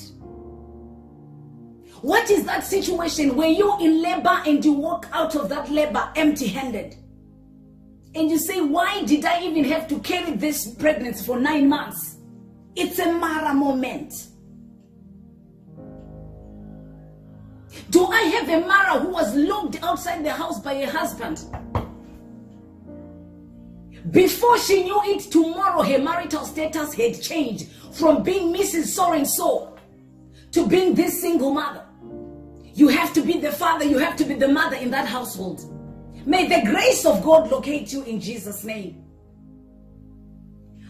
What 2.02 2.30
is 2.30 2.46
that 2.46 2.64
situation 2.64 3.36
where 3.36 3.50
you're 3.50 3.80
in 3.82 4.02
labor 4.02 4.42
and 4.46 4.64
you 4.64 4.74
walk 4.74 5.08
out 5.12 5.36
of 5.36 5.50
that 5.50 5.72
labor 5.72 6.12
empty 6.16 6.48
handed? 6.48 6.96
And 8.18 8.32
you 8.32 8.40
say, 8.40 8.62
Why 8.62 9.04
did 9.04 9.26
I 9.26 9.44
even 9.44 9.64
have 9.66 9.88
to 9.90 10.00
carry 10.00 10.32
this 10.32 10.74
pregnancy 10.74 11.24
for 11.24 11.40
nine 11.40 11.70
months? 11.70 12.18
It's 12.76 12.98
a 12.98 13.12
Mara 13.12 13.54
moment. 13.54 14.12
Do 17.92 18.08
I 18.08 18.22
have 18.22 18.50
a 18.50 18.66
Mara 18.66 19.00
who 19.00 19.10
was 19.10 19.36
locked 19.36 19.84
outside 19.84 20.26
the 20.26 20.32
house 20.32 20.60
by 20.60 20.74
a 20.74 20.90
husband? 20.90 21.46
Before 24.10 24.58
she 24.58 24.84
knew 24.84 25.00
it, 25.04 25.32
tomorrow 25.32 25.84
her 25.84 26.00
marital 26.00 26.44
status 26.44 26.96
had 26.96 27.22
changed 27.22 27.68
from 27.92 28.24
being 28.24 28.52
Mrs. 28.52 28.86
So 28.86 29.14
and 29.14 29.28
so 29.28 29.78
to 30.54 30.66
being 30.66 30.96
this 30.96 31.22
single 31.22 31.52
mother. 31.52 31.86
You 32.74 32.88
have 32.88 33.14
to 33.14 33.22
be 33.22 33.40
the 33.40 33.52
father, 33.52 33.86
you 33.86 34.00
have 34.00 34.16
to 34.16 34.26
be 34.26 34.34
the 34.34 34.48
mother 34.48 34.76
in 34.76 34.90
that 34.90 35.08
household. 35.08 35.77
May 36.28 36.46
the 36.46 36.70
grace 36.70 37.06
of 37.06 37.24
God 37.24 37.50
locate 37.50 37.94
you 37.94 38.04
in 38.04 38.20
Jesus' 38.20 38.66
name. 38.66 39.02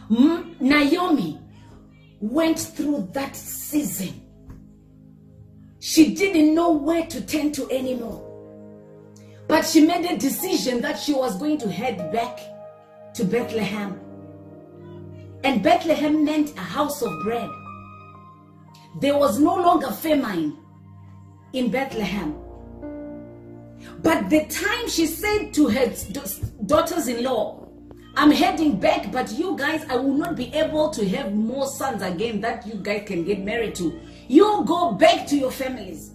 Naomi 0.10 1.40
went 2.20 2.58
through 2.58 3.10
that 3.14 3.36
season. 3.36 4.20
She 5.78 6.16
didn't 6.16 6.56
know 6.56 6.72
where 6.72 7.06
to 7.06 7.24
turn 7.24 7.52
to 7.52 7.70
anymore. 7.70 8.24
But 9.48 9.64
she 9.64 9.86
made 9.86 10.10
a 10.10 10.18
decision 10.18 10.82
that 10.82 10.98
she 10.98 11.14
was 11.14 11.38
going 11.38 11.60
to 11.60 11.72
head 11.72 12.12
back 12.12 12.40
to 13.14 13.24
Bethlehem. 13.24 14.02
And 15.44 15.62
Bethlehem 15.62 16.26
meant 16.26 16.58
a 16.58 16.62
house 16.62 17.04
of 17.04 17.12
bread. 17.22 17.48
There 19.02 19.16
was 19.16 19.38
no 19.40 19.54
longer 19.54 19.92
famine 19.92 20.58
in 21.54 21.70
Bethlehem. 21.70 22.47
But 24.02 24.30
the 24.30 24.46
time 24.46 24.90
she 24.90 25.06
said 25.06 25.54
to 25.54 25.68
her 25.70 25.92
daughters 26.66 27.08
in 27.08 27.24
law, 27.24 27.68
I'm 28.16 28.32
heading 28.32 28.80
back, 28.80 29.12
but 29.12 29.32
you 29.32 29.56
guys, 29.56 29.86
I 29.90 29.96
will 29.96 30.16
not 30.16 30.36
be 30.36 30.52
able 30.54 30.90
to 30.90 31.08
have 31.10 31.36
more 31.36 31.68
sons 31.68 32.02
again 32.02 32.42
that 32.42 32.66
you 32.66 32.74
guys 32.74 33.04
can 33.06 33.24
get 33.24 33.42
married 33.42 33.76
to. 33.76 34.00
You 34.28 34.64
go 34.66 34.94
back 34.94 35.28
to 35.28 35.38
your 35.38 35.52
families. 35.52 36.14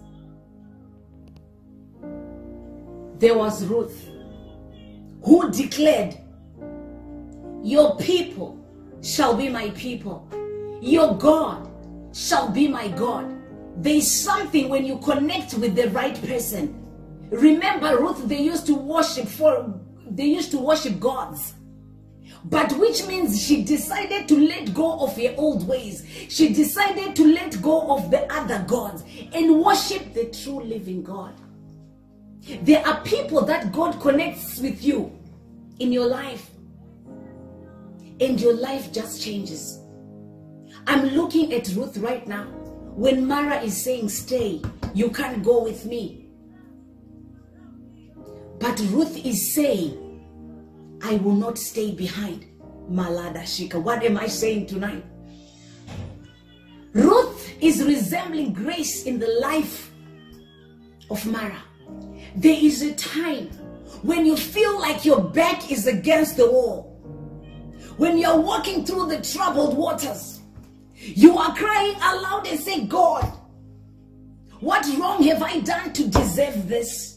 There 3.19 3.37
was 3.37 3.63
Ruth 3.65 4.09
who 5.23 5.49
declared, 5.49 6.17
Your 7.63 7.95
people 7.95 8.59
shall 9.01 9.35
be 9.37 9.47
my 9.47 9.69
people, 9.69 10.27
your 10.81 11.17
God 11.17 11.69
shall 12.13 12.49
be 12.49 12.67
my 12.67 12.89
God. 12.89 13.33
There 13.77 13.95
is 13.95 14.11
something 14.11 14.67
when 14.67 14.85
you 14.85 14.97
connect 14.97 15.53
with 15.53 15.73
the 15.75 15.89
right 15.91 16.21
person. 16.21 16.82
Remember, 17.33 17.97
Ruth, 17.97 18.27
they 18.27 18.41
used 18.41 18.67
to 18.67 18.75
worship 18.75 19.27
for 19.27 19.79
they 20.09 20.25
used 20.25 20.51
to 20.51 20.59
worship 20.59 20.99
gods. 20.99 21.55
But 22.45 22.73
which 22.73 23.07
means 23.07 23.41
she 23.41 23.63
decided 23.63 24.27
to 24.27 24.37
let 24.37 24.73
go 24.73 24.99
of 24.99 25.15
her 25.15 25.33
old 25.37 25.67
ways. 25.67 26.05
She 26.29 26.53
decided 26.53 27.15
to 27.15 27.33
let 27.33 27.59
go 27.61 27.95
of 27.97 28.11
the 28.11 28.31
other 28.31 28.63
gods 28.67 29.03
and 29.33 29.63
worship 29.63 30.13
the 30.13 30.25
true 30.25 30.61
living 30.61 31.01
God. 31.01 31.33
There 32.61 32.85
are 32.85 33.01
people 33.01 33.43
that 33.45 33.71
God 33.71 33.99
connects 33.99 34.59
with 34.59 34.83
you 34.83 35.17
in 35.79 35.91
your 35.91 36.05
life, 36.05 36.51
and 38.19 38.39
your 38.39 38.55
life 38.55 38.91
just 38.91 39.23
changes. 39.23 39.79
I'm 40.85 41.07
looking 41.07 41.51
at 41.53 41.69
Ruth 41.69 41.97
right 41.97 42.27
now. 42.27 42.45
When 42.95 43.25
Mara 43.25 43.61
is 43.61 43.81
saying, 43.81 44.09
Stay, 44.09 44.61
you 44.93 45.09
can't 45.09 45.41
go 45.41 45.63
with 45.63 45.85
me. 45.85 46.22
But 48.63 48.79
Ruth 48.91 49.25
is 49.25 49.53
saying, 49.53 50.23
I 51.03 51.15
will 51.15 51.35
not 51.35 51.57
stay 51.57 51.91
behind. 51.91 52.45
Malada 52.89 53.41
Shika. 53.43 53.75
What 53.75 54.01
am 54.03 54.15
I 54.17 54.27
saying 54.27 54.67
tonight? 54.67 55.03
Ruth 56.93 57.61
is 57.61 57.83
resembling 57.83 58.53
grace 58.53 59.03
in 59.03 59.19
the 59.19 59.27
life 59.41 59.91
of 61.09 61.25
Mara. 61.25 61.61
There 62.37 62.57
is 62.57 62.81
a 62.83 62.93
time 62.93 63.49
when 64.01 64.25
you 64.25 64.37
feel 64.37 64.79
like 64.79 65.03
your 65.03 65.19
back 65.19 65.69
is 65.69 65.85
against 65.85 66.37
the 66.37 66.49
wall. 66.49 66.83
When 67.97 68.17
you're 68.17 68.39
walking 68.39 68.85
through 68.85 69.07
the 69.09 69.21
troubled 69.21 69.75
waters, 69.75 70.39
you 70.95 71.37
are 71.37 71.53
crying 71.53 71.95
aloud 71.95 72.47
and 72.47 72.57
say, 72.57 72.85
God, 72.85 73.29
what 74.61 74.87
wrong 74.97 75.21
have 75.23 75.43
I 75.43 75.59
done 75.59 75.91
to 75.91 76.07
deserve 76.07 76.69
this? 76.69 77.12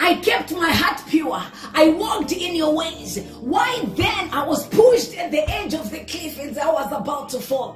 I 0.00 0.14
kept 0.14 0.52
my 0.52 0.70
heart 0.70 1.02
pure. 1.06 1.42
I 1.74 1.90
walked 1.90 2.32
in 2.32 2.56
your 2.56 2.74
ways. 2.74 3.18
Why 3.40 3.82
then 3.96 4.30
I 4.32 4.46
was 4.46 4.66
pushed 4.68 5.16
at 5.16 5.30
the 5.30 5.48
edge 5.48 5.74
of 5.74 5.90
the 5.90 6.00
cliff 6.00 6.38
and 6.40 6.58
I 6.58 6.72
was 6.72 6.90
about 6.90 7.28
to 7.30 7.40
fall? 7.40 7.74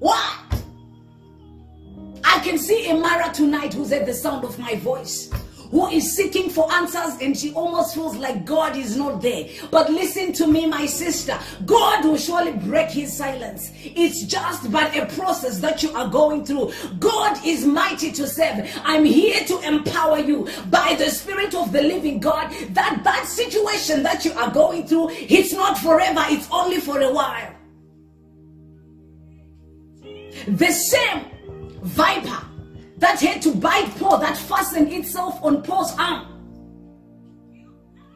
What? 0.00 0.40
I 2.24 2.40
can 2.40 2.58
see 2.58 2.90
a 2.90 2.94
Mara 2.94 3.32
tonight 3.32 3.74
who's 3.74 3.92
at 3.92 4.06
the 4.06 4.14
sound 4.14 4.44
of 4.44 4.58
my 4.58 4.74
voice 4.76 5.30
who 5.70 5.88
is 5.88 6.16
seeking 6.16 6.50
for 6.50 6.70
answers 6.72 7.20
and 7.20 7.36
she 7.36 7.52
almost 7.52 7.94
feels 7.94 8.16
like 8.16 8.44
God 8.44 8.76
is 8.76 8.96
not 8.96 9.22
there. 9.22 9.48
But 9.70 9.90
listen 9.90 10.32
to 10.34 10.46
me, 10.46 10.66
my 10.66 10.86
sister. 10.86 11.38
God 11.64 12.04
will 12.04 12.16
surely 12.16 12.52
break 12.52 12.90
his 12.90 13.16
silence. 13.16 13.70
It's 13.82 14.24
just 14.24 14.70
but 14.72 14.96
a 14.96 15.06
process 15.06 15.58
that 15.60 15.82
you 15.82 15.92
are 15.92 16.08
going 16.08 16.44
through. 16.44 16.72
God 16.98 17.38
is 17.44 17.64
mighty 17.64 18.10
to 18.12 18.26
save. 18.26 18.70
I'm 18.84 19.04
here 19.04 19.44
to 19.44 19.60
empower 19.60 20.18
you 20.18 20.48
by 20.70 20.96
the 20.98 21.10
Spirit 21.10 21.54
of 21.54 21.72
the 21.72 21.82
living 21.82 22.20
God 22.20 22.52
that 22.70 23.00
that 23.04 23.26
situation 23.26 24.02
that 24.02 24.24
you 24.24 24.32
are 24.32 24.50
going 24.50 24.86
through, 24.86 25.10
it's 25.10 25.52
not 25.52 25.78
forever, 25.78 26.24
it's 26.28 26.48
only 26.50 26.80
for 26.80 27.00
a 27.00 27.12
while. 27.12 27.54
The 30.48 30.72
same 30.72 31.26
viper 31.82 32.49
that 33.00 33.20
had 33.20 33.42
to 33.42 33.54
bite 33.54 33.90
Paul, 33.98 34.18
that 34.18 34.36
fastened 34.36 34.92
itself 34.92 35.42
on 35.42 35.62
Paul's 35.62 35.94
arm. 35.98 36.26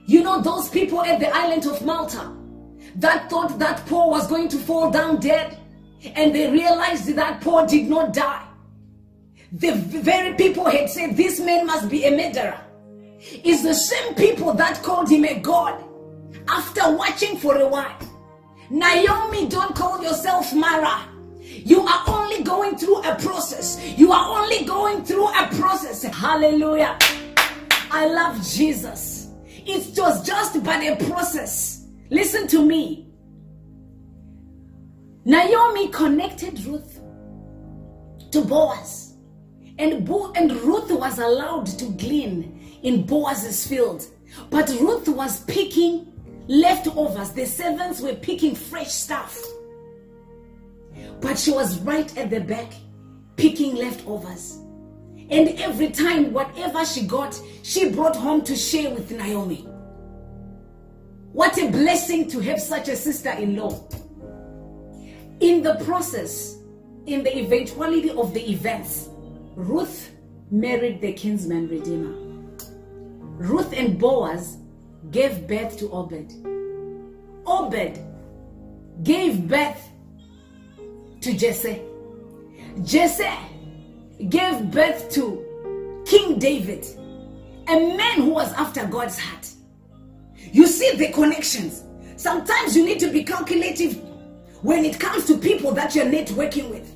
You 0.06 0.22
know, 0.22 0.40
those 0.40 0.68
people 0.68 1.02
at 1.02 1.18
the 1.18 1.34
island 1.34 1.66
of 1.66 1.84
Malta 1.84 2.30
that 2.96 3.30
thought 3.30 3.58
that 3.58 3.84
Paul 3.86 4.10
was 4.10 4.26
going 4.28 4.48
to 4.48 4.58
fall 4.58 4.90
down 4.90 5.20
dead, 5.20 5.58
and 6.14 6.34
they 6.34 6.50
realized 6.50 7.08
that 7.16 7.40
Paul 7.40 7.66
did 7.66 7.88
not 7.88 8.12
die. 8.12 8.46
The 9.52 9.72
very 9.72 10.34
people 10.34 10.66
had 10.66 10.90
said, 10.90 11.16
This 11.16 11.40
man 11.40 11.66
must 11.66 11.88
be 11.88 12.04
a 12.04 12.10
murderer. 12.10 12.60
Is 13.42 13.62
the 13.62 13.74
same 13.74 14.14
people 14.14 14.52
that 14.52 14.82
called 14.82 15.10
him 15.10 15.24
a 15.24 15.40
god 15.40 15.82
after 16.46 16.94
watching 16.94 17.38
for 17.38 17.56
a 17.56 17.66
while. 17.66 17.98
Naomi, 18.68 19.48
don't 19.48 19.74
call 19.74 20.02
yourself 20.02 20.52
Mara. 20.52 21.13
You 21.64 21.80
are 21.80 22.04
only 22.06 22.42
going 22.42 22.76
through 22.76 22.98
a 23.02 23.16
process. 23.16 23.82
You 23.96 24.12
are 24.12 24.42
only 24.42 24.64
going 24.66 25.02
through 25.02 25.28
a 25.28 25.48
process. 25.52 26.02
Hallelujah. 26.02 26.98
I 27.90 28.06
love 28.06 28.46
Jesus. 28.46 29.30
It 29.66 29.98
was 29.98 30.26
just 30.26 30.62
but 30.62 30.82
a 30.82 30.96
process. 31.08 31.86
Listen 32.10 32.46
to 32.48 32.64
me. 32.64 33.08
Naomi 35.24 35.88
connected 35.88 36.62
Ruth 36.66 37.00
to 38.30 38.42
Boaz. 38.42 39.14
And, 39.78 40.06
Bo- 40.06 40.32
and 40.32 40.52
Ruth 40.52 40.90
was 40.90 41.18
allowed 41.18 41.66
to 41.78 41.86
glean 41.86 42.78
in 42.82 43.06
Boaz's 43.06 43.66
field. 43.66 44.04
But 44.50 44.68
Ruth 44.68 45.08
was 45.08 45.44
picking 45.44 46.12
leftovers. 46.46 47.32
The 47.32 47.46
servants 47.46 48.02
were 48.02 48.14
picking 48.14 48.54
fresh 48.54 48.92
stuff. 48.92 49.40
But 51.20 51.38
she 51.38 51.50
was 51.52 51.78
right 51.80 52.16
at 52.16 52.30
the 52.30 52.40
back 52.40 52.72
picking 53.36 53.76
leftovers. 53.76 54.58
And 55.30 55.48
every 55.60 55.90
time, 55.90 56.32
whatever 56.32 56.84
she 56.84 57.06
got, 57.06 57.40
she 57.62 57.90
brought 57.90 58.14
home 58.16 58.42
to 58.42 58.54
share 58.54 58.90
with 58.90 59.10
Naomi. 59.10 59.66
What 61.32 61.58
a 61.58 61.68
blessing 61.70 62.28
to 62.30 62.40
have 62.40 62.60
such 62.60 62.88
a 62.88 62.96
sister 62.96 63.30
in 63.30 63.56
law. 63.56 63.88
In 65.40 65.62
the 65.62 65.74
process, 65.84 66.58
in 67.06 67.24
the 67.24 67.36
eventuality 67.38 68.10
of 68.10 68.32
the 68.34 68.50
events, 68.50 69.08
Ruth 69.56 70.12
married 70.50 71.00
the 71.00 71.12
kinsman 71.12 71.68
redeemer. 71.68 72.14
Ruth 73.36 73.72
and 73.72 73.98
Boaz 73.98 74.58
gave 75.10 75.48
birth 75.48 75.76
to 75.78 75.90
Obed. 75.90 76.32
Obed 77.46 77.98
gave 79.02 79.48
birth 79.48 79.90
to 81.24 81.32
Jesse. 81.32 81.80
Jesse 82.82 83.30
gave 84.28 84.70
birth 84.70 85.10
to 85.12 86.02
King 86.04 86.38
David, 86.38 86.86
a 87.66 87.96
man 87.96 88.20
who 88.20 88.28
was 88.28 88.52
after 88.52 88.86
God's 88.86 89.18
heart. 89.18 89.48
You 90.52 90.66
see 90.66 90.94
the 90.96 91.10
connections. 91.12 91.82
Sometimes 92.16 92.76
you 92.76 92.84
need 92.84 93.00
to 93.00 93.10
be 93.10 93.24
calculative 93.24 94.02
when 94.60 94.84
it 94.84 95.00
comes 95.00 95.24
to 95.24 95.38
people 95.38 95.72
that 95.72 95.94
you're 95.94 96.04
networking 96.04 96.68
with. 96.68 96.94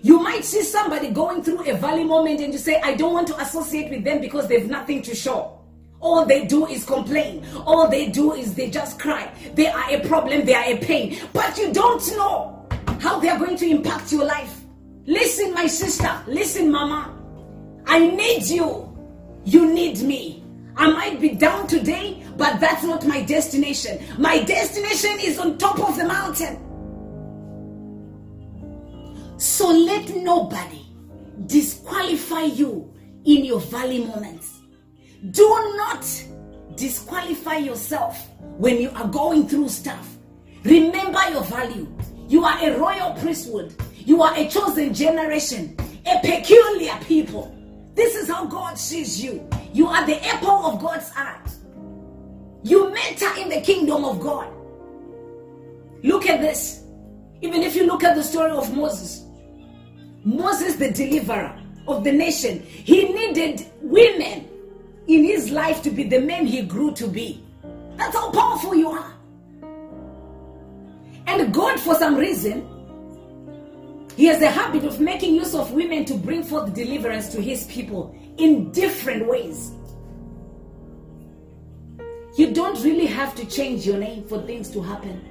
You 0.00 0.18
might 0.20 0.46
see 0.46 0.62
somebody 0.62 1.10
going 1.10 1.42
through 1.42 1.70
a 1.70 1.76
valley 1.76 2.04
moment 2.04 2.40
and 2.40 2.54
you 2.54 2.58
say, 2.58 2.80
I 2.80 2.94
don't 2.94 3.12
want 3.12 3.28
to 3.28 3.38
associate 3.38 3.90
with 3.90 4.02
them 4.02 4.22
because 4.22 4.48
they've 4.48 4.68
nothing 4.68 5.02
to 5.02 5.14
show. 5.14 5.58
All 6.00 6.24
they 6.24 6.46
do 6.46 6.66
is 6.66 6.86
complain. 6.86 7.44
All 7.66 7.86
they 7.86 8.08
do 8.08 8.32
is 8.32 8.54
they 8.54 8.70
just 8.70 8.98
cry. 8.98 9.30
They 9.54 9.66
are 9.68 9.90
a 9.90 10.00
problem, 10.08 10.46
they 10.46 10.54
are 10.54 10.64
a 10.64 10.78
pain. 10.78 11.20
But 11.34 11.58
you 11.58 11.70
don't 11.72 12.04
know 12.16 12.61
how 13.02 13.18
they 13.18 13.28
are 13.28 13.38
going 13.38 13.56
to 13.56 13.68
impact 13.68 14.12
your 14.12 14.24
life. 14.24 14.60
Listen, 15.06 15.52
my 15.52 15.66
sister. 15.66 16.22
Listen, 16.28 16.70
mama. 16.70 17.18
I 17.86 17.98
need 17.98 18.44
you. 18.44 18.88
You 19.44 19.74
need 19.74 20.00
me. 20.02 20.44
I 20.76 20.90
might 20.90 21.20
be 21.20 21.30
down 21.30 21.66
today, 21.66 22.24
but 22.36 22.60
that's 22.60 22.84
not 22.84 23.04
my 23.04 23.22
destination. 23.22 23.98
My 24.18 24.42
destination 24.44 25.18
is 25.20 25.38
on 25.38 25.58
top 25.58 25.80
of 25.80 25.96
the 25.96 26.04
mountain. 26.04 26.58
So 29.36 29.68
let 29.68 30.08
nobody 30.16 30.86
disqualify 31.46 32.42
you 32.42 32.94
in 33.24 33.44
your 33.44 33.58
valley 33.60 34.04
moments. 34.04 34.60
Do 35.32 35.48
not 35.76 36.06
disqualify 36.76 37.56
yourself 37.56 38.28
when 38.58 38.80
you 38.80 38.90
are 38.90 39.08
going 39.08 39.48
through 39.48 39.68
stuff. 39.68 40.16
Remember 40.62 41.20
your 41.30 41.42
value. 41.42 41.88
You 42.32 42.46
are 42.46 42.58
a 42.64 42.78
royal 42.78 43.12
priesthood. 43.16 43.74
You 44.06 44.22
are 44.22 44.34
a 44.34 44.48
chosen 44.48 44.94
generation, 44.94 45.76
a 46.06 46.18
peculiar 46.20 46.98
people. 47.04 47.54
This 47.94 48.16
is 48.16 48.26
how 48.26 48.46
God 48.46 48.78
sees 48.78 49.22
you. 49.22 49.46
You 49.74 49.86
are 49.88 50.06
the 50.06 50.16
apple 50.26 50.64
of 50.64 50.80
God's 50.80 51.10
eye. 51.14 51.38
You 52.62 52.90
matter 52.90 53.38
in 53.38 53.50
the 53.50 53.60
kingdom 53.60 54.06
of 54.06 54.18
God. 54.18 54.50
Look 56.02 56.26
at 56.26 56.40
this. 56.40 56.84
Even 57.42 57.62
if 57.62 57.76
you 57.76 57.84
look 57.86 58.02
at 58.02 58.14
the 58.14 58.22
story 58.22 58.52
of 58.52 58.74
Moses, 58.74 59.26
Moses, 60.24 60.76
the 60.76 60.90
deliverer 60.90 61.54
of 61.86 62.02
the 62.02 62.12
nation, 62.12 62.62
he 62.62 63.12
needed 63.12 63.66
women 63.82 64.48
in 65.06 65.24
his 65.24 65.50
life 65.50 65.82
to 65.82 65.90
be 65.90 66.04
the 66.04 66.20
man 66.20 66.46
he 66.46 66.62
grew 66.62 66.94
to 66.94 67.06
be. 67.06 67.44
That's 67.98 68.16
how 68.16 68.30
powerful 68.30 68.74
you 68.74 68.88
are. 68.88 69.11
And 71.26 71.52
God, 71.52 71.78
for 71.80 71.94
some 71.94 72.16
reason, 72.16 72.68
he 74.16 74.26
has 74.26 74.42
a 74.42 74.50
habit 74.50 74.84
of 74.84 75.00
making 75.00 75.34
use 75.34 75.54
of 75.54 75.72
women 75.72 76.04
to 76.06 76.14
bring 76.14 76.42
forth 76.42 76.74
deliverance 76.74 77.28
to 77.32 77.40
his 77.40 77.64
people 77.66 78.14
in 78.36 78.70
different 78.72 79.26
ways. 79.26 79.72
You 82.36 82.52
don't 82.52 82.82
really 82.82 83.06
have 83.06 83.34
to 83.36 83.46
change 83.46 83.86
your 83.86 83.98
name 83.98 84.24
for 84.24 84.40
things 84.42 84.70
to 84.70 84.82
happen. 84.82 85.28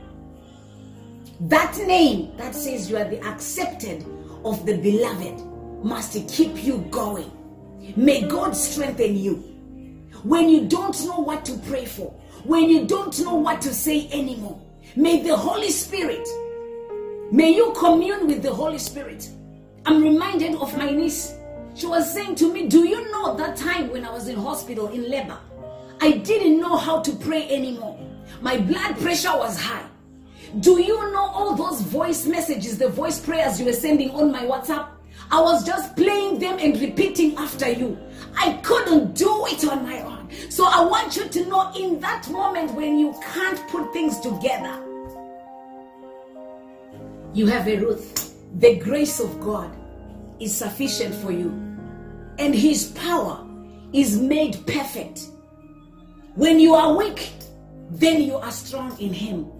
That 1.42 1.76
name 1.88 2.36
that 2.38 2.54
says 2.54 2.90
you 2.90 2.98
are 2.98 3.06
the 3.06 3.24
accepted 3.26 4.06
of 4.46 4.66
the 4.66 4.78
beloved 4.78 5.42
must 5.84 6.14
keep 6.28 6.64
you 6.64 6.80
going. 6.92 7.32
May 7.96 8.28
God 8.28 8.56
strengthen 8.56 9.18
you. 9.18 9.36
When 10.24 10.50
you 10.50 10.68
don't 10.68 11.04
know 11.06 11.20
what 11.20 11.44
to 11.46 11.58
pray 11.70 11.86
for, 11.86 12.12
when 12.44 12.70
you 12.70 12.86
don't 12.86 13.20
know 13.22 13.36
what 13.36 13.62
to 13.62 13.74
say 13.74 14.08
anymore, 14.12 14.62
may 14.96 15.22
the 15.22 15.36
Holy 15.36 15.70
Spirit, 15.70 16.28
may 17.32 17.52
you 17.52 17.74
commune 17.78 18.28
with 18.28 18.44
the 18.44 18.54
Holy 18.54 18.78
Spirit. 18.78 19.30
I'm 19.86 20.04
reminded 20.04 20.56
of 20.56 20.78
my 20.78 20.92
niece. 20.92 21.34
She 21.76 21.88
was 21.88 22.14
saying 22.14 22.36
to 22.36 22.54
me, 22.54 22.68
Do 22.68 22.88
you 22.88 23.12
know 23.12 23.36
that 23.38 23.56
time 23.58 23.90
when 23.92 24.06
I 24.06 24.12
was 24.12 24.28
in 24.28 24.36
hospital 24.36 24.90
in 24.90 25.10
labor? 25.10 25.38
I 26.02 26.12
didn't 26.12 26.60
know 26.60 26.76
how 26.76 27.02
to 27.02 27.12
pray 27.14 27.50
anymore. 27.50 28.00
My 28.42 28.58
blood 28.58 28.98
pressure 28.98 29.36
was 29.38 29.60
high. 29.60 29.86
Do 30.60 30.82
you 30.82 30.98
know 31.12 31.26
all 31.34 31.56
those 31.56 31.82
voice 31.82 32.26
messages, 32.26 32.78
the 32.78 32.90
voice 32.90 33.20
prayers 33.20 33.60
you 33.60 33.66
were 33.66 33.74
sending 33.74 34.12
on 34.12 34.32
my 34.32 34.44
WhatsApp? 34.44 34.88
I 35.32 35.40
was 35.40 35.66
just 35.66 35.96
playing 35.96 36.40
them 36.40 36.58
and 36.60 36.80
repeating 36.80 37.38
after 37.38 37.70
you. 37.72 37.98
I 38.36 38.54
couldn't 38.64 39.14
do 39.14 39.46
it 39.48 39.68
on 39.68 39.84
my 39.84 40.02
own. 40.02 40.30
So 40.50 40.66
I 40.66 40.84
want 40.84 41.16
you 41.16 41.28
to 41.28 41.46
know 41.46 41.72
in 41.76 42.00
that 42.00 42.30
moment 42.30 42.74
when 42.74 42.98
you 42.98 43.14
can't 43.34 43.60
put 43.70 43.92
things 43.94 44.20
together, 44.20 44.82
you 47.34 47.48
have 47.48 47.68
a 47.68 47.78
Ruth. 47.78 48.36
The 48.60 48.76
grace 48.78 49.20
of 49.20 49.40
God 49.40 49.76
is 50.40 50.56
sufficient 50.56 51.16
for 51.16 51.32
you, 51.32 51.50
and 52.40 52.54
His 52.54 52.92
power 52.92 53.48
is 53.94 54.20
made 54.20 54.66
perfect. 54.68 55.28
When 56.36 56.60
you 56.60 56.74
are 56.74 56.94
weak, 56.96 57.32
then 57.90 58.22
you 58.22 58.36
are 58.36 58.52
strong 58.52 58.98
in 59.00 59.14
Him. 59.14 59.52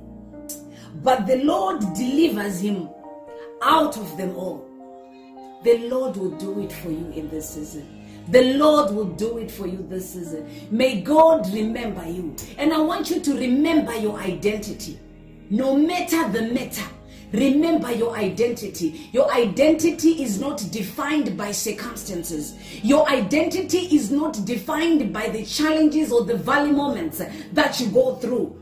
But 1.04 1.26
the 1.26 1.38
Lord 1.38 1.80
delivers 1.96 2.60
him 2.60 2.90
out 3.62 3.98
of 3.98 4.18
them 4.18 4.36
all. 4.36 4.68
The 5.64 5.88
Lord 5.88 6.18
will 6.18 6.32
do 6.32 6.62
it 6.62 6.72
for 6.72 6.90
you 6.92 7.12
in 7.16 7.30
this 7.30 7.50
season. 7.52 8.01
The 8.30 8.54
Lord 8.56 8.94
will 8.94 9.06
do 9.06 9.40
it 9.40 9.52
for 9.52 9.68
you 9.68 9.86
this 9.90 10.14
season. 10.14 10.48
May 10.72 11.02
God 11.02 11.52
remember 11.54 12.06
you. 12.06 12.36
And 12.58 12.74
I 12.74 12.80
want 12.80 13.10
you 13.10 13.20
to 13.20 13.34
remember 13.38 13.96
your 13.96 14.18
identity. 14.20 15.00
No 15.50 15.76
matter 15.76 16.30
the 16.30 16.44
matter, 16.44 16.86
remember 17.34 17.92
your 17.92 18.16
identity. 18.16 19.10
Your 19.12 19.32
identity 19.34 20.24
is 20.24 20.40
not 20.40 20.64
defined 20.72 21.38
by 21.38 21.52
circumstances. 21.52 22.56
Your 22.84 23.10
identity 23.10 23.96
is 23.96 24.12
not 24.12 24.46
defined 24.46 25.12
by 25.12 25.28
the 25.28 25.44
challenges 25.44 26.12
or 26.12 26.24
the 26.24 26.38
valley 26.38 26.72
moments 26.72 27.22
that 27.54 27.80
you 27.80 27.88
go 27.88 28.16
through. 28.16 28.61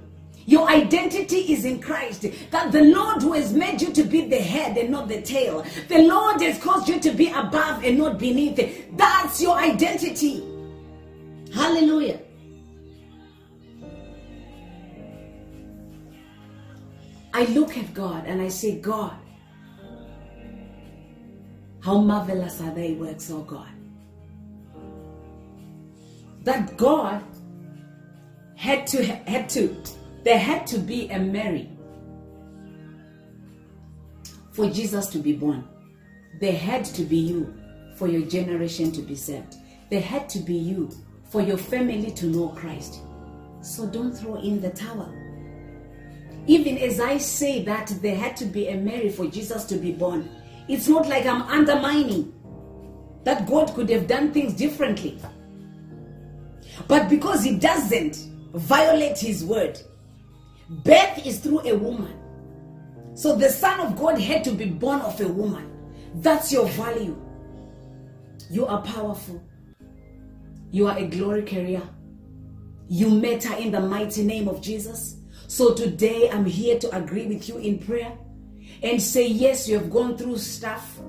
Your 0.50 0.68
identity 0.68 1.54
is 1.54 1.64
in 1.64 1.80
Christ. 1.80 2.26
That 2.50 2.72
the 2.72 2.82
Lord 2.82 3.22
who 3.22 3.34
has 3.34 3.54
made 3.54 3.84
you 3.84 3.94
to 3.94 4.04
be 4.04 4.26
the 4.26 4.40
head 4.40 4.78
and 4.78 4.90
not 4.90 5.08
the 5.08 5.22
tail. 5.22 5.64
The 5.90 6.02
Lord 6.08 6.42
has 6.42 6.58
caused 6.58 6.90
you 6.90 7.00
to 7.02 7.12
be 7.12 7.28
above 7.28 7.84
and 7.84 8.00
not 8.00 8.18
beneath. 8.18 8.58
That's 8.98 9.40
your 9.40 9.56
identity. 9.56 10.44
Hallelujah. 11.54 12.20
I 17.32 17.46
look 17.54 17.78
at 17.78 17.94
God 17.94 18.26
and 18.26 18.42
I 18.42 18.48
say, 18.48 18.80
God, 18.80 19.14
how 21.82 22.00
marvelous 22.00 22.60
are 22.60 22.74
thy 22.74 22.94
works, 22.94 23.30
oh 23.30 23.44
God. 23.44 23.70
That 26.42 26.76
God 26.76 27.24
had 28.56 28.88
to 28.88 29.06
had 29.06 29.48
to 29.50 29.80
there 30.24 30.40
had 30.40 30.68
to 30.68 30.78
be 30.78 31.10
a 31.10 31.20
Mary 31.20 31.70
for 34.52 34.70
Jesus 34.70 35.08
to 35.08 35.20
be 35.20 35.34
born. 35.34 35.68
There 36.40 36.56
had 36.56 36.86
to 36.86 37.04
be 37.04 37.18
you 37.18 37.54
for 37.96 38.08
your 38.08 38.22
generation 38.24 38.92
to 38.94 39.02
be 39.02 39.16
saved. 39.16 39.56
There 39.90 40.02
had 40.02 40.30
to 40.30 40.40
be 40.40 40.56
you 40.56 40.90
for 41.30 41.42
your 41.42 41.58
family 41.58 42.12
to 42.12 42.26
know 42.26 42.50
Christ. 42.50 43.02
So 43.62 43.88
don't 43.88 44.14
throw 44.14 44.36
in 44.36 44.62
the 44.62 44.70
towel. 44.70 45.14
Even 46.48 46.78
as 46.78 47.00
I 47.00 47.18
say 47.18 47.64
that 47.66 47.94
there 48.02 48.16
had 48.16 48.36
to 48.38 48.46
be 48.46 48.70
a 48.70 48.76
Mary 48.76 49.10
for 49.10 49.28
Jesus 49.28 49.66
to 49.66 49.76
be 49.76 49.92
born, 49.92 50.30
it's 50.68 50.88
not 50.88 51.08
like 51.08 51.26
I'm 51.26 51.44
undermining 51.44 52.34
that 53.24 53.48
God 53.48 53.74
could 53.74 53.90
have 53.90 54.08
done 54.08 54.32
things 54.32 54.54
differently. 54.54 55.20
But 56.88 57.10
because 57.10 57.44
He 57.44 57.58
doesn't 57.58 58.16
violate 58.54 59.20
His 59.20 59.44
word, 59.44 59.80
birth 60.70 61.26
is 61.26 61.40
through 61.40 61.62
a 61.62 61.76
woman. 61.76 62.16
So 63.16 63.36
the 63.36 63.50
Son 63.50 63.80
of 63.80 63.98
God 63.98 64.20
had 64.20 64.44
to 64.46 64.52
be 64.52 64.66
born 64.66 65.02
of 65.02 65.20
a 65.20 65.28
woman. 65.28 65.70
That's 66.16 66.52
your 66.52 66.68
value. 66.70 67.20
You 68.50 68.66
are 68.66 68.82
powerful. 68.82 69.44
You 70.72 70.88
are 70.88 70.98
a 70.98 71.06
glory 71.08 71.44
carrier. 71.44 71.84
You 72.88 73.10
matter 73.10 73.54
in 73.56 73.72
the 73.72 73.82
mighty 73.82 74.24
name 74.24 74.48
of 74.48 74.62
Jesus. 74.62 75.18
So 75.48 75.74
today 75.74 76.30
I'm 76.30 76.46
here 76.46 76.80
to 76.80 76.96
agree 76.96 77.28
with 77.28 77.50
you 77.50 77.58
in 77.58 77.80
prayer 77.80 78.18
and 78.84 79.02
say, 79.02 79.28
yes, 79.28 79.68
you 79.68 79.78
have 79.80 79.92
gone 79.92 80.18
through 80.18 80.38
stuff. 80.38 81.00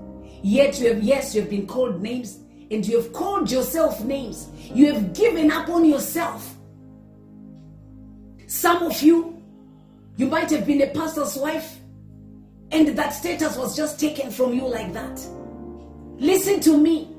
Yet 0.42 0.80
you 0.80 0.94
have, 0.94 1.02
yes, 1.02 1.34
you 1.34 1.42
have 1.42 1.50
been 1.50 1.66
called 1.66 2.00
names 2.00 2.40
and 2.70 2.86
you 2.86 2.96
have 3.00 3.12
called 3.12 3.50
yourself 3.50 4.02
names. 4.04 4.48
You 4.72 4.92
have 4.94 5.12
given 5.12 5.50
up 5.50 5.68
on 5.68 5.84
yourself. 5.84 6.56
Some 8.46 8.82
of 8.82 9.00
you, 9.02 9.39
you 10.20 10.26
might 10.26 10.50
have 10.50 10.66
been 10.66 10.82
a 10.82 10.86
pastor's 10.88 11.34
wife 11.36 11.78
and 12.72 12.88
that 12.88 13.08
status 13.08 13.56
was 13.56 13.74
just 13.74 13.98
taken 13.98 14.30
from 14.30 14.52
you 14.52 14.68
like 14.68 14.92
that. 14.92 15.18
Listen 16.18 16.60
to 16.60 16.76
me. 16.76 17.16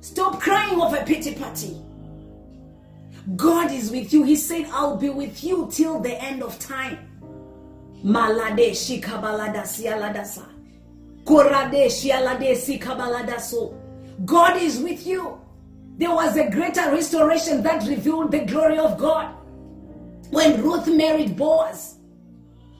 Stop 0.00 0.40
crying 0.40 0.80
over 0.80 0.96
pity 1.04 1.36
party. 1.36 1.80
God 3.36 3.70
is 3.70 3.92
with 3.92 4.12
you. 4.12 4.24
He 4.24 4.34
said, 4.34 4.66
I'll 4.72 4.96
be 4.96 5.08
with 5.08 5.44
you 5.44 5.68
till 5.70 6.00
the 6.00 6.20
end 6.20 6.42
of 6.42 6.58
time. 6.58 6.98
Malade 8.02 8.72
shikabalada 8.72 9.62
sialadasa. 9.62 10.46
Korade 11.22 11.86
shialade 11.86 12.56
sikabaladaso. 12.56 13.72
God 14.24 14.60
is 14.60 14.80
with 14.80 15.06
you. 15.06 15.40
There 15.96 16.10
was 16.10 16.36
a 16.36 16.50
greater 16.50 16.90
restoration 16.90 17.62
that 17.62 17.86
revealed 17.86 18.32
the 18.32 18.40
glory 18.40 18.78
of 18.78 18.98
God 18.98 19.32
when 20.30 20.62
Ruth 20.62 20.86
married 20.86 21.36
Boaz. 21.36 21.96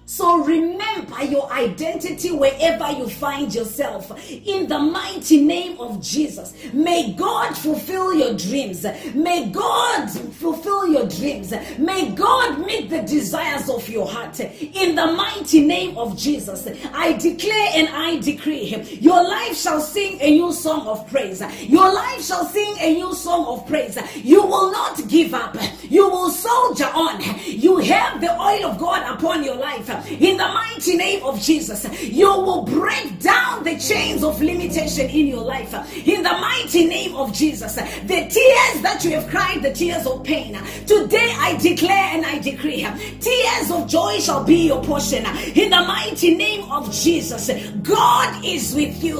So 0.08 0.44
remember 0.44 1.24
your 1.24 1.52
identity 1.52 2.30
wherever 2.30 2.92
you 2.92 3.08
find 3.08 3.52
yourself. 3.52 4.12
In 4.30 4.68
the 4.68 4.78
mighty 4.78 5.44
name 5.44 5.80
of 5.80 6.00
Jesus. 6.00 6.54
May 6.72 7.12
God 7.14 7.58
fulfill 7.58 8.14
your 8.14 8.34
dreams. 8.34 8.86
May 9.16 9.48
God 9.50 10.08
fulfill 10.08 10.86
your 10.86 11.08
dreams. 11.08 11.52
May 11.78 12.12
God 12.12 12.64
meet 12.64 12.88
the 12.88 13.02
desires 13.02 13.68
of 13.68 13.88
your 13.88 14.06
heart. 14.06 14.38
In 14.38 14.94
the 14.94 15.08
mighty 15.08 15.66
name 15.66 15.98
of 15.98 16.16
Jesus. 16.16 16.68
I 16.92 17.14
declare 17.14 17.70
and 17.74 17.88
I 17.88 18.20
decree 18.20 18.76
your 19.00 19.28
life 19.28 19.56
shall 19.56 19.80
sing 19.80 20.20
a 20.20 20.30
new 20.30 20.52
song 20.52 20.86
of 20.86 21.08
praise. 21.10 21.42
Your 21.68 21.92
life 21.92 22.24
shall 22.24 22.44
sing 22.44 22.76
a 22.78 22.94
new 22.94 23.12
song 23.12 23.44
of 23.46 23.66
praise. 23.66 23.98
You 24.14 24.46
will 24.46 24.70
not 24.70 25.08
give 25.08 25.34
up. 25.34 25.56
You 25.82 26.08
will 26.08 26.30
soldier 26.30 26.90
on. 26.94 27.20
You 27.44 27.78
have 27.78 28.20
the 28.20 28.40
oil 28.40 28.66
of 28.66 28.78
God 28.78 29.02
upon 29.12 29.42
your 29.42 29.56
life 29.56 29.95
in 30.08 30.36
the 30.36 30.48
mighty 30.48 30.96
name 30.96 31.22
of 31.24 31.40
Jesus. 31.40 31.86
You 32.02 32.28
will 32.28 32.62
break 32.62 33.20
down 33.20 33.64
the 33.64 33.78
chains 33.78 34.22
of 34.22 34.40
limitation 34.40 35.08
in 35.08 35.26
your 35.26 35.44
life 35.44 35.74
in 36.06 36.22
the 36.22 36.32
mighty 36.32 36.86
name 36.86 37.14
of 37.16 37.32
Jesus. 37.32 37.74
The 37.74 38.28
tears 38.28 38.82
that 38.82 39.00
you 39.04 39.12
have 39.12 39.28
cried, 39.28 39.62
the 39.62 39.72
tears 39.72 40.06
of 40.06 40.24
pain, 40.24 40.58
today 40.86 41.34
I 41.38 41.56
declare 41.60 42.10
and 42.14 42.24
I 42.24 42.38
decree 42.38 42.86
tears 43.20 43.70
of 43.70 43.88
joy 43.88 44.18
shall 44.18 44.44
be 44.44 44.66
your 44.66 44.82
portion 44.84 45.24
in 45.54 45.70
the 45.70 45.82
mighty 45.86 46.34
name 46.34 46.70
of 46.70 46.92
Jesus. 46.92 47.50
God 47.82 48.44
is 48.44 48.74
with 48.74 49.02
you, 49.02 49.18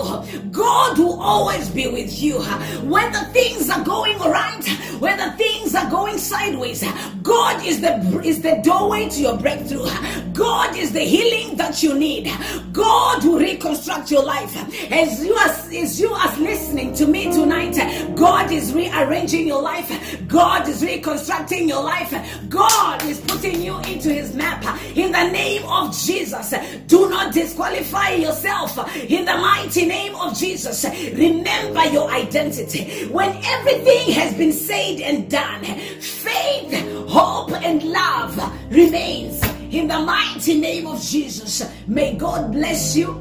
God 0.50 0.98
will 0.98 1.20
always 1.20 1.68
be 1.70 1.86
with 1.88 2.20
you. 2.20 2.40
When 2.40 3.12
the 3.12 3.24
things 3.32 3.68
are 3.70 3.84
going 3.84 4.18
right, 4.18 4.64
when 5.00 5.18
the 5.18 5.30
things 5.36 5.74
are 5.74 5.90
going 5.90 6.18
sideways, 6.18 6.84
God 7.22 7.64
is 7.64 7.80
the 7.80 7.96
is 8.24 8.40
the 8.40 8.60
doorway 8.62 9.08
to 9.08 9.20
your 9.20 9.36
breakthrough. 9.36 9.86
God 10.32 10.65
is 10.74 10.92
the 10.92 11.00
healing 11.00 11.56
that 11.56 11.82
you 11.82 11.94
need. 11.94 12.32
God 12.72 13.24
will 13.24 13.38
reconstruct 13.38 14.10
your 14.10 14.24
life. 14.24 14.56
As 14.90 15.24
you 15.24 15.36
as, 15.38 15.72
as 15.72 16.00
you 16.00 16.10
are 16.10 16.36
listening 16.38 16.94
to 16.94 17.06
me 17.06 17.24
tonight, 17.32 17.76
God 18.16 18.50
is 18.50 18.72
rearranging 18.72 19.46
your 19.46 19.62
life. 19.62 19.88
God 20.26 20.66
is 20.68 20.82
reconstructing 20.82 21.68
your 21.68 21.82
life. 21.82 22.12
God 22.48 23.02
is 23.04 23.20
putting 23.20 23.62
you 23.62 23.76
into 23.80 24.12
his 24.12 24.34
map. 24.34 24.64
In 24.96 25.12
the 25.12 25.28
name 25.30 25.64
of 25.66 25.96
Jesus, 25.96 26.54
do 26.86 27.10
not 27.10 27.34
disqualify 27.34 28.10
yourself. 28.10 28.76
In 28.96 29.24
the 29.24 29.36
mighty 29.36 29.86
name 29.86 30.14
of 30.16 30.36
Jesus, 30.36 30.84
remember 31.14 31.84
your 31.86 32.10
identity. 32.10 33.06
When 33.06 33.30
everything 33.44 34.12
has 34.14 34.34
been 34.34 34.52
said 34.52 35.00
and 35.00 35.30
done, 35.30 35.64
faith, 35.64 36.72
hope, 37.08 37.52
and 37.62 37.82
love 37.82 38.36
remains. 38.70 39.55
In 39.70 39.88
the 39.88 39.98
mighty 39.98 40.60
name 40.60 40.86
of 40.86 41.00
Jesus, 41.02 41.62
may 41.88 42.14
God 42.14 42.52
bless 42.52 42.94
you. 42.96 43.14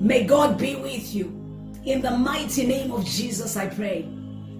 May 0.00 0.24
God 0.24 0.58
be 0.58 0.74
with 0.76 1.14
you. 1.14 1.26
In 1.84 2.02
the 2.02 2.10
mighty 2.10 2.66
name 2.66 2.90
of 2.90 3.04
Jesus, 3.04 3.56
I 3.56 3.68
pray. 3.68 4.08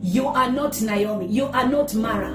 You 0.01 0.29
are 0.29 0.51
not 0.51 0.81
Naomi. 0.81 1.27
You 1.27 1.47
are 1.47 1.69
not 1.69 1.95
Mara. 1.95 2.33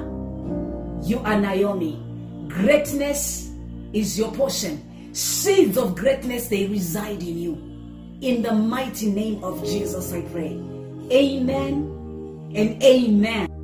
You 1.04 1.20
are 1.20 1.40
Naomi. 1.40 2.04
Greatness 2.50 3.52
is 3.94 4.18
your 4.18 4.32
portion. 4.34 5.14
Seeds 5.14 5.78
of 5.78 5.96
greatness, 5.96 6.48
they 6.48 6.68
reside 6.68 7.22
in 7.22 7.38
you. 7.38 7.54
In 8.22 8.42
the 8.42 8.54
mighty 8.54 9.12
name 9.12 9.44
of 9.44 9.64
Jesus, 9.64 10.12
I 10.12 10.22
pray. 10.24 10.60
Amen 11.12 12.52
and 12.54 12.84
amen. 12.84 13.57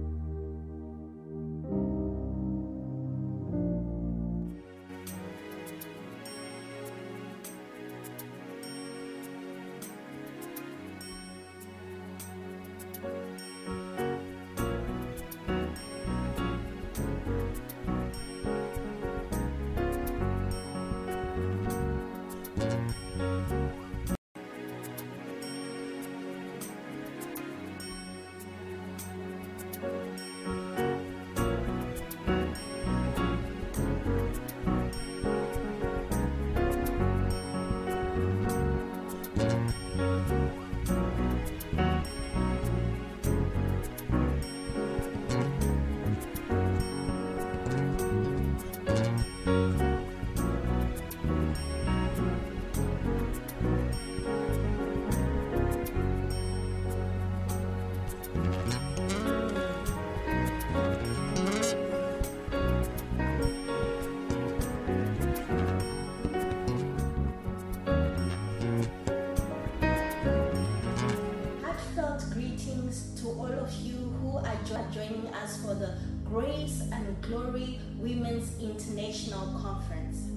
Conference. 79.61 80.30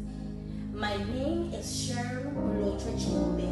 My 0.72 0.96
name 0.96 1.52
is 1.52 1.86
Sharon 1.86 2.34
Mulotra 2.34 2.92
Chimbe. 2.98 3.48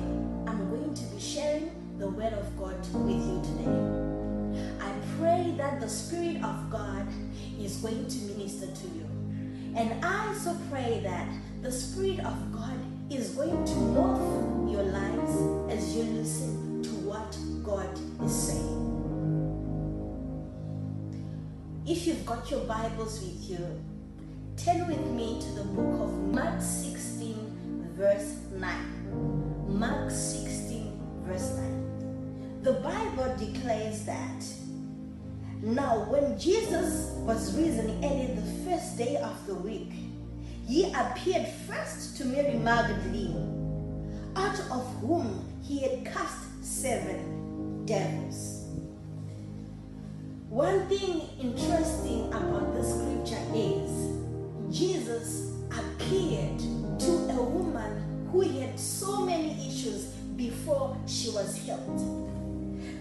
I'm 0.48 0.68
going 0.70 0.94
to 0.94 1.02
be 1.04 1.20
sharing 1.20 1.70
the 1.98 2.08
Word 2.08 2.32
of 2.32 2.56
God 2.56 2.78
with 2.92 3.16
you 3.16 3.42
today. 3.42 4.74
I 4.80 4.92
pray 5.18 5.54
that 5.56 5.80
the 5.80 5.88
Spirit 5.88 6.36
of 6.44 6.70
God 6.70 7.06
is 7.58 7.76
going 7.78 8.06
to 8.06 8.18
minister 8.36 8.66
to 8.66 8.86
you. 8.88 9.06
And 9.76 10.04
I 10.04 10.28
also 10.28 10.56
pray 10.70 11.00
that 11.02 11.28
the 11.62 11.72
Spirit 11.72 12.20
of 12.20 12.52
God 12.52 12.78
is 13.10 13.30
going 13.30 13.64
to 13.64 13.74
move 13.74 14.70
your 14.70 14.84
lives 14.84 15.72
as 15.72 15.96
you 15.96 16.04
listen 16.04 16.82
to 16.82 16.90
what 17.08 17.36
God 17.62 17.88
is 18.24 18.32
saying. 18.32 18.84
If 21.86 22.06
you've 22.06 22.24
got 22.24 22.50
your 22.50 22.60
Bibles 22.60 23.20
with 23.20 23.50
you, 23.50 23.84
turn 24.56 24.86
with 24.86 25.04
me 25.10 25.40
to 25.40 25.52
the 25.52 25.64
book 25.64 26.00
of 26.00 26.12
Mark 26.32 26.60
16, 26.60 27.92
verse 27.96 28.36
9. 28.52 29.78
Mark 29.78 30.10
16, 30.10 31.00
verse 31.26 31.56
9. 31.56 32.60
The 32.62 32.74
Bible 32.74 33.34
declares 33.36 34.04
that 34.04 34.44
now, 35.62 36.04
when 36.10 36.38
Jesus 36.38 37.12
was 37.20 37.56
risen 37.56 38.04
early 38.04 38.34
the 38.34 38.70
first 38.70 38.98
day 38.98 39.16
of 39.16 39.46
the 39.46 39.54
week, 39.54 39.92
he 40.66 40.92
appeared 40.92 41.46
first 41.66 42.18
to 42.18 42.26
Mary 42.26 42.58
Magdalene, 42.58 44.32
out 44.36 44.60
of 44.70 44.86
whom 45.00 45.42
he 45.62 45.80
had 45.80 46.04
cast 46.04 46.62
seven 46.62 47.86
devils. 47.86 48.66
One 50.50 50.86
thing 50.86 51.22
interesting 51.40 52.28
about 52.28 52.74
this 52.74 52.94
scripture 52.94 53.42
is 53.54 54.23
Jesus 54.70 55.52
appeared 55.70 56.58
to 56.98 57.10
a 57.30 57.42
woman 57.42 58.28
who 58.30 58.40
had 58.40 58.78
so 58.78 59.24
many 59.24 59.52
issues 59.66 60.06
before 60.36 60.96
she 61.06 61.30
was 61.30 61.56
healed. 61.56 62.24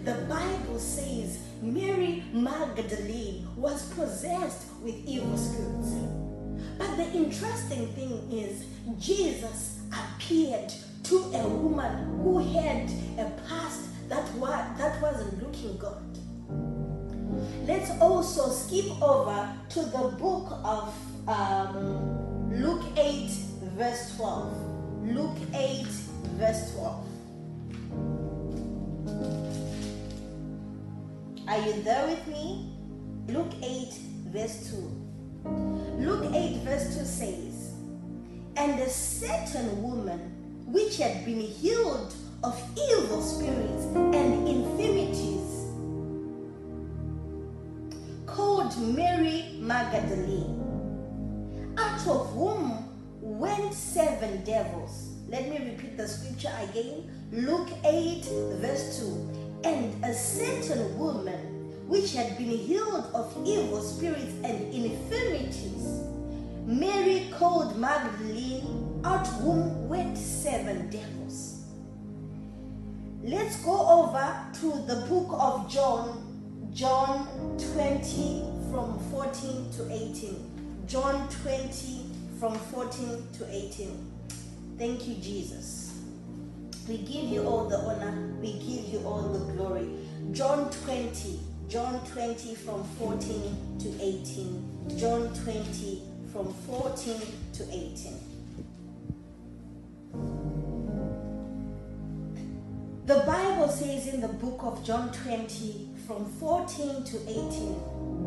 The 0.04 0.14
Bible 0.28 0.78
says 0.78 1.38
Mary 1.62 2.22
Magdalene 2.32 3.48
was 3.56 3.92
possessed 3.94 4.66
with 4.82 4.94
evil 5.06 5.36
spirits. 5.36 5.94
But 6.78 6.96
the 6.96 7.10
interesting 7.12 7.86
thing 7.94 8.30
is, 8.30 8.64
Jesus 8.98 9.80
appeared 9.92 10.72
to 11.04 11.16
a 11.16 11.48
woman 11.48 12.20
who 12.22 12.38
had 12.38 12.90
a 13.18 13.30
past 13.48 13.80
that, 14.08 14.30
was, 14.34 14.78
that 14.78 15.00
wasn't 15.00 15.42
looking 15.42 15.76
good. 15.78 16.18
Let's 17.66 17.90
also 18.00 18.50
skip 18.50 19.00
over 19.02 19.52
to 19.70 19.80
the 19.80 20.14
book 20.18 20.60
of 20.64 20.94
um, 21.28 22.50
Luke 22.50 22.84
8, 22.96 23.30
verse 23.76 24.16
12. 24.16 25.06
Luke 25.06 25.38
8, 25.54 25.86
verse 26.38 26.72
12. 26.74 27.06
Are 31.46 31.58
you 31.58 31.82
there 31.82 32.06
with 32.08 32.26
me? 32.26 32.72
Luke 33.28 33.52
8, 33.62 33.92
verse 34.28 34.70
2. 34.70 35.04
Luke 35.98 36.30
8, 36.34 36.56
verse 36.64 36.96
2 36.96 37.04
says, 37.04 37.74
And 38.56 38.80
a 38.80 38.88
certain 38.88 39.82
woman 39.82 40.32
which 40.66 40.98
had 40.98 41.24
been 41.24 41.40
healed 41.40 42.14
of 42.42 42.60
evil 42.90 43.22
spirits 43.22 43.84
and 43.94 44.48
infirmities, 44.48 45.70
called 48.26 48.76
Mary 48.94 49.56
Magdalene, 49.58 50.63
out 51.78 52.06
of 52.06 52.32
whom 52.32 52.88
went 53.20 53.72
seven 53.74 54.44
devils. 54.44 55.10
Let 55.28 55.48
me 55.48 55.58
repeat 55.70 55.96
the 55.96 56.06
scripture 56.06 56.52
again. 56.62 57.10
Luke 57.32 57.70
8, 57.84 58.24
verse 58.60 59.00
2 59.00 59.44
and 59.64 60.04
a 60.04 60.12
certain 60.12 60.98
woman 60.98 61.88
which 61.88 62.14
had 62.14 62.36
been 62.36 62.50
healed 62.50 63.10
of 63.14 63.34
evil 63.44 63.80
spirits 63.80 64.34
and 64.44 64.74
infirmities, 64.74 66.02
Mary 66.66 67.32
called 67.38 67.78
Magdalene, 67.78 69.00
out 69.04 69.26
whom 69.26 69.88
went 69.88 70.16
seven 70.16 70.88
devils. 70.90 71.64
Let's 73.22 73.62
go 73.62 73.86
over 73.86 74.46
to 74.60 74.66
the 74.86 75.06
book 75.08 75.28
of 75.32 75.70
John, 75.70 76.70
John 76.72 77.26
20 77.74 78.44
from 78.70 78.98
14 79.10 79.70
to 79.72 79.92
18. 79.92 80.53
John 80.86 81.28
20 81.42 82.10
from 82.38 82.54
14 82.54 83.26
to 83.38 83.46
18. 83.50 84.12
Thank 84.76 85.08
you, 85.08 85.14
Jesus. 85.14 85.98
We 86.86 86.98
give 86.98 87.24
you 87.24 87.44
all 87.44 87.68
the 87.68 87.78
honor. 87.78 88.34
We 88.40 88.52
give 88.54 88.92
you 88.92 89.00
all 89.06 89.22
the 89.22 89.52
glory. 89.54 89.88
John 90.32 90.70
20. 90.84 91.40
John 91.68 92.04
20 92.06 92.54
from 92.56 92.84
14 92.98 93.78
to 93.78 93.88
18. 93.98 94.98
John 94.98 95.32
20 95.42 96.02
from 96.30 96.52
14 96.66 97.20
to 97.54 97.62
18. 97.72 98.18
The 103.06 103.22
Bible 103.26 103.68
says 103.68 104.08
in 104.08 104.20
the 104.20 104.28
book 104.28 104.60
of 104.62 104.84
John 104.84 105.10
20 105.12 105.88
from 106.06 106.26
14 106.38 107.04
to 107.04 107.16
18. 107.26 108.23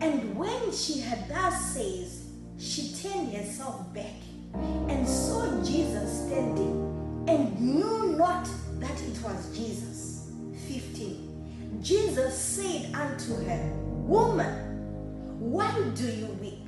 And 0.00 0.36
when 0.36 0.72
she 0.72 1.00
had 1.00 1.28
thus 1.28 1.74
says, 1.74 2.28
she 2.58 2.94
turned 2.94 3.32
herself 3.32 3.92
back 3.94 4.14
and 4.54 5.06
saw 5.06 5.62
Jesus 5.64 6.26
standing 6.26 7.24
and 7.28 7.60
knew 7.60 8.16
not 8.16 8.48
that 8.80 9.02
it 9.02 9.22
was 9.22 9.56
Jesus. 9.56 10.30
15. 10.68 11.80
Jesus 11.82 12.36
said 12.38 12.94
unto 12.94 13.34
her, 13.44 13.72
Woman, 14.06 15.38
why 15.38 15.72
do 15.94 16.06
you 16.06 16.26
weep? 16.40 16.66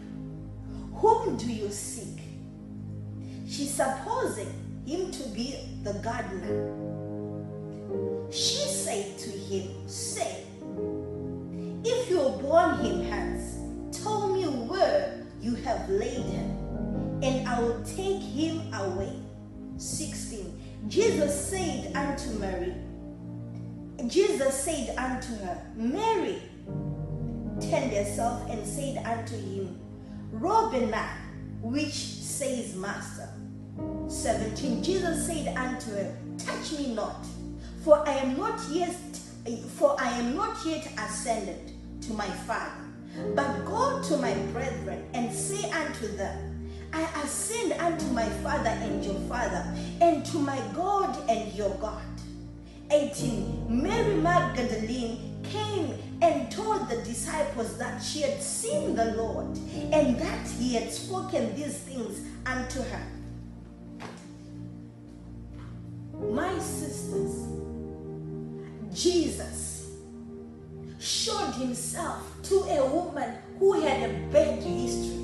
Whom 0.94 1.36
do 1.36 1.50
you 1.50 1.70
seek? 1.70 2.20
She 3.48 3.66
supposing 3.66 4.52
him 4.86 5.10
to 5.10 5.28
be 5.30 5.80
the 5.82 5.94
gardener. 5.94 6.76
She 8.30 8.58
said 8.68 9.18
to 9.18 9.30
him, 9.30 9.88
Say, 9.88 10.44
if 11.84 12.10
you 12.10 12.18
borne 12.42 12.78
him 12.78 13.02
hence, 13.04 13.58
tell 14.02 14.28
me 14.34 14.44
where 14.44 15.26
you 15.40 15.54
have 15.56 15.88
laid 15.88 16.24
him, 16.24 17.20
and 17.22 17.48
I 17.48 17.60
will 17.60 17.82
take 17.84 18.20
him 18.20 18.72
away. 18.74 19.12
16. 19.78 20.60
Jesus 20.88 21.48
said 21.48 21.94
unto 21.96 22.30
Mary, 22.38 22.74
Jesus 24.06 24.54
said 24.62 24.96
unto 24.98 25.34
her, 25.36 25.62
Mary, 25.74 26.42
turned 27.60 27.92
herself 27.92 28.48
and 28.50 28.66
said 28.66 29.02
unto 29.06 29.36
him, 29.36 29.78
Rabboni, 30.32 30.92
which 31.62 31.94
says 31.94 32.74
Master. 32.76 33.28
17. 34.08 34.82
Jesus 34.82 35.26
said 35.26 35.56
unto 35.56 35.92
her, 35.92 36.16
Touch 36.38 36.72
me 36.72 36.94
not, 36.94 37.24
for 37.82 38.06
I 38.06 38.12
am 38.14 38.36
not 38.36 38.60
yet 38.70 38.94
for 39.76 39.96
I 39.98 40.10
am 40.18 40.36
not 40.36 40.64
yet 40.66 40.86
ascended 40.98 41.69
to 42.02 42.12
my 42.14 42.26
Father, 42.26 42.84
but 43.34 43.64
go 43.64 44.02
to 44.02 44.16
my 44.16 44.34
brethren 44.52 45.04
and 45.14 45.32
say 45.32 45.70
unto 45.70 46.08
them, 46.16 46.70
I 46.92 47.02
ascend 47.22 47.72
unto 47.72 48.06
my 48.06 48.28
Father 48.42 48.70
and 48.70 49.04
your 49.04 49.20
Father, 49.28 49.64
and 50.00 50.24
to 50.26 50.38
my 50.38 50.60
God 50.74 51.16
and 51.28 51.52
your 51.54 51.70
God. 51.76 52.02
18. 52.90 53.82
Mary 53.82 54.14
Magdalene 54.16 55.40
came 55.44 55.94
and 56.22 56.50
told 56.50 56.88
the 56.88 56.96
disciples 57.02 57.78
that 57.78 58.02
she 58.02 58.22
had 58.22 58.42
seen 58.42 58.94
the 58.94 59.14
Lord 59.14 59.56
and 59.92 60.18
that 60.18 60.48
he 60.48 60.74
had 60.74 60.92
spoken 60.92 61.54
these 61.54 61.78
things 61.78 62.20
unto 62.44 62.82
her. 62.82 63.06
My 66.18 66.58
sisters, 66.58 67.46
Jesus 68.92 69.69
showed 71.00 71.52
himself 71.54 72.22
to 72.44 72.56
a 72.56 72.86
woman 72.88 73.34
who 73.58 73.80
had 73.80 74.08
a 74.08 74.12
bad 74.30 74.62
history 74.62 75.20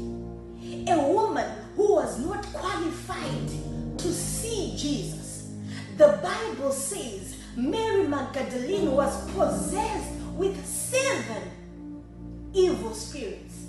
a 0.88 0.98
woman 0.98 1.48
who 1.74 1.94
was 1.94 2.18
not 2.18 2.44
qualified 2.52 3.48
to 3.98 4.12
see 4.12 4.74
Jesus. 4.76 5.52
The 5.96 6.18
Bible 6.22 6.72
says 6.72 7.36
Mary 7.56 8.06
Magdalene 8.06 8.92
was 8.92 9.30
possessed 9.32 10.12
with 10.34 10.64
seven 10.64 11.42
evil 12.52 12.94
spirits. 12.94 13.66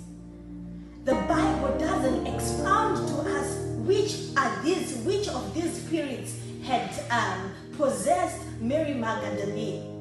The 1.04 1.14
Bible 1.14 1.76
doesn't 1.78 2.26
expound 2.26 2.96
to 3.08 3.14
us 3.38 3.56
which 3.78 4.36
are 4.36 4.62
these, 4.62 4.96
which 4.98 5.28
of 5.28 5.54
these 5.54 5.82
spirits 5.84 6.38
had 6.64 6.90
um, 7.10 7.52
possessed 7.76 8.42
Mary 8.60 8.94
Magdalene. 8.94 9.94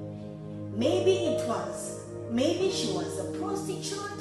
Maybe 0.77 1.27
it 1.27 1.47
was, 1.47 1.96
maybe 2.31 2.71
she 2.71 2.91
was 2.91 3.19
a 3.19 3.37
prostitute, 3.39 4.17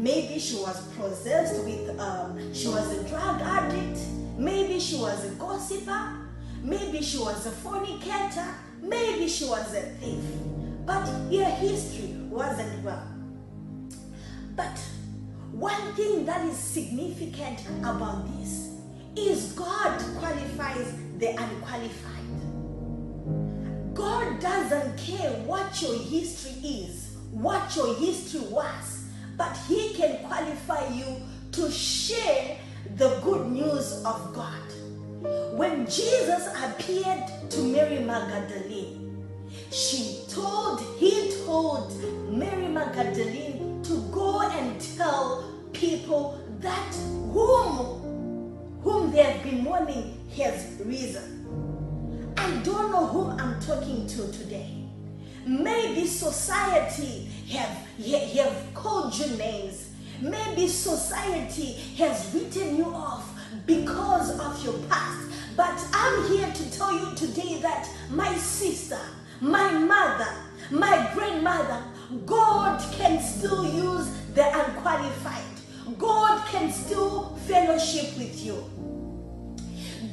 Maybe 0.00 0.38
she 0.38 0.56
was 0.56 0.80
possessed 0.94 1.62
with, 1.62 2.00
um, 2.00 2.54
she 2.54 2.68
was 2.68 2.90
a 2.96 3.06
drug 3.06 3.38
addict. 3.42 4.00
Maybe 4.38 4.80
she 4.80 4.96
was 4.96 5.26
a 5.26 5.34
gossiper. 5.34 6.16
Maybe 6.62 7.02
she 7.02 7.18
was 7.18 7.44
a 7.44 7.50
fornicator. 7.50 8.46
Maybe 8.80 9.28
she 9.28 9.44
was 9.44 9.74
a 9.74 9.82
thief. 10.00 10.24
But 10.86 11.06
her 11.06 11.50
history 11.56 12.16
wasn't 12.30 12.82
well. 12.82 13.06
But 14.56 14.78
one 15.52 15.92
thing 15.96 16.24
that 16.24 16.46
is 16.46 16.56
significant 16.56 17.60
about 17.80 18.24
this 18.38 18.70
is 19.16 19.52
God 19.52 20.00
qualifies 20.18 20.94
the 21.18 21.28
unqualified. 21.28 22.20
God 23.92 24.40
doesn't 24.40 24.96
care 24.96 25.30
what 25.44 25.82
your 25.82 25.98
history 25.98 26.52
is, 26.70 26.99
what 27.42 27.74
your 27.76 27.94
history 27.96 28.40
was 28.50 29.06
but 29.36 29.56
He 29.66 29.94
can 29.94 30.18
qualify 30.26 30.86
you 30.88 31.22
to 31.52 31.70
share 31.70 32.58
the 32.96 33.18
good 33.22 33.50
news 33.50 34.02
of 34.04 34.34
God. 34.34 34.62
When 35.56 35.86
Jesus 35.86 36.46
appeared 36.62 37.24
to 37.50 37.62
Mary 37.62 38.00
Magdalene, 38.00 39.26
she 39.70 40.20
told, 40.28 40.80
he 40.98 41.32
told 41.44 41.92
Mary 42.30 42.68
Magdalene 42.68 43.82
to 43.84 44.00
go 44.12 44.42
and 44.42 44.80
tell 44.96 45.50
people 45.72 46.40
that 46.60 46.94
whom, 47.32 48.58
whom 48.82 49.10
they 49.10 49.22
have 49.22 49.42
been 49.42 49.64
mourning 49.64 50.20
has 50.36 50.80
risen. 50.84 52.34
I 52.36 52.50
don't 52.62 52.90
know 52.90 53.06
whom 53.06 53.40
I'm 53.40 53.60
talking 53.60 54.06
to 54.06 54.32
today. 54.32 54.79
Maybe 55.50 56.06
society 56.06 57.28
have, 57.50 57.76
have 58.36 58.72
called 58.72 59.12
you 59.18 59.36
names. 59.36 59.90
Maybe 60.20 60.68
society 60.68 61.72
has 61.98 62.32
written 62.32 62.76
you 62.76 62.84
off 62.84 63.28
because 63.66 64.38
of 64.38 64.64
your 64.64 64.78
past. 64.88 65.28
But 65.56 65.84
I'm 65.92 66.28
here 66.30 66.52
to 66.52 66.70
tell 66.70 66.92
you 66.92 67.16
today 67.16 67.58
that 67.62 67.90
my 68.10 68.32
sister, 68.36 69.00
my 69.40 69.72
mother, 69.72 70.32
my 70.70 71.10
grandmother, 71.14 71.82
God 72.26 72.80
can 72.92 73.20
still 73.20 73.64
use 73.64 74.08
the 74.34 74.46
unqualified. 74.46 75.98
God 75.98 76.46
can 76.46 76.70
still 76.70 77.34
fellowship 77.48 78.16
with 78.16 78.40
you. 78.40 78.70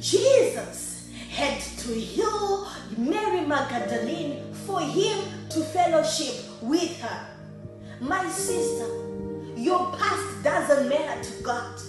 Jesus 0.00 1.10
had 1.30 1.60
to 1.60 1.94
heal 1.94 2.68
Mary 2.96 3.46
Magdalene 3.46 4.47
for 4.68 4.82
him 4.82 5.18
to 5.48 5.60
fellowship 5.60 6.34
with 6.60 7.00
her. 7.00 7.26
My 8.00 8.28
sister, 8.28 8.86
your 9.56 9.90
past 9.96 10.44
doesn't 10.44 10.90
matter 10.90 11.24
to 11.24 11.42
God. 11.42 11.80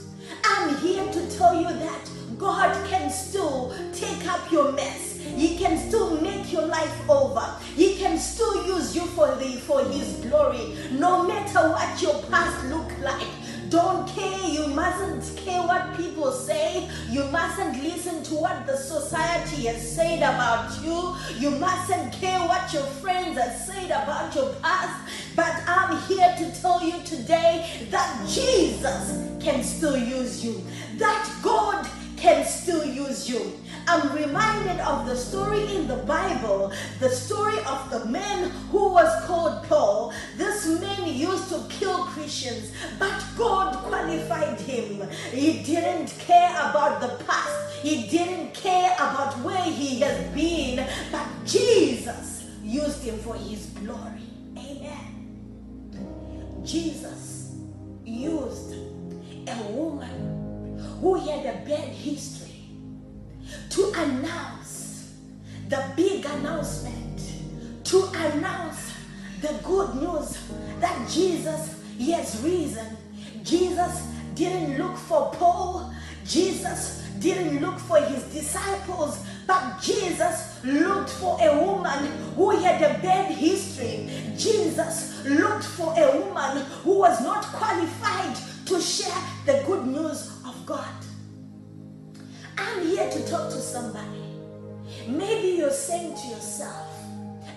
I'm 0.46 0.78
here 0.78 1.04
to 1.04 1.38
tell 1.38 1.58
you 1.58 1.68
that 1.68 2.10
God 2.38 2.72
can 2.88 3.12
still 3.12 3.76
take 3.92 4.26
up 4.28 4.50
your 4.50 4.72
mess. 4.72 5.20
He 5.20 5.58
can 5.58 5.78
still 5.78 6.22
make 6.22 6.54
your 6.54 6.68
life 6.68 7.10
over. 7.10 7.54
He 7.76 7.98
can 7.98 8.18
still 8.18 8.66
use 8.66 8.96
you 8.96 9.06
for 9.08 9.36
the 9.36 9.58
for 9.68 9.84
his 9.84 10.14
glory. 10.26 10.74
No 10.92 11.28
matter 11.28 11.60
what 11.70 12.02
your 12.02 12.18
past 12.32 12.66
look 12.68 12.98
like. 13.02 13.28
Don't 13.70 14.08
care. 14.08 14.50
You 14.50 14.68
mustn't 14.68 15.38
care 15.38 15.62
what 15.62 15.96
people 15.96 16.32
say. 16.32 16.90
You 17.10 17.24
mustn't 17.26 17.84
listen 17.84 18.24
to 18.24 18.34
what 18.36 18.66
the 18.66 18.76
society 18.76 19.68
has 19.68 19.96
said 19.96 20.20
about 20.20 20.84
you. 20.84 21.16
You 21.38 21.52
mustn't 21.52 22.14
care 22.14 22.40
what 22.48 22.74
your 22.74 22.84
friends 22.84 23.38
have 23.38 23.56
said 23.56 23.92
about 23.92 24.34
your 24.34 24.54
past. 24.56 25.08
But 25.36 25.54
I'm 25.68 26.02
here 26.04 26.34
to 26.38 26.62
tell 26.62 26.82
you 26.84 27.02
today 27.04 27.88
that 27.92 28.28
Jesus 28.28 29.24
can 29.40 29.64
still 29.64 29.98
use 29.98 30.44
you. 30.44 30.64
That 30.98 31.32
God 31.44 31.88
can 32.18 32.46
still 32.46 32.86
use 32.86 33.30
you. 33.30 33.54
I'm 33.92 34.14
reminded 34.16 34.80
of 34.82 35.08
the 35.08 35.16
story 35.16 35.64
in 35.76 35.88
the 35.88 35.96
Bible, 35.96 36.72
the 37.00 37.10
story 37.10 37.58
of 37.66 37.90
the 37.90 38.06
man 38.06 38.52
who 38.70 38.94
was 38.94 39.26
called 39.26 39.64
Paul. 39.64 40.14
This 40.38 40.68
man 40.80 41.12
used 41.12 41.50
to 41.50 41.64
kill 41.70 42.04
Christians, 42.06 42.72
but 43.00 43.20
God 43.36 43.76
qualified 43.78 44.62
him. 44.62 45.10
He 45.32 45.64
didn't 45.64 46.14
care 46.20 46.52
about 46.70 47.02
the 47.02 47.24
past, 47.26 47.80
he 47.82 48.08
didn't 48.10 48.54
care 48.54 48.94
about 48.94 49.34
where 49.40 49.64
he 49.64 50.02
has 50.02 50.24
been, 50.36 50.88
but 51.12 51.26
Jesus 51.44 52.46
used 52.64 53.04
him 53.04 53.18
for 53.18 53.34
his 53.38 53.66
glory. 53.82 54.22
Amen. 54.56 55.16
Jesus 56.64 57.56
used 58.06 58.76
a 59.48 59.64
woman 59.72 60.78
who 61.02 61.16
had 61.16 61.40
a 61.40 61.66
bad 61.68 61.90
history 61.90 62.39
to 63.70 63.92
announce 63.96 65.14
the 65.68 65.84
big 65.96 66.26
announcement, 66.26 67.22
to 67.86 68.04
announce 68.16 68.94
the 69.42 69.54
good 69.64 69.96
news 69.96 70.38
that 70.80 71.10
Jesus 71.10 71.80
he 72.00 72.12
has 72.12 72.42
risen. 72.42 72.98
Jesus 73.44 74.08
didn't 74.34 74.78
look 74.78 74.96
for 74.96 75.32
Paul. 75.34 75.94
Jesus 76.26 77.04
didn't 77.20 77.60
look 77.60 77.78
for 77.78 78.00
his 78.00 78.24
disciples, 78.26 79.20
but 79.46 79.82
Jesus 79.82 80.64
looked 80.64 81.10
for 81.10 81.38
a 81.42 81.66
woman 81.66 82.06
who 82.36 82.52
had 82.52 82.82
a 82.82 83.00
bad 83.02 83.32
history. 83.32 84.10
Jesus 84.38 85.26
looked 85.26 85.66
for 85.66 85.94
a 85.98 86.20
woman 86.20 86.66
who 86.84 87.00
was 87.00 87.22
not 87.22 87.44
qualified 87.46 88.38
to 88.68 88.80
share 88.80 89.22
the 89.46 89.62
good 89.68 89.86
news 89.86 90.32
of 90.46 90.56
God. 90.66 90.88
I'm 92.60 92.86
here 92.86 93.10
to 93.10 93.28
talk 93.28 93.50
to 93.50 93.62
somebody. 93.62 94.24
Maybe 95.08 95.58
you're 95.58 95.72
saying 95.72 96.16
to 96.16 96.28
yourself, 96.28 96.88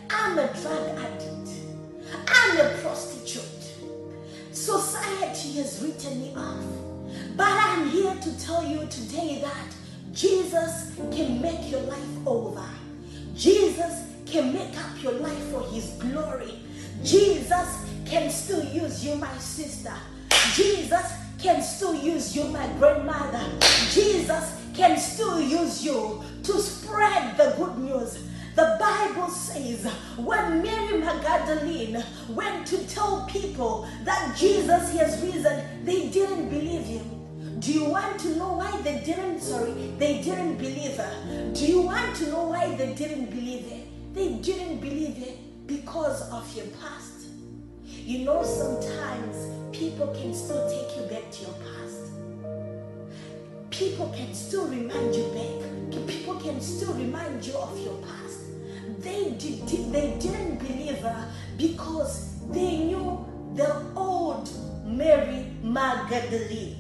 I'm 0.08 0.38
a 0.38 0.46
drug 0.60 0.98
addict, 0.98 1.50
I'm 2.28 2.58
a 2.58 2.78
prostitute. 2.80 3.42
Society 4.52 5.54
has 5.54 5.82
written 5.82 6.20
me 6.20 6.34
off. 6.36 6.64
But 7.36 7.48
I'm 7.50 7.88
here 7.88 8.14
to 8.14 8.40
tell 8.40 8.64
you 8.64 8.86
today 8.86 9.40
that 9.42 9.74
Jesus 10.12 10.94
can 11.10 11.40
make 11.40 11.70
your 11.70 11.80
life 11.80 12.26
over. 12.26 12.64
Jesus 13.34 14.04
can 14.26 14.52
make 14.52 14.76
up 14.78 15.02
your 15.02 15.14
life 15.14 15.42
for 15.50 15.62
his 15.72 15.90
glory. 15.98 16.60
Jesus 17.02 17.90
can 18.06 18.30
still 18.30 18.62
use 18.64 19.04
you, 19.04 19.16
my 19.16 19.36
sister. 19.38 19.94
Jesus 20.52 21.12
can 21.38 21.60
still 21.62 21.94
use 21.94 22.36
you, 22.36 22.44
my 22.44 22.66
grandmother. 22.78 23.42
Jesus 23.90 24.61
can 24.74 24.98
still 24.98 25.40
use 25.40 25.84
you 25.84 26.22
to 26.42 26.58
spread 26.58 27.36
the 27.36 27.54
good 27.56 27.78
news. 27.78 28.18
The 28.54 28.76
Bible 28.78 29.28
says 29.28 29.86
when 30.18 30.62
Mary 30.62 30.98
Magdalene 30.98 32.04
went 32.28 32.66
to 32.66 32.86
tell 32.86 33.26
people 33.26 33.88
that 34.04 34.36
Jesus 34.36 34.94
has 34.96 35.22
risen, 35.22 35.84
they 35.84 36.08
didn't 36.08 36.48
believe 36.50 36.82
him. 36.82 37.60
Do 37.60 37.72
you 37.72 37.84
want 37.84 38.18
to 38.20 38.36
know 38.36 38.54
why 38.54 38.76
they 38.82 39.02
didn't? 39.04 39.40
Sorry, 39.40 39.72
they 39.98 40.20
didn't 40.20 40.56
believe 40.56 40.96
her. 40.96 41.52
Do 41.54 41.64
you 41.64 41.80
want 41.80 42.16
to 42.16 42.28
know 42.28 42.48
why 42.48 42.74
they 42.74 42.92
didn't 42.92 43.30
believe 43.30 43.66
it? 43.70 44.14
They 44.14 44.34
didn't 44.34 44.80
believe 44.80 45.16
it 45.22 45.66
because 45.66 46.28
of 46.30 46.54
your 46.56 46.66
past. 46.82 47.28
You 47.84 48.24
know, 48.24 48.42
sometimes 48.42 49.36
people 49.76 50.08
can 50.08 50.34
still 50.34 50.68
take 50.68 50.96
you 50.96 51.04
back 51.04 51.30
to 51.30 51.42
your 51.42 51.54
past. 51.54 51.81
People 53.82 54.14
can 54.16 54.32
still 54.32 54.68
remind 54.68 55.12
you 55.12 55.24
back. 55.34 56.06
People 56.06 56.36
can 56.36 56.60
still 56.60 56.94
remind 56.94 57.44
you 57.44 57.52
of 57.54 57.76
your 57.84 57.96
past. 57.96 58.38
They 59.00 59.32
did, 59.32 59.66
they 59.90 60.16
didn't 60.20 60.58
believe 60.58 60.98
her 60.98 61.28
because 61.56 62.38
they 62.52 62.76
knew 62.76 63.26
the 63.56 63.82
old 63.96 64.48
Mary 64.86 65.50
Magdalene, 65.64 66.76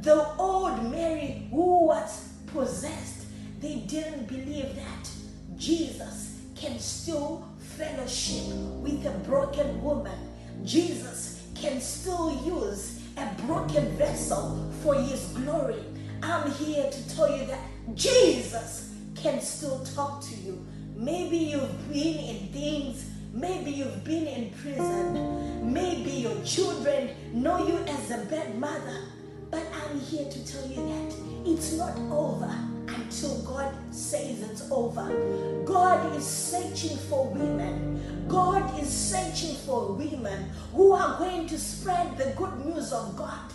the 0.00 0.26
old 0.38 0.90
Mary 0.90 1.46
who 1.50 1.88
was 1.88 2.32
possessed. 2.46 3.26
They 3.60 3.74
didn't 3.86 4.26
believe 4.26 4.74
that 4.76 5.10
Jesus 5.58 6.40
can 6.54 6.78
still 6.78 7.46
fellowship 7.58 8.46
with 8.80 9.04
a 9.04 9.18
broken 9.26 9.82
woman. 9.82 10.18
Jesus 10.64 11.42
can 11.54 11.82
still 11.82 12.42
use 12.46 13.02
a 13.18 13.42
broken 13.46 13.94
vessel 13.98 14.72
for 14.82 14.94
his 14.94 15.22
glory. 15.34 15.84
I'm 16.26 16.50
here 16.50 16.90
to 16.90 17.14
tell 17.14 17.30
you 17.38 17.46
that 17.46 17.60
Jesus 17.94 18.92
can 19.14 19.40
still 19.40 19.84
talk 19.84 20.20
to 20.22 20.34
you. 20.34 20.66
Maybe 20.96 21.36
you've 21.36 21.88
been 21.88 22.18
in 22.18 22.48
things, 22.48 23.08
maybe 23.32 23.70
you've 23.70 24.02
been 24.02 24.26
in 24.26 24.50
prison, 24.50 25.72
maybe 25.72 26.10
your 26.10 26.34
children 26.44 27.10
know 27.32 27.64
you 27.64 27.78
as 27.86 28.10
a 28.10 28.24
bad 28.24 28.58
mother, 28.58 29.02
but 29.52 29.62
I'm 29.72 30.00
here 30.00 30.28
to 30.28 30.52
tell 30.52 30.66
you 30.66 30.74
that 30.74 31.14
it's 31.44 31.74
not 31.74 31.96
over 32.10 32.52
until 32.88 33.40
God 33.42 33.72
says 33.94 34.42
it's 34.50 34.68
over. 34.72 35.62
God 35.64 36.16
is 36.16 36.26
searching 36.26 36.96
for 37.08 37.28
women. 37.28 38.26
God 38.26 38.80
is 38.80 38.88
searching 38.88 39.54
for 39.54 39.92
women 39.92 40.50
who 40.74 40.90
are 40.90 41.18
going 41.18 41.46
to 41.46 41.56
spread 41.56 42.18
the 42.18 42.32
good 42.36 42.66
news 42.66 42.92
of 42.92 43.14
God 43.14 43.52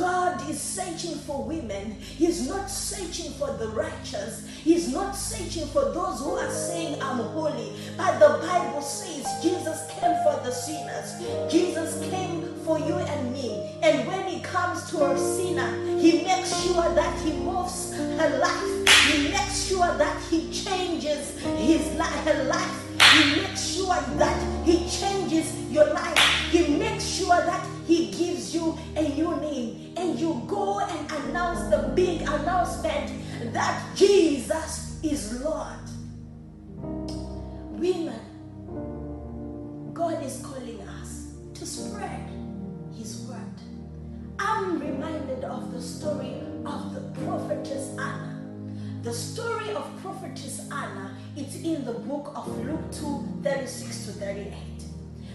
God 0.00 0.48
is 0.48 0.58
searching 0.58 1.14
for 1.14 1.44
women. 1.44 1.92
He's 2.00 2.48
not 2.48 2.70
searching 2.70 3.32
for 3.32 3.52
the 3.58 3.68
righteous. 3.68 4.48
He's 4.48 4.90
not 4.90 5.12
searching 5.12 5.66
for 5.68 5.92
those 5.92 6.20
who 6.20 6.36
are 6.36 6.50
saying, 6.50 7.00
I'm 7.02 7.18
holy. 7.18 7.74
But 7.98 8.18
the 8.18 8.46
Bible 8.46 8.80
says 8.80 9.26
Jesus 9.42 9.86
came 9.90 10.16
for 10.24 10.40
the 10.42 10.50
sinners. 10.50 11.52
Jesus 11.52 12.00
came 12.10 12.54
for 12.64 12.78
you 12.78 12.94
and 12.94 13.32
me. 13.32 13.78
And 13.82 14.08
when 14.08 14.26
he 14.26 14.40
comes 14.40 14.88
to 14.90 15.04
a 15.04 15.18
sinner, 15.18 15.70
he 15.98 16.24
makes 16.24 16.58
sure 16.62 16.94
that 16.94 17.20
he 17.20 17.32
moves 17.32 17.92
her 17.94 18.38
life. 18.38 18.88
He 19.12 19.28
makes 19.28 19.66
sure 19.68 19.98
that 19.98 20.22
he 20.30 20.50
changes 20.50 21.38
his 21.58 21.94
life, 21.96 22.24
her 22.24 22.44
life. 22.44 22.89
He 23.12 23.42
makes 23.42 23.74
sure 23.74 24.00
that 24.18 24.64
he 24.64 24.88
changes 24.88 25.54
your 25.70 25.86
life. 25.92 26.18
He 26.50 26.76
makes 26.76 27.04
sure 27.04 27.36
that 27.36 27.66
he 27.86 28.10
gives 28.12 28.54
you 28.54 28.78
a 28.96 29.02
new 29.02 29.36
name. 29.36 29.94
And 29.96 30.18
you 30.18 30.42
go 30.46 30.80
and 30.80 31.12
announce 31.12 31.70
the 31.70 31.92
big 31.94 32.22
announcement 32.22 33.12
that 33.52 33.82
Jesus 33.96 35.00
is 35.02 35.42
Lord. 35.42 35.78
Women, 37.60 38.20
God 39.92 40.22
is 40.24 40.42
calling 40.44 40.80
us 40.82 41.34
to 41.54 41.66
spread 41.66 42.28
his 42.96 43.26
word. 43.28 43.38
I'm 44.38 44.78
reminded 44.78 45.44
of 45.44 45.72
the 45.72 45.82
story 45.82 46.34
of 46.64 46.94
the 46.94 47.00
prophetess 47.22 47.90
Anna. 47.98 48.40
The 49.02 49.12
story 49.12 49.70
of 49.72 49.84
prophetess 50.02 50.68
Anna, 50.70 51.16
it's 51.40 51.56
in 51.62 51.84
the 51.86 51.92
book 51.92 52.32
of 52.36 52.46
Luke 52.66 52.92
2 52.92 53.40
36 53.42 54.06
to 54.06 54.12
38. 54.12 54.52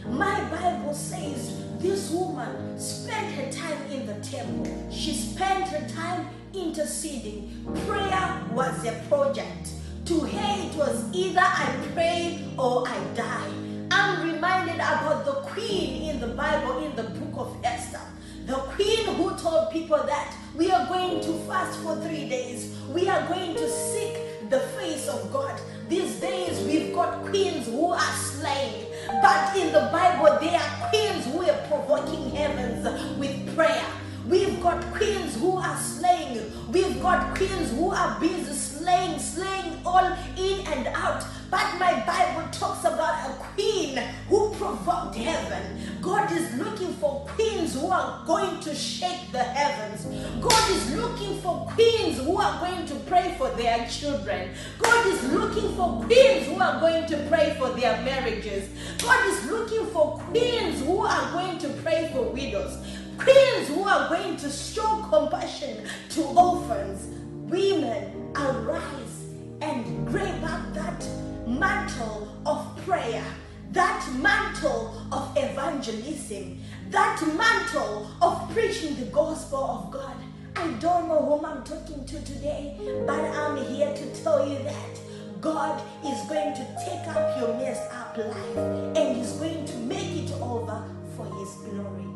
My 0.08 0.40
Bible 0.52 0.94
says 0.94 1.64
this 1.80 2.12
woman 2.12 2.80
spent 2.80 3.34
her 3.34 3.52
time 3.52 3.82
in 3.92 4.06
the 4.06 4.14
temple. 4.24 4.72
She 4.92 5.14
spent 5.14 5.68
her 5.70 5.88
time 5.90 6.28
interceding. 6.54 7.66
Prayer 7.88 8.44
was 8.52 8.86
a 8.86 8.94
project. 9.10 9.72
To 10.06 10.20
her, 10.20 10.68
it 10.68 10.76
was 10.76 11.12
either 11.12 11.42
I 11.42 11.76
pray 11.96 12.46
or 12.56 12.88
I 12.88 13.04
die. 13.16 13.50
I'm 13.90 14.32
reminded 14.32 14.76
about 14.76 15.26
the 15.26 15.34
queen 15.50 16.12
in 16.12 16.20
the 16.20 16.28
Bible, 16.28 16.86
in 16.86 16.96
the 16.96 17.10
book 17.18 17.48
of 17.48 17.58
Esther. 17.64 18.02
The 18.46 18.54
queen 18.76 19.08
who 19.16 19.36
told 19.38 19.72
people 19.72 19.98
that 19.98 20.36
we 20.56 20.70
are 20.70 20.86
going 20.86 21.20
to 21.22 21.34
fast 21.48 21.80
for 21.80 21.96
three 21.96 22.30
days, 22.30 22.78
we 22.94 23.10
are 23.10 23.28
going 23.28 23.56
to 23.56 23.68
seek 23.68 24.35
the 24.50 24.60
face 24.60 25.08
of 25.08 25.32
God. 25.32 25.60
These 25.90 26.20
days, 26.20 26.66
we've 26.66 26.94
got 26.94 27.26
queens 27.26 27.68
who 27.68 27.92
are 27.92 28.14
slain, 28.14 28.86
but 29.22 29.56
in 29.58 29.72
the 29.72 29.90
Bible, 29.92 30.38
there 30.40 30.60
are 30.60 30.90
queens 30.90 31.26
who 31.26 31.42
are 31.42 31.68
provoking 31.68 32.32
heavens 32.32 32.86
with 33.18 33.56
prayer. 33.56 33.86
We've 34.28 34.60
got 34.62 34.82
queens 34.94 35.36
who 35.36 35.58
are 35.58 35.78
slaying. 35.78 36.52
We've 36.72 37.00
got 37.02 37.36
queens 37.36 37.72
who 37.72 37.92
are 37.92 38.20
busy 38.20 38.54
slaying, 38.54 39.20
slaying 39.20 39.80
all 39.86 40.06
in 40.38 40.66
and 40.68 40.88
out. 40.88 41.24
But 41.52 41.78
my 41.80 42.04
Bible 42.06 42.50
talks 42.52 42.84
about 42.86 43.30
a 43.30 43.34
queen 43.36 43.98
who 44.28 44.50
provoked 44.56 45.16
heaven. 45.16 46.02
God 46.02 46.32
is 46.32 46.54
looking 46.56 46.94
for 46.96 47.26
queens 47.36 47.76
who 47.76 47.88
are 47.88 48.26
going 48.26 48.60
to 48.62 48.74
shake 48.74 49.32
the 49.32 49.44
heavens. 49.44 50.06
God 50.42 50.72
is 50.72 50.96
looking 50.96 51.40
for 51.42 51.68
queens 51.74 52.18
who 52.18 52.38
are 52.38 52.60
going 52.60 52.86
to 52.88 52.96
pray 53.08 53.36
for 53.38 53.50
their 53.52 53.88
children. 53.88 54.56
God 54.80 55.06
is 55.08 55.24
looking 55.32 55.76
for 55.76 56.04
queens 56.04 56.48
who 56.48 56.60
are 56.60 56.80
going 56.80 57.06
to 57.08 57.18
pray 57.30 57.56
for 57.60 57.70
their 57.70 58.02
marriages. 58.02 58.70
God 59.02 59.26
is 59.28 59.46
looking 59.46 59.86
for 59.88 60.18
queens 60.32 60.82
who 60.82 61.06
are 61.06 61.32
going 61.32 61.60
to 61.60 61.70
pray 61.84 62.10
for 62.12 62.24
widows. 62.24 62.78
Queens 63.18 63.68
who 63.70 63.84
are 63.84 64.10
going 64.10 64.38
to 64.38 64.50
show 64.50 65.06
compassion 65.10 65.88
to 66.10 66.24
orphans. 66.24 67.08
Women, 67.50 68.32
arise 68.36 69.26
and 69.62 70.08
grab 70.08 70.44
up 70.44 70.74
that 70.74 71.08
mantle 71.48 72.36
of 72.46 72.76
prayer, 72.86 73.24
that 73.72 74.08
mantle 74.20 74.94
of 75.12 75.32
evangelism, 75.38 76.60
that 76.90 77.22
mantle 77.38 78.10
of 78.22 78.50
preaching 78.52 78.96
the 78.96 79.06
gospel 79.06 79.64
of 79.64 79.92
God. 79.92 80.18
I 80.56 80.68
don't 80.80 81.08
know 81.08 81.22
whom 81.22 81.46
I'm 81.46 81.64
talking 81.64 82.06
to 82.06 82.26
today, 82.26 82.76
but 83.06 83.20
I'm 83.20 83.58
here 83.66 83.94
to 83.94 84.24
tell 84.24 84.48
you 84.48 84.58
that 84.64 85.00
God 85.42 85.82
is 86.06 86.20
going 86.28 86.54
to 86.54 86.66
take 86.86 87.08
up 87.16 87.40
your 87.40 87.54
messed 87.56 87.92
up 87.92 88.18
life 88.18 88.58
and 88.98 89.18
He's 89.18 89.34
going 89.34 89.66
to 89.66 89.78
make 89.78 90.24
it 90.24 90.32
over 90.42 90.84
for 91.16 91.26
His 91.40 91.54
glory. 91.70 92.15